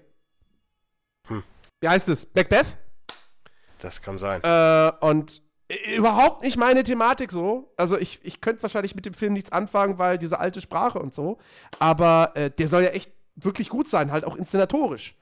Wie 1.85 1.89
heißt 1.89 2.09
es? 2.09 2.27
Macbeth? 2.33 2.77
Das 3.77 4.01
kann 4.01 4.17
sein. 4.17 4.41
Äh, 4.43 4.91
und 5.05 5.43
überhaupt 5.95 6.43
nicht 6.43 6.57
meine 6.57 6.83
Thematik 6.83 7.31
so. 7.31 7.71
Also 7.77 7.95
ich, 7.95 8.21
ich 8.23 8.41
könnte 8.41 8.63
wahrscheinlich 8.63 8.95
mit 8.95 9.05
dem 9.05 9.13
Film 9.13 9.33
nichts 9.33 9.51
anfangen, 9.51 9.99
weil 9.99 10.17
diese 10.17 10.39
alte 10.39 10.61
Sprache 10.61 10.97
und 10.97 11.13
so. 11.13 11.37
Aber 11.77 12.31
äh, 12.33 12.49
der 12.49 12.67
soll 12.69 12.81
ja 12.81 12.89
echt 12.89 13.11
wirklich 13.35 13.69
gut 13.69 13.87
sein, 13.87 14.11
halt 14.11 14.25
auch 14.25 14.35
inszenatorisch. 14.35 15.15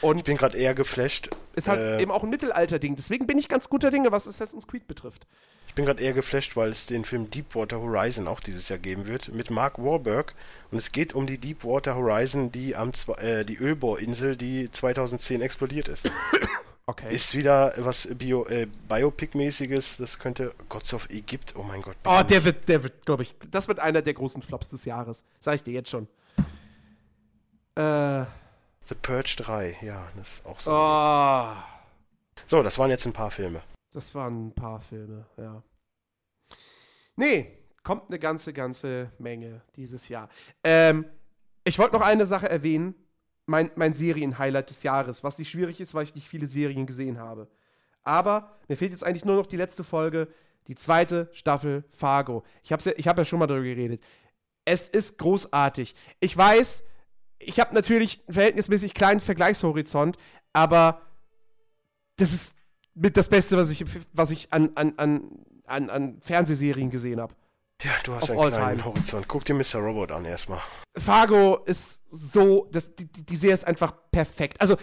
Und 0.00 0.18
ich 0.18 0.22
bin 0.22 0.36
gerade 0.36 0.56
eher 0.56 0.76
geflasht. 0.76 1.28
Ist 1.56 1.66
halt 1.66 1.80
äh, 1.80 2.00
eben 2.00 2.12
auch 2.12 2.22
ein 2.22 2.30
Mittelalter-Ding. 2.30 2.94
Deswegen 2.94 3.26
bin 3.26 3.36
ich 3.36 3.48
ganz 3.48 3.68
guter 3.68 3.90
Dinge, 3.90 4.12
was 4.12 4.28
Assassin's 4.28 4.68
Creed 4.68 4.86
betrifft. 4.86 5.26
Ich 5.76 5.78
bin 5.78 5.84
gerade 5.84 6.02
eher 6.02 6.14
geflasht, 6.14 6.56
weil 6.56 6.70
es 6.70 6.86
den 6.86 7.04
Film 7.04 7.28
Deepwater 7.28 7.82
Horizon 7.82 8.28
auch 8.28 8.40
dieses 8.40 8.70
Jahr 8.70 8.78
geben 8.78 9.06
wird 9.06 9.34
mit 9.34 9.50
Mark 9.50 9.76
Warburg. 9.76 10.34
Und 10.70 10.78
es 10.78 10.90
geht 10.90 11.12
um 11.12 11.26
die 11.26 11.36
Deepwater 11.36 11.96
Horizon, 11.96 12.50
die 12.50 12.74
am 12.74 12.92
äh, 13.18 13.44
die 13.44 13.58
Ölbohrinsel, 13.58 14.38
die 14.38 14.70
2010 14.70 15.42
explodiert 15.42 15.88
ist. 15.88 16.10
Okay. 16.88 17.12
Ist 17.12 17.34
wieder 17.34 17.74
was 17.78 18.08
Bio, 18.14 18.46
äh, 18.46 18.68
Biopic-mäßiges. 18.88 19.98
Das 19.98 20.20
könnte 20.20 20.54
Gods 20.68 20.94
of 20.94 21.10
Egypt. 21.10 21.52
Oh 21.58 21.64
mein 21.64 21.82
Gott. 21.82 21.96
Oh, 22.06 22.22
der 22.22 22.44
wird, 22.44 22.68
der 22.68 22.84
wird, 22.84 23.04
glaube 23.04 23.24
ich, 23.24 23.34
das 23.50 23.66
wird 23.66 23.80
einer 23.80 24.02
der 24.02 24.14
großen 24.14 24.40
Flops 24.40 24.68
des 24.68 24.84
Jahres. 24.84 25.24
Sag 25.40 25.56
ich 25.56 25.64
dir 25.64 25.74
jetzt 25.74 25.90
schon. 25.90 26.06
Äh. 27.74 28.24
The 28.84 28.94
Purge 29.02 29.34
3, 29.38 29.78
ja, 29.82 30.08
das 30.16 30.34
ist 30.34 30.46
auch 30.46 30.60
so. 30.60 30.70
Oh. 30.72 31.48
So, 32.46 32.62
das 32.62 32.78
waren 32.78 32.90
jetzt 32.90 33.04
ein 33.04 33.12
paar 33.12 33.32
Filme. 33.32 33.62
Das 33.96 34.14
waren 34.14 34.48
ein 34.48 34.54
paar 34.54 34.78
Filme, 34.78 35.24
ja. 35.38 35.62
Nee, 37.16 37.56
kommt 37.82 38.10
eine 38.10 38.18
ganze, 38.18 38.52
ganze 38.52 39.10
Menge 39.16 39.62
dieses 39.74 40.10
Jahr. 40.10 40.28
Ähm, 40.62 41.06
ich 41.64 41.78
wollte 41.78 41.94
noch 41.94 42.04
eine 42.04 42.26
Sache 42.26 42.46
erwähnen. 42.46 42.94
Mein, 43.46 43.70
mein 43.74 43.94
Serien-Highlight 43.94 44.68
des 44.68 44.82
Jahres, 44.82 45.24
was 45.24 45.38
nicht 45.38 45.48
schwierig 45.48 45.80
ist, 45.80 45.94
weil 45.94 46.02
ich 46.02 46.14
nicht 46.14 46.28
viele 46.28 46.46
Serien 46.46 46.84
gesehen 46.84 47.18
habe. 47.18 47.48
Aber 48.02 48.58
mir 48.68 48.76
fehlt 48.76 48.90
jetzt 48.90 49.02
eigentlich 49.02 49.24
nur 49.24 49.36
noch 49.36 49.46
die 49.46 49.56
letzte 49.56 49.82
Folge, 49.82 50.28
die 50.66 50.74
zweite 50.74 51.30
Staffel 51.32 51.82
Fargo. 51.90 52.44
Ich 52.64 52.72
habe 52.72 52.82
ja, 52.82 52.92
hab 53.06 53.16
ja 53.16 53.24
schon 53.24 53.38
mal 53.38 53.46
darüber 53.46 53.64
geredet. 53.64 54.02
Es 54.66 54.90
ist 54.90 55.16
großartig. 55.16 55.94
Ich 56.20 56.36
weiß, 56.36 56.84
ich 57.38 57.60
habe 57.60 57.74
natürlich 57.74 58.22
einen 58.26 58.34
verhältnismäßig 58.34 58.92
kleinen 58.92 59.20
Vergleichshorizont, 59.20 60.18
aber 60.52 61.00
das 62.16 62.34
ist 62.34 62.56
mit 62.96 63.16
das 63.16 63.28
Beste, 63.28 63.56
was 63.56 63.70
ich, 63.70 63.84
was 64.12 64.30
ich 64.30 64.52
an, 64.52 64.70
an, 64.74 64.94
an, 64.96 65.30
an, 65.66 65.90
an 65.90 66.20
Fernsehserien 66.22 66.90
gesehen 66.90 67.20
habe. 67.20 67.34
Ja, 67.82 67.90
du 68.04 68.14
hast 68.14 68.30
einen 68.30 68.40
kleinen 68.40 68.78
time. 68.78 68.84
Horizont. 68.84 69.28
Guck 69.28 69.44
dir 69.44 69.54
Mr. 69.54 69.76
Robot 69.76 70.10
an 70.10 70.24
erstmal. 70.24 70.60
Fargo 70.96 71.58
ist 71.66 72.02
so, 72.10 72.68
das, 72.72 72.94
die, 72.96 73.06
die 73.06 73.36
Serie 73.36 73.54
ist 73.54 73.66
einfach 73.66 73.92
perfekt. 74.10 74.60
Also, 74.60 74.76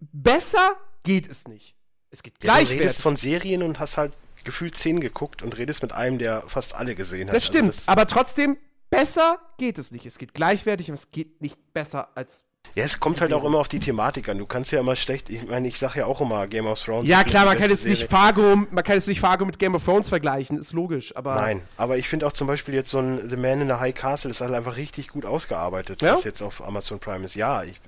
besser 0.00 0.76
geht 1.04 1.28
es 1.28 1.46
nicht. 1.46 1.76
Es 2.10 2.22
geht 2.22 2.40
gleich. 2.40 2.70
Ja, 2.70 2.76
du 2.76 2.82
redest 2.82 3.02
von 3.02 3.16
Serien 3.16 3.62
und 3.62 3.78
hast 3.78 3.98
halt 3.98 4.14
gefühlt 4.44 4.76
zehn 4.76 5.00
geguckt 5.00 5.42
und 5.42 5.56
redest 5.56 5.82
mit 5.82 5.92
einem, 5.92 6.18
der 6.18 6.42
fast 6.48 6.74
alle 6.74 6.94
gesehen 6.94 7.28
hat. 7.28 7.36
Das 7.36 7.46
stimmt, 7.46 7.68
also 7.68 7.78
das 7.78 7.88
aber 7.88 8.06
trotzdem 8.06 8.56
Besser 8.92 9.38
geht 9.56 9.78
es 9.78 9.90
nicht. 9.90 10.04
Es 10.04 10.18
geht 10.18 10.34
gleichwertig, 10.34 10.88
aber 10.88 10.94
es 10.94 11.08
geht 11.10 11.40
nicht 11.40 11.72
besser 11.72 12.10
als. 12.14 12.44
Ja, 12.74 12.84
es 12.84 13.00
kommt 13.00 13.20
halt 13.20 13.34
auch 13.34 13.44
immer 13.44 13.58
auf 13.58 13.68
die 13.68 13.80
Thematik 13.80 14.30
an. 14.30 14.38
Du 14.38 14.46
kannst 14.46 14.72
ja 14.72 14.80
immer 14.80 14.96
schlecht, 14.96 15.28
ich 15.28 15.46
meine, 15.46 15.68
ich 15.68 15.78
sag 15.78 15.94
ja 15.94 16.06
auch 16.06 16.22
immer 16.22 16.46
Game 16.46 16.66
of 16.66 16.82
Thrones. 16.82 17.06
Ja, 17.06 17.22
klar, 17.22 17.44
man 17.44 17.58
kann 17.58 17.68
jetzt 17.68 17.86
nicht 17.86 18.08
Fargo, 18.08 18.56
man 18.70 18.82
kann 18.82 18.94
jetzt 18.94 19.08
nicht 19.08 19.20
Fargo 19.20 19.44
mit 19.44 19.58
Game 19.58 19.74
of 19.74 19.84
Thrones 19.84 20.08
vergleichen, 20.08 20.58
ist 20.58 20.72
logisch, 20.72 21.14
aber. 21.14 21.34
Nein, 21.34 21.62
aber 21.76 21.98
ich 21.98 22.08
finde 22.08 22.26
auch 22.26 22.32
zum 22.32 22.46
Beispiel 22.46 22.72
jetzt 22.72 22.90
so 22.90 22.98
ein 22.98 23.28
The 23.28 23.36
Man 23.36 23.60
in 23.60 23.68
the 23.68 23.74
High 23.74 23.94
Castle 23.94 24.30
ist 24.30 24.40
halt 24.40 24.54
einfach 24.54 24.78
richtig 24.78 25.08
gut 25.08 25.26
ausgearbeitet, 25.26 26.00
ja? 26.00 26.14
was 26.14 26.24
jetzt 26.24 26.40
auf 26.40 26.64
Amazon 26.64 26.98
Prime 26.98 27.26
ist. 27.26 27.34
Ja, 27.34 27.62
ich, 27.62 27.78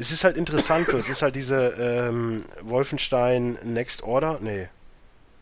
es 0.00 0.10
ist 0.10 0.24
halt 0.24 0.36
interessant 0.36 0.88
so. 0.90 0.96
Es 0.96 1.08
ist 1.08 1.22
halt 1.22 1.36
diese 1.36 1.68
ähm, 1.78 2.44
Wolfenstein 2.62 3.58
Next 3.62 4.02
Order, 4.02 4.38
nee. 4.40 4.68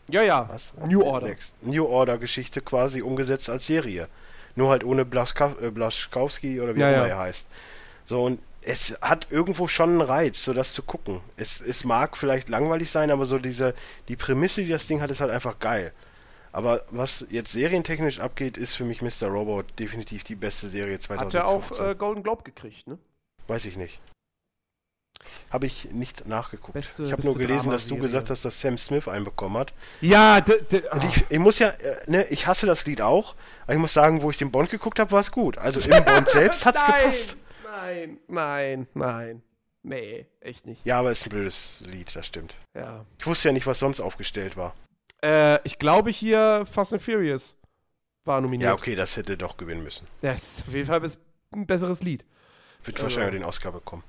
Ja, 0.09 0.21
ja. 0.21 0.47
Was? 0.51 0.75
New 0.85 1.01
Order. 1.01 1.29
Next, 1.29 1.55
New 1.61 1.85
Order 1.87 2.19
Geschichte 2.19 2.61
quasi 2.61 3.01
umgesetzt 3.01 3.49
als 3.49 3.65
Serie. 3.65 4.09
Nur 4.55 4.69
halt 4.69 4.83
ohne 4.83 5.05
Blaska 5.05 5.55
äh, 5.59 5.71
Blaschkowski 5.71 6.61
oder 6.61 6.75
wie 6.75 6.81
ja, 6.81 6.89
immer 6.91 7.07
ja. 7.07 7.15
er 7.15 7.17
heißt. 7.17 7.47
So, 8.05 8.23
und 8.23 8.39
es 8.65 8.97
hat 9.01 9.27
irgendwo 9.31 9.67
schon 9.67 9.91
einen 9.91 10.01
Reiz, 10.01 10.43
so 10.43 10.53
das 10.53 10.73
zu 10.73 10.81
gucken. 10.81 11.21
Es, 11.37 11.61
es 11.61 11.83
mag 11.83 12.17
vielleicht 12.17 12.49
langweilig 12.49 12.89
sein, 12.89 13.11
aber 13.11 13.25
so 13.25 13.37
diese, 13.37 13.73
die 14.07 14.15
Prämisse, 14.15 14.63
die 14.63 14.69
das 14.69 14.87
Ding 14.87 15.01
hat, 15.01 15.11
ist 15.11 15.21
halt 15.21 15.31
einfach 15.31 15.59
geil. 15.59 15.93
Aber 16.51 16.81
was 16.89 17.25
jetzt 17.29 17.51
serientechnisch 17.51 18.19
abgeht, 18.19 18.57
ist 18.57 18.75
für 18.75 18.85
mich 18.85 19.01
Mr. 19.01 19.27
Robot 19.27 19.65
definitiv 19.77 20.23
die 20.23 20.35
beste 20.35 20.67
Serie 20.67 20.97
2015. 20.99 21.39
Hat 21.39 21.45
er 21.45 21.47
auch 21.47 21.91
äh, 21.91 21.95
Golden 21.95 22.23
Globe 22.23 22.43
gekriegt, 22.43 22.87
ne? 22.87 22.97
Weiß 23.47 23.65
ich 23.65 23.77
nicht. 23.77 23.99
Habe 25.51 25.65
ich 25.65 25.91
nicht 25.91 26.27
nachgeguckt. 26.27 26.73
Beste, 26.73 27.03
ich 27.03 27.11
habe 27.11 27.23
nur 27.23 27.37
gelesen, 27.37 27.71
dass 27.71 27.87
du 27.87 27.97
gesagt 27.97 28.29
hast, 28.29 28.45
dass 28.45 28.61
Sam 28.61 28.77
Smith 28.77 29.07
einen 29.07 29.25
bekommen 29.25 29.57
hat. 29.57 29.73
Ja, 30.01 30.43
oh. 30.47 30.97
ich, 31.09 31.25
ich, 31.29 31.39
muss 31.39 31.59
ja, 31.59 31.69
äh, 31.69 31.95
ne, 32.07 32.25
ich 32.29 32.47
hasse 32.47 32.65
das 32.65 32.85
Lied 32.85 33.01
auch, 33.01 33.35
aber 33.63 33.73
ich 33.73 33.79
muss 33.79 33.93
sagen, 33.93 34.21
wo 34.21 34.29
ich 34.29 34.37
den 34.37 34.51
Bond 34.51 34.69
geguckt 34.69 34.99
habe, 34.99 35.11
war 35.11 35.19
es 35.19 35.31
gut. 35.31 35.57
Also 35.57 35.79
im 35.89 36.03
Bond 36.03 36.29
selbst 36.29 36.65
hat 36.65 36.75
es 36.75 36.85
gepasst. 36.85 37.37
Nein, 37.75 38.19
nein, 38.27 38.87
nein. 38.93 39.43
Nee, 39.83 40.25
echt 40.39 40.65
nicht. 40.65 40.85
Ja, 40.85 40.99
aber 40.99 41.11
es 41.11 41.19
ist 41.19 41.27
ein 41.27 41.29
blödes 41.29 41.81
Lied, 41.85 42.15
das 42.15 42.25
stimmt. 42.25 42.55
Ja. 42.73 43.05
Ich 43.19 43.27
wusste 43.27 43.49
ja 43.49 43.53
nicht, 43.53 43.67
was 43.67 43.79
sonst 43.79 43.99
aufgestellt 43.99 44.57
war. 44.57 44.73
Äh, 45.23 45.59
ich 45.63 45.77
glaube 45.77 46.09
hier 46.09 46.65
Fast 46.65 46.93
and 46.93 47.01
Furious 47.01 47.55
war 48.23 48.41
nominiert. 48.41 48.69
Ja, 48.69 48.73
okay, 48.73 48.95
das 48.95 49.17
hätte 49.17 49.37
doch 49.37 49.57
gewinnen 49.57 49.83
müssen. 49.83 50.07
Das 50.21 50.59
ist 50.59 50.67
auf 50.67 50.73
jeden 50.73 50.87
Fall 50.87 51.01
ein 51.51 51.67
besseres 51.67 52.01
Lied. 52.01 52.25
Wird 52.83 52.97
also. 52.97 53.03
wahrscheinlich 53.03 53.41
den 53.41 53.47
Oscar 53.47 53.71
bekommen. 53.71 54.03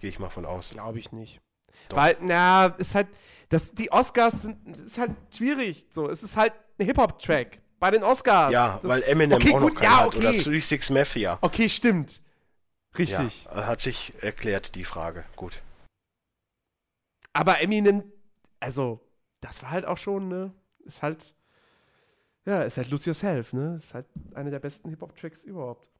Gehe 0.00 0.10
ich 0.10 0.18
mal 0.18 0.30
von 0.30 0.44
aus. 0.44 0.70
Glaube 0.70 0.98
ich 0.98 1.12
nicht. 1.12 1.40
Doch. 1.88 1.96
Weil, 1.96 2.16
na, 2.20 2.66
ist 2.66 2.94
halt, 2.94 3.08
das, 3.50 3.74
die 3.74 3.92
Oscars 3.92 4.42
sind, 4.42 4.76
ist 4.76 4.98
halt 4.98 5.12
schwierig. 5.36 5.86
So, 5.90 6.08
es 6.08 6.22
ist 6.22 6.36
halt 6.36 6.52
ein 6.78 6.86
Hip-Hop-Track 6.86 7.60
bei 7.78 7.90
den 7.90 8.02
Oscars. 8.02 8.52
Ja, 8.52 8.78
das, 8.80 8.90
weil 8.90 9.02
Eminem 9.02 9.36
okay, 9.36 9.54
auch 9.54 9.60
gut, 9.60 9.74
noch 9.74 9.82
ja, 9.82 10.00
hat. 10.00 10.06
Okay. 10.08 10.28
Oder 10.28 10.32
36 10.32 10.90
Mafia. 10.90 11.38
Okay, 11.40 11.68
stimmt. 11.68 12.23
Richtig. 12.98 13.44
Ja, 13.44 13.66
hat 13.66 13.80
sich 13.80 14.14
erklärt, 14.22 14.74
die 14.74 14.84
Frage. 14.84 15.24
Gut. 15.36 15.62
Aber 17.32 17.60
Eminem, 17.60 18.04
also, 18.60 19.00
das 19.40 19.62
war 19.62 19.70
halt 19.70 19.84
auch 19.84 19.98
schon, 19.98 20.28
ne? 20.28 20.52
Ist 20.84 21.02
halt, 21.02 21.34
ja, 22.46 22.62
ist 22.62 22.76
halt 22.76 22.90
Lose 22.90 23.10
Yourself, 23.10 23.52
ne? 23.52 23.74
Ist 23.76 23.94
halt 23.94 24.06
eine 24.34 24.50
der 24.50 24.60
besten 24.60 24.88
Hip-Hop-Tracks 24.90 25.44
überhaupt. 25.44 25.90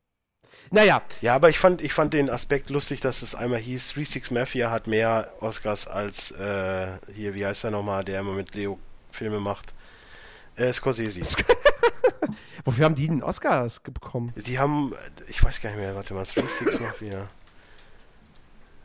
Naja. 0.70 1.02
Ja, 1.20 1.34
aber 1.34 1.48
ich 1.48 1.58
fand, 1.58 1.82
ich 1.82 1.92
fand 1.92 2.12
den 2.12 2.30
Aspekt 2.30 2.70
lustig, 2.70 3.00
dass 3.00 3.22
es 3.22 3.34
einmal 3.34 3.58
hieß, 3.58 3.90
36 3.90 4.30
Mafia 4.30 4.70
hat 4.70 4.86
mehr 4.86 5.32
Oscars 5.40 5.88
als, 5.88 6.30
äh, 6.32 6.98
hier, 7.12 7.34
wie 7.34 7.44
heißt 7.44 7.64
er 7.64 7.70
nochmal, 7.70 8.04
der 8.04 8.20
immer 8.20 8.32
mit 8.32 8.54
Leo 8.54 8.78
Filme 9.10 9.40
macht? 9.40 9.74
Äh, 10.56 10.72
Scorsese. 10.72 11.20
Wofür 12.64 12.86
haben 12.86 12.94
die 12.94 13.08
den 13.08 13.22
Oscars 13.22 13.80
bekommen? 13.80 14.32
Die 14.36 14.58
haben, 14.58 14.94
ich 15.28 15.42
weiß 15.44 15.60
gar 15.60 15.70
nicht 15.70 15.78
mehr, 15.78 15.94
warte 15.94 16.14
mal, 16.14 16.24
36 16.24 16.80
Mafia. 16.80 17.28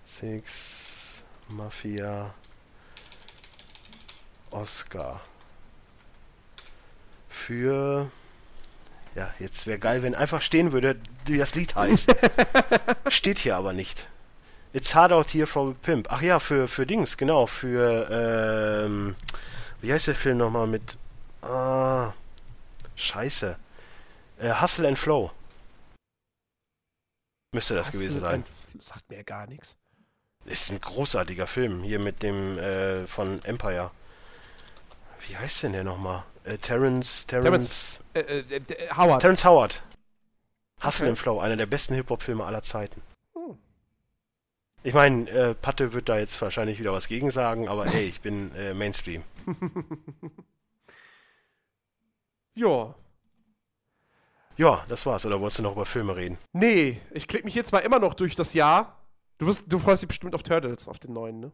Six 0.04 1.24
Mafia 1.48 2.34
Oscar. 4.52 5.22
Für. 7.30 8.12
Ja, 9.16 9.34
jetzt 9.40 9.66
wäre 9.66 9.80
geil, 9.80 10.04
wenn 10.04 10.16
einfach 10.16 10.42
stehen 10.42 10.72
würde, 10.72 11.00
wie 11.26 11.38
das 11.38 11.56
Lied 11.56 11.76
heißt. 11.76 12.16
Steht 13.08 13.40
hier 13.40 13.56
aber 13.56 13.74
nicht. 13.74 14.08
It's 14.74 14.94
hard 14.94 15.12
out 15.12 15.32
here 15.32 15.48
from 15.48 15.72
a 15.72 15.76
pimp. 15.82 16.08
Ach 16.12 16.22
ja, 16.22 16.40
für, 16.40 16.68
für 16.68 16.86
Dings, 16.86 17.18
genau, 17.18 17.48
für, 17.48 18.86
ähm, 18.86 19.16
wie 19.82 19.92
heißt 19.92 20.08
der 20.08 20.16
Film 20.16 20.38
nochmal 20.38 20.68
mit, 20.68 20.98
ah, 21.42 22.14
scheiße. 22.96 23.58
Äh, 24.40 24.54
Hustle 24.62 24.88
and 24.88 24.98
Flow. 24.98 25.32
Müsste 27.52 27.76
das 27.76 27.88
Hustle 27.88 28.00
gewesen 28.00 28.22
sein. 28.22 28.44
Sagt 28.80 29.10
mir 29.10 29.24
gar 29.24 29.48
nichts. 29.48 29.76
Ist 30.46 30.72
ein 30.72 30.80
großartiger 30.80 31.48
Film, 31.48 31.84
hier 31.84 32.00
mit 32.00 32.24
dem, 32.24 32.58
äh, 32.58 33.06
von 33.08 33.42
Empire. 33.44 33.92
Wie 35.28 35.36
heißt 35.36 35.64
denn 35.64 35.74
der 35.74 35.84
nochmal? 35.84 36.24
Äh, 36.46 36.58
Terrence, 36.58 37.28
Terrence, 37.28 38.00
Äh, 38.14 38.22
äh, 38.22 38.40
äh, 38.56 38.90
Howard. 38.96 39.22
Terrence 39.22 39.44
Howard. 39.46 39.84
Hustle 40.82 41.06
Okay. 41.06 41.10
and 41.10 41.20
Flow, 41.20 41.40
einer 41.40 41.58
der 41.58 41.66
besten 41.66 41.94
Hip-Hop-Filme 41.96 42.46
aller 42.46 42.64
Zeiten. 42.64 43.02
Hm. 43.36 43.58
Ich 44.84 44.94
meine, 44.94 45.30
äh, 45.30 45.54
Patte 45.56 45.92
wird 45.92 46.08
da 46.08 46.18
jetzt 46.18 46.42
wahrscheinlich 46.42 46.80
wieder 46.80 46.94
was 46.94 47.10
gegen 47.10 47.32
sagen, 47.32 47.68
aber 47.68 47.86
ey, 47.88 48.06
ich 48.06 48.22
bin 48.22 48.56
äh, 48.56 48.74
Mainstream. 48.74 49.24
ja. 52.56 52.96
Ja, 54.60 54.84
das 54.90 55.06
war's. 55.06 55.26
Oder 55.26 55.40
wolltest 55.40 55.60
du 55.60 55.64
noch 55.64 55.72
über 55.72 55.86
Filme 55.86 56.18
reden? 56.18 56.38
Nee, 56.52 57.00
ich 57.12 57.30
klick 57.30 57.46
mich 57.46 57.56
jetzt 57.56 57.72
mal 57.72 57.80
immer 57.80 57.98
noch 58.00 58.14
durch 58.14 58.36
das 58.36 58.54
Jahr. 58.54 58.98
Du, 59.38 59.48
wirst, 59.48 59.72
du 59.72 59.80
freust 59.80 60.02
dich 60.04 60.10
bestimmt 60.10 60.36
auf 60.36 60.44
Turtles, 60.44 60.90
auf 60.90 61.00
den 61.00 61.14
neuen, 61.14 61.40
ne? 61.40 61.52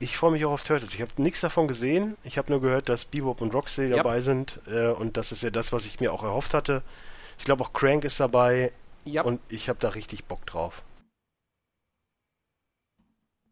Ich 0.00 0.16
freue 0.16 0.32
mich 0.32 0.44
auch 0.44 0.50
auf 0.50 0.64
Turtles. 0.64 0.92
Ich 0.92 1.00
habe 1.00 1.12
nichts 1.18 1.40
davon 1.42 1.68
gesehen. 1.68 2.16
Ich 2.24 2.38
habe 2.38 2.50
nur 2.50 2.60
gehört, 2.60 2.88
dass 2.88 3.04
Bebop 3.04 3.40
und 3.40 3.54
Rocksteady 3.54 3.90
Ja. 3.90 3.98
dabei 3.98 4.20
sind. 4.20 4.58
Äh, 4.66 4.88
und 4.88 5.16
das 5.16 5.30
ist 5.30 5.44
ja 5.44 5.50
das, 5.50 5.72
was 5.72 5.86
ich 5.86 6.00
mir 6.00 6.12
auch 6.12 6.24
erhofft 6.24 6.52
hatte. 6.52 6.82
Ich 7.38 7.44
glaube 7.44 7.62
auch 7.62 7.72
Crank 7.72 8.02
ist 8.02 8.18
dabei. 8.18 8.72
Ja. 9.04 9.22
Und 9.22 9.40
ich 9.48 9.68
habe 9.68 9.78
da 9.78 9.90
richtig 9.90 10.24
Bock 10.24 10.44
drauf. 10.44 10.82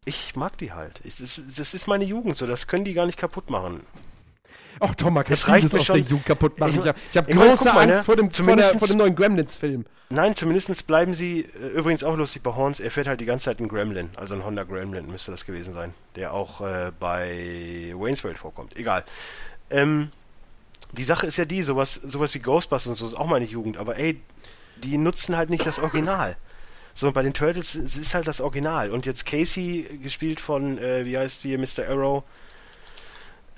Ich 0.03 0.35
mag 0.35 0.57
die 0.57 0.73
halt. 0.73 0.99
Das 1.05 1.73
ist 1.73 1.87
meine 1.87 2.03
Jugend 2.03 2.35
so. 2.35 2.47
Das 2.47 2.67
können 2.67 2.83
die 2.83 2.93
gar 2.93 3.05
nicht 3.05 3.17
kaputt 3.19 3.49
machen. 3.49 3.85
Oh, 4.81 4.89
Tom, 4.95 5.21
vieles 5.25 5.45
mir 5.47 5.79
aus 5.79 5.85
schon- 5.85 5.95
der 5.97 6.05
Jugend 6.05 6.25
kaputt 6.25 6.59
machen. 6.59 6.71
Ich- 6.75 6.79
Ich, 6.79 6.87
habe 6.87 6.99
ich 7.11 7.17
hab 7.17 7.29
ich 7.29 7.35
meine, 7.35 7.49
große 7.49 7.63
mal, 7.65 7.77
Angst 7.81 7.87
ne? 7.97 8.03
vor, 8.03 8.15
dem, 8.15 8.31
vor, 8.31 8.55
der, 8.55 8.65
vor 8.65 8.87
dem 8.87 8.97
neuen 8.97 9.15
Gremlins-Film. 9.15 9.85
Nein, 10.11 10.35
zumindest 10.35 10.87
bleiben 10.87 11.13
sie, 11.13 11.41
äh, 11.41 11.67
übrigens 11.77 12.03
auch 12.03 12.15
lustig 12.15 12.41
bei 12.43 12.55
Horns, 12.55 12.79
er 12.79 12.89
fährt 12.89 13.07
halt 13.07 13.19
die 13.21 13.25
ganze 13.25 13.45
Zeit 13.45 13.59
einen 13.59 13.67
Gremlin, 13.67 14.09
also 14.15 14.33
ein 14.35 14.43
Honda 14.43 14.63
Gremlin 14.63 15.05
müsste 15.07 15.31
das 15.31 15.45
gewesen 15.45 15.73
sein, 15.73 15.93
der 16.15 16.33
auch 16.33 16.61
äh, 16.61 16.91
bei 16.99 17.93
Wayne's 17.95 18.23
World 18.23 18.39
vorkommt. 18.39 18.75
Egal. 18.77 19.03
Ähm, 19.69 20.11
die 20.93 21.03
Sache 21.03 21.27
ist 21.27 21.37
ja 21.37 21.45
die, 21.45 21.61
sowas, 21.61 21.93
sowas 21.95 22.33
wie 22.33 22.39
Ghostbusters 22.39 22.87
und 22.89 22.95
so 22.95 23.05
ist 23.05 23.13
auch 23.15 23.27
meine 23.27 23.45
Jugend, 23.45 23.77
aber 23.77 23.97
ey, 23.99 24.19
die 24.77 24.97
nutzen 24.97 25.35
halt 25.37 25.49
nicht 25.51 25.65
das 25.65 25.77
Original. 25.79 26.37
So, 26.95 27.11
bei 27.11 27.21
den 27.21 27.33
Turtles 27.33 27.75
es 27.75 27.95
ist 27.95 28.13
halt 28.15 28.27
das 28.27 28.41
Original. 28.41 28.89
Und 28.91 29.05
jetzt 29.05 29.25
Casey, 29.25 29.99
gespielt 30.01 30.39
von, 30.39 30.77
äh, 30.79 31.05
wie 31.05 31.17
heißt 31.17 31.43
wir, 31.43 31.59
Mr. 31.59 31.87
Arrow, 31.87 32.23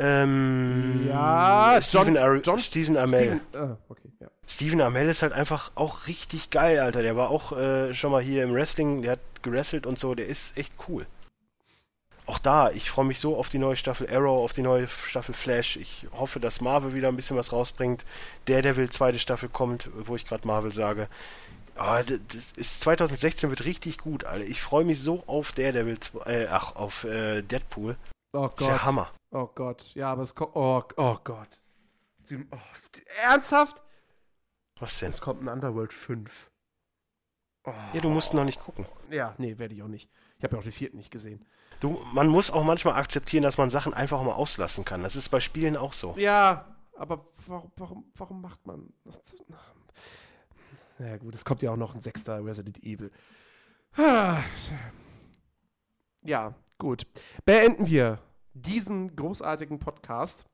ähm, 0.01 1.07
Ja, 1.07 1.79
Stephen, 1.81 2.15
John- 2.15 2.17
Ar 2.17 2.35
John- 2.35 2.59
Stephen 2.59 2.97
Amell. 2.97 3.41
Steven, 3.49 3.63
ah, 3.71 3.77
okay, 3.89 4.09
ja. 4.19 4.27
Steven 4.47 4.81
Amell 4.81 5.07
ist 5.09 5.21
halt 5.21 5.33
einfach 5.33 5.71
auch 5.75 6.07
richtig 6.07 6.49
geil, 6.49 6.79
Alter. 6.79 7.01
Der 7.01 7.15
war 7.15 7.29
auch 7.29 7.51
äh, 7.57 7.93
schon 7.93 8.11
mal 8.11 8.21
hier 8.21 8.43
im 8.43 8.53
Wrestling, 8.53 9.01
der 9.01 9.13
hat 9.13 9.19
gerestelt 9.43 9.85
und 9.85 9.97
so, 9.99 10.13
der 10.15 10.25
ist 10.27 10.57
echt 10.57 10.73
cool. 10.89 11.05
Auch 12.27 12.39
da, 12.39 12.69
ich 12.69 12.89
freue 12.89 13.05
mich 13.05 13.19
so 13.19 13.35
auf 13.35 13.49
die 13.49 13.57
neue 13.57 13.75
Staffel 13.75 14.07
Arrow, 14.09 14.43
auf 14.43 14.53
die 14.53 14.61
neue 14.61 14.87
Staffel 14.87 15.33
Flash. 15.33 15.75
Ich 15.77 16.07
hoffe, 16.13 16.39
dass 16.39 16.61
Marvel 16.61 16.93
wieder 16.93 17.07
ein 17.07 17.15
bisschen 17.15 17.35
was 17.35 17.51
rausbringt. 17.51 18.05
Daredevil 18.45 18.89
zweite 18.89 19.19
Staffel 19.19 19.49
kommt, 19.49 19.89
wo 20.05 20.15
ich 20.15 20.23
gerade 20.25 20.45
Marvel 20.47 20.71
sage. 20.71 21.07
D- 22.07 22.19
das 22.27 22.51
ist 22.57 22.81
2016 22.81 23.49
wird 23.49 23.65
richtig 23.65 23.97
gut, 23.97 24.23
Alter. 24.25 24.45
Ich 24.45 24.61
freue 24.61 24.85
mich 24.85 24.99
so 24.99 25.23
auf 25.25 25.51
Daredevil, 25.53 25.97
äh, 26.25 26.45
ach, 26.51 26.75
auf 26.75 27.05
äh, 27.05 27.41
Deadpool. 27.41 27.95
Oh 28.33 28.49
Das 28.55 28.61
ist 28.61 28.67
ja 28.67 28.73
Gott. 28.73 28.83
Hammer. 28.85 29.11
Oh 29.31 29.47
Gott. 29.47 29.91
Ja, 29.95 30.11
aber 30.11 30.23
es 30.23 30.35
kommt. 30.35 30.55
Oh, 30.55 30.83
oh 30.97 31.17
Gott. 31.23 31.61
Sie- 32.23 32.45
Oh, 32.51 32.57
ernsthaft? 33.23 33.81
Was 34.79 34.99
denn? 34.99 35.11
Es 35.11 35.21
kommt 35.21 35.41
ein 35.41 35.47
Underworld 35.47 35.93
5. 35.93 36.49
Oh. 37.63 37.73
Ja, 37.93 38.01
du 38.01 38.09
musst 38.09 38.33
noch 38.33 38.43
nicht 38.45 38.59
gucken. 38.59 38.85
Ja, 39.09 39.35
nee, 39.37 39.57
werde 39.57 39.73
ich 39.75 39.83
auch 39.83 39.87
nicht. 39.87 40.09
Ich 40.37 40.43
habe 40.43 40.55
ja 40.55 40.59
auch 40.59 40.63
den 40.63 40.71
vierten 40.71 40.97
nicht 40.97 41.11
gesehen. 41.11 41.45
Du, 41.79 41.99
man 42.13 42.27
muss 42.27 42.51
auch 42.51 42.63
manchmal 42.63 42.95
akzeptieren, 42.95 43.43
dass 43.43 43.57
man 43.57 43.69
Sachen 43.69 43.93
einfach 43.93 44.21
mal 44.23 44.33
auslassen 44.33 44.85
kann. 44.85 45.03
Das 45.03 45.15
ist 45.15 45.29
bei 45.29 45.39
Spielen 45.39 45.77
auch 45.77 45.93
so. 45.93 46.15
Ja, 46.17 46.75
aber 46.97 47.25
warum, 47.47 47.71
warum, 47.75 48.11
warum 48.15 48.41
macht 48.41 48.65
man 48.67 48.91
das? 49.05 49.43
Na 50.99 51.07
ja, 51.07 51.17
gut, 51.17 51.33
es 51.35 51.45
kommt 51.45 51.61
ja 51.61 51.71
auch 51.71 51.77
noch 51.77 51.93
ein 51.95 52.01
sechster 52.01 52.43
Resident 52.43 52.83
Evil. 52.83 53.11
Ah. 53.97 54.41
Ja, 56.21 56.53
gut. 56.77 57.07
Beenden 57.45 57.87
wir 57.87 58.19
diesen 58.53 59.15
großartigen 59.15 59.79
Podcast. 59.79 60.45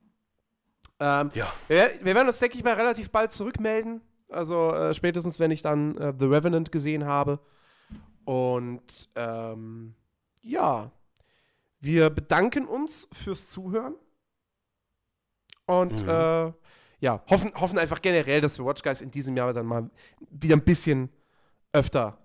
Ähm, 1.00 1.30
Ja. 1.34 1.52
wir, 1.68 1.92
wir 2.02 2.16
werden 2.16 2.28
uns, 2.28 2.40
denke 2.40 2.58
ich 2.58 2.64
mal, 2.64 2.74
relativ 2.74 3.12
bald 3.12 3.32
zurückmelden. 3.32 4.02
Also 4.30 4.74
äh, 4.74 4.94
spätestens, 4.94 5.40
wenn 5.40 5.52
ich 5.52 5.62
dann 5.62 5.96
äh, 5.98 6.14
The 6.18 6.26
Revenant 6.26 6.72
gesehen 6.72 7.06
habe. 7.06 7.40
Und 8.26 9.10
ähm, 9.16 9.96
ja, 10.42 10.92
wir 11.80 12.10
bedanken 12.10 12.68
uns 12.68 13.08
fürs 13.14 13.50
Zuhören. 13.50 13.96
Und 15.66 16.04
Mhm. 16.04 16.10
äh, 16.10 16.54
ja, 17.00 17.24
hoffen, 17.30 17.54
hoffen 17.56 17.78
einfach 17.78 18.02
generell, 18.02 18.42
dass 18.42 18.58
wir 18.58 18.66
Watch 18.66 18.82
Guys 18.82 19.02
in 19.02 19.12
diesem 19.12 19.38
Jahr 19.38 19.54
dann 19.54 19.66
mal 19.66 19.90
wieder 20.32 20.56
ein 20.56 20.64
bisschen 20.64 21.10
öfter 21.74 22.18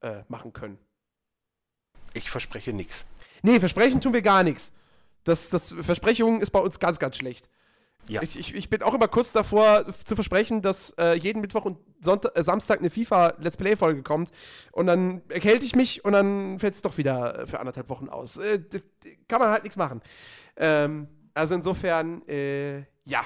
äh, 0.00 0.22
machen 0.28 0.52
können. 0.52 0.78
Ich 2.14 2.30
verspreche 2.30 2.72
nichts. 2.72 3.04
Nee, 3.42 3.58
versprechen 3.58 4.00
tun 4.00 4.12
wir 4.12 4.22
gar 4.22 4.42
nichts. 4.44 4.70
Das, 5.24 5.50
das 5.50 5.74
Versprechung 5.80 6.40
ist 6.40 6.50
bei 6.50 6.58
uns 6.58 6.78
ganz, 6.78 6.98
ganz 6.98 7.16
schlecht. 7.16 7.48
Ja. 8.08 8.20
Ich, 8.22 8.38
ich, 8.38 8.54
ich 8.54 8.68
bin 8.68 8.82
auch 8.82 8.94
immer 8.94 9.06
kurz 9.06 9.32
davor 9.32 9.86
zu 10.04 10.14
versprechen, 10.16 10.60
dass 10.60 10.90
äh, 10.98 11.14
jeden 11.14 11.40
Mittwoch 11.40 11.64
und 11.64 11.78
Sonntag, 12.00 12.36
äh, 12.36 12.42
Samstag 12.42 12.80
eine 12.80 12.90
FIFA-Let's 12.90 13.56
Play-Folge 13.56 14.02
kommt. 14.02 14.30
Und 14.72 14.86
dann 14.86 15.22
erkälte 15.28 15.64
ich 15.64 15.76
mich 15.76 16.04
und 16.04 16.12
dann 16.12 16.58
fällt 16.58 16.74
es 16.74 16.82
doch 16.82 16.96
wieder 16.98 17.46
für 17.46 17.60
anderthalb 17.60 17.88
Wochen 17.88 18.08
aus. 18.08 18.38
Äh, 18.38 18.60
kann 19.28 19.40
man 19.40 19.50
halt 19.50 19.62
nichts 19.62 19.76
machen. 19.76 20.02
Ähm, 20.56 21.08
also 21.34 21.54
insofern, 21.54 22.26
äh, 22.28 22.80
ja. 23.04 23.22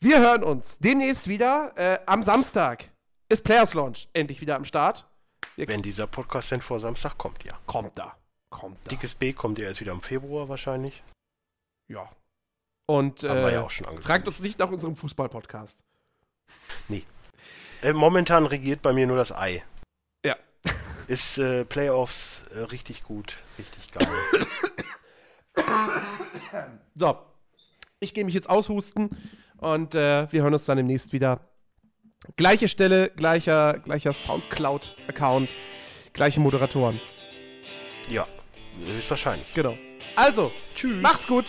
Wir 0.00 0.20
hören 0.20 0.42
uns 0.42 0.78
demnächst 0.78 1.26
wieder. 1.28 1.72
Äh, 1.76 1.98
am 2.06 2.22
Samstag 2.22 2.90
ist 3.28 3.42
Players 3.42 3.74
Launch 3.74 4.08
endlich 4.12 4.40
wieder 4.40 4.56
am 4.56 4.64
Start. 4.64 5.08
Wenn 5.56 5.82
dieser 5.82 6.06
Podcast 6.06 6.50
denn 6.50 6.60
vor 6.60 6.78
Samstag 6.78 7.18
kommt, 7.18 7.44
ja. 7.44 7.58
Kommt 7.66 7.98
da. 7.98 8.16
Kommt 8.52 8.78
da. 8.84 8.90
Dickes 8.90 9.14
B 9.14 9.32
kommt 9.32 9.58
ja 9.58 9.66
erst 9.66 9.80
wieder 9.80 9.92
im 9.92 10.02
Februar 10.02 10.48
wahrscheinlich. 10.48 11.02
Ja. 11.88 12.08
Und 12.86 13.24
Haben 13.24 13.40
wir 13.40 13.48
äh, 13.48 13.54
ja 13.54 13.62
auch 13.62 13.70
schon 13.70 14.02
fragt 14.02 14.26
uns 14.26 14.40
nicht 14.40 14.58
nach 14.58 14.70
unserem 14.70 14.94
Fußball-Podcast. 14.94 15.82
Äh, 17.82 17.92
momentan 17.94 18.46
regiert 18.46 18.80
bei 18.80 18.92
mir 18.92 19.06
nur 19.06 19.16
das 19.16 19.32
Ei. 19.32 19.64
Ja. 20.24 20.36
Ist 21.08 21.38
äh, 21.38 21.64
Playoffs 21.64 22.44
äh, 22.54 22.60
richtig 22.60 23.02
gut, 23.02 23.36
richtig 23.58 23.90
geil. 23.90 24.06
So. 26.94 27.18
Ich 28.00 28.12
gehe 28.12 28.24
mich 28.24 28.34
jetzt 28.34 28.50
aushusten 28.50 29.10
und 29.56 29.94
äh, 29.94 30.30
wir 30.30 30.42
hören 30.42 30.52
uns 30.52 30.66
dann 30.66 30.76
demnächst 30.76 31.12
wieder. 31.14 31.40
Gleiche 32.36 32.68
Stelle, 32.68 33.08
gleicher, 33.10 33.78
gleicher 33.78 34.12
Soundcloud-Account, 34.12 35.56
gleiche 36.12 36.40
Moderatoren. 36.40 37.00
ja, 38.10 38.26
höchstwahrscheinlich. 38.84 39.52
Genau. 39.54 39.76
Also, 40.16 40.50
Tschüss. 40.74 41.00
macht's 41.00 41.26
gut. 41.26 41.46